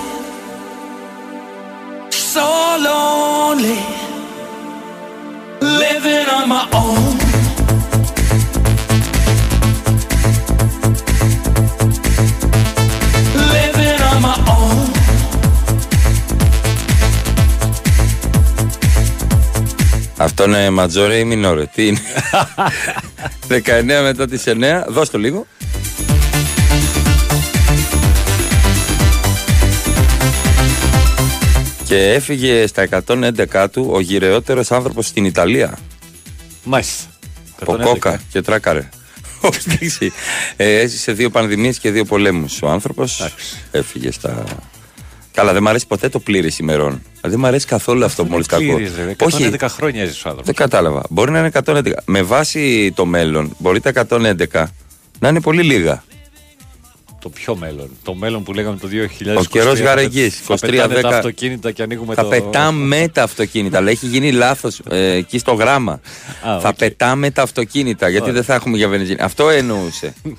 so 2.11 2.47
lonely, 2.81 3.79
living 5.61 6.29
on 6.29 6.49
my 6.49 6.67
own. 6.73 7.19
Living 13.53 14.01
on 14.11 14.23
my 14.23 14.37
own. 14.49 14.88
Αυτό 20.21 20.45
είναι 20.45 20.71
ματζόρε 20.71 21.19
ή 21.19 21.25
μινόρε. 21.25 21.67
Τι 21.75 21.87
είναι; 21.87 22.01
19 23.67 24.01
μετά 24.03 24.27
τις 24.27 24.45
9. 24.47 24.53
Δώσ' 24.89 25.11
το 25.11 25.19
λίγο. 25.19 25.47
Και 31.85 32.13
έφυγε 32.13 32.67
στα 32.67 32.89
111 33.07 33.67
του 33.73 33.89
ο 33.93 34.01
γυρεότερος 34.01 34.71
άνθρωπος 34.71 35.07
στην 35.07 35.25
Ιταλία. 35.25 35.79
Μάλιστα. 36.65 37.05
Από 37.61 37.73
111. 37.73 37.83
κόκα 37.83 38.21
και 38.33 38.43
τράκαρε. 38.43 38.89
Εντάξει. 39.67 40.13
ε, 40.57 40.79
έζησε 40.79 41.13
δύο 41.13 41.31
πανδημίες 41.31 41.79
και 41.79 41.91
δύο 41.91 42.05
πολέμους 42.05 42.63
ο 42.63 42.69
άνθρωπος. 42.69 43.33
Έφυγε 43.71 44.11
στα... 44.11 44.45
Καλά, 45.39 45.53
δεν 45.53 45.63
μου 45.63 45.69
αρέσει 45.69 45.87
ποτέ 45.87 46.09
το 46.09 46.19
πλήρης 46.19 46.59
ημερών. 46.59 46.89
Δηλαδή, 46.89 47.29
δεν 47.29 47.39
μου 47.41 47.47
αρέσει 47.47 47.67
καθόλου 47.67 48.05
αυτό 48.05 48.25
μόλις 48.25 48.47
τα 48.47 48.57
ακούω. 48.57 48.75
Πλήρης, 48.75 48.95
ρε, 48.97 49.15
111 49.19 49.69
χρόνια 49.69 50.03
έζησε 50.03 50.23
ο 50.27 50.31
άνθρωπος. 50.31 50.45
Δεν 50.47 50.55
κατάλαβα. 50.55 51.03
Μπορεί 51.11 51.31
να 51.31 51.39
είναι 51.39 51.51
111. 51.65 51.93
Με 52.05 52.23
βάση 52.23 52.93
το 52.95 53.05
μέλλον, 53.07 53.55
μπορεί 53.59 53.81
τα 53.81 53.89
111 53.91 54.65
να 55.19 55.29
είναι 55.29 55.41
πολύ 55.41 55.63
λίγα. 55.63 56.05
Το 57.21 57.29
πιο 57.29 57.57
μέλλον. 57.57 57.91
Το 58.03 58.15
μέλλον 58.15 58.43
που 58.43 58.53
λέγαμε 58.53 58.77
το 58.77 58.89
2023. 58.89 59.37
Ο 59.39 59.45
καιρός 59.45 59.81
γαρεγγή. 59.81 60.29
Θα 60.29 60.55
23 60.55 60.59
πετάνε 60.61 61.01
τα 61.01 61.11
10. 61.11 61.13
αυτοκίνητα 61.13 61.71
και 61.73 61.83
ανοίγουμε 61.83 62.15
Θα 62.15 62.23
το. 62.23 62.29
πετάμε 62.29 63.09
τα 63.13 63.23
αυτοκίνητα. 63.23 63.79
Αλλά 63.79 63.91
έχει 63.91 64.07
γίνει 64.07 64.33
λάθος 64.33 64.81
εκεί 64.91 65.39
στο 65.39 65.53
γράμμα. 65.53 65.93
Α, 66.49 66.61
θα 66.61 66.69
οκ. 66.69 66.75
πετάμε 66.77 67.31
τα 67.31 67.43
αυτοκίνητα. 67.43 68.09
Γιατί 68.09 68.23
Ωραία. 68.23 68.35
δεν 68.35 68.45
θα 68.45 68.55
έχουμε 68.55 68.77
για 68.77 68.89
βενζίνη. 68.89 69.21
Αυτό 69.21 69.49
εννοούσε. 69.49 70.15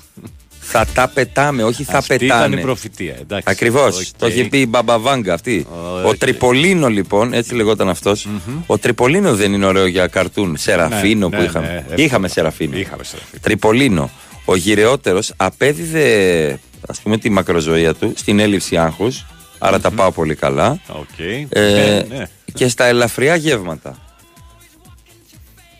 θα 0.72 0.86
τα 0.94 1.08
πετάμε, 1.14 1.62
όχι 1.62 1.84
θα 1.84 1.98
Αυτή 1.98 2.16
πετάνε. 2.16 2.46
ήταν 2.46 2.58
η 2.58 2.62
προφητεία. 2.62 3.14
εντάξει. 3.20 3.44
Ακριβώς. 3.50 3.98
Οκ. 3.98 4.04
Το 4.18 4.26
είχε 4.26 4.44
πει 4.44 4.58
η 4.60 4.66
Μπάμπα 4.68 5.01
Βάνγκα 5.01 5.34
αυτή. 5.34 5.66
Ο 6.04 6.08
Οκ. 6.08 6.16
Τριπολίνο 6.16 6.88
λοιπόν, 6.88 7.32
έτσι 7.32 7.54
λεγόταν 7.54 7.88
αυτός. 7.88 8.28
Ο 8.66 8.78
Τριπολίνο 8.78 9.34
δεν 9.34 9.52
είναι 9.52 9.66
ωραίο 9.66 9.86
για 9.86 10.06
καρτούν. 10.06 10.56
Σεραφίνο 10.56 11.28
Ναι, 11.28 11.36
που 11.36 11.42
ναι, 11.42 11.48
είχαμε. 11.48 11.66
ναι, 11.66 11.74
εύκολα. 11.78 11.94
είχαμε 12.02 12.28
Σεραφίνο. 12.28 12.76
Είχαμε 12.78 13.04
Σεραφίνο. 13.04 13.40
Τριπολίνο. 13.42 14.10
Ο 14.44 14.56
γηραιότερος 14.56 15.32
απέδιδε 15.36 16.58
ας 16.88 17.00
πούμε 17.00 17.18
τη 17.18 17.30
μακροζωία 17.30 17.94
του 17.94 18.12
στην 18.16 18.38
έλλειψη 18.38 18.76
άγχους, 18.76 19.26
άρα 19.58 19.80
τα 19.80 19.90
πάω 19.90 20.12
πολύ 20.12 20.34
καλά. 20.34 20.80
Οκ. 20.88 21.18
Ε, 21.18 22.04
Ναι, 22.08 22.16
ναι. 22.16 22.26
Και 22.54 22.68
στα 22.68 22.84
ελαφριά 22.84 23.34
γεύματα. 23.36 23.98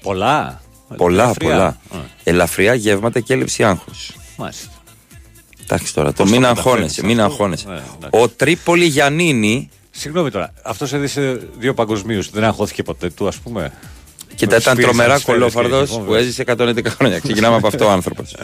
Πολλά. 0.02 0.60
Πολλά, 0.96 1.22
Ελαφριά. 1.22 1.48
πολλά. 1.48 1.66
Α, 1.66 2.04
Ελαφριά 2.24 2.74
γεύματα 2.74 3.20
και 3.20 3.32
έλλειψη 3.32 3.64
άγχους. 3.64 4.12
Μάλιστα. 4.36 4.68
Εντάξει 5.70 5.94
τώρα, 5.94 6.12
το 6.12 6.22
Πώς 6.22 6.30
μην 6.32 6.40
το 6.40 6.46
αγχώνεσαι, 6.48 6.80
καταφέρνεις 6.80 7.14
μην 7.14 7.20
αυτό; 7.20 7.32
αγχώνεσαι. 7.32 7.68
Ναι, 7.68 7.74
εντάξει. 7.74 8.22
Ο 8.22 8.28
Τρίπολη 8.28 8.84
Γιαννίνη 8.84 9.70
Συγγνώμη 9.90 10.30
τώρα, 10.30 10.52
αυτός 10.62 10.92
έδισε 10.92 11.40
δύο 11.58 11.74
παγκοσμίους. 11.74 12.30
Δεν 12.30 12.44
αγχώθηκε 12.44 12.82
ποτέ 12.82 13.10
του, 13.10 13.28
ας 13.28 13.36
πούμε. 13.36 13.72
Κοίτα, 14.34 14.54
Με 14.54 14.60
ήταν 14.60 14.74
τους 14.74 14.84
τρομερά 14.84 15.18
σφαίρες 15.18 15.24
και 15.24 15.32
κολόφαρδος 15.32 15.90
λοιπόν, 15.90 16.06
που 16.06 16.14
έζησε 16.14 16.44
111 16.46 16.86
χρόνια. 16.86 17.18
Ξεκινάμε 17.24 17.56
από 17.56 17.66
αυτό 17.66 17.86
ο 17.86 17.90
άνθρωπος. 17.90 18.36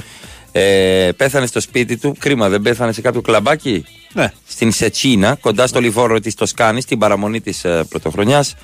Ε, 0.52 1.10
πέθανε 1.16 1.46
στο 1.46 1.60
σπίτι 1.60 1.96
του. 1.96 2.16
Κρίμα, 2.18 2.48
δεν 2.48 2.62
πέθανε 2.62 2.92
σε 2.92 3.00
κάποιο 3.00 3.20
κλαμπάκι; 3.20 3.84
Ναι. 4.12 4.32
Στην 4.46 4.72
Σετσίνα, 4.72 5.34
κοντά 5.40 5.66
στο 5.66 5.80
Λιβόρο 5.80 6.20
της 6.20 6.34
Τοσκάνης, 6.34 6.82
στην 6.82 6.98
παραμονή 6.98 7.40
της 7.40 7.64
ε, 7.64 7.84
πρωτοχρονιάς. 7.88 8.54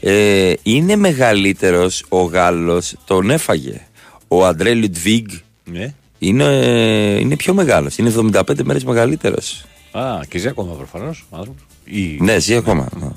Ε, 0.00 0.52
είναι 0.62 0.96
μεγαλύτερος 0.96 2.04
ο 2.08 2.22
Γάλλος, 2.22 2.94
τον 3.04 3.30
έφαγε. 3.30 3.86
Ο 4.28 4.46
Αντρέ 4.46 4.74
Λουτβίγκ 4.74 5.26
Ναι. 5.64 5.94
Είναι, 6.18 6.44
ε, 6.44 7.18
είναι 7.20 7.36
πιο 7.36 7.54
μεγάλος. 7.54 7.98
Είναι 7.98 8.08
75 8.08 8.64
μέρες 8.64 8.84
μεγαλύτερος. 8.84 9.64
Α, 9.90 10.20
και 10.28 10.38
ζει 10.38 10.48
ακόμα 10.48 10.72
προφανώς 10.72 11.26
ο 11.30 11.36
άνθρωπος. 11.36 11.62
Ή... 11.84 12.16
Ναι, 12.20 12.38
ζει 12.38 12.54
ακόμα. 12.56 12.88
ναι. 13.00 13.08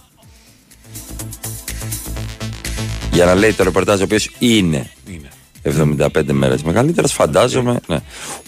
Για 3.11 3.25
να 3.25 3.35
λέει 3.35 3.53
το 3.53 3.63
ρεπορτάζ 3.63 3.99
ο 3.99 4.03
οποίος 4.03 4.29
είναι, 4.39 4.91
Είναι. 5.07 5.29
75 5.63 6.23
μέρες 6.31 6.63
μεγαλύτερος, 6.63 7.11
φαντάζομαι. 7.13 7.79
Ναι. 7.87 7.99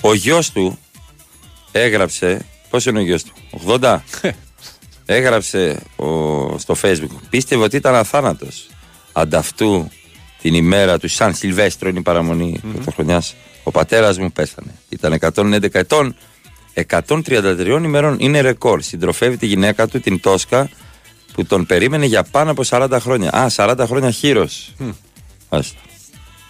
Ο 0.01 0.13
γιος 0.13 0.51
του 0.51 0.79
έγραψε. 1.71 2.45
Πόσο 2.69 2.89
είναι 2.89 2.99
ο 2.99 3.01
γιος 3.01 3.23
του, 3.23 3.33
80. 3.67 3.97
έγραψε 5.05 5.81
ο, 5.95 6.05
στο 6.57 6.75
facebook. 6.81 7.19
Πίστευε 7.29 7.63
ότι 7.63 7.75
ήταν 7.75 7.95
αθάνατος. 7.95 8.69
Ανταυτού 9.11 9.89
την 10.41 10.53
ημέρα 10.53 10.99
του 10.99 11.07
Σαν 11.07 11.35
Σιλβέστρο 11.35 11.89
είναι 11.89 11.99
η 11.99 12.01
παραμονή 12.01 12.59
mm-hmm. 12.63 12.83
Πρωτοχρονιά. 13.71 13.85
Ο 13.85 13.85
πατέρας 13.85 14.17
μου 14.17 14.31
πέθανε. 14.31 14.73
Ήταν 14.89 15.13
111 15.13 15.79
ετών. 15.79 16.15
133 16.73 17.81
ημερών 17.83 18.17
είναι 18.19 18.41
ρεκόρ. 18.41 18.81
Συντροφεύει 18.81 19.37
τη 19.37 19.45
γυναίκα 19.45 19.87
του, 19.87 19.99
την 19.99 20.19
Τόσκα, 20.19 20.69
που 21.33 21.45
τον 21.45 21.65
περίμενε 21.65 22.05
για 22.05 22.23
πάνω 22.23 22.51
από 22.51 22.63
40 22.65 22.97
χρόνια. 22.99 23.31
Α, 23.31 23.49
40 23.49 23.85
χρόνια 23.87 24.11
χείρος. 24.11 24.73
Μάλιστα. 25.49 25.79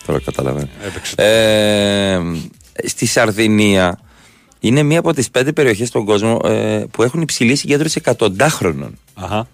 Τώρα 0.06 0.20
καταλαβαίνω. 0.20 0.70
Ε, 1.16 2.20
στη 2.86 3.06
Σαρδινία 3.06 4.00
είναι 4.60 4.84
μία 4.84 5.00
από 5.00 5.14
τις 5.14 5.32
πέντε 5.32 5.52
περιοχές 5.52 5.88
στον 5.88 6.06
κόσμο 6.06 6.40
ε, 6.44 6.84
που 6.92 7.04
έχουν 7.04 7.22
υψηλή 7.22 7.56
συγκέντρωση 7.56 7.96
εκατοντάχρονων. 7.98 8.98
Αχα. 9.14 9.48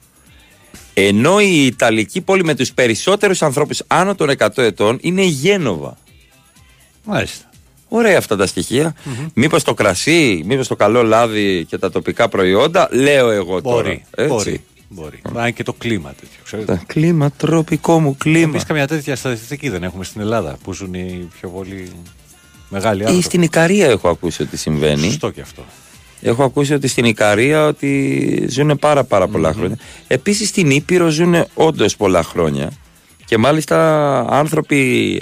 Ενώ 0.94 1.40
η 1.40 1.66
Ιταλική 1.66 2.22
πόλη 2.22 2.44
με 2.44 2.56
τους 2.56 2.74
περισσότερους 2.74 3.42
ανθρώπους 3.42 3.82
άνω 3.88 4.16
των 4.16 4.30
100 4.38 4.50
ετών 4.56 4.98
είναι 5.02 5.22
η 5.22 5.28
Γένοβα. 5.28 5.98
Μάλιστα. 7.04 7.47
Ωραία 7.88 8.18
αυτά 8.18 8.36
τα 8.36 8.48
στοιχεία. 8.48 8.96
Μήπως 9.34 9.64
το 9.64 9.74
κρασί, 9.74 10.44
μήπως 10.46 10.68
το 10.68 10.76
καλό 10.76 11.04
λάδι 11.04 11.66
και 11.70 11.78
τα 11.78 11.92
τοπικά 11.92 12.30
προϊόντα, 12.30 12.90
λέω 12.92 13.30
εγώ 13.30 13.62
τώρα. 13.62 13.76
Μπορεί, 13.84 14.04
έτσι. 14.16 14.30
μπορεί. 14.30 14.62
Μπορεί. 14.90 15.22
Αν 15.36 15.54
και 15.54 15.64
το 15.64 15.74
κλίμα 15.74 16.10
τέτοιο. 16.10 16.40
Ξέρετε. 16.44 16.74
Τα 16.76 16.84
κλίμα, 16.86 17.32
τροπικό 17.32 18.00
μου 18.00 18.16
κλίμα. 18.18 18.40
Εμείς 18.44 18.64
καμιά 18.64 18.88
τέτοια 18.88 19.16
στατιστική 19.16 19.70
δεν 19.70 19.84
έχουμε 19.84 20.04
στην 20.04 20.22
Ελλάδα 20.22 20.58
που 20.64 20.74
ζουν 20.74 20.94
οι 20.94 21.28
πιο 21.40 21.50
πολύ 21.50 21.92
μεγάλοι 22.70 23.00
Ή 23.00 23.04
άνθρωποι. 23.04 23.24
στην 23.24 23.42
Ικαρία 23.42 23.86
έχω 23.88 24.10
ακούσει 24.10 24.42
ότι 24.42 24.58
συμβαίνει. 24.58 25.04
Σωστό 25.04 25.30
και 25.30 25.42
αυτό. 25.42 25.64
Έχω 26.22 26.44
ακούσει 26.44 26.74
ότι 26.74 26.88
στην 26.88 27.06
Ικαρία 27.06 27.66
ότι 27.68 28.46
ζουν 28.50 28.78
πάρα 28.80 29.04
πάρα 29.04 29.28
πολλά 29.28 29.54
χρόνια. 29.54 29.78
Επίσης 30.08 30.48
στην 30.50 30.70
Ήπειρο 30.70 31.10
ζουν 31.10 31.46
όντως 31.54 31.96
πολλά 31.96 32.24
χρόνια. 32.24 32.72
Και 33.26 33.38
μάλιστα 33.38 34.20
άνθρωποι 34.30 35.22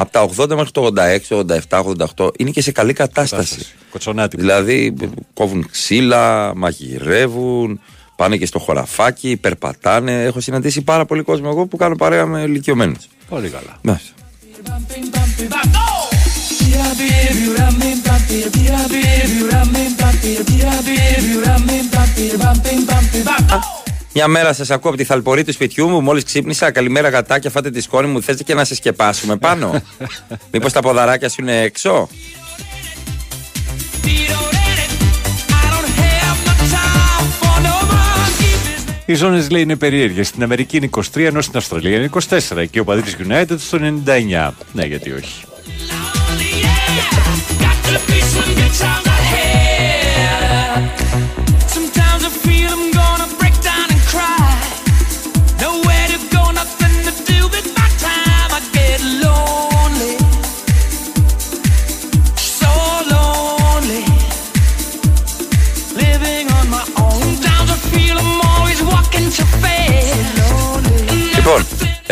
από 0.00 0.12
τα 0.12 0.44
80 0.44 0.48
μέχρι 0.48 0.70
το 0.70 0.92
86, 1.28 1.44
87, 1.68 1.82
88 2.16 2.30
είναι 2.38 2.50
και 2.50 2.62
σε 2.62 2.72
καλή 2.72 2.92
κατάσταση. 2.92 3.66
Κοτσονάτικο. 3.90 4.42
Δηλαδή 4.42 4.94
κόβουν 5.34 5.68
ξύλα, 5.70 6.54
μαγειρεύουν, 6.54 7.80
πάνε 8.16 8.36
και 8.36 8.46
στο 8.46 8.58
χωραφάκι, 8.58 9.36
περπατάνε. 9.36 10.22
Έχω 10.24 10.40
συναντήσει 10.40 10.82
πάρα 10.82 11.04
πολύ 11.04 11.22
κόσμο 11.22 11.48
εγώ 11.50 11.66
που 11.66 11.76
κάνω 11.76 11.96
παρέα 11.96 12.26
με 12.26 12.40
ηλικιωμένους. 12.40 13.08
Πολύ 13.28 13.48
καλά. 13.48 13.78
Ναι. 13.82 14.00
Μια 24.14 24.28
μέρα 24.28 24.52
σας 24.52 24.70
ακούω 24.70 24.90
από 24.90 25.00
τη 25.00 25.04
θαλπορή 25.06 25.44
του 25.44 25.52
σπιτιού 25.52 25.88
μου. 25.88 26.00
Μόλις 26.00 26.24
ξύπνησα. 26.24 26.70
Καλημέρα, 26.70 27.08
γατάκια. 27.08 27.50
Φάτε 27.50 27.70
τη 27.70 27.80
σκόνη 27.80 28.08
μου. 28.08 28.22
Θέλετε 28.22 28.42
και 28.42 28.54
να 28.54 28.64
σε 28.64 28.74
σκεπάσουμε 28.74 29.36
πάνω. 29.36 29.82
Μήπως 30.52 30.72
τα 30.72 30.80
ποδαράκια 30.80 31.28
σου 31.28 31.42
είναι 31.42 31.60
έξω; 31.60 32.08
Οι 39.06 39.14
ζώνες 39.14 39.50
λέει 39.50 39.62
είναι 39.62 39.76
περίεργες. 39.76 40.28
Στην 40.28 40.42
Αμερική 40.42 40.76
είναι 40.76 40.90
23, 40.92 41.00
ενώ 41.20 41.40
στην 41.40 41.56
Αυστραλία 41.56 41.96
είναι 41.96 42.10
24. 42.28 42.64
Και 42.70 42.80
ο 42.80 42.84
παδί 42.84 43.02
της 43.02 43.16
United 43.28 43.58
στο 43.58 43.78
99. 44.06 44.50
Ναι, 44.72 44.84
γιατί 44.84 45.12
όχι. 45.12 45.44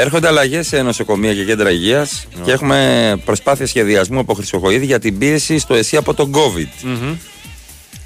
Έρχονται 0.09 0.26
αλλαγές 0.28 0.66
σε 0.66 0.82
νοσοκομεία 0.82 1.34
και 1.34 1.44
κέντρα 1.44 1.70
υγείας 1.70 2.26
και 2.44 2.50
έχουμε 2.50 3.16
προσπάθεια 3.24 3.66
σχεδιασμού 3.66 4.18
από 4.18 4.34
Χρυσοκοίδη 4.34 4.86
για 4.86 4.98
την 4.98 5.18
πίεση 5.18 5.59
στο 5.59 5.74
ΕΣΥ 5.74 5.96
από 5.96 6.14
τον 6.14 6.32
COVID. 6.34 6.88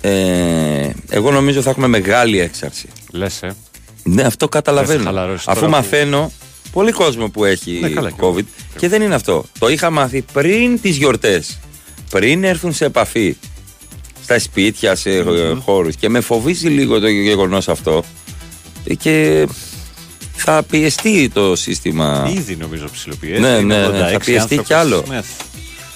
Ε, 0.01 0.91
εγώ 1.09 1.31
νομίζω 1.31 1.63
θα 1.63 1.71
έχουμε 1.71 1.87
μεγάλη 1.87 2.41
έξαρση. 2.41 2.89
Λες, 3.11 3.43
ε. 3.43 3.55
Ναι, 4.03 4.23
αυτό 4.23 4.49
Δεν 4.51 4.63
καταλαβαίνω. 4.63 4.99
σε 4.99 5.05
χαλαρώσεις 5.05 5.47
Αφού 5.49 5.61
τώρα 5.61 5.71
που- 5.71 5.77
μαθαίνω 5.83 6.33
πολύ 6.73 6.93
κόσμο 6.93 7.29
που 7.29 7.45
έχει 7.45 7.79
Ναι, 7.81 7.89
καλά, 7.89 8.11
και 8.11 8.17
COVID 8.21 8.45
και 8.79 8.89
δεν 8.89 9.03
είναι 9.03 9.15
αυτό. 9.15 9.45
Το 9.59 9.69
είχα 9.69 9.91
μάθει 9.91 10.25
πριν 10.33 10.81
τις 10.81 10.97
γιορτές. 10.97 11.59
Πριν 12.11 12.45
έρθουν 12.45 12.73
σε 12.73 12.85
επαφή 12.85 13.37
στα 14.23 14.39
σπίτια, 14.39 14.95
σε 14.95 15.11
mm 15.27 15.57
χώρους 15.65 15.97
και 15.97 16.09
με 16.09 16.21
φοβίζει 16.21 16.69
λίγο 16.69 17.01
το 17.01 17.09
γεγονός 17.09 17.69
αυτό 17.69 18.05
και 18.99 19.47
θα 20.45 20.63
πιεστεί 20.71 21.29
το 21.29 21.57
σύστημα. 21.57 22.31
Ήδη 22.37 22.57
νομίζω 22.57 22.87
ψηλοποιεί. 22.93 23.37
Ναι, 23.41 23.61
ναι, 23.61 23.87
ναι, 23.87 24.09
θα 24.13 24.19
πιεστεί 24.25 24.59
κι 24.59 24.73
άλλο. 24.75 25.05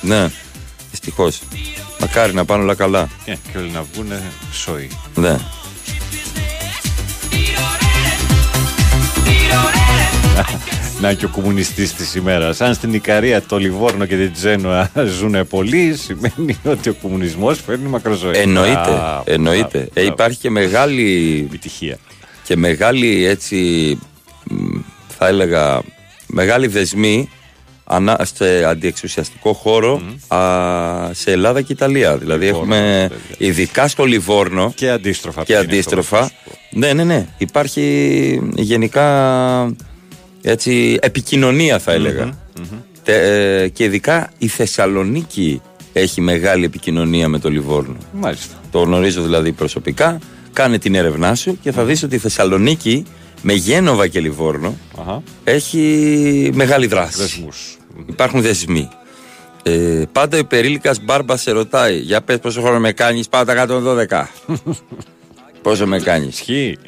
Ναι, 0.01 0.29
δυστυχώς. 0.91 1.41
Μακάρι 2.01 2.35
να 2.35 2.45
πάνε 2.45 2.63
όλα 2.63 2.75
καλά. 2.75 3.09
Ναι, 3.27 3.35
και 3.53 3.59
όλοι 3.59 3.71
να 3.71 3.85
βγουν 3.93 4.09
σόι. 4.53 4.89
Ναι. 5.15 5.37
Να 11.01 11.13
και 11.13 11.25
ο 11.25 11.29
κομμουνιστής 11.29 11.95
της 11.95 12.15
ημέρας. 12.15 12.61
Αν 12.61 12.75
στην 12.75 12.95
Ικαρία, 12.95 13.43
το 13.43 13.59
Λιβόρνο 13.59 14.07
και 14.07 14.17
την 14.17 14.33
Τζένοα 14.33 14.91
ζουν 15.19 15.47
πολλοί, 15.49 15.97
σημαίνει 15.97 16.59
ότι 16.65 16.89
ο 16.89 16.95
κομμουνισμός 17.03 17.61
φέρνει 17.67 17.89
μακροζωή. 17.89 18.37
Εννοείται. 18.37 18.73
Μπράβο, 18.91 19.23
εννοείται. 19.27 19.69
μπράβο, 19.71 19.87
Ε, 19.95 20.01
μπράβο. 20.03 20.09
υπάρχει 20.13 20.39
και 20.39 20.51
μεγάλη 20.51 21.43
επιτυχία. 21.49 21.99
Και 22.45 22.57
μεγάλη 22.57 23.25
έτσι, 23.27 23.57
μ, 24.01 24.16
θα 25.19 25.27
έλεγα, 25.29 25.81
μεγάλη 26.27 26.67
δεσμή 26.67 27.29
ανά, 27.85 28.27
σε 28.35 28.65
αντιεξουσιαστικό 28.65 29.53
χώρο 29.53 30.03
α, 30.29 30.39
σε 31.13 31.31
Ελλάδα 31.31 31.61
και 31.63 31.73
Ιταλία. 31.73 32.17
Δηλαδή 32.17 32.47
έχουμε 32.47 33.11
ειδικά 33.39 33.89
στο 33.89 34.05
Λιβόρνο 34.05 34.73
και 34.75 34.91
αντίστροφα. 34.91 35.41
Και 35.41 35.47
ποιο 35.47 35.63
είναι 35.63 35.73
αντίστροφα. 35.73 36.31
Ναι, 36.71 36.93
ναι, 36.93 37.05
ναι. 37.05 37.27
Υπάρχει 37.39 38.51
γενικά 38.55 39.77
έτσι, 40.43 40.99
επικοινωνία 41.01 41.79
θα 41.79 41.93
έλεγα. 41.93 42.39
Τε- 43.03 43.25
ε, 43.63 43.69
και 43.69 43.85
ειδικά 43.85 44.31
η 44.39 44.47
Θεσσαλονίκη 44.47 45.61
έχει 45.93 46.21
μεγάλη 46.21 46.65
επικοινωνία 46.65 47.29
με 47.29 47.39
το 47.39 47.51
Λιβόρνο. 47.51 47.97
Μάλιστα. 48.13 48.55
Το 48.71 48.81
γνωρίζω 48.81 49.23
δηλαδή 49.23 49.53
προσωπικά. 49.53 50.19
Κάνε 50.53 50.79
την 50.79 50.95
έρευνά 50.95 51.35
σου 51.35 51.59
και 51.63 51.73
θα 51.73 51.85
δεις 51.85 52.03
ότι 52.03 52.15
η 52.15 52.19
Θεσσαλονίκη 52.19 53.05
με 53.43 53.53
Γένοβα 53.53 54.07
και 54.09 54.21
Λιβόρνο 54.21 54.77
Αχα. 55.01 55.23
έχει 55.45 56.51
μεγάλη 56.55 56.87
δράση. 56.87 57.19
Δεσμούς. 57.19 57.77
Υπάρχουν 58.07 58.41
δεσμοί. 58.41 58.89
Ε, 59.63 60.03
πάντα 60.13 60.37
ο 60.37 60.41
υπερήλικας 60.41 61.01
μπάρμπας 61.05 61.41
σε 61.41 61.51
ρωτάει 61.51 61.97
Για 61.99 62.21
πες 62.23 62.39
πόσο 62.39 62.61
χρόνο 62.61 62.79
με 62.79 62.93
κάνεις 62.93 63.29
Πάω 63.29 63.45
τα 63.45 63.67
112 63.69 64.25
Πόσο 65.63 65.87
με 65.87 66.01
κάνεις. 66.01 66.45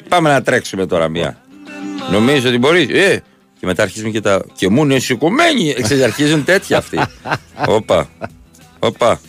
Πάμε 0.09 0.29
να 0.29 0.41
τρέξουμε 0.41 0.85
τώρα 0.85 1.07
μία. 1.07 1.41
Νομίζω 2.11 2.47
ότι 2.49 2.57
μπορείς. 2.57 2.89
Ε, 2.89 3.23
Και 3.59 3.65
μετά 3.65 3.83
αρχίζουν 3.83 4.11
και 4.11 4.21
τα 4.21 4.41
Και 4.55 4.69
μου 4.69 4.83
είναι 4.83 4.99
σηκωμένοι. 4.99 5.73
Ξέρεις, 5.81 6.03
Αρχίζουν 6.03 6.43
τέτοια 6.43 6.77
αυτοί. 6.77 6.99
Όπα. 7.77 8.09
Όπα 8.79 9.19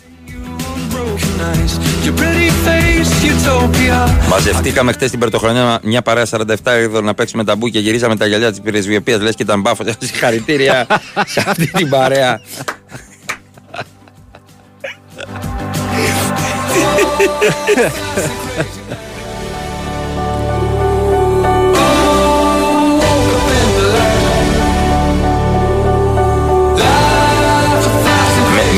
Μαζευτήκαμε 4.29 4.91
χτε 4.91 5.09
την 5.09 5.19
πρωτοχρονιά 5.19 5.79
μια 5.83 6.01
παρέα 6.01 6.25
47 6.29 6.55
εδώ 6.63 7.01
να 7.01 7.13
παίξουμε 7.13 7.43
ταμπού 7.43 7.67
και 7.67 7.79
γυρίζαμε 7.79 8.15
τα 8.15 8.25
γυαλιά 8.25 8.49
της 8.49 8.61
πυρεσβειοποίηση. 8.61 9.19
Λες 9.19 9.35
και 9.35 9.43
ήταν 9.43 9.61
μπάφος. 9.61 9.87
Συγχαρητήρια 9.99 10.87
σε 11.25 11.43
αυτή 11.47 11.71
την 11.71 11.89
παρέα. 11.89 12.41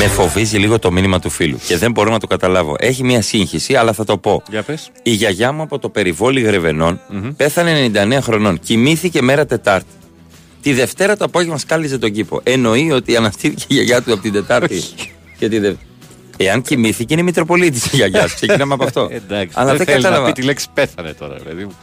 Με, 0.03 0.09
με 0.09 0.15
φοβίζει 0.15 0.57
λίγο 0.57 0.79
το 0.79 0.91
μήνυμα 0.91 1.19
του 1.19 1.29
φίλου 1.29 1.59
και 1.67 1.77
δεν 1.77 1.91
μπορώ 1.91 2.11
να 2.11 2.19
το 2.19 2.27
καταλάβω. 2.27 2.75
Έχει 2.79 3.03
μια 3.03 3.21
σύγχυση, 3.21 3.75
αλλά 3.75 3.93
θα 3.93 4.03
το 4.03 4.17
πω. 4.17 4.43
Για 4.49 4.61
πες. 4.61 4.91
Η 5.03 5.11
γιαγιά 5.11 5.51
μου 5.51 5.61
από 5.61 5.79
το 5.79 5.89
περιβόλι 5.89 6.41
Γρεβενών 6.41 6.99
πέθανε 7.37 7.91
99 7.93 8.17
χρονών. 8.21 8.59
Κοιμήθηκε 8.59 9.21
μέρα 9.21 9.45
Τετάρτη. 9.45 9.87
Τη 10.61 10.73
Δευτέρα 10.73 11.17
το 11.17 11.25
απόγευμα 11.25 11.57
σκάλιζε 11.57 11.97
τον 11.97 12.11
κήπο. 12.11 12.39
Εννοεί 12.43 12.91
ότι 12.91 13.15
αναστήθηκε 13.15 13.65
η 13.67 13.73
γιαγιά 13.73 14.01
του 14.01 14.13
από 14.13 14.21
την 14.21 14.31
Τετάρτη. 14.31 14.81
και 15.37 15.49
τη 15.49 15.59
Δευτέρα. 15.59 15.87
Εάν 16.37 16.61
κοιμήθηκε, 16.61 17.13
είναι 17.13 17.23
Μητροπολίτης 17.23 17.85
η 17.85 17.95
γιαγιά 17.95 18.27
σου. 18.27 18.35
Ξεκινάμε 18.35 18.73
από 18.73 18.83
αυτό. 18.83 19.09
Εντάξει, 19.25 19.55
Αλλά 19.57 19.69
δεν 19.69 19.77
δεν 19.77 19.85
θέλεις 19.85 20.03
να 20.03 20.09
κατάλαβα. 20.09 20.33
πει 20.33 20.41
τη 20.41 20.47
λέξη 20.47 20.67
πέθανε 20.73 21.13
τώρα, 21.13 21.35
παιδί 21.43 21.63
μου. 21.63 21.75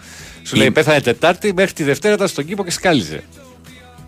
Σου 0.42 0.56
λέει 0.56 0.70
πέθανε 0.70 1.00
Τετάρτη, 1.00 1.52
μέχρι 1.54 1.72
τη 1.72 1.82
Δευτέρα 1.82 2.14
ήταν 2.14 2.28
στον 2.28 2.44
κήπο 2.44 2.64
και 2.64 2.70
σκάλιζε. 2.70 3.22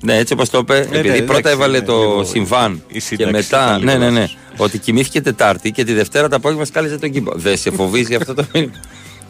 Ναι, 0.04 0.16
έτσι 0.16 0.32
όπως 0.32 0.50
το 0.50 0.58
είπε, 0.58 0.76
επειδή 0.78 1.08
ναι, 1.08 1.16
πρώτα 1.20 1.38
εντάξει, 1.38 1.56
έβαλε 1.56 1.78
ναι, 1.78 1.84
το 1.84 1.98
λίγο- 1.98 2.24
συμβάν 2.24 2.82
η 2.88 2.92
και 2.92 3.00
σύνταξη 3.00 3.32
μετά. 3.32 3.64
ήταν 3.64 3.84
Ναι, 3.84 3.92
λίγο 3.92 4.04
ναι, 4.04 4.10
ναι. 4.10 4.20
λάθος. 4.20 4.36
Ότι 4.56 4.78
κοιμήθηκε 4.78 5.20
Τετάρτη 5.20 5.70
και 5.70 5.84
τη 5.84 5.92
Δευτέρα 5.92 6.28
το 6.28 6.36
απόγευμα 6.36 6.64
σκάλιζε 6.64 6.98
τον 6.98 7.10
κήπο. 7.10 7.32
Δεν 7.34 7.56
σε 7.56 7.70
φοβίζει 7.70 8.14
αυτό 8.14 8.34
το 8.34 8.44
μήνυμα. 8.54 8.72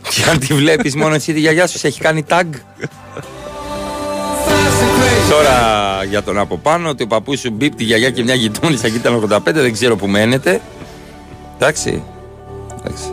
Και 0.03 0.31
αν 0.31 0.39
τη 0.39 0.55
βλέπεις 0.55 0.95
μόνο 0.97 1.15
εσύ 1.15 1.33
τη 1.33 1.41
γιαγιά 1.41 1.67
σου, 1.67 1.79
σε 1.79 1.87
έχει 1.87 2.01
κάνει 2.01 2.25
tag. 2.29 2.45
Τώρα 5.31 5.59
για 6.09 6.23
τον 6.23 6.39
από 6.39 6.59
πάνω, 6.59 6.89
ότι 6.89 7.03
ο 7.03 7.07
παππούς 7.07 7.41
σου 7.41 7.51
μπίπ 7.51 7.75
τη 7.75 7.85
γιαγιά 7.85 8.11
και 8.11 8.23
μια 8.23 8.35
γειτόνισσα 8.35 8.89
και 8.89 8.97
ήταν 8.97 9.29
85, 9.31 9.41
δεν 9.53 9.73
ξέρω 9.73 9.97
που 9.97 10.07
μένετε. 10.07 10.61
Εντάξει. 11.57 12.03
Εντάξει. 12.85 13.05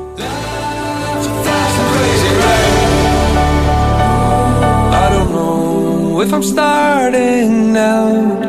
know 6.20 6.26
if 6.26 6.34
I'm 6.34 6.44
starting 6.44 7.78
out 7.78 8.44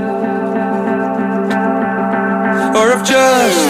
or 2.78 2.86
if 2.92 3.02
just 3.05 3.60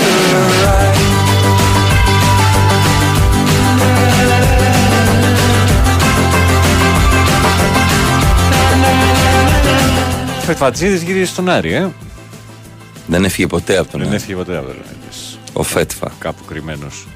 γύρισε 11.04 11.32
στον 11.32 11.48
Άρη, 11.48 11.72
ε. 11.72 11.88
Δεν 13.06 13.24
έφυγε 13.24 13.46
ποτέ 13.46 13.76
από 13.76 13.90
τον 13.90 14.00
Δεν 14.00 14.12
έφυγε 14.12 14.34
ποτέ 14.34 14.56
από 14.56 14.66
τον 14.66 14.76
Ο 15.52 15.62
Φέτφα. 15.62 16.12
Κάπου 16.18 16.44
κρυμμένος. 16.44 17.06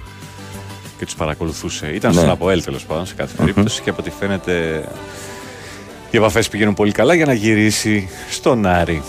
Και 0.98 1.05
τους 1.05 1.15
παρακολουθούσε. 1.15 1.94
Ήταν 1.94 2.11
ναι. 2.11 2.19
στον 2.19 2.31
Αποέλ 2.31 2.62
τέλος 2.62 2.85
πάντων 2.85 3.06
σε 3.06 3.15
κάθε 3.15 3.35
περίπτωση 3.36 3.82
και 3.82 3.90
από 3.90 4.01
ό,τι 4.01 4.11
φαίνεται 4.11 4.85
οι 6.15 6.16
επαφές 6.16 6.49
πηγαίνουν 6.49 6.74
πολύ 6.74 6.93
καλά 6.93 7.15
για 7.15 7.27
να 7.27 7.32
γυρίσει 7.32 8.09
στον 8.31 8.66
Άρη. 8.66 9.03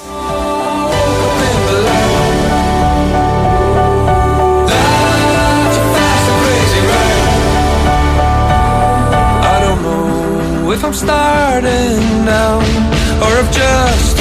I 9.54 9.60
don't 9.64 9.82
know 9.86 10.72
if 10.76 10.84
I'm 10.88 10.94
starting 11.04 12.26
now 12.26 12.56
or 13.26 13.34
if 13.42 13.48
just 13.52 14.15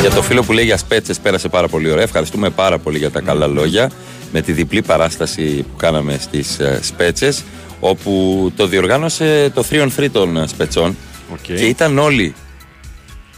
Για 0.00 0.10
το 0.10 0.22
φίλο 0.22 0.42
που 0.42 0.52
λέει 0.52 0.64
γιας 0.64 0.80
σπέτσε 0.80 1.14
πέρασε 1.22 1.48
πάρα 1.48 1.68
πολύ 1.68 1.90
ωραία. 1.90 2.02
Ευχαριστούμε 2.02 2.50
πάρα 2.50 2.78
πολύ 2.78 2.98
για 2.98 3.10
τα 3.10 3.20
καλά 3.20 3.46
λόγια. 3.46 3.90
Με 4.32 4.40
τη 4.40 4.52
διπλή 4.52 4.82
παράσταση 4.82 5.64
που 5.70 5.76
κάναμε 5.76 6.18
στις 6.20 6.60
σπέτσες, 6.80 7.44
όπου 7.80 8.52
το 8.56 8.66
διοργάνωσε 8.66 9.50
το 9.54 9.64
3 9.70 9.82
on 9.82 9.88
3 9.96 10.10
των 10.12 10.36
ε, 10.36 10.46
σπετσών. 10.46 10.96
Και 11.42 11.52
ήταν 11.52 11.98
όλοι. 11.98 12.34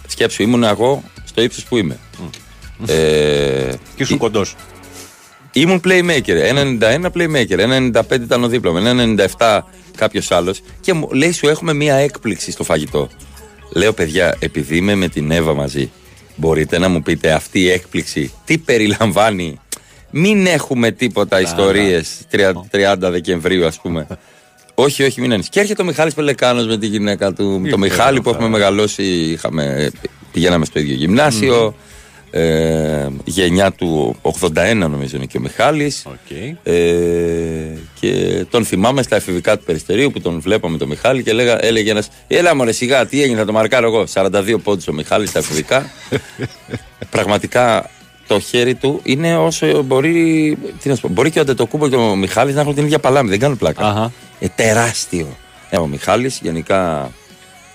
Σκέψου, 0.06 0.42
ήμουν 0.42 0.62
εγώ 0.62 1.02
στο 1.24 1.42
ύψος 1.42 1.64
που 1.64 1.76
είμαι. 1.76 1.98
Ε, 2.86 3.72
και 3.96 4.02
ήσουν 4.02 4.18
κοντός. 4.18 4.54
Ήμουν 5.52 5.80
playmaker. 5.84 6.54
91 6.80 7.10
playmaker. 7.14 7.92
95 7.92 8.02
ήταν 8.10 8.44
ο 8.44 8.48
δίπλα 8.48 8.72
μου. 8.72 9.16
97 9.38 9.60
κάποιος 9.96 10.30
άλλος. 10.30 10.60
Και 10.80 10.92
μου 10.92 11.08
λέει, 11.12 11.32
σου 11.32 11.48
έχουμε 11.48 11.72
μία 11.72 11.94
έκπληξη 11.94 12.50
στο 12.50 12.64
φαγητό. 12.64 13.08
Λέω, 13.72 13.92
παιδιά, 13.92 14.36
επειδή 14.38 14.76
είμαι 14.76 14.94
με 14.94 15.08
την 15.08 15.30
Εύα 15.30 15.54
μαζί, 15.54 15.90
μπορείτε 16.36 16.78
να 16.78 16.88
μου 16.88 17.02
πείτε 17.02 17.32
αυτή 17.32 17.60
η 17.60 17.70
έκπληξη 17.70 18.32
τι 18.44 18.58
περιλαμβάνει; 18.58 19.58
Μην 20.10 20.46
έχουμε 20.46 20.90
τίποτα 20.90 21.40
ιστορίες 21.40 22.18
30 22.70 22.94
Δεκεμβρίου, 22.98 23.66
ας 23.66 23.80
πούμε. 23.80 24.06
όχι, 24.74 25.02
όχι, 25.02 25.20
μην 25.20 25.32
ανησυχείς. 25.32 25.54
Και 25.54 25.60
έρχεται 25.60 25.82
ο 25.82 25.84
Μιχάλης 25.84 26.14
Πελεκάνος 26.14 26.66
με 26.66 26.78
τη 26.78 26.86
γυναίκα 26.86 27.32
του. 27.32 27.66
το 27.70 27.78
Μιχάλη 27.78 28.20
που 28.20 28.30
έχουμε 28.30 28.48
μεγαλώσει, 28.48 29.02
είχαμε, 29.02 29.90
πηγαίναμε 30.32 30.64
στο 30.64 30.78
ίδιο 30.78 30.94
γυμνάσιο. 30.94 31.74
Ε, 32.30 33.08
γενιά 33.24 33.72
του 33.72 34.16
81 34.22 34.74
νομίζω 34.74 35.16
είναι 35.16 35.26
και 35.26 35.38
ο 35.38 35.40
Μιχάλης. 35.40 36.06
Ε, 36.62 36.74
και 38.00 38.44
τον 38.50 38.64
θυμάμαι 38.64 39.02
στα 39.02 39.16
εφηβικά 39.16 39.58
του 39.58 39.64
Περιστερίου 39.64 40.10
που 40.10 40.20
τον 40.20 40.40
βλέπαμε 40.40 40.78
τον 40.78 40.88
Μιχάλη 40.88 41.22
και 41.22 41.32
λέγα, 41.32 41.64
έλεγε 41.64 41.90
ένας 41.90 42.08
έλα 42.26 42.54
μωρέ 42.54 42.72
σιγά 42.72 43.06
τι 43.06 43.22
έγινε 43.22 43.38
θα 43.38 43.44
το 43.44 43.52
μαρκάρω 43.52 43.86
εγώ 43.86 44.04
42 44.12 44.56
πόντους 44.62 44.88
ο 44.88 44.92
Μιχάλης 44.92 45.28
στα 45.30 45.38
εφηβικά. 45.38 45.90
Πραγματικά 47.10 47.90
το 48.26 48.40
χέρι 48.40 48.74
του 48.74 49.00
είναι 49.02 49.36
όσο 49.36 49.82
μπορεί 49.82 50.56
τι 50.82 50.88
να 50.88 50.94
σου 50.94 51.00
πω, 51.00 51.08
μπορεί 51.08 51.30
και 51.30 51.38
ο 51.38 51.42
Αντετοκούμπο 51.42 51.88
και 51.88 51.96
ο 51.96 52.16
Μιχάλης 52.16 52.54
να 52.54 52.60
έχουν 52.60 52.74
την 52.74 52.84
ίδια 52.84 52.98
παλάμη 52.98 53.28
δεν 53.28 53.38
κάνουν 53.38 53.56
πλάκα. 53.56 54.12
Ε, 54.38 54.46
τεράστιο. 54.54 55.36
Ε, 55.70 55.78
ο 55.78 55.86
Μιχάλης 55.86 56.38
γενικά 56.42 57.10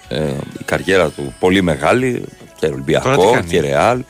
ε, 0.08 0.24
η 0.60 0.64
καριέρα 0.66 1.10
του 1.10 1.36
πολύ 1.40 1.62
μεγάλη 1.62 2.24
και 2.60 2.68
Τώρα 2.68 2.68
τι 2.68 2.74
Ολυμπιακό 2.74 3.32
κάνει; 3.32 3.48
και 3.48 3.60
Ρεάλ 3.60 4.04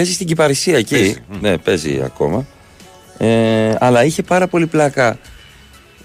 Παίζει 0.00 0.14
στην 0.14 0.26
Κυπαρισία 0.26 0.76
εκεί. 0.76 0.94
Παίζει, 0.94 1.16
Ναι, 1.40 1.58
παίζει 1.58 2.00
ακόμα. 2.04 2.46
Ε, 3.18 3.74
αλλά 3.78 4.04
είχε 4.04 4.22
πάρα 4.22 4.46
πολύ 4.46 4.66
πλάκα 4.66 5.18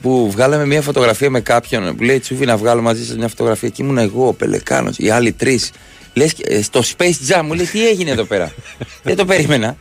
που 0.02 0.32
βγάλαμε 0.32 0.66
μια 0.66 0.82
φωτογραφία 0.82 1.30
με 1.30 1.40
κάποιον 1.40 1.96
που 1.96 2.04
λέει 2.04 2.20
Τσούφι 2.20 2.46
να 2.46 2.58
βγάλω 2.58 2.82
μαζί 2.82 3.06
σας 3.06 3.16
μια 3.18 3.28
φωτογραφία 3.28 3.70
και 3.70 3.84
ήμουν 3.84 3.98
εγώ, 3.98 4.28
ο 4.28 4.34
Πελεκάνος, 4.34 4.98
οι 4.98 5.10
άλλοι 5.10 5.32
τρεις. 5.32 5.72
Λες 6.14 6.36
στο 6.64 6.82
Space 6.98 7.30
Jam 7.30 7.42
μου 7.46 7.54
λέει 7.54 7.66
τι 7.66 7.88
έγινε 7.88 8.12
εδώ 8.12 8.24
πέρα; 8.24 8.52
Δεν 9.04 9.16
το 9.16 9.26
περίμενα. 9.26 9.78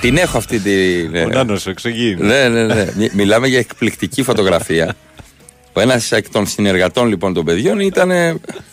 Την 0.00 0.16
έχω 0.16 0.36
αυτή 0.38 0.58
τη. 0.58 0.70
Ναι, 1.08 1.22
Ο 1.22 1.28
Νάνος, 1.28 1.66
ο 1.66 1.70
εξωγήινος. 1.70 2.26
ναι, 2.28 2.48
ναι, 2.48 2.64
ναι. 2.64 2.86
Μι- 2.96 3.12
Μιλάμε 3.12 3.48
για 3.48 3.58
εκπληκτική 3.58 4.22
φωτογραφία. 4.22 4.94
Ο 5.72 5.80
ένας 5.80 6.12
εκ 6.12 6.28
των 6.30 6.46
συνεργατών 6.46 7.08
λοιπόν 7.08 7.34
των 7.34 7.44
παιδιών 7.44 7.80
ήταν. 7.80 8.10
ε, 8.10 8.28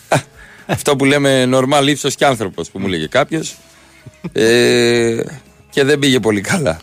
α, 0.08 0.16
αυτό 0.66 0.96
που 0.96 1.04
λέμε 1.04 1.48
normal 1.52 1.86
ύψος 1.86 2.14
και 2.14 2.24
άνθρωπος 2.24 2.70
που 2.70 2.78
μου 2.78 2.86
λέγε 2.86 3.06
κάποιος. 3.06 3.54
Ε, 4.32 5.16
και 5.70 5.84
δεν 5.84 5.98
πήγε 5.98 6.20
πολύ 6.20 6.40
καλά. 6.40 6.80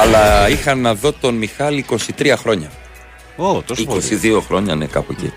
Αλλά 0.00 0.48
είχα 0.48 0.74
να 0.74 0.94
δω 0.94 1.12
τον 1.12 1.34
Μιχάλη 1.34 1.84
23 2.18 2.34
χρόνια. 2.36 2.70
Ω, 3.36 3.62
τόσο 3.62 3.84
πολύ. 3.84 4.02
22 4.22 4.40
χρόνια, 4.46 4.74
ναι, 4.74 4.86
κάπου 4.86 5.12
εκεί. 5.12 5.32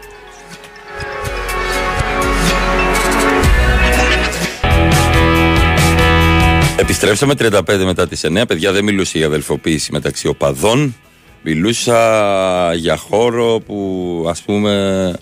Επιστρέψαμε 6.79 7.33
35 7.37 7.61
μετά 7.85 8.07
τις 8.07 8.25
9. 8.25 8.43
Παιδιά 8.47 8.71
δεν 8.71 8.83
μιλούσε 8.83 9.17
για 9.17 9.27
αδελφοποίηση 9.27 9.91
μεταξύ 9.91 10.27
οπαδών. 10.27 10.95
Μιλούσα 11.41 12.73
για 12.73 12.97
χώρο 12.97 13.59
που 13.65 14.25
ας 14.29 14.41
πούμε... 14.41 15.13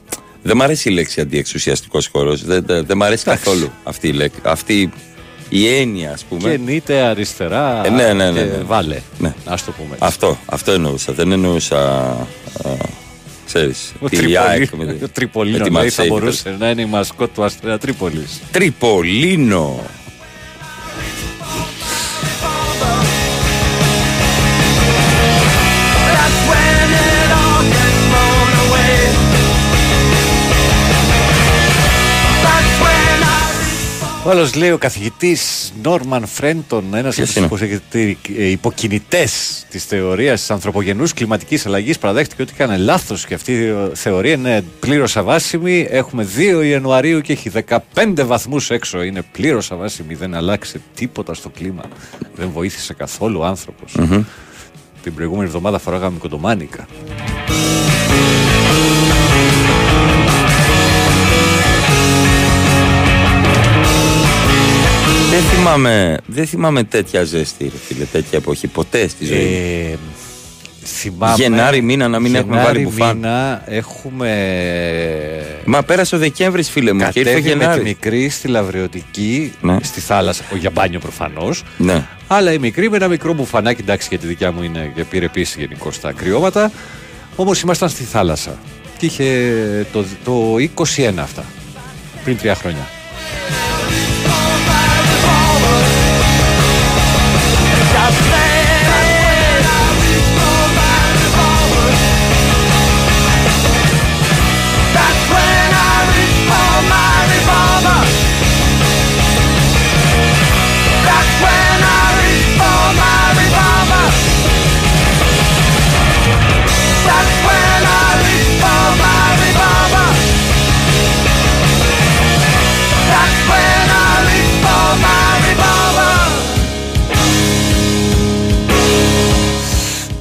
Δεν 0.48 0.58
μ' 0.58 0.62
αρέσει 0.62 0.90
η 0.90 0.92
λέξη 0.92 1.22
αντιεξουσιαστικός 1.22 2.08
χώρος. 2.08 2.44
Δεν, 2.46 2.64
δεν, 2.66 2.86
δεν 2.86 2.98
μ' 2.98 3.04
αρέσει 3.04 3.24
καθόλου 3.24 3.72
αυτή 3.84 4.08
η 4.08 4.12
λέξη. 4.12 4.40
Αυτή 4.44 4.90
η 5.50 5.68
έννοια 5.68 6.12
ας 6.12 6.24
πούμε. 6.24 6.50
Κινείται 6.50 7.00
αριστερά 7.02 7.82
Ε, 7.86 7.90
ναι, 7.90 8.14
ναι, 8.14 8.32
ναι, 8.32 8.40
και 8.40 8.46
ναι. 8.46 8.58
βάλε. 8.66 9.02
Ναι. 9.18 9.34
Ας 9.46 9.66
το 9.66 9.72
πούμε. 9.72 9.90
έτσι. 9.92 10.06
Αυτό, 10.06 10.38
αυτό 10.46 10.72
εννοούσα. 10.72 11.14
Δεν 11.14 11.32
εννοούσα. 11.32 11.78
Α, 11.80 12.18
ξέρεις, 13.46 13.94
Ο 14.00 14.10
τη 14.10 14.16
Τριπολί- 14.16 14.38
ΑΕΚ 14.38 14.70
με 14.76 14.86
τη- 14.94 15.04
ο 15.04 15.10
Τριπολίνο 15.10 15.58
με 15.58 15.64
τη 15.64 15.70
λέει, 15.70 15.74
θα 15.74 15.82
Μαρσέη. 15.82 16.08
μπορούσε 16.10 16.56
να 16.60 16.70
είναι 16.70 16.82
η 16.82 16.86
μασκότ 16.86 17.34
του 17.34 17.44
Αστέρα 17.44 17.78
Τρίπολης. 17.78 18.42
Τριπολίνο. 18.52 19.80
Ο 34.26 34.30
άλλος 34.30 34.56
λέει 34.56 34.72
ο 34.72 34.78
καθηγητής 34.78 35.74
Νόρμαν 35.84 36.26
Φρέντον, 36.26 36.94
ένας 36.94 37.20
από 37.38 37.56
Ποιος 37.56 37.62
είναι; 37.62 37.80
του 37.90 38.18
υποκινητές 38.34 39.66
της 39.70 39.84
θεωρίας 39.84 40.40
της 40.40 40.52
ανθρωπογενούς 40.52 41.14
κλιματικής 41.14 41.66
αλλαγής, 41.66 41.98
παραδέχτηκε 41.98 42.42
ότι 42.42 42.52
έκανε 42.56 42.78
λάθος 42.78 43.26
και 43.26 43.34
αυτή 43.34 43.54
η 43.54 43.74
θεωρία 43.94 44.34
είναι 44.34 44.64
πλήρως 44.80 45.18
αβάσιμη. 45.18 45.88
Έχουμε 45.90 46.28
2 46.38 46.66
Ιανουαρίου 46.66 47.22
και 47.22 47.34
έχει 47.34 47.52
15 47.94 48.26
βαθμούς 48.26 48.70
έξω. 48.70 49.04
Είναι 49.04 49.22
πλήρως 49.32 49.72
αβάσιμη. 49.72 50.16
Δεν 50.16 50.36
αλλάξε 50.36 50.82
τίποτα 50.96 51.34
στο 51.34 51.50
κλίμα. 51.50 51.84
Δεν 52.36 52.50
βοήθησε 52.54 52.94
καθόλου 52.94 53.40
ο 53.40 53.46
άνθρωπος. 53.46 53.96
Την 55.04 55.14
προηγούμενη 55.14 55.46
εβδομάδα 55.46 55.80
φοράγαμε 55.80 56.18
κοντομάνικα. 56.18 56.88
Δεν 65.36 65.44
θυμάμαι, 65.44 66.18
δεν 66.26 66.48
θυμάμαι 66.48 66.84
τέτοια 66.84 67.24
ζέστη, 67.24 67.64
ρε 67.64 67.78
φίλε, 67.88 68.04
τέτοια 68.06 68.38
εποχή. 68.38 68.68
Ποτέ 68.68 69.08
στη 69.08 69.26
ζωή. 69.26 69.38
μου. 69.38 69.44
Ε, 69.94 69.98
θυμάμαι. 70.86 71.34
Γενάρη 71.38 71.82
μήνα 71.82 72.08
να 72.08 72.20
μην 72.20 72.36
έχουμε 72.36 72.62
βάλει 72.64 72.84
μπουφάν. 72.84 73.16
μήνα 73.16 73.62
έχουμε. 73.66 74.30
Μα 75.66 75.84
πέρασε 75.84 76.16
ο 76.16 76.18
Δεκέμβρης, 76.18 76.70
φίλε 76.70 76.94
μου, 76.94 77.00
και 77.00 77.20
ήρθε 77.20 77.24
Κατέβει 77.34 77.42
με 77.50 77.54
τη 77.56 77.60
Γενάρη. 77.64 77.82
μικρή 77.84 78.30
στη 78.30 78.48
Λαβριωτική, 78.48 79.54
Ναι. 79.62 79.78
στη 79.84 80.00
θάλασσα, 80.00 80.44
ο 80.54 80.56
για 80.56 80.70
μπάνιο 80.70 81.00
προφανώς. 81.00 81.64
Ναι. 81.78 82.06
Αλλά 82.28 82.52
η 82.54 82.58
μικρή 82.58 82.90
με 82.90 82.96
ένα 82.96 83.08
μικρό 83.08 83.34
μπουφανάκι, 83.34 83.82
εντάξει, 83.82 84.08
γιατί 84.10 84.26
η 84.26 84.28
δικιά 84.28 84.52
μου 84.52 84.64
είναι 84.64 84.92
και 84.96 85.04
πήρε 85.04 85.28
πίση 85.28 85.60
γενικώ 85.60 85.92
στα 85.92 86.12
κρυώματα. 86.12 86.72
Όμως 87.36 87.62
ήμασταν 87.62 87.90
στη 87.90 88.04
θάλασσα. 88.04 88.58
Και 88.98 89.06
είχε 89.06 89.54
το, 89.92 90.06
το 90.24 90.56
21 90.96 91.12
αυτά. 91.18 91.44
Πριν 92.24 92.38
τρία 92.38 92.56
χρόνια. 92.56 92.88
I 98.08 98.45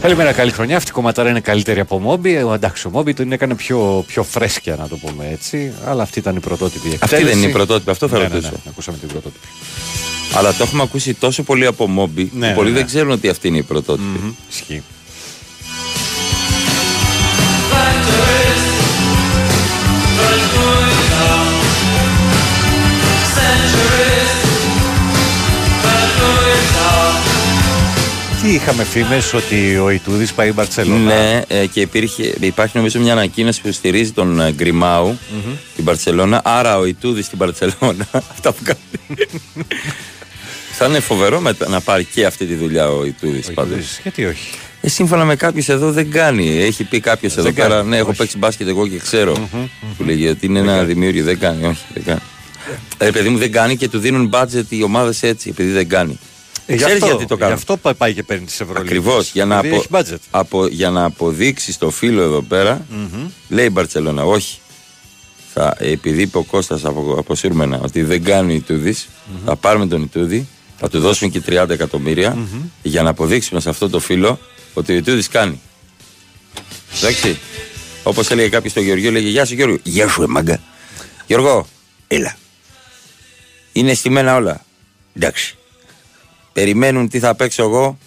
Καλημέρα, 0.05 0.33
καλή 0.33 0.51
χρονιά. 0.51 0.77
Αυτή 0.77 0.91
η 0.91 0.93
κομματάρα 0.93 1.31
είναι 1.31 1.41
καλύτερη 1.41 1.81
από 1.81 1.99
Μόμπι. 1.99 2.35
Ε, 2.35 2.45
Εντάξει, 2.55 2.87
ο 2.87 2.91
Μόμπι 2.91 3.15
την 3.15 3.33
έκανε 3.33 3.55
πιο, 3.55 4.05
πιο 4.07 4.23
φρέσκια, 4.23 4.77
να 4.77 4.89
το 4.89 4.97
πούμε 4.97 5.29
έτσι. 5.33 5.73
Αλλά 5.85 6.03
αυτή 6.03 6.19
ήταν 6.19 6.37
η 6.37 6.41
πρωτότυπη 6.41 6.89
εκτέλεση. 6.93 7.15
Αυτή 7.15 7.25
δεν 7.25 7.39
είναι 7.39 7.47
η 7.47 7.53
πρωτότυπη, 7.53 7.91
αυτό 7.91 8.09
θα 8.09 8.19
ναι, 8.19 8.23
ναι, 8.23 8.29
ρωτήσω. 8.29 8.51
ναι, 8.51 8.59
ακούσαμε 8.69 8.99
την 8.99 9.09
πρωτότυπη. 9.09 9.47
Αλλά 10.35 10.53
το 10.53 10.63
έχουμε 10.63 10.83
ακούσει 10.83 11.15
τόσο 11.15 11.43
πολύ 11.43 11.67
από 11.67 11.87
Μόμπι 11.87 12.31
Ναι, 12.35 12.49
που 12.49 12.55
πολλοί 12.55 12.69
ναι, 12.69 12.75
δεν 12.75 12.83
ναι. 12.83 12.89
ξέρουν 12.89 13.11
ότι 13.11 13.29
αυτή 13.29 13.49
είναι 13.49 13.59
η 13.59 13.63
πρωτότυπη. 13.63 14.19
Μμμ, 14.23 14.33
είχαμε 28.67 28.85
φήμες 28.85 29.33
ότι 29.35 29.77
ο 29.77 29.91
Ιτούδης 29.91 30.33
πάει 30.33 30.53
Μπαρσελόνα; 30.53 30.99
Ναι, 30.99 31.43
ε, 31.49 31.67
και 31.67 31.81
υπήρχε, 31.81 32.35
υπάρχει 32.41 32.77
νομίζω 32.77 33.01
μια 33.01 33.13
ανακοίνωση 33.13 33.61
που 33.61 33.73
στηρίζει 33.73 34.13
τον 34.13 34.41
ε, 34.41 34.53
γκριμαου 34.53 35.19
στην 35.73 35.85
Παρσελώνα. 35.85 36.41
Άρα 36.45 36.79
ο 36.79 36.85
Ιτούδης 36.85 37.27
στην 37.27 37.39
Παρσελώνα. 37.39 38.07
Αυτά 38.33 38.53
που 38.53 38.63
κάνει. 38.65 38.79
Θα 40.73 40.87
είναι 40.87 41.01
φοβερό 41.01 41.41
μετά 41.41 41.69
να 41.69 41.81
πάρει 41.81 42.05
και 42.05 42.25
αυτή 42.27 42.47
τη 42.47 42.55
δουλειά 42.55 42.89
ο 42.91 43.05
Ιτούδης 43.05 43.51
πάντως. 43.55 43.71
Ιτούδης, 43.73 44.01
Γιατί 44.03 44.25
όχι; 44.25 44.51
Ε, 44.81 44.89
σύμφωνα 44.89 45.25
με 45.25 45.37
κάποιους 45.37 45.69
εδώ 45.69 45.91
δεν 45.93 46.11
κάνει. 46.11 46.59
Έχει 46.63 46.85
πει 46.85 47.01
κάποιος 47.01 47.33
εδώ 47.33 47.43
Δεν 47.43 47.55
πέρα. 47.55 47.69
κάνει, 47.69 47.89
Ναι, 47.89 47.97
έχω 47.97 48.09
όχι. 48.09 48.19
παίξει 48.19 48.39
μπάσκετ 48.39 48.69
εγώ 48.69 48.87
και 48.89 48.99
ξέρω. 48.99 49.49
Που 49.97 50.05
λέγει 50.05 50.29
ότι 50.29 50.47
είναι 50.47 50.59
ένα 50.59 50.85
δημιούργιο. 50.85 51.25
Δεν 51.25 51.39
κάνει, 51.39 51.65
όχι, 51.67 51.85
δεν 51.95 52.05
κάνει. 52.05 52.21
Ε, 52.99 53.11
παιδί 53.11 53.29
μου 53.29 53.39
δεν 53.39 53.53
κάνει 53.53 53.77
και 53.77 53.89
του 53.89 53.99
δίνουν 53.99 54.31
budget 54.33 54.65
οι 54.69 54.83
ομάδες 54.83 55.23
έτσι, 55.23 55.49
επειδή 55.49 55.71
δεν 55.71 55.89
κάνει. 55.89 56.19
Ε, 56.67 56.73
γι' 56.73 56.79
Ξέρεις 56.79 56.95
αυτό- 56.95 57.07
γιατί 57.07 57.27
το 57.27 57.37
κάνω. 57.37 57.49
Γι' 57.53 57.57
αυτό 57.59 57.77
πα- 57.77 57.95
πάει 57.95 58.15
και 58.15 58.23
παίρνει 58.23 58.45
τις 58.47 58.61
Ευρωλίγε. 58.61 58.85
Ακριβώς. 58.85 59.31
Για, 59.33 59.45
να 59.45 59.59
απο... 59.59 59.67
έχει 59.75 59.87
budget. 59.91 60.17
απο... 60.31 60.67
για 60.67 60.91
να 60.91 61.05
αποδείξει 61.05 61.79
το 61.79 61.91
φίλο 61.91 62.23
εδώ 62.23 62.43
πέρα, 62.43 62.87
Μμμ. 62.91 63.29
λέει 63.49 63.65
η 63.67 63.71
Μπαρσελόνα, 63.73 64.25
όχι. 64.25 64.59
Θα, 65.53 65.77
επειδή 65.79 66.23
είπε 66.23 66.39
ο 66.39 66.43
Κώστας 66.43 66.85
από, 66.85 67.15
από 67.19 67.35
Σύρμενα 67.35 67.81
ότι 67.83 68.03
δεν 68.03 68.25
κάνει 68.25 68.53
ο 68.53 68.55
ιτουδης 68.57 69.09
θα 69.45 69.57
πάρουμε 69.57 69.87
τον 69.87 70.03
Ιτούδη, 70.03 70.49
θα 70.79 70.89
του 70.89 71.01
δώσουμε 71.01 71.31
και 71.31 71.43
30 71.47 71.71
εκατομμύρια 71.71 72.37
για 72.83 73.03
να 73.03 73.11
αποδείξουμε 73.11 73.61
σε 73.61 73.69
αυτό 73.69 73.89
το 73.91 73.99
φίλο 73.99 74.39
ότι 74.75 74.93
ο 74.93 74.97
Ιτούδης 74.97 75.29
κάνει. 75.29 75.61
Εντάξει. 76.97 77.39
Όπως 78.03 78.31
έλεγε 78.31 78.49
κάποιος 78.49 78.71
στο 78.73 78.81
Γεωργίο, 78.81 79.11
λέγε 79.11 79.29
Γεια 79.29 79.45
σου 79.45 79.55
Γιώργο. 79.55 79.77
Γεια 79.83 80.09
σου, 80.09 80.23
ε, 80.23 80.27
μάγκα. 80.27 80.61
Γιώργο, 81.27 81.67
έλα. 82.09 82.37
Είναι 83.73 83.95
στημένα 83.95 84.35
όλα. 84.37 84.65
Εντάξει. 85.17 85.57
Περιμένουν 86.55 87.09
τι 87.09 87.19
θα 87.19 87.35
παίξω 87.35 87.63
εγώ. 87.63 87.99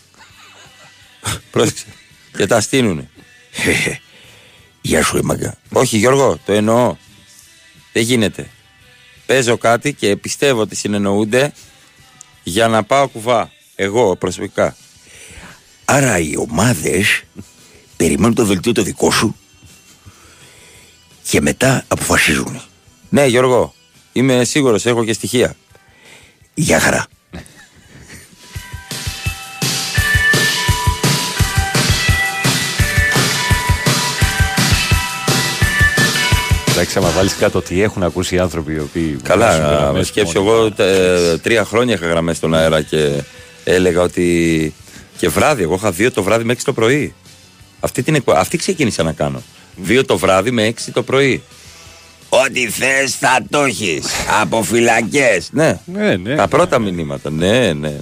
Πρόσεξε. 1.52 1.86
Και 2.38 2.46
τα 2.46 2.62
στείλουνε. 2.62 3.10
Γεια 4.82 5.04
σου, 5.04 5.18
ε, 5.18 5.22
μάγκα. 5.22 5.58
Όχι, 5.72 5.98
Γιώργο, 5.98 6.40
το 6.46 6.54
εννοώ. 6.54 6.96
Δεν 7.94 8.04
γίνεται. 8.04 8.50
Παίζω 9.26 9.58
κάτι 9.58 9.94
και 9.94 10.16
πιστεύω 10.16 10.62
ότι 10.62 10.76
συνεννοούνται 10.76 11.54
για 12.44 12.68
να 12.68 12.84
πάω 12.84 13.08
κουβά. 13.08 13.52
Εγώ 13.76 14.16
προσωπικά. 14.16 14.76
Άρα 15.86 16.20
οι 16.20 16.38
ομάδες 16.38 17.24
περιμένουν 17.98 18.36
το 18.36 18.44
δελτίο 18.44 18.72
το 18.72 18.82
δικό 18.84 19.12
σου 19.12 19.36
και 21.24 21.42
μετά 21.42 21.84
αποφασίζουν. 21.88 22.62
Ναι, 23.10 23.26
Γιώργο, 23.26 23.74
είμαι 24.14 24.44
σίγουρος, 24.44 24.86
έχω 24.86 25.06
και 25.06 25.14
στοιχεία. 25.14 25.56
Γεια 26.54 26.80
χαρά. 26.80 27.08
Εντάξει, 36.78 36.98
άμα 36.98 37.10
βάλεις 37.10 37.36
κάτω 37.36 37.62
τι 37.62 37.82
έχουν 37.82 38.04
ακούσει 38.04 38.36
οι 38.36 38.40
άνθρωποι 38.40 38.74
οι 38.74 38.80
οποίοι. 38.80 39.04
βγάζουν 39.24 39.24
Καλά, 39.24 39.58
γραμμές 39.58 40.08
σκέψου 40.08 40.42
μόνοι. 40.42 40.50
εγώ 40.50 40.72
τε- 40.72 41.42
τρία 41.42 41.64
χρόνια 41.66 41.94
είχα 41.94 42.08
γραμμές 42.08 42.38
στον 42.38 42.54
αέρα 42.56 42.82
και 42.82 43.12
έλεγα 43.64 44.02
ότι 44.02 44.74
και 45.18 45.30
βράδυ, 45.30 45.64
εγώ 45.64 45.74
είχα 45.76 45.92
δύο 45.92 46.12
το 46.12 46.24
βράδυ 46.24 46.44
με 46.44 46.52
έξι 46.52 46.66
το 46.66 46.74
πρωί. 46.74 47.14
Αυτή, 47.80 48.04
την, 48.04 48.16
εκπο- 48.16 48.36
αυτή 48.36 48.58
ξεκίνησα 48.58 49.04
να 49.04 49.12
κάνω. 49.12 49.42
Δύο 49.76 50.06
το 50.06 50.18
βράδυ 50.18 50.52
με 50.52 50.64
έξι 50.64 50.92
το 50.92 51.04
πρωί. 51.04 51.44
Ό,τι 52.30 52.70
θες 52.70 53.16
θα 53.20 53.40
το 53.50 53.64
έχεις. 53.64 54.06
Από 54.42 54.64
φυλακές. 54.64 55.50
Ναι, 55.52 55.80
ναι, 55.86 56.16
ναι. 56.16 56.36
τα 56.36 56.48
πρώτα 56.48 56.80
μηνύματα. 56.80 57.30
Ναι, 57.30 57.60
ναι, 57.74 57.74
ναι. 57.90 57.98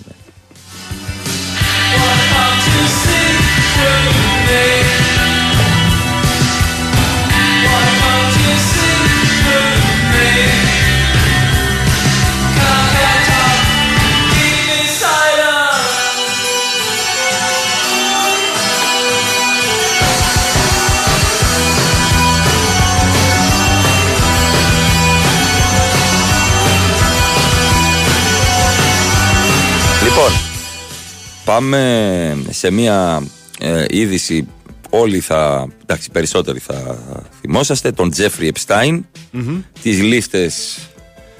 Πάμε 31.46 32.38
σε 32.50 32.72
μια 32.72 33.24
ε, 33.60 33.86
είδηση. 33.90 34.48
Όλοι 34.90 35.20
θα, 35.20 35.68
εντάξει, 35.82 36.12
περισσότεροι 36.12 36.60
θα 36.60 36.98
θυμόσαστε, 37.42 37.92
τον 37.92 38.10
Τζέφρι 38.12 38.48
Επστάιν, 38.48 39.06
Μμμ. 39.32 39.62
τις 39.82 40.02
λίστες 40.02 40.78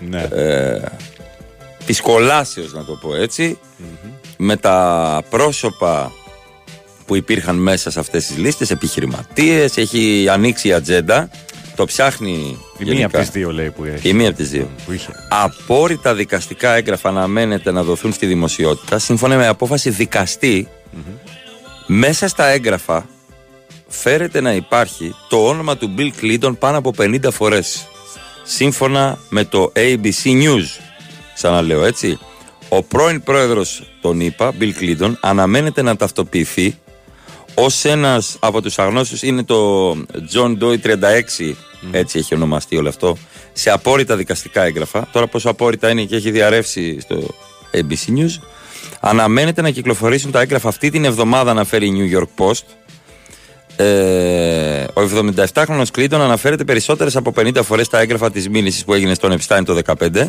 Ναι. 0.10 0.22
ε, 0.22 0.82
της 1.86 2.02
κολάσεως 2.02 2.74
να 2.74 2.84
το 2.84 2.94
πω 3.02 3.16
έτσι, 3.16 3.58
με 4.38 4.56
τα 4.58 5.22
πρόσωπα 5.30 6.12
που 7.06 7.16
υπήρχαν 7.16 7.56
μέσα 7.56 7.92
σε 7.92 8.00
αυτές 8.00 8.26
τις 8.26 8.38
λίστες, 8.38 8.72
επιχειρηματίες, 8.72 9.78
έχει 9.78 10.28
ανοίξει 10.30 10.68
η 10.68 10.74
ατζέντα, 10.74 11.30
το 11.76 11.86
ψάχνει 11.86 12.58
Η 12.78 12.84
μία 12.84 12.94
γενικά. 12.94 13.06
από 13.06 13.18
τις 13.18 13.30
δύο 13.30 13.52
λέει 13.52 13.70
που 13.70 13.84
έχει. 13.84 14.10
Η 14.10 14.14
μία 14.14 14.28
από 14.28 14.38
τις 14.38 14.50
δύο. 14.50 14.70
Που 14.86 14.92
είχε. 14.92 15.10
Απόρριτα 15.30 16.16
δικαστικά 16.16 16.74
έγγραφα 16.74 17.10
αναμένεται 17.10 17.72
να 17.72 17.84
δοθούν 17.84 18.14
στη 18.14 18.26
δημοσιότητα 18.26 19.00
σύμφωνα 19.00 19.36
με 19.36 19.48
απόφαση 19.48 19.90
δικαστή, 19.90 20.68
μέσα 21.88 22.28
στα 22.28 22.46
έγγραφα 22.46 23.06
φέρεται 23.88 24.42
να 24.42 24.54
υπάρχει 24.54 25.16
το 25.30 25.48
όνομα 25.48 25.78
του 25.78 25.94
Bill 25.98 26.10
Clinton 26.22 26.58
πάνω 26.60 26.78
από 26.78 26.94
50 26.98 27.20
φορές 27.32 27.88
σύμφωνα 28.44 29.18
με 29.30 29.44
το 29.44 29.72
ABC 29.76 30.26
News 30.26 30.66
ξαναλέω 31.34 31.84
έτσι 31.84 32.20
ο 32.70 32.84
πρώην 32.84 33.24
πρόεδρος 33.24 33.84
των 34.02 34.20
ΗΠΑ 34.20 34.54
Bill 34.60 34.72
Clinton 34.82 35.14
αναμένεται 35.20 35.82
να 35.82 35.96
ταυτοποιηθεί 35.96 36.78
ως 37.54 37.86
ένας 37.86 38.38
από 38.40 38.62
τους 38.62 38.80
αγνώστους 38.80 39.22
είναι 39.22 39.44
το 39.44 39.92
John 40.34 40.58
Doe 40.60 40.78
36 40.82 41.54
έτσι 41.92 42.18
έχει 42.18 42.36
ονομαστεί 42.36 42.78
όλο 42.78 42.90
αυτό. 42.90 43.18
Σε 43.54 43.70
απόρριτα 43.70 44.16
δικαστικά 44.16 44.64
έγγραφα 44.64 45.08
τώρα 45.12 45.28
πόσο 45.28 45.50
απόρριτα 45.50 45.90
είναι 45.90 46.04
και 46.04 46.16
έχει 46.16 46.32
διαρρεύσει 46.32 47.00
στο 47.00 47.36
ABC 47.72 48.18
News 48.18 48.40
αναμένεται 49.00 49.62
να 49.62 49.70
κυκλοφορήσουν 49.70 50.32
τα 50.32 50.42
έγγραφα 50.42 50.68
αυτή 50.68 50.90
την 50.90 51.06
εβδομάδα 51.06 51.52
αναφέρει 51.52 51.88
η 51.88 51.94
New 51.98 52.18
York 52.18 52.46
Post. 52.46 52.64
Ε, 53.78 54.84
ο 54.94 55.02
77χρονος 55.46 55.88
Κλίντον 55.92 56.22
αναφέρεται 56.22 56.64
περισσότερες 56.64 57.16
από 57.16 57.34
50 57.36 57.60
φορές 57.64 57.88
τα 57.90 58.00
έγγραφα 58.00 58.32
της 58.32 58.50
μήνυσης 58.50 58.84
που 58.84 58.94
έγινε 58.94 59.14
στον 59.14 59.38
Epstein 59.38 59.62
το 59.66 59.80
2015 59.86 60.28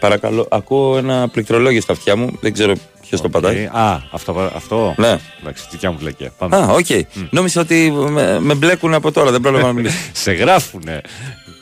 Παρακαλώ, 0.00 0.46
ακούω 0.50 0.96
ένα 0.98 1.28
πληκτρολόγιο 1.28 1.80
στα 1.80 1.92
αυτιά 1.92 2.16
μου. 2.16 2.38
Δεν 2.40 2.52
ξέρω 2.52 2.72
ποιος 3.08 3.20
το 3.20 3.28
πατάει. 3.28 3.56
Ε, 3.56 3.70
Α, 3.72 4.02
αυτό. 4.10 4.50
αυτό. 4.54 4.94
Ναι. 4.98 5.18
Εντάξει, 5.40 5.64
δικιά 5.70 5.90
μου 5.90 5.98
βλακία. 5.98 6.32
Πάμε. 6.38 6.56
Α, 6.56 6.66
οκ. 6.68 6.86
Νόμιζα 7.30 7.60
ότι 7.60 7.90
με, 8.10 8.40
με 8.40 8.54
μπλέκουν 8.54 8.94
από 8.94 9.12
τώρα, 9.12 9.30
δεν 9.30 9.40
πρόλαβα 9.40 9.66
να 9.66 9.72
μιλήσω. 9.72 9.96
Σε 10.12 10.32
γράφουνε. 10.32 11.00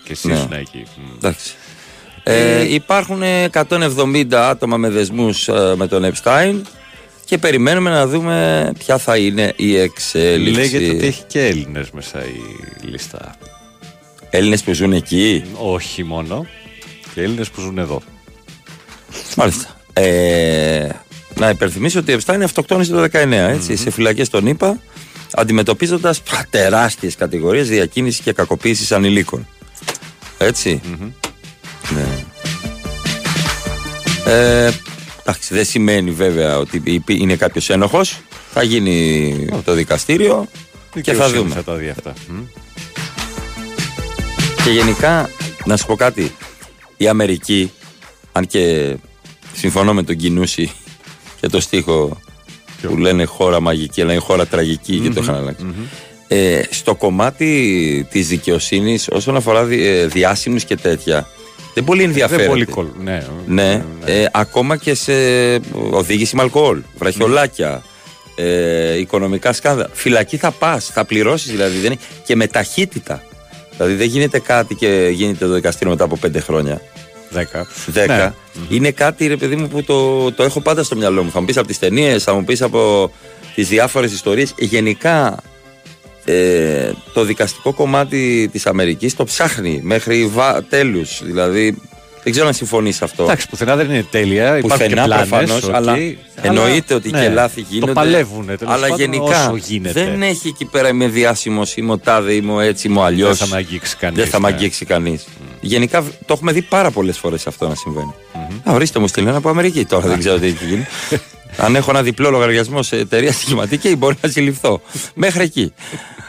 Και 0.05 0.13
εσύ 0.13 0.27
Ναι. 0.29 0.35
ήσουν 0.35 0.53
εκεί. 0.53 0.83
Μμ. 0.97 1.15
Εντάξει. 1.17 1.53
Ε, 2.23 2.73
υπάρχουν 2.75 3.23
170 3.53 4.35
άτομα 4.35 4.77
με 4.77 4.89
δεσμούς 4.89 5.49
ε, 5.49 5.75
με 5.77 5.87
τον 5.87 6.13
Epstein 6.13 6.61
και 7.25 7.39
περιμένουμε 7.39 7.91
να 7.91 8.07
δούμε 8.07 8.71
ποια 8.79 8.99
θα 8.99 9.17
είναι 9.17 9.53
η 9.57 9.77
εξέλιξη. 9.77 10.61
Λέγεται 10.61 10.91
ότι 10.97 11.07
έχει 11.07 11.23
και 11.27 11.47
Έλληνες 11.47 11.91
μέσα 11.91 12.19
η 12.25 12.87
λίστα. 12.91 13.35
Έλληνες 14.31 14.63
που 14.63 14.73
ζουν 14.73 14.93
εκεί; 14.93 15.45
Όχι 15.59 16.05
μόνο. 16.05 16.47
Και 17.15 17.23
Έλληνες 17.23 17.51
που 17.51 17.61
ζουν 17.61 17.79
εδώ. 17.79 18.03
Μάλιστα. 19.37 19.81
Ε, 19.93 20.89
να 21.39 21.49
υπενθυμίσω 21.49 21.99
ότι 21.99 22.13
η 22.13 22.19
Epstein 22.25 22.41
αυτοκτόνησε 22.45 22.93
το 22.93 23.01
19, 23.13 23.31
ετσι 23.33 23.77
σε 23.77 23.91
φυλακές 23.91 24.29
τον 24.29 24.47
ΗΠΑ, 24.47 24.81
αντιμετωπίζοντας 25.33 26.23
τεράστιες 26.51 27.15
κατηγορίες 27.17 27.69
διακίνησης 27.69 28.21
και 28.21 28.33
κακοποίησης 28.33 28.93
ανηλίκων. 28.93 29.47
Έτσι. 30.39 30.81
Ναι. 31.95 32.25
Ε, 34.33 34.71
εντάξει, 35.21 35.55
δεν 35.55 35.65
σημαίνει 35.65 36.11
βέβαια 36.11 36.59
ότι 36.59 36.81
υπή- 36.85 37.21
είναι 37.21 37.37
κάποιος 37.37 37.71
ένοχος. 37.71 38.21
Θα 38.53 38.63
γίνει 38.63 39.49
το 39.65 39.73
δικαστήριο 39.73 40.47
και 40.95 41.13
θα 41.13 41.13
Δικαιοσύνη 41.13 41.39
δούμε. 41.39 41.55
Θα 41.55 41.65
τα 41.65 41.75
δει 41.75 41.89
αυτά. 41.89 42.13
Μμ. 42.29 42.43
Και 44.65 44.71
γενικά, 44.71 45.31
να 45.65 45.77
σου 45.77 45.87
πω 45.87 45.95
κάτι. 45.97 46.35
Η 46.97 47.09
Αμερική, 47.09 47.73
αν 48.37 48.47
και 48.47 48.97
συμφωνώ 49.55 49.95
με 49.95 50.03
τον 50.03 50.17
Κινούση 50.17 50.71
και 51.41 51.49
το 51.49 51.61
στίχο 51.61 52.21
που 52.83 52.97
λένε 52.97 53.25
χώρα 53.25 53.61
μαγική, 53.61 54.01
αλλά 54.03 54.13
είναι 54.13 54.21
χώρα 54.21 54.47
τραγική 54.47 54.99
και 54.99 55.11
το 55.11 55.21
είχαν 55.23 55.35
αλλάξει. 55.35 55.67
Ε, 56.29 56.63
στο 56.71 56.95
κομμάτι 56.95 58.07
της 58.11 58.29
δικαιοσύνης 58.29 59.09
όσον 59.09 59.37
αφορά 59.37 59.65
δι, 59.65 59.87
ε, 59.87 60.07
διάσημους 60.07 60.65
και 60.65 60.77
τέτοια, 60.77 61.27
δεν 61.75 61.85
πολύ 61.85 62.03
ενδιαφέρεται. 62.03 62.43
Δεν 62.43 62.51
πολύ 62.51 62.65
κολ. 62.65 62.87
Ναι, 63.03 63.27
Ναι, 63.47 63.85
ε, 64.05 64.27
ακόμα 64.33 64.77
και 64.77 64.95
σε 64.95 65.13
οδήγηση 65.91 66.37
με 66.37 66.43
αλκοόλ, 66.43 66.83
βραχιολάκια, 66.99 67.83
ε, 68.35 68.99
οικονομικά 68.99 69.53
σκάνδαλα. 69.53 69.91
Φυλακή 69.93 70.37
θα 70.37 70.51
πας, 70.51 70.87
θα 70.87 71.05
πληρώσεις 71.05 71.51
δηλαδή. 71.51 71.77
Δεν 71.77 71.93
είναι, 71.93 72.01
και 72.25 72.37
με 72.37 72.47
ταχύτητα. 72.47 73.23
Δηλαδή 73.77 73.95
δεν 73.95 74.07
γίνεται 74.07 74.39
κάτι 74.39 74.75
και 74.75 75.11
γίνεται 75.13 75.47
το 75.47 75.55
δικαστήριο 75.55 75.93
μετά 75.93 76.05
από 76.05 76.17
πέντε 76.17 76.41
χρόνια. 76.41 76.81
Δέκα. 77.35 77.67
Δέκα. 77.87 78.17
Ναι. 78.17 78.77
Είναι 78.77 78.91
κάτι, 78.91 79.27
ρε 79.27 79.37
παιδί 79.37 79.57
μου, 79.57 79.69
που 79.69 79.83
το, 79.83 80.33
το 80.33 80.43
έχω 80.43 80.61
πάντα 80.61 80.83
στο 80.83 80.97
μυαλό 80.97 81.23
μου. 81.23 81.31
Θα 81.31 81.41
μου 81.41 81.47
πεις 81.47 81.57
από 81.57 81.67
τις 81.67 81.79
ταινίες, 81.79 82.23
θα 82.23 82.35
μου 82.35 82.45
πεις 82.45 82.63
από 82.63 83.13
τις 83.55 83.69
διάφορες 83.69 84.13
ιστορίες. 84.13 84.55
Γενικά, 84.59 85.43
ε, 86.25 86.91
το 87.13 87.25
δικαστικό 87.25 87.73
κομμάτι 87.73 88.49
της 88.53 88.67
Αμερικής 88.67 89.17
το 89.17 89.25
ψάχνει 89.25 89.81
μέχρι 89.83 90.27
βα... 90.27 90.63
τέλους. 90.63 91.21
Δηλαδή, 91.25 91.83
δεν 92.25 92.33
ξέρω 92.33 92.47
αν 92.47 92.55
συμφωνείς 92.55 92.97
σε 92.97 93.05
αυτό. 93.05 93.23
Εντάξει, 93.23 93.49
πουθενά 93.49 93.77
δεν 93.77 93.91
είναι 93.91 94.07
τέλεια. 94.11 94.59
Υπάρχουν 94.59 94.79
και 94.79 94.85
Πουθενά 94.85 95.05
πλάνες, 95.05 95.29
προφανώς, 95.29 95.63
οκ, 95.63 95.75
αλλά 95.75 95.97
εννοείται 96.43 96.95
ότι 96.95 97.11
ναι, 97.11 97.21
και 97.21 97.29
λάθη 97.29 97.61
γίνονται. 97.61 97.93
Το 97.93 98.01
παλεύουν, 98.01 98.47
τέλος 98.47 98.75
αλλά 98.75 98.81
πάντων, 98.81 98.97
γενικά 98.97 99.47
όσο 99.47 99.57
γίνεται. 99.57 100.05
δεν 100.05 100.23
έχει 100.23 100.49
εκεί 100.49 100.65
πέρα 100.65 100.89
είμαι 100.89 101.09
διάσημος, 101.09 101.77
είμαι 101.77 101.93
ο 101.93 101.99
τάδε, 101.99 102.33
είμαι 102.33 102.53
ο 102.53 102.61
έτσι, 102.61 102.87
είμαι 102.87 102.99
ο 102.99 103.05
αλλιώς. 103.05 103.39
Δεν 103.39 103.47
θα 103.47 103.55
με 103.55 103.57
αγγίξει 103.57 103.97
κανείς, 103.97 104.19
Δεν 104.19 104.27
θα 104.27 104.41
με 104.41 104.49
ναι. 104.49 104.55
αγγίξει 104.55 104.85
κανείς. 104.85 105.25
Γενικά 105.61 106.03
το 106.03 106.33
έχουμε 106.33 106.53
δει 106.53 106.63
πάρα 106.63 106.91
πολλές 106.91 107.19
φορές 107.19 107.47
αυτό 107.47 107.69
να 107.69 107.75
συμβαίνει. 107.75 108.15
Α, 108.69 108.73
ορίστε 108.73 108.99
μου 108.99 109.07
στείλει 109.07 109.29
ένα 109.29 109.37
από 109.37 109.49
Αμερική 109.49 109.85
τώρα, 109.85 110.09
δεν 110.09 110.19
ξέρω 110.19 110.39
τι 110.39 110.47
έχει 110.47 110.65
γίνει. 110.65 110.87
Αν 111.57 111.77
έχω 111.77 111.91
ένα 111.91 112.03
διπλό 112.03 112.31
λογαριασμό 112.31 112.83
σε 112.83 112.97
εταιρεία 112.97 113.33
στοιχηματική, 113.33 113.97
μπορεί 113.97 114.17
να 114.21 114.29
συλληφθώ. 114.29 114.81
Μέχρι 115.15 115.43
εκεί. 115.43 115.73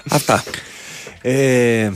Αυτά. 0.09 0.43
Ε, 1.21 1.91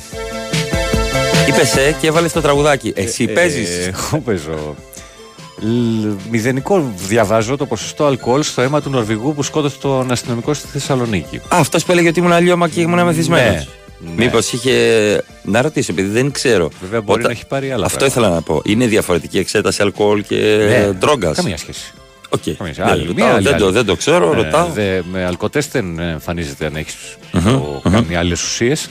Είπες 1.50 1.76
ε 1.76 1.96
και 2.02 2.08
έβαλες 2.08 2.32
το 2.32 2.42
τραγουδάκι. 2.42 2.94
Εσύ 2.96 3.28
παίζεις; 3.28 3.70
Ε, 3.70 3.94
Εγώ 4.10 4.20
παίζω. 4.26 4.76
Λ- 5.62 6.14
Μηδενικό 6.32 6.92
διαβάζω 7.08 7.58
το 7.58 7.66
ποσοστό 7.66 8.06
αλκοόλ 8.06 8.44
στο 8.44 8.62
αίμα 8.62 8.82
του 8.82 8.90
Νορβηγού 8.90 9.34
που 9.34 9.44
σκότωσε 9.44 9.78
τον 9.82 10.12
αστυνομικό 10.12 10.54
στη 10.54 10.68
Θεσσαλονίκη. 10.68 11.42
Αυτός 11.50 11.86
που 11.86 11.92
έλεγε 11.92 12.08
ότι 12.08 12.20
ήμουν 12.20 12.32
αλλιώμα 12.32 12.70
και 12.70 12.82
ήμουν 12.82 13.04
μεθυσμένος. 13.06 13.68
Ναι. 14.00 14.12
Μήπως 14.24 14.52
είχε. 14.52 14.74
Να 15.44 15.62
ρωτήσω, 15.62 15.92
επειδή 15.92 16.08
δεν 16.10 16.32
ξέρω. 16.32 16.70
Βέβαια 16.82 17.02
μπορεί 17.02 17.24
να 17.24 17.30
έχει 17.30 17.46
πάρει 17.46 17.72
άλλα 17.72 17.86
Αυτό 17.86 17.98
πράγματα. 17.98 18.20
ήθελα 18.22 18.36
να 18.36 18.42
πω. 18.42 18.62
Είναι 18.66 18.86
διαφορετική 18.86 19.38
εξέταση 19.38 19.82
αλκοόλ 19.82 20.24
και 20.28 20.36
Ναι, 20.70 20.92
ντρόγκας. 20.92 21.36
Καμία 21.36 21.58
σχέση. 21.58 21.94
Οκ. 22.30 22.42
Καμία 22.58 22.74
σχέση. 22.74 22.82
Δεν 22.82 22.88
Άλλη 22.88 23.06
ρωτάω, 23.08 23.26
μία, 23.26 23.36
άλλη 23.36 23.44
δεν, 23.48 23.58
το, 23.58 23.66
άλλη. 23.66 23.74
δεν 23.74 23.86
το 23.86 23.96
ξέρω, 23.96 24.32
Ε, 24.32 24.36
ρωτάω. 24.36 24.68
δε- 24.74 25.02
με 25.12 25.26
αλκοτέστ 25.26 25.72
δεν 25.72 26.00
εμφανίζεται 26.00 26.66
αν 26.66 26.76
έχεις 26.76 26.96
Μμμ, 27.32 27.92
κάνει 27.92 28.16
άλλες 28.16 28.44
ουσίες. 28.44 28.90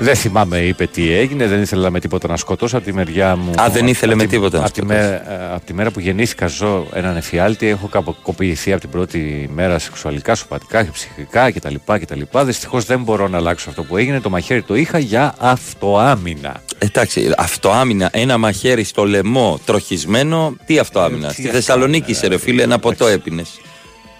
Δεν 0.00 0.14
θυμάμαι, 0.16 0.58
είπε 0.58 0.86
τι 0.86 1.12
έγινε. 1.12 1.46
Δεν 1.46 1.62
ήθελα 1.62 1.90
με 1.90 2.00
τίποτα 2.00 2.28
να 2.28 2.36
σκοτώσω 2.36 2.76
από 2.76 2.86
τη 2.86 2.92
μεριά 2.92 3.36
μου. 3.36 3.50
Α, 3.60 3.68
δεν 3.70 3.86
ήθελε 3.86 4.12
από 4.12 4.22
με 4.22 4.28
τη- 4.28 4.34
τίποτα 4.36 4.58
να 4.58 4.64
Από 4.64 4.72
τη, 4.72 4.84
μέρα, 4.84 5.22
από 5.54 5.66
τη 5.66 5.74
μέρα 5.74 5.90
που 5.90 6.00
γεννήθηκα, 6.00 6.46
ζω 6.46 6.86
έναν 6.92 7.16
εφιάλτη. 7.16 7.66
Έχω 7.66 7.86
κακοποιηθεί 7.88 8.72
από 8.72 8.80
την 8.80 8.90
πρώτη 8.90 9.50
μέρα 9.52 9.78
σεξουαλικά, 9.78 10.34
σωματικά 10.34 10.84
και 10.84 10.90
ψυχικά 10.90 11.50
κτλ. 11.50 11.74
κτλ. 12.00 12.20
Δυστυχώς 12.44 12.84
δεν 12.84 13.02
μπορώ 13.02 13.28
να 13.28 13.36
αλλάξω 13.36 13.68
αυτό 13.70 13.82
που 13.82 13.96
έγινε. 13.96 14.20
Το 14.20 14.30
μαχαίρι 14.30 14.62
το 14.62 14.74
είχα 14.74 14.98
για 14.98 15.34
αυτοάμυνα. 15.38 16.62
Εντάξει, 16.78 17.32
αυτοάμυνα, 17.36 18.08
ένα 18.12 18.38
μαχαίρι 18.38 18.84
στο 18.84 19.04
λαιμό 19.04 19.58
τροχισμένο. 19.64 20.56
Τι 20.66 20.78
αυτοάμυνα. 20.78 21.30
Στη 21.30 21.42
Θεσσαλονίκη 21.42 22.10
είσαι, 22.10 22.26
ρε 22.26 22.38
φίλε, 22.38 22.62
ένα 22.62 22.78
ποτό 22.78 23.06
έπινες. 23.06 23.48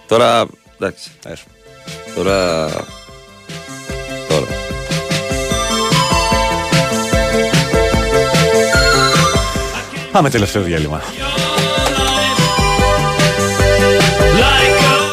Τώρα. 0.06 0.46
Εντάξει. 0.78 1.10
Τώρα. 2.14 2.66
Τώρα. 4.28 4.46
Πάμε 10.12 10.30
τελευταίο 10.30 10.62
διάλειμμα. 10.62 11.02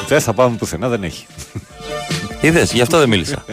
Δεν 0.07 0.21
θα 0.21 0.33
πάμε 0.33 0.57
πουθενά, 0.57 0.87
δεν 0.87 1.03
έχει. 1.03 1.25
Είδες, 2.41 2.73
γι' 2.73 2.81
αυτό 2.81 2.99
δεν 2.99 3.09
μίλησα. 3.09 3.45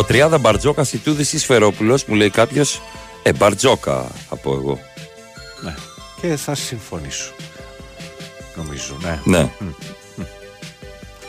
από 0.00 0.08
τριάδα 0.08 0.38
Μπαρτζόκα 0.38 0.84
Σιτούδης 0.84 1.32
ή 1.32 1.38
Σφερόπουλο 1.38 1.98
μου 2.06 2.14
λέει 2.14 2.30
κάποιος. 2.30 2.80
Ε, 3.22 3.32
Μπαρτζόκα, 3.32 4.06
θα 4.28 4.36
πω 4.36 4.52
εγώ. 4.52 4.78
Ναι. 5.60 5.74
Και 6.20 6.36
θα 6.36 6.54
συμφωνήσω. 6.54 7.32
Νομίζω, 8.56 8.96
ναι. 9.02 9.20
Ναι. 9.24 9.50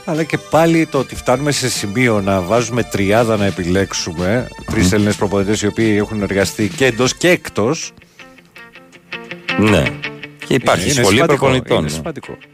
Αλλά 0.06 0.24
και 0.24 0.38
πάλι 0.38 0.86
το 0.86 1.00
ότι 1.00 1.16
φτάνουμε 1.16 1.52
σε 1.52 1.70
σημείο 1.70 2.22
να 2.22 2.42
βάζουμε 2.42 2.84
τριάδα 2.84 3.38
να 3.38 3.46
επιλέξουμε 3.46 4.48
τρεις 4.66 4.92
Έλληνες 4.92 5.16
προπονητές 5.16 5.62
οι 5.62 5.68
οποίοι 5.68 5.96
έχουν 6.00 6.22
εργαστεί 6.22 6.68
και 6.68 6.86
εντός 6.86 7.16
και 7.16 7.30
εκτός. 7.30 7.94
Ναι. 9.60 9.84
Και 10.48 10.54
υπάρχει 10.54 10.92
σχολή 10.92 11.24
προπονητών. 11.26 11.78
Είναι 11.78 11.88
ναι. 11.88 11.94
σημαντικό. 11.94 12.32
Μόλι 12.32 12.51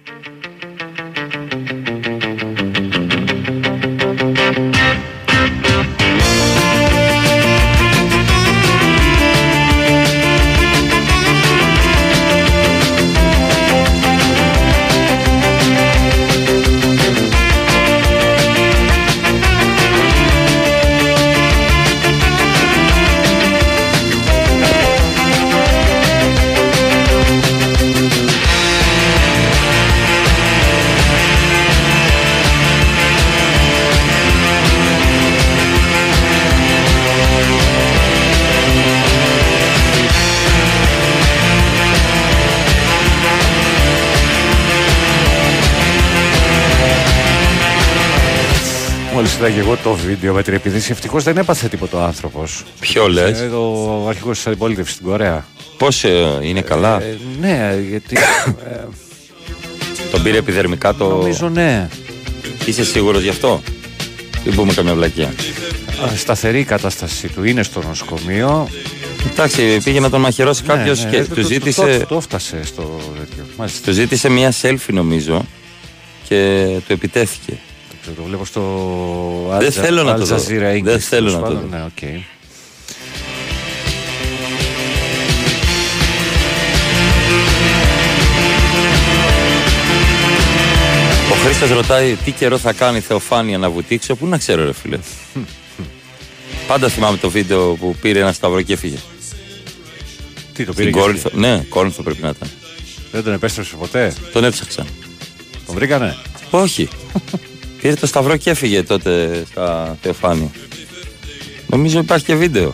είδα 49.37 49.49
και 49.49 49.59
εγώ 49.59 49.77
το 49.83 49.93
βίντεο 49.93 50.33
με 50.33 50.43
την 50.43 50.53
επιδίση, 50.53 50.91
ευτυχώς 50.91 51.23
δεν 51.23 51.37
έπαθε 51.37 51.67
τίποτα 51.67 51.97
ο 51.97 52.01
άνθρωπος. 52.03 52.63
Ποιο 52.79 53.07
λες; 53.07 53.39
Ο 53.41 54.07
αρχηγό 54.09 54.31
της 54.31 54.47
αντιπολίτευσης 54.47 54.93
στην 54.95 55.05
Κορέα. 55.05 55.45
Πώς 55.77 56.03
είναι 56.41 56.61
καλά; 56.61 57.01
Ε, 57.01 57.17
ναι, 57.39 57.79
γιατί. 57.89 58.17
ε, 58.71 58.77
Τον 60.11 60.23
πήρε 60.23 60.37
επιδερμικά 60.37 60.93
το. 60.93 61.07
νομίζω 61.07 61.49
ναι. 61.49 61.89
Είσαι 62.65 62.83
σίγουρος 62.85 63.21
γι' 63.21 63.29
αυτό; 63.29 63.61
Μην 64.45 64.55
πούμε 64.55 64.73
καμιά 64.73 64.93
βλακία. 64.95 65.27
Α, 66.03 66.15
Σταθερή 66.15 66.59
η 66.59 66.63
κατάστασή 66.63 67.27
του 67.27 67.43
είναι 67.43 67.63
στο 67.63 67.81
νοσοκομείο. 67.87 68.67
Εντάξει, 69.31 69.77
πήγε 69.83 69.99
να 69.99 70.09
τον 70.09 70.21
μαχαιρώσει 70.21 70.61
Ναι, 70.65 70.73
κάποιος 70.73 71.03
ναι, 71.03 71.09
και 71.09 71.17
το- 71.23 71.27
του 71.35 71.41
το- 71.41 71.47
ζήτησε. 71.47 71.81
Το, 71.81 71.97
το, 71.99 72.05
το 72.05 72.15
έφτασε 72.15 72.59
στο 72.65 72.99
τέτοιο. 73.19 73.45
Μάλιστα. 73.57 73.79
Του 73.85 73.91
ζήτησε 73.91 74.29
μια 74.29 74.53
selfie 74.61 74.77
νομίζω 74.87 75.45
και 76.27 76.65
του 76.87 76.93
επιτέθηκε. 76.93 77.57
Το, 78.07 78.13
το 78.13 78.23
βλέπω 78.23 78.45
στο. 78.45 78.61
Δεν 79.59 79.69
Al- 79.69 79.71
θέλω 79.71 80.03
να 80.03 80.15
Al 80.15 80.19
το 80.19 80.25
δω. 80.25 80.35
Jazeera 80.35 80.75
English, 80.77 80.83
Δεν 80.83 80.99
θέλω 80.99 81.29
τέλος 81.29 81.33
να 81.33 81.39
το 81.39 81.45
πάντων. 81.45 81.61
δω. 81.69 81.77
Ναι, 81.77 81.83
οκ. 81.83 82.23
Ο 91.31 91.35
Χρήστος 91.45 91.69
ρωτάει 91.69 92.15
τι 92.15 92.31
καιρό 92.31 92.57
θα 92.57 92.73
κάνει 92.73 92.99
Θεοφάνεια 92.99 93.57
να 93.57 93.69
βουτήξω. 93.69 94.15
Πού 94.15 94.27
να 94.27 94.37
ξέρω, 94.37 94.65
ρε 94.65 94.73
φίλε. 94.73 94.99
Πάντα 96.67 96.89
θυμάμαι 96.89 97.17
το 97.17 97.29
βίντεο 97.29 97.73
που 97.73 97.95
πήρε 98.01 98.19
ένα 98.19 98.31
σταυρό 98.31 98.61
και 98.61 98.73
έφυγε. 98.73 98.97
Τι 100.53 100.65
το 100.65 100.73
πήρε 100.73 100.89
Στην 100.89 100.93
και 100.93 100.99
Κόρινθο. 100.99 101.29
Ναι, 101.33 101.57
Κόρινθο 101.69 102.03
πρέπει 102.03 102.21
να 102.21 102.29
ήταν. 102.29 102.49
Δεν 103.11 103.23
τον 103.23 103.33
επέστρεψε 103.33 103.75
ποτέ; 103.75 104.13
Τον 104.33 104.43
έψαξα. 104.43 104.85
Τον 105.65 105.75
βρήκανε; 105.75 106.15
Όχι. 106.49 106.87
Πήρε 107.87 107.99
το 107.99 108.07
σταυρό 108.07 108.37
και 108.37 108.49
έφυγε 108.49 108.83
τότε 108.83 109.43
στα 109.51 109.97
Θεοφάνη. 110.01 110.51
Νομίζω 111.67 111.99
υπάρχει 111.99 112.25
και 112.25 112.35
βίντεο. 112.35 112.73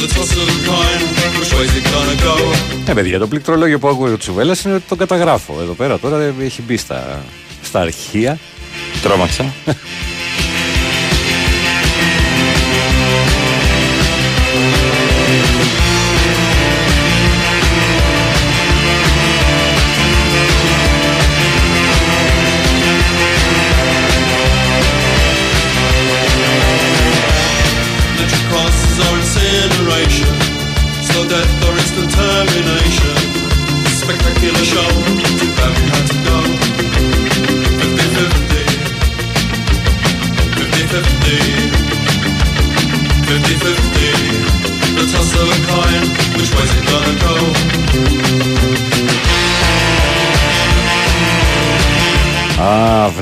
The 0.00 0.08
toss 0.14 0.30
of 0.40 0.48
a 0.48 0.58
coin, 0.68 1.00
which 1.38 1.52
way's 1.56 1.74
it 1.78 1.84
gonna 1.84 2.16
go? 2.26 2.56
Ναι, 2.86 2.94
παιδιά, 2.94 3.18
το 3.18 3.26
πληκτρολόγιο 3.26 3.78
που 3.78 3.88
ακούγεται 3.88 4.14
ο 4.14 4.16
Τσουβέλλα 4.16 4.56
είναι 4.64 4.74
ότι 4.74 4.84
τον 4.88 4.98
καταγράφω. 4.98 5.58
Εδώ 5.60 5.72
πέρα 5.72 5.98
τώρα 5.98 6.34
έχει 6.40 6.62
μπει 6.62 6.76
στα, 6.76 7.24
στα 7.62 7.80
αρχεία. 7.80 8.38
Τρόμαξα. 9.02 9.54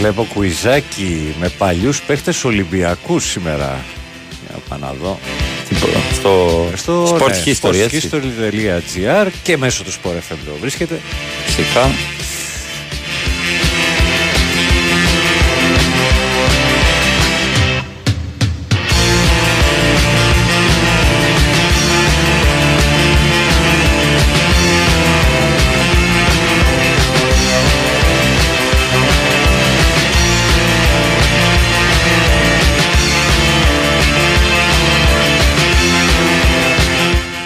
βλέπω 0.04 0.26
κουιζάκι 0.34 1.34
με 1.40 1.48
παλιούς 1.48 2.02
παίχτες 2.02 2.44
Ολυμπιακούς 2.44 3.24
σήμερα. 3.24 3.84
Για 4.46 4.50
να 4.54 4.58
πάω 4.68 4.78
να 4.78 4.94
δω. 5.02 5.18
Στο, 6.12 6.66
Στο 6.76 7.16
Sport 7.16 7.28
ναι, 7.28 7.42
History, 7.44 7.74
έτσι. 7.74 8.10
sporthistory.gr 8.12 9.28
και 9.42 9.56
μέσω 9.56 9.82
του 9.84 9.92
Sport 9.92 10.32
FM 10.32 10.36
το 10.46 10.52
βρίσκεται. 10.60 11.00
Φυσικά. 11.44 11.90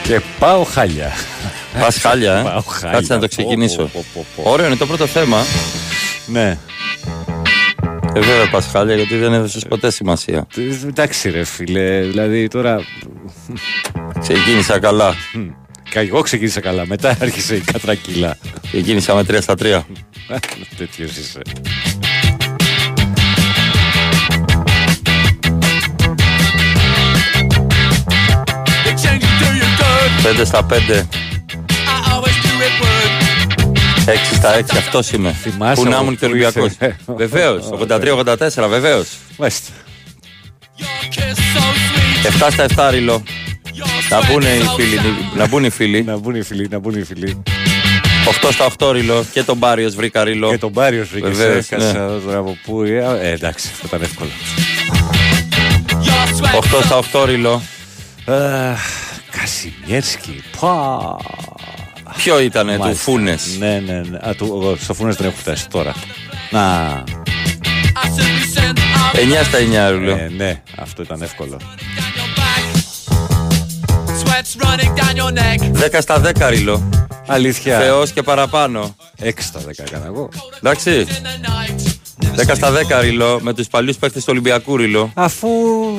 Και 0.08 0.20
πάω 0.38 0.64
χάλια. 0.64 1.12
Πας 1.80 1.96
χάλια, 1.98 2.34
ε; 2.38 2.42
Πάω 2.42 2.60
χάλια. 2.60 2.96
Κάτσε 2.98 3.14
να 3.14 3.20
το 3.20 3.26
Πω, 3.26 3.32
ξεκινήσω. 3.34 3.76
πω, 3.82 3.90
πω, 3.92 4.04
πω, 4.14 4.42
πω. 4.42 4.50
Ωραίο 4.50 4.66
είναι 4.66 4.76
το 4.76 4.86
πρώτο 4.86 5.06
θέμα. 5.06 5.42
Ναι. 6.26 6.58
Ε, 8.14 8.20
βέβαια 8.20 8.48
πας 8.50 8.66
χάλια 8.72 8.94
γιατί 8.94 9.16
δεν 9.16 9.32
έδωσες 9.32 9.64
ποτέ 9.68 9.90
σημασία. 9.90 10.46
Ε, 10.56 10.86
Εντάξει 10.86 11.30
ρε 11.30 11.44
φίλε, 11.44 12.00
δηλαδή 12.00 12.48
τώρα... 12.48 12.80
Ξεκίνησα 14.20 14.78
καλά. 14.78 15.14
Κα- 15.90 16.00
Εγώ 16.00 16.20
ξεκίνησα 16.20 16.60
καλά, 16.60 16.86
μετά 16.86 17.16
άρχισε 17.20 17.54
η 17.54 17.60
κατρακύλα. 17.60 18.36
Ξεκίνησα 18.62 19.14
με 19.14 19.24
3 19.28 19.38
στα 19.40 19.54
3. 19.62 19.80
Τέτοιος 20.76 21.16
είσαι. 21.16 21.40
5 30.22 30.44
στα 30.44 30.66
5. 30.70 30.72
I 30.72 30.76
always 32.12 32.36
do 32.44 32.52
it 32.66 32.74
would. 32.82 33.12
6 34.06 34.34
στα 34.36 34.54
6, 34.54 34.76
αυτός 34.78 35.10
είμαι. 35.12 35.32
Θυμάσαι 35.42 35.82
Πού 35.82 35.88
να 35.88 35.94
από 35.96 36.02
ήμουν 36.02 36.18
και 36.18 36.26
πού 36.26 36.30
Ολυμπιακός. 36.32 36.70
είσαι. 36.70 36.96
Βεβαίως. 37.06 37.64
83-84, 37.70 38.68
βεβαίως. 38.68 39.06
Μάλιστα. 39.38 39.70
7 42.22 42.50
στα 42.50 42.64
7 42.64 42.90
ρίλο. 42.90 43.22
Να 44.10 44.18
μπουν 44.26 44.42
οι 44.42 44.68
φίλοι. 44.76 45.00
Να 45.36 45.46
μπουν 45.46 45.64
οι 45.64 45.70
φίλοι. 45.70 46.02
Να 46.04 46.16
μπουν 46.18 46.34
οι 46.34 46.42
φίλοι, 46.42 46.68
να 46.70 46.78
μπουν 46.78 46.94
οι 46.98 47.02
φίλοι. 47.04 47.42
8 48.42 48.48
στα 48.52 48.64
8 48.78 48.90
ρίλο. 48.92 49.24
Και 49.32 49.42
τον 49.42 49.56
Μπάριος 49.56 49.94
βρήκα 49.94 50.24
ρίλο. 50.24 50.50
Και 50.50 50.58
τον 50.58 50.72
Πάριο 50.72 51.06
βρήκε. 51.10 51.28
Βεβαίως, 51.28 51.66
Κάτσε 51.66 51.86
ναι. 51.92 51.98
να 51.98 52.06
δω 52.06 52.18
τώρα 52.18 52.38
από 52.38 52.56
πού. 52.64 52.82
ε, 52.82 53.18
ε, 53.22 53.30
εντάξει, 53.30 53.68
αυτό 53.72 53.86
ήταν 53.86 54.02
εύκολο. 54.02 54.30
8 56.60 56.82
στα 56.84 56.96
8 56.96 57.24
ρίλο. 57.26 57.62
Αχ, 59.38 59.44
Κασιμιέρσκι. 59.44 60.42
Πα. 60.60 61.16
Ποιο 62.16 62.40
ήτανε 62.40 62.72
του 62.74 62.78
Μάλιστα. 62.78 63.02
Φούνες; 63.02 63.56
Ναι, 63.58 63.82
ναι, 63.86 64.00
ναι. 64.00 64.18
Α, 64.28 64.34
του, 64.34 64.44
εγώ 64.44 64.76
στο 64.80 64.94
Φούνες 64.94 65.16
δεν 65.16 65.26
έχω 65.26 65.36
φτάσει 65.36 65.68
τώρα. 65.68 65.94
Να. 66.50 67.04
9 69.12 69.44
στα 69.44 69.58
9 69.58 69.90
ρίλο. 69.90 70.10
Ε, 70.10 70.30
ναι, 70.36 70.62
αυτό 70.76 71.02
ήταν 71.02 71.22
εύκολο. 71.22 71.60
Sweat's 74.06 74.64
running 74.64 74.94
down 74.98 75.16
your 75.16 75.32
neck. 75.32 75.88
10 75.92 75.98
στα 76.00 76.20
10 76.20 76.48
ρίλο. 76.48 76.88
Αλήθεια. 77.26 77.78
Θεός 77.78 78.10
και 78.12 78.22
παραπάνω. 78.22 78.96
6 79.22 79.30
στα 79.38 79.60
10 79.60 79.70
έκανα 79.76 80.06
εγώ. 80.06 80.28
Εντάξει. 80.56 81.06
10 82.36 82.52
στα 82.54 82.72
10 82.72 83.00
ρίλο 83.00 83.38
με 83.42 83.54
τους 83.54 83.66
παλιούς 83.66 83.96
παίχτες 83.96 84.22
του 84.22 84.28
Ολυμπιακού 84.32 84.76
ρίλο. 84.76 85.10
Αφού 85.14 85.48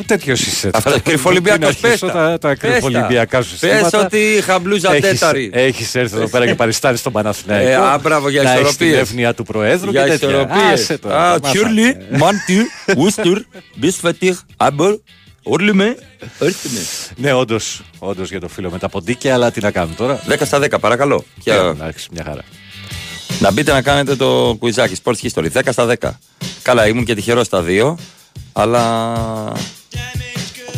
τέτοιος 0.06 0.42
είσαι. 0.42 0.70
Αυτό 0.74 1.00
κρυφολυμπιακό 1.04 1.58
Πού 1.60 1.66
να 1.66 1.74
πες. 1.82 1.84
αρχίσω 1.92 2.08
Τα, 2.08 2.38
τα 2.38 2.56
κρυφολυμπιακά 2.56 3.42
σου 3.42 3.50
Πες 3.60 3.70
συστήματα. 3.70 4.00
ότι 4.06 4.18
είχα 4.18 4.60
μπλούζα 4.60 4.90
τέταρη. 4.92 5.50
Έχεις 5.54 5.96
έρθει 5.96 6.16
εδώ 6.16 6.28
πέρα 6.28 6.46
και 6.46 6.56
παριστάνεις 6.56 7.00
στον 7.00 7.12
Παναθηναϊκό. 7.12 7.70
Ε, 7.70 7.76
α, 7.76 7.98
μπράβο, 8.02 8.30
για 8.30 8.42
να 8.44 8.50
έχεις 8.50 8.62
ισορροπίες. 8.62 8.92
την 8.92 9.00
εύνοια 9.00 9.34
του 9.34 9.44
Προέδρου 9.44 9.92
Για 9.92 10.04
και 10.04 10.10
τέτοια. 10.10 10.28
ισορροπίες. 10.30 10.72
Άσε 10.82 10.98
τώρα, 10.98 11.32
Α, 11.32 11.40
τα 11.40 11.50
Τιούρλι, 11.50 11.82
μάθαμε. 12.12 12.18
Μαντιού, 12.18 12.64
Ουστουρ, 12.98 13.42
Μπισφετίχ, 13.76 14.40
Άμπορ, 14.58 14.98
Ορλιμε, 15.44 15.96
Έρθιμε. 16.40 16.80
Ναι, 17.16 17.34
όντως 17.34 17.82
όντως 18.00 18.30
για 18.30 18.40
το 18.40 18.48
φίλο 18.48 18.70
με 18.70 18.78
τα 18.78 18.90
ποντίκια, 18.90 19.34
αλλά 19.34 19.52
τι 19.52 19.62
να 19.62 19.72
κάνουμε 19.72 19.96
τώρα. 19.96 20.20
10 20.30 20.36
στα 20.46 20.60
10, 20.60 20.80
παρακαλώ. 20.80 21.24
Και, 21.44 21.52
Ε, 21.52 21.56
Εντάξει, 21.68 22.08
μια 22.12 22.24
χαρά. 22.24 22.42
Να 23.40 23.52
μπείτε 23.52 23.72
να 23.72 23.82
κάνετε 23.82 24.16
το 24.16 24.56
κουιζάκι 24.60 24.96
Sports 25.04 25.16
History. 25.22 25.48
10 25.54 25.62
στα 25.72 25.88
10. 26.00 26.10
Καλά, 26.62 26.88
ήμουν 26.88 27.06
και 27.06 27.16
τυχερός 27.16 27.46
στα 27.46 27.64
2, 27.68 27.96
αλλά. 28.54 29.54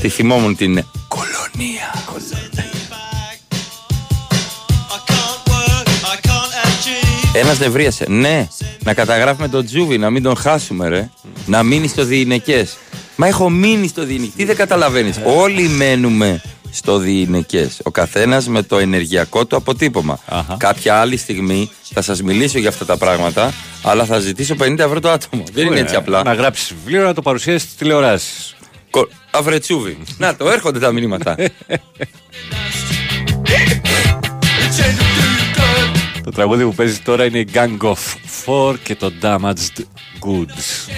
Τη 0.02 0.10
θυμόμουν 0.10 0.56
την 0.56 0.84
κολονία. 1.08 1.94
Ένας 7.34 7.60
νευρίασε. 7.60 8.06
Ναι, 8.10 8.48
να 8.84 8.94
καταγράφουμε 8.94 9.48
τον 9.48 9.66
Τζούβι, 9.66 9.98
να 9.98 10.10
μην 10.10 10.24
τον 10.24 10.36
χάσουμε, 10.36 10.88
ρε. 10.88 11.10
Να 11.46 11.64
μείνει 11.64 11.88
στο 11.88 12.04
διηνεκές. 12.04 12.78
Μα 13.16 13.28
έχω 13.28 13.50
μείνει 13.50 13.88
στο 13.88 14.06
διηνεκέ. 14.06 14.32
Τι 14.36 14.46
δεν 14.46 14.56
καταλαβαίνεις. 14.56 15.20
Όλοι 15.26 15.68
μένουμε 15.68 16.42
στο 16.72 16.98
διηνεκέ. 16.98 17.70
Ο 17.84 17.92
καθένας 17.92 18.48
με 18.48 18.64
το 18.64 18.78
ενεργειακό 18.78 19.46
του 19.46 19.56
αποτύπωμα. 19.56 20.20
Κάποια 20.58 21.00
άλλη 21.00 21.18
στιγμή 21.18 21.70
θα 21.94 22.02
σας 22.02 22.22
μιλήσω 22.22 22.60
για 22.60 22.70
αυτά 22.70 22.86
τα 22.86 22.98
πράγματα, 22.98 23.54
αλλά 23.82 24.06
θα 24.06 24.20
ζητήσω 24.20 24.56
50 24.60 24.76
ευρώ 24.80 25.00
το 25.00 25.10
άτομο. 25.10 25.44
Δεν 25.54 25.62
είναι 25.62 25.70
Ωραία. 25.72 25.84
έτσι 25.84 25.96
απλά. 25.96 26.24
Να 26.24 26.34
γράψεις 26.34 26.74
βιβλίο 26.84 27.04
να 27.04 27.14
το 27.14 27.22
παρουσιάσεις 27.22 27.62
στις 27.62 27.76
τηλεοράσεις. 27.76 28.56
Κο- 28.90 29.10
Αβρετσούβι. 29.32 29.98
να 30.18 30.36
το, 30.36 30.50
έρχονται 30.50 30.80
τα 30.80 30.92
μηνύματα. 30.92 31.36
Το 36.24 36.32
τραγούδι 36.32 36.64
που 36.64 36.74
παίζει 36.74 37.00
τώρα 37.00 37.26
είναι 37.26 37.40
η 37.40 37.48
Gang 37.54 37.78
of 37.82 37.96
Four 38.46 38.76
και 38.84 38.96
το 38.96 39.12
Damaged 39.22 39.84
Goods. 40.20 40.92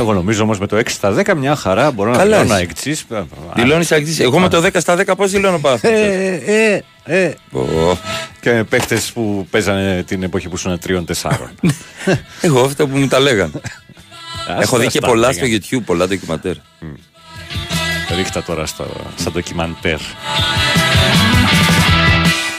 Εγώ 0.00 0.12
νομίζω 0.12 0.42
όμως 0.42 0.58
με 0.58 0.66
το 0.66 0.76
6 0.76 0.82
στα 0.88 1.14
10 1.16 1.34
μια 1.36 1.56
χαρά 1.56 1.90
μπορώ 1.90 2.10
Καλά 2.10 2.24
να 2.24 2.42
δηλώνω 2.42 2.44
είσαι. 2.44 2.54
αεξή. 2.54 3.04
Δηλώνει 3.54 3.86
αεξή. 3.90 4.22
Εγώ 4.22 4.38
με 4.38 4.48
το 4.48 4.62
10 4.64 4.68
στα 4.80 4.96
10 4.98 5.12
πώς 5.16 5.30
δηλώνω 5.30 5.58
πάθο. 5.58 5.88
Ε, 5.88 6.42
ε, 6.46 6.82
ε. 7.04 7.32
Και 8.40 8.52
με 8.52 8.64
παίχτες 8.64 9.12
που 9.12 9.46
παίζανε 9.50 10.02
την 10.06 10.22
εποχή 10.22 10.48
που 10.48 10.54
ήσουν 10.54 10.78
τριών-τεσσάρων. 10.78 11.50
Εγώ 12.40 12.60
αυτό 12.60 12.86
που 12.88 12.96
μου 12.96 13.06
τα 13.06 13.20
λέγανε. 13.20 13.60
Έχω 14.60 14.76
δει 14.78 14.86
και 14.86 14.98
στα 14.98 15.06
πολλά 15.06 15.28
λέγανε. 15.28 15.58
στο 15.60 15.78
YouTube, 15.78 15.82
πολλά 15.84 16.06
ντοκιματέρ. 16.06 16.54
Ρίχτα 18.16 18.42
τώρα 18.42 18.66
στο, 18.66 18.86
στα 19.16 19.30
ντοκιμαντέρ. 19.30 19.98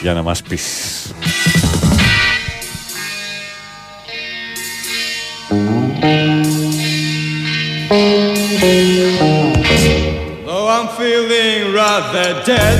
Για 0.01 0.13
να 0.13 0.21
μας 0.21 0.41
πεις. 0.41 0.63
Though 8.61 8.69
I'm 10.69 10.87
feeling 10.95 11.73
rather 11.73 12.43
dead. 12.45 12.77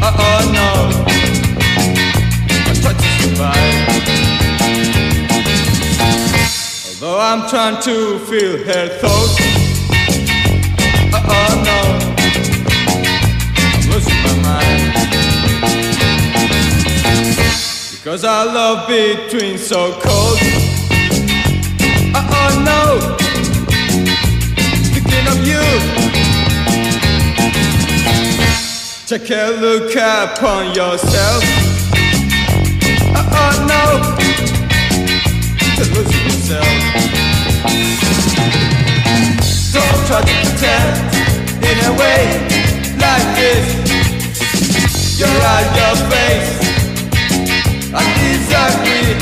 Uh 0.00 0.16
oh 0.18 0.50
no. 0.50 1.04
I 2.64 2.72
try 2.80 2.94
to 2.94 3.08
survive. 3.20 3.76
Although 6.88 7.20
I'm 7.20 7.44
trying 7.50 7.76
to 7.82 8.18
feel 8.20 8.56
her 8.64 8.88
thoughts. 8.98 9.36
Uh 11.12 11.22
oh 11.28 11.62
no. 11.68 11.80
I'm 13.74 13.82
losing 13.90 14.20
my 14.24 14.34
mind. 14.40 14.80
Because 17.92 18.24
our 18.24 18.46
love 18.46 18.88
between 18.88 19.58
so 19.58 19.92
cold. 20.00 20.38
Uh 22.14 22.26
oh 22.30 22.62
no. 22.64 23.18
Thinking 25.22 25.40
of 25.40 25.46
you. 25.46 25.62
Take 29.06 29.30
a 29.30 29.50
look 29.60 29.94
upon 29.94 30.74
yourself. 30.74 31.42
Uh 33.14 33.38
oh 33.38 33.54
no. 33.70 33.82
To 35.76 35.84
lose 35.94 36.12
yourself. 36.24 36.72
Don't 39.72 40.00
try 40.06 40.20
to 40.22 40.34
pretend 40.42 40.92
in 41.62 41.78
a 41.86 41.92
way 42.00 42.22
like 42.98 43.28
this. 43.36 43.66
You're 45.18 45.42
out 45.52 45.68
your 45.78 45.96
face. 46.10 46.52
I 47.94 48.02
disagree. 48.18 49.14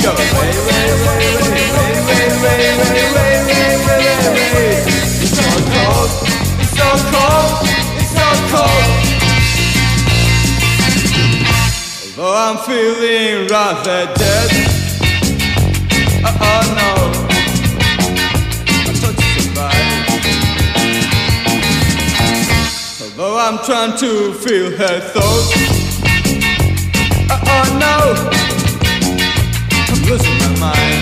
You're 0.00 0.14
way, 0.14 0.30
way, 0.38 0.86
way, 1.04 1.18
way, 1.18 1.42
way, 1.42 1.66
way, 1.68 1.96
way, 2.06 2.06
way, 2.06 2.28
way, 2.42 2.70
way, 2.78 3.06
way, 3.14 3.27
So 6.88 6.94
cold. 7.12 7.68
It's 8.00 8.10
so 8.16 8.28
cold. 8.48 8.88
Although 12.16 12.34
I'm 12.34 12.56
feeling 12.64 13.46
rather 13.48 14.02
dead. 14.14 14.50
Uh 16.24 16.32
oh 16.48 16.62
no. 16.78 16.90
I'm 18.86 18.94
trying 18.96 19.16
to 19.16 19.26
survive. 19.36 19.86
Although 23.02 23.36
I'm 23.36 23.58
trying 23.66 23.94
to 23.98 24.10
feel 24.32 24.68
her 24.78 24.98
thoughts. 25.12 25.52
Uh 27.28 27.38
oh 27.52 27.66
no. 27.84 27.96
I'm 29.92 30.00
losing 30.08 30.38
my 30.38 30.48
mind. 30.58 30.97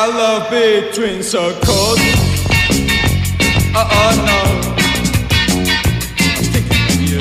Cause 0.00 0.08
our 0.08 0.18
love 0.22 0.44
between 0.50 1.22
so 1.22 1.42
cold. 1.68 1.98
Uh 3.80 3.98
oh 4.00 4.12
no. 4.28 4.40
I'm 6.36 6.46
thinking 6.54 6.84
of 6.92 7.00
you. 7.10 7.20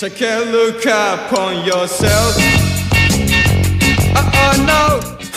Take 0.00 0.20
a 0.32 0.36
look 0.54 0.84
upon 1.04 1.52
yourself. 1.70 2.32
Uh 4.14 4.40
oh 4.42 4.54
no. 4.70 4.82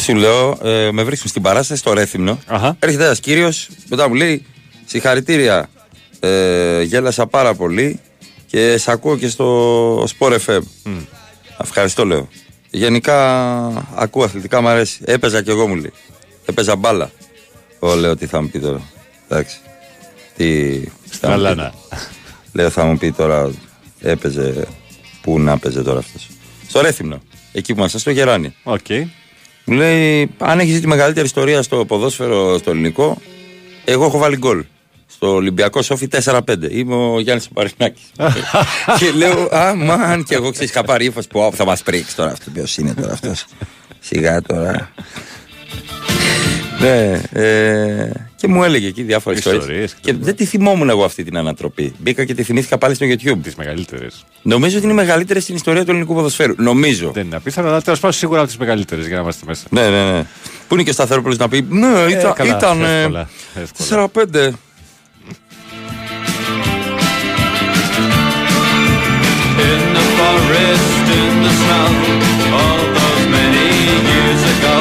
Σου 0.02 0.16
λέω, 0.16 0.58
ε, 0.64 0.92
με 0.92 1.04
βρίσκουν 1.04 1.30
στην 1.30 1.42
παράσταση 1.42 1.80
στο 1.80 1.94
Ρέθυμνο. 1.94 2.40
Έρχεται 2.80 3.04
ένας 3.04 3.20
κύριος, 3.20 3.70
μετά 3.90 4.08
μου 4.08 4.14
λέει: 4.14 4.46
Συγχαρητήρια. 4.86 5.70
Ε, 6.20 6.82
γέλασα 6.82 7.28
πάρα 7.28 7.54
πολύ 7.54 8.00
και 8.46 8.78
σε 8.78 8.92
ακούω 8.92 9.18
και 9.18 9.28
στο 9.28 10.04
Sport 10.04 10.38
FM. 10.46 10.62
Ευχαριστώ, 11.62 12.06
λέω. 12.06 12.28
Γενικά 12.76 13.18
ακούω 13.96 14.24
αθλητικά, 14.24 14.62
μου 14.62 14.68
αρέσει. 14.68 15.00
Έπαιζα 15.06 15.42
κι 15.42 15.50
εγώ, 15.50 15.68
μου 15.68 15.76
λέει. 15.76 15.94
Έπαιζα 16.46 16.76
μπάλα. 16.76 17.12
Εγώ 17.82 17.96
λέω 17.96 18.16
τι 18.16 18.26
θα 18.26 18.42
μου 18.42 18.50
πει 18.50 18.60
τώρα. 18.60 18.82
Εντάξει. 19.30 19.58
Τι. 20.36 20.80
θα 21.06 21.28
μου 21.28 21.36
πει. 21.36 21.42
Καλά 21.42 21.56
να. 21.56 21.74
Λέω 22.54 22.70
θα 22.70 22.86
μου 22.86 22.98
πει 22.98 23.12
τώρα. 23.12 23.52
Έπαιζε. 24.02 24.68
Πού 25.22 25.40
να 25.40 25.52
έπαιζε 25.52 25.82
τώρα 25.82 26.00
αυτός. 26.00 26.30
Στο 26.68 26.82
Ρέθυμνο. 26.82 27.22
Εκεί 27.52 27.74
που 27.74 27.80
είμαστε, 27.80 27.98
στο 27.98 28.12
Γεράνι. 28.12 28.56
Οκ. 28.64 28.90
Μου 29.66 29.76
λέει, 29.76 30.30
αν 30.38 30.60
έχεις 30.60 30.80
τη 30.80 30.88
μεγαλύτερη 30.88 31.26
ιστορία 31.26 31.62
στο 31.62 31.86
ποδόσφαιρο 31.86 32.58
στο 32.58 32.70
ελληνικό, 32.72 33.22
εγώ 33.86 34.06
έχω 34.06 34.18
βάλει 34.18 34.38
γκολ. 34.38 34.64
Στο 35.16 35.34
Ολυμπιακός-ΟΦΗ 35.34 36.08
4-5. 36.24 36.40
Είμαι 36.70 36.96
ο 36.96 37.20
Γιάννης 37.20 37.48
Παρινάκης. 37.54 38.04
και 39.00 39.12
λέω, 39.16 39.56
Α, 39.56 39.76
μαν, 39.76 40.24
και 40.24 40.36
εγώ 40.36 40.52
ξέρεις, 40.52 40.70
είχα 40.70 40.84
πάρει 40.84 41.06
ύφος 41.06 41.28
που 41.28 41.40
«Ω, 41.40 41.52
θα 41.52 41.66
μας 41.66 41.84
πρίξεις 41.84 42.16
τώρα 42.16 42.32
αυτό. 42.32 42.52
Ποιος 42.54 42.78
είναι 42.78 42.94
τώρα 42.94 43.14
αυτός. 43.14 43.46
Σιγά 44.00 44.42
τώρα. 44.42 44.92
ναι, 46.80 47.22
ε, 47.42 48.12
και 48.36 48.48
μου 48.48 48.64
έλεγε 48.64 48.88
εκεί 48.88 49.04
διάφορες 49.04 49.38
ιστορίε. 49.40 49.60
Ιστορίες 49.60 49.96
Και 50.02 50.14
δεν 50.14 50.36
τη 50.36 50.46
θυμόμουν 50.46 50.90
εγώ 50.90 51.04
αυτή 51.04 51.24
την 51.24 51.38
ανατροπή. 51.38 51.94
Μπήκα 51.98 52.26
και 52.26 52.34
τη 52.34 52.44
θυμήθηκα 52.44 52.78
πάλι 52.78 52.96
στο 52.96 53.06
YouTube. 53.10 53.38
Τις 53.44 53.56
μεγαλύτερες. 53.56 54.26
Νομίζω 54.42 54.76
ότι 54.78 54.86
είναι 54.86 54.94
η 54.94 54.98
μεγαλύτερη 54.98 55.40
στην 55.40 55.56
ιστορία 55.56 55.84
του 55.86 55.90
ελληνικού 55.92 56.14
ποδοσφαίρου. 56.14 56.54
Νομίζω. 56.58 57.12
Δεν 57.12 57.26
είναι 57.26 57.36
απίθανο, 57.36 57.68
αλλά 57.68 57.82
τέλος 57.82 58.00
πάντων 58.00 58.18
σίγουρα 58.18 58.40
από 58.40 58.48
τις 58.48 58.58
μεγαλύτερες 58.58 59.06
για 59.08 59.16
να 59.16 59.22
είμαστε 59.22 59.46
μέσα. 59.48 59.64
Ναι, 59.70 59.90
ναι, 59.90 60.12
ναι. 60.12 60.26
Πού 60.68 60.74
είναι 60.74 60.84
και 60.84 60.90
ο 60.90 60.94
Σταθερόπουλος 60.94 61.38
να 61.38 61.48
πει 61.50 61.66
Ναι, 61.70 61.88
Ε, 61.88 62.10
ήταν. 62.20 62.34
καλά, 62.34 62.58
ήταν 62.58 62.84
ε, 62.84 62.98
εύκολα, 63.00 63.30
εύκολα. 63.56 64.10
4-5. 64.34 64.50
The 70.36 70.42
forest, 70.44 71.08
in 71.20 71.34
the 71.46 71.52
snow, 71.62 71.88
all 72.60 72.82
those 72.98 73.26
many 73.38 73.68
years 74.10 74.42
ago. 74.56 74.76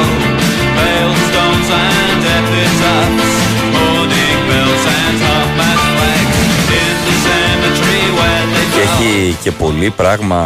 Hailstones 0.79 1.69
and 1.83 2.21
epitaphs, 2.37 3.35
morning 3.75 4.37
bells 4.49 4.85
and 4.99 5.17
half-mast 5.27 5.85
flags. 5.95 6.37
In 6.81 6.95
the 7.07 7.15
cemetery 7.25 8.03
where 8.17 8.45
they 8.53 8.65
Και 8.75 8.81
fell. 8.81 9.03
έχει 9.03 9.35
και 9.43 9.51
πολύ 9.51 9.89
πράγμα 9.89 10.39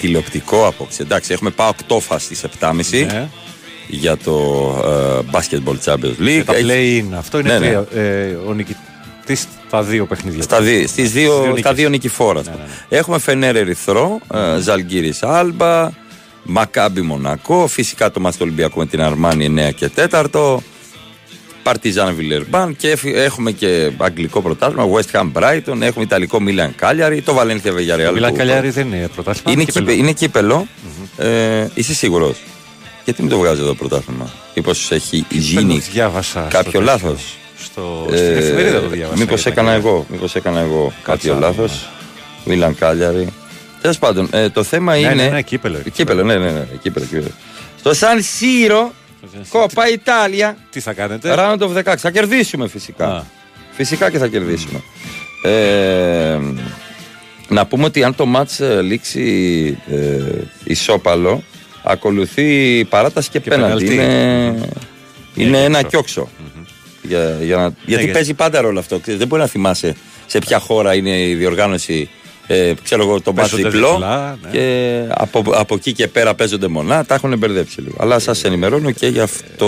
τηλεοπτικό 0.00 0.66
απόψε. 0.66 1.02
Εντάξει, 1.02 1.32
έχουμε 1.32 1.50
πάω 1.50 1.72
κτόφα 1.72 2.18
στι 2.18 2.36
7.30 2.60 3.06
Ναι. 3.06 3.28
για 3.88 4.16
το 4.16 4.34
ε, 4.86 5.36
Basketball 5.38 5.76
Champions 5.84 6.20
League. 6.20 6.36
Και 6.38 6.44
τα 6.46 6.54
Έχει- 6.56 6.66
play-in. 6.68 7.14
Αυτό 7.18 7.38
είναι 7.38 7.52
Ναι, 7.52 7.58
ναι. 7.58 7.66
τρία. 7.66 8.02
Ε, 8.02 8.36
ο 8.48 8.52
νικητή 8.52 8.78
στα 9.34 9.82
δύο 9.82 10.06
παιχνίδια. 10.06 10.42
Στα 10.42 10.60
δι- 10.60 10.88
στις 10.88 11.10
δύο, 11.12 11.30
Στις 11.30 11.40
δύο 11.42 11.42
στα 11.44 11.52
νίκες. 11.52 11.72
δύο 11.72 11.88
νικηφόρα. 11.88 12.42
Ναι, 12.42 12.50
ναι, 12.50 12.96
Έχουμε 12.98 13.18
Φενέρ 13.18 13.56
Ερυθρό, 13.56 14.18
ε, 14.34 14.60
Ζαλγκύρης 14.60 15.22
Άλμπα, 15.22 15.90
Μακάμπι 16.42 17.00
Μονακό, 17.00 17.66
φυσικά 17.66 18.10
το 18.10 18.20
μας 18.20 18.36
το 18.36 18.44
Ολυμπιακό 18.44 18.78
με 18.78 18.86
την 18.86 19.02
Αρμάνι 19.02 19.44
9 19.44 19.70
και 19.70 19.88
4. 19.88 20.62
Παρτιζάν 21.62 22.14
Βιλερμπάν 22.14 22.76
και 22.76 22.90
εφ- 22.90 23.04
έχουμε 23.16 23.50
και 23.50 23.90
αγγλικό 23.98 24.40
πρωτάθλημα, 24.42 24.86
West 24.92 25.18
Ham 25.20 25.32
Brighton, 25.32 25.80
έχουμε 25.80 26.04
Ιταλικό 26.04 26.40
Μίλαν 26.40 26.74
Κάλιαρη, 26.76 27.22
το 27.22 27.32
Βαλένθια 27.34 27.72
Βεγιαρεάλ. 27.72 28.08
Το 28.08 28.14
Μιλάν 28.14 28.30
που- 28.30 28.36
Καλιάρη 28.36 28.70
δεν 28.70 28.86
είναι 28.86 29.08
πρωτάθλημα. 29.14 29.50
Είναι, 29.52 29.64
κύπελλο. 29.64 29.86
κύπε, 29.86 29.98
είναι 29.98 30.12
κύπελο. 30.12 30.66
Ε, 31.16 31.66
είσαι 31.74 31.94
σίγουρος; 31.94 32.36
Γιατί 33.04 33.20
μην 33.22 33.30
το 33.30 33.38
βγάζεις 33.38 33.60
εδώ 33.62 33.74
πρωτάθλημα; 33.74 34.30
Μήπω 34.54 34.70
έχει 34.88 35.24
γίνει 35.30 35.78
διάβασα 35.78 36.46
κάποιο 36.50 36.70
στο 36.70 36.80
λάθος; 36.80 37.36
Τέτοιο. 37.76 38.06
Στο, 38.06 38.16
στην 38.16 38.36
εφημερίδα 38.36 38.80
το 38.80 38.88
διάβασα. 38.88 39.18
Μήπως 39.18 39.42
για 39.42 39.52
τα 39.52 39.60
έκανα 39.60 39.70
Καλιάρη. 39.72 39.86
εγώ, 39.88 40.06
μήπως 40.10 40.34
έκανα 40.34 40.60
εγώ 40.60 40.92
κάποιο 41.02 41.32
Κάτσα, 41.34 41.46
λάθος. 41.46 41.88
Μίλαν 42.44 42.74
Κάλιαρη. 42.74 43.28
Τέλος 43.80 43.98
πάντων, 43.98 44.28
ε, 44.32 44.48
το 44.48 44.62
θέμα 44.62 44.92
Ναι, 44.92 44.98
είναι. 44.98 45.14
ναι, 45.14 45.28
ναι, 45.28 45.42
κύπελλο. 45.42 45.78
Κύπελο, 45.92 46.22
ναι, 46.22 46.36
ναι, 46.36 46.50
ναι, 46.50 46.66
κύπελο, 46.82 47.04
κύπελο. 47.04 47.30
Στο 47.78 47.94
Σαν 47.94 48.22
Σύρο, 48.22 48.92
Κόπα 49.48 49.88
Ιτάλια, 49.92 50.56
Τι 50.70 50.80
θα 50.80 50.92
κάνετε; 50.92 51.34
round 51.38 51.58
of 51.58 51.82
16. 51.84 51.94
Θα 51.96 52.10
κερδίσουμε 52.10 52.68
φυσικά. 52.68 53.26
Φυσικά 53.72 54.10
και 54.10 54.18
θα 54.18 54.26
κερδίσουμε. 54.26 54.82
Ε, 55.42 56.38
να 57.48 57.66
πούμε 57.66 57.84
ότι 57.84 58.04
αν 58.04 58.14
το 58.14 58.26
μάτς 58.26 58.60
ε, 58.60 58.80
λήξει 58.82 59.78
ε, 59.90 60.22
ισόπαλο, 60.64 61.42
ακολουθεί 61.82 62.84
παράταση 62.84 63.30
και, 63.30 63.40
πέναντι. 63.40 63.84
πέναλτι. 63.84 63.94
Είναι, 63.94 65.46
είναι 65.46 65.64
ένα 65.64 65.82
κιόξο. 65.82 65.90
κιόξο. 65.90 66.28
Για, 67.08 67.36
για 67.42 67.56
να, 67.56 67.62
γιατί 67.62 67.74
γιατί- 67.86 68.10
παίζει 68.10 68.34
πάντα 68.34 68.60
ρόλο 68.60 68.78
αυτό. 68.78 68.98
Ξέρεις, 68.98 69.18
Δεν 69.18 69.28
μπορεί 69.28 69.42
να 69.42 69.48
θυμάσαι 69.48 69.94
σε 70.26 70.38
ποια 70.38 70.58
χώρα 70.58 70.94
είναι 70.94 71.20
η 71.22 71.34
διοργάνωση. 71.34 72.08
Ε, 72.48 72.72
ξέρω 72.82 73.02
εγώ, 73.02 73.20
το 73.20 73.32
μπάτς 73.32 73.50
Παίζονται 73.50 73.70
διπλό 73.70 73.90
διπλά, 73.90 74.38
ναι. 74.42 74.50
και 74.50 75.04
από, 75.08 75.44
από 75.54 75.74
εκεί 75.74 75.92
και 75.92 76.08
πέρα 76.08 76.34
παίζονται 76.34 76.68
μονά. 76.68 77.04
Τα 77.04 77.14
έχουν 77.14 77.38
μπερδέψει 77.38 77.80
λίγο. 77.80 77.94
Αλλά 78.00 78.18
σας 78.18 78.44
ενημερώνω 78.44 78.90
και 78.90 79.06
γι' 79.06 79.20
αυτό 79.20 79.66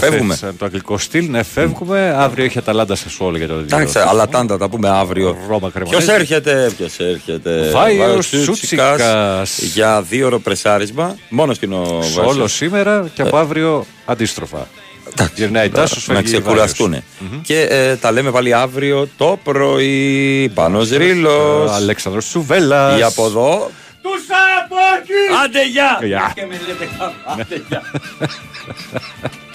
φεύγουμε. 0.00 0.18
Υιοθέτησαν 0.22 0.56
Το 0.58 0.64
αγγλικό 0.64 0.98
στυλ, 0.98 1.30
ναι, 1.30 1.42
φεύγουμε. 1.42 2.14
Αύριο 2.18 2.44
έχει 2.44 2.58
Αταλάντα 2.58 2.94
σε 2.94 3.08
σόλ 3.08 3.36
για 3.36 3.48
το 3.48 3.54
Εντάξει, 3.54 3.98
αλλά 3.98 4.28
τάντα 4.28 4.58
τα 4.58 4.68
πούμε 4.68 4.88
αύριο. 4.88 5.36
Ρώμα 5.48 5.70
Κρεμονέζη. 5.70 6.04
Ποιος 6.04 6.16
έρχεται, 6.16 6.70
ποιος 6.76 6.98
έρχεται. 6.98 7.70
Βάιος 7.70 8.06
Βάιος 8.06 8.26
Σούτσικας. 8.44 9.58
Για 9.58 10.02
δύο 10.08 10.26
ώρο 10.26 10.38
πρεσάρισμα. 10.38 11.16
Μόνος 11.28 11.56
στην 11.56 11.72
ο 11.72 12.02
Σε 12.02 12.20
όλο 12.20 12.48
σήμερα 12.48 13.10
και 13.14 13.22
από 13.22 13.36
αύριο 13.36 13.86
αντίστροφα. 14.04 14.68
Γυρνάει 15.34 15.68
τάσο, 15.68 16.12
να 16.12 16.22
ξεκουραστούν. 16.22 17.02
Και 17.42 17.60
ε, 17.60 17.96
τα 17.96 18.12
λέμε 18.12 18.30
πάλι 18.30 18.54
αύριο 18.54 19.08
το 19.16 19.38
πρωί. 19.42 20.50
Πάνω 20.54 20.82
Ρήλο. 20.90 21.68
Αλέξανδρος 21.70 22.24
Σουβέλλας. 22.24 22.98
Ή 22.98 23.02
από 23.02 23.26
εδώ. 23.26 23.70
Τους 24.02 24.22
από 24.62 24.76
εκεί! 24.98 25.44
Άντε 25.44 25.66
γεια! 25.66 25.98
Γεια. 26.02 26.32
Και 26.34 26.46
με 26.46 26.60
λέτε 26.66 26.88
κάπου. 26.98 27.40
Άντε 27.40 27.62
γεια. 27.68 27.82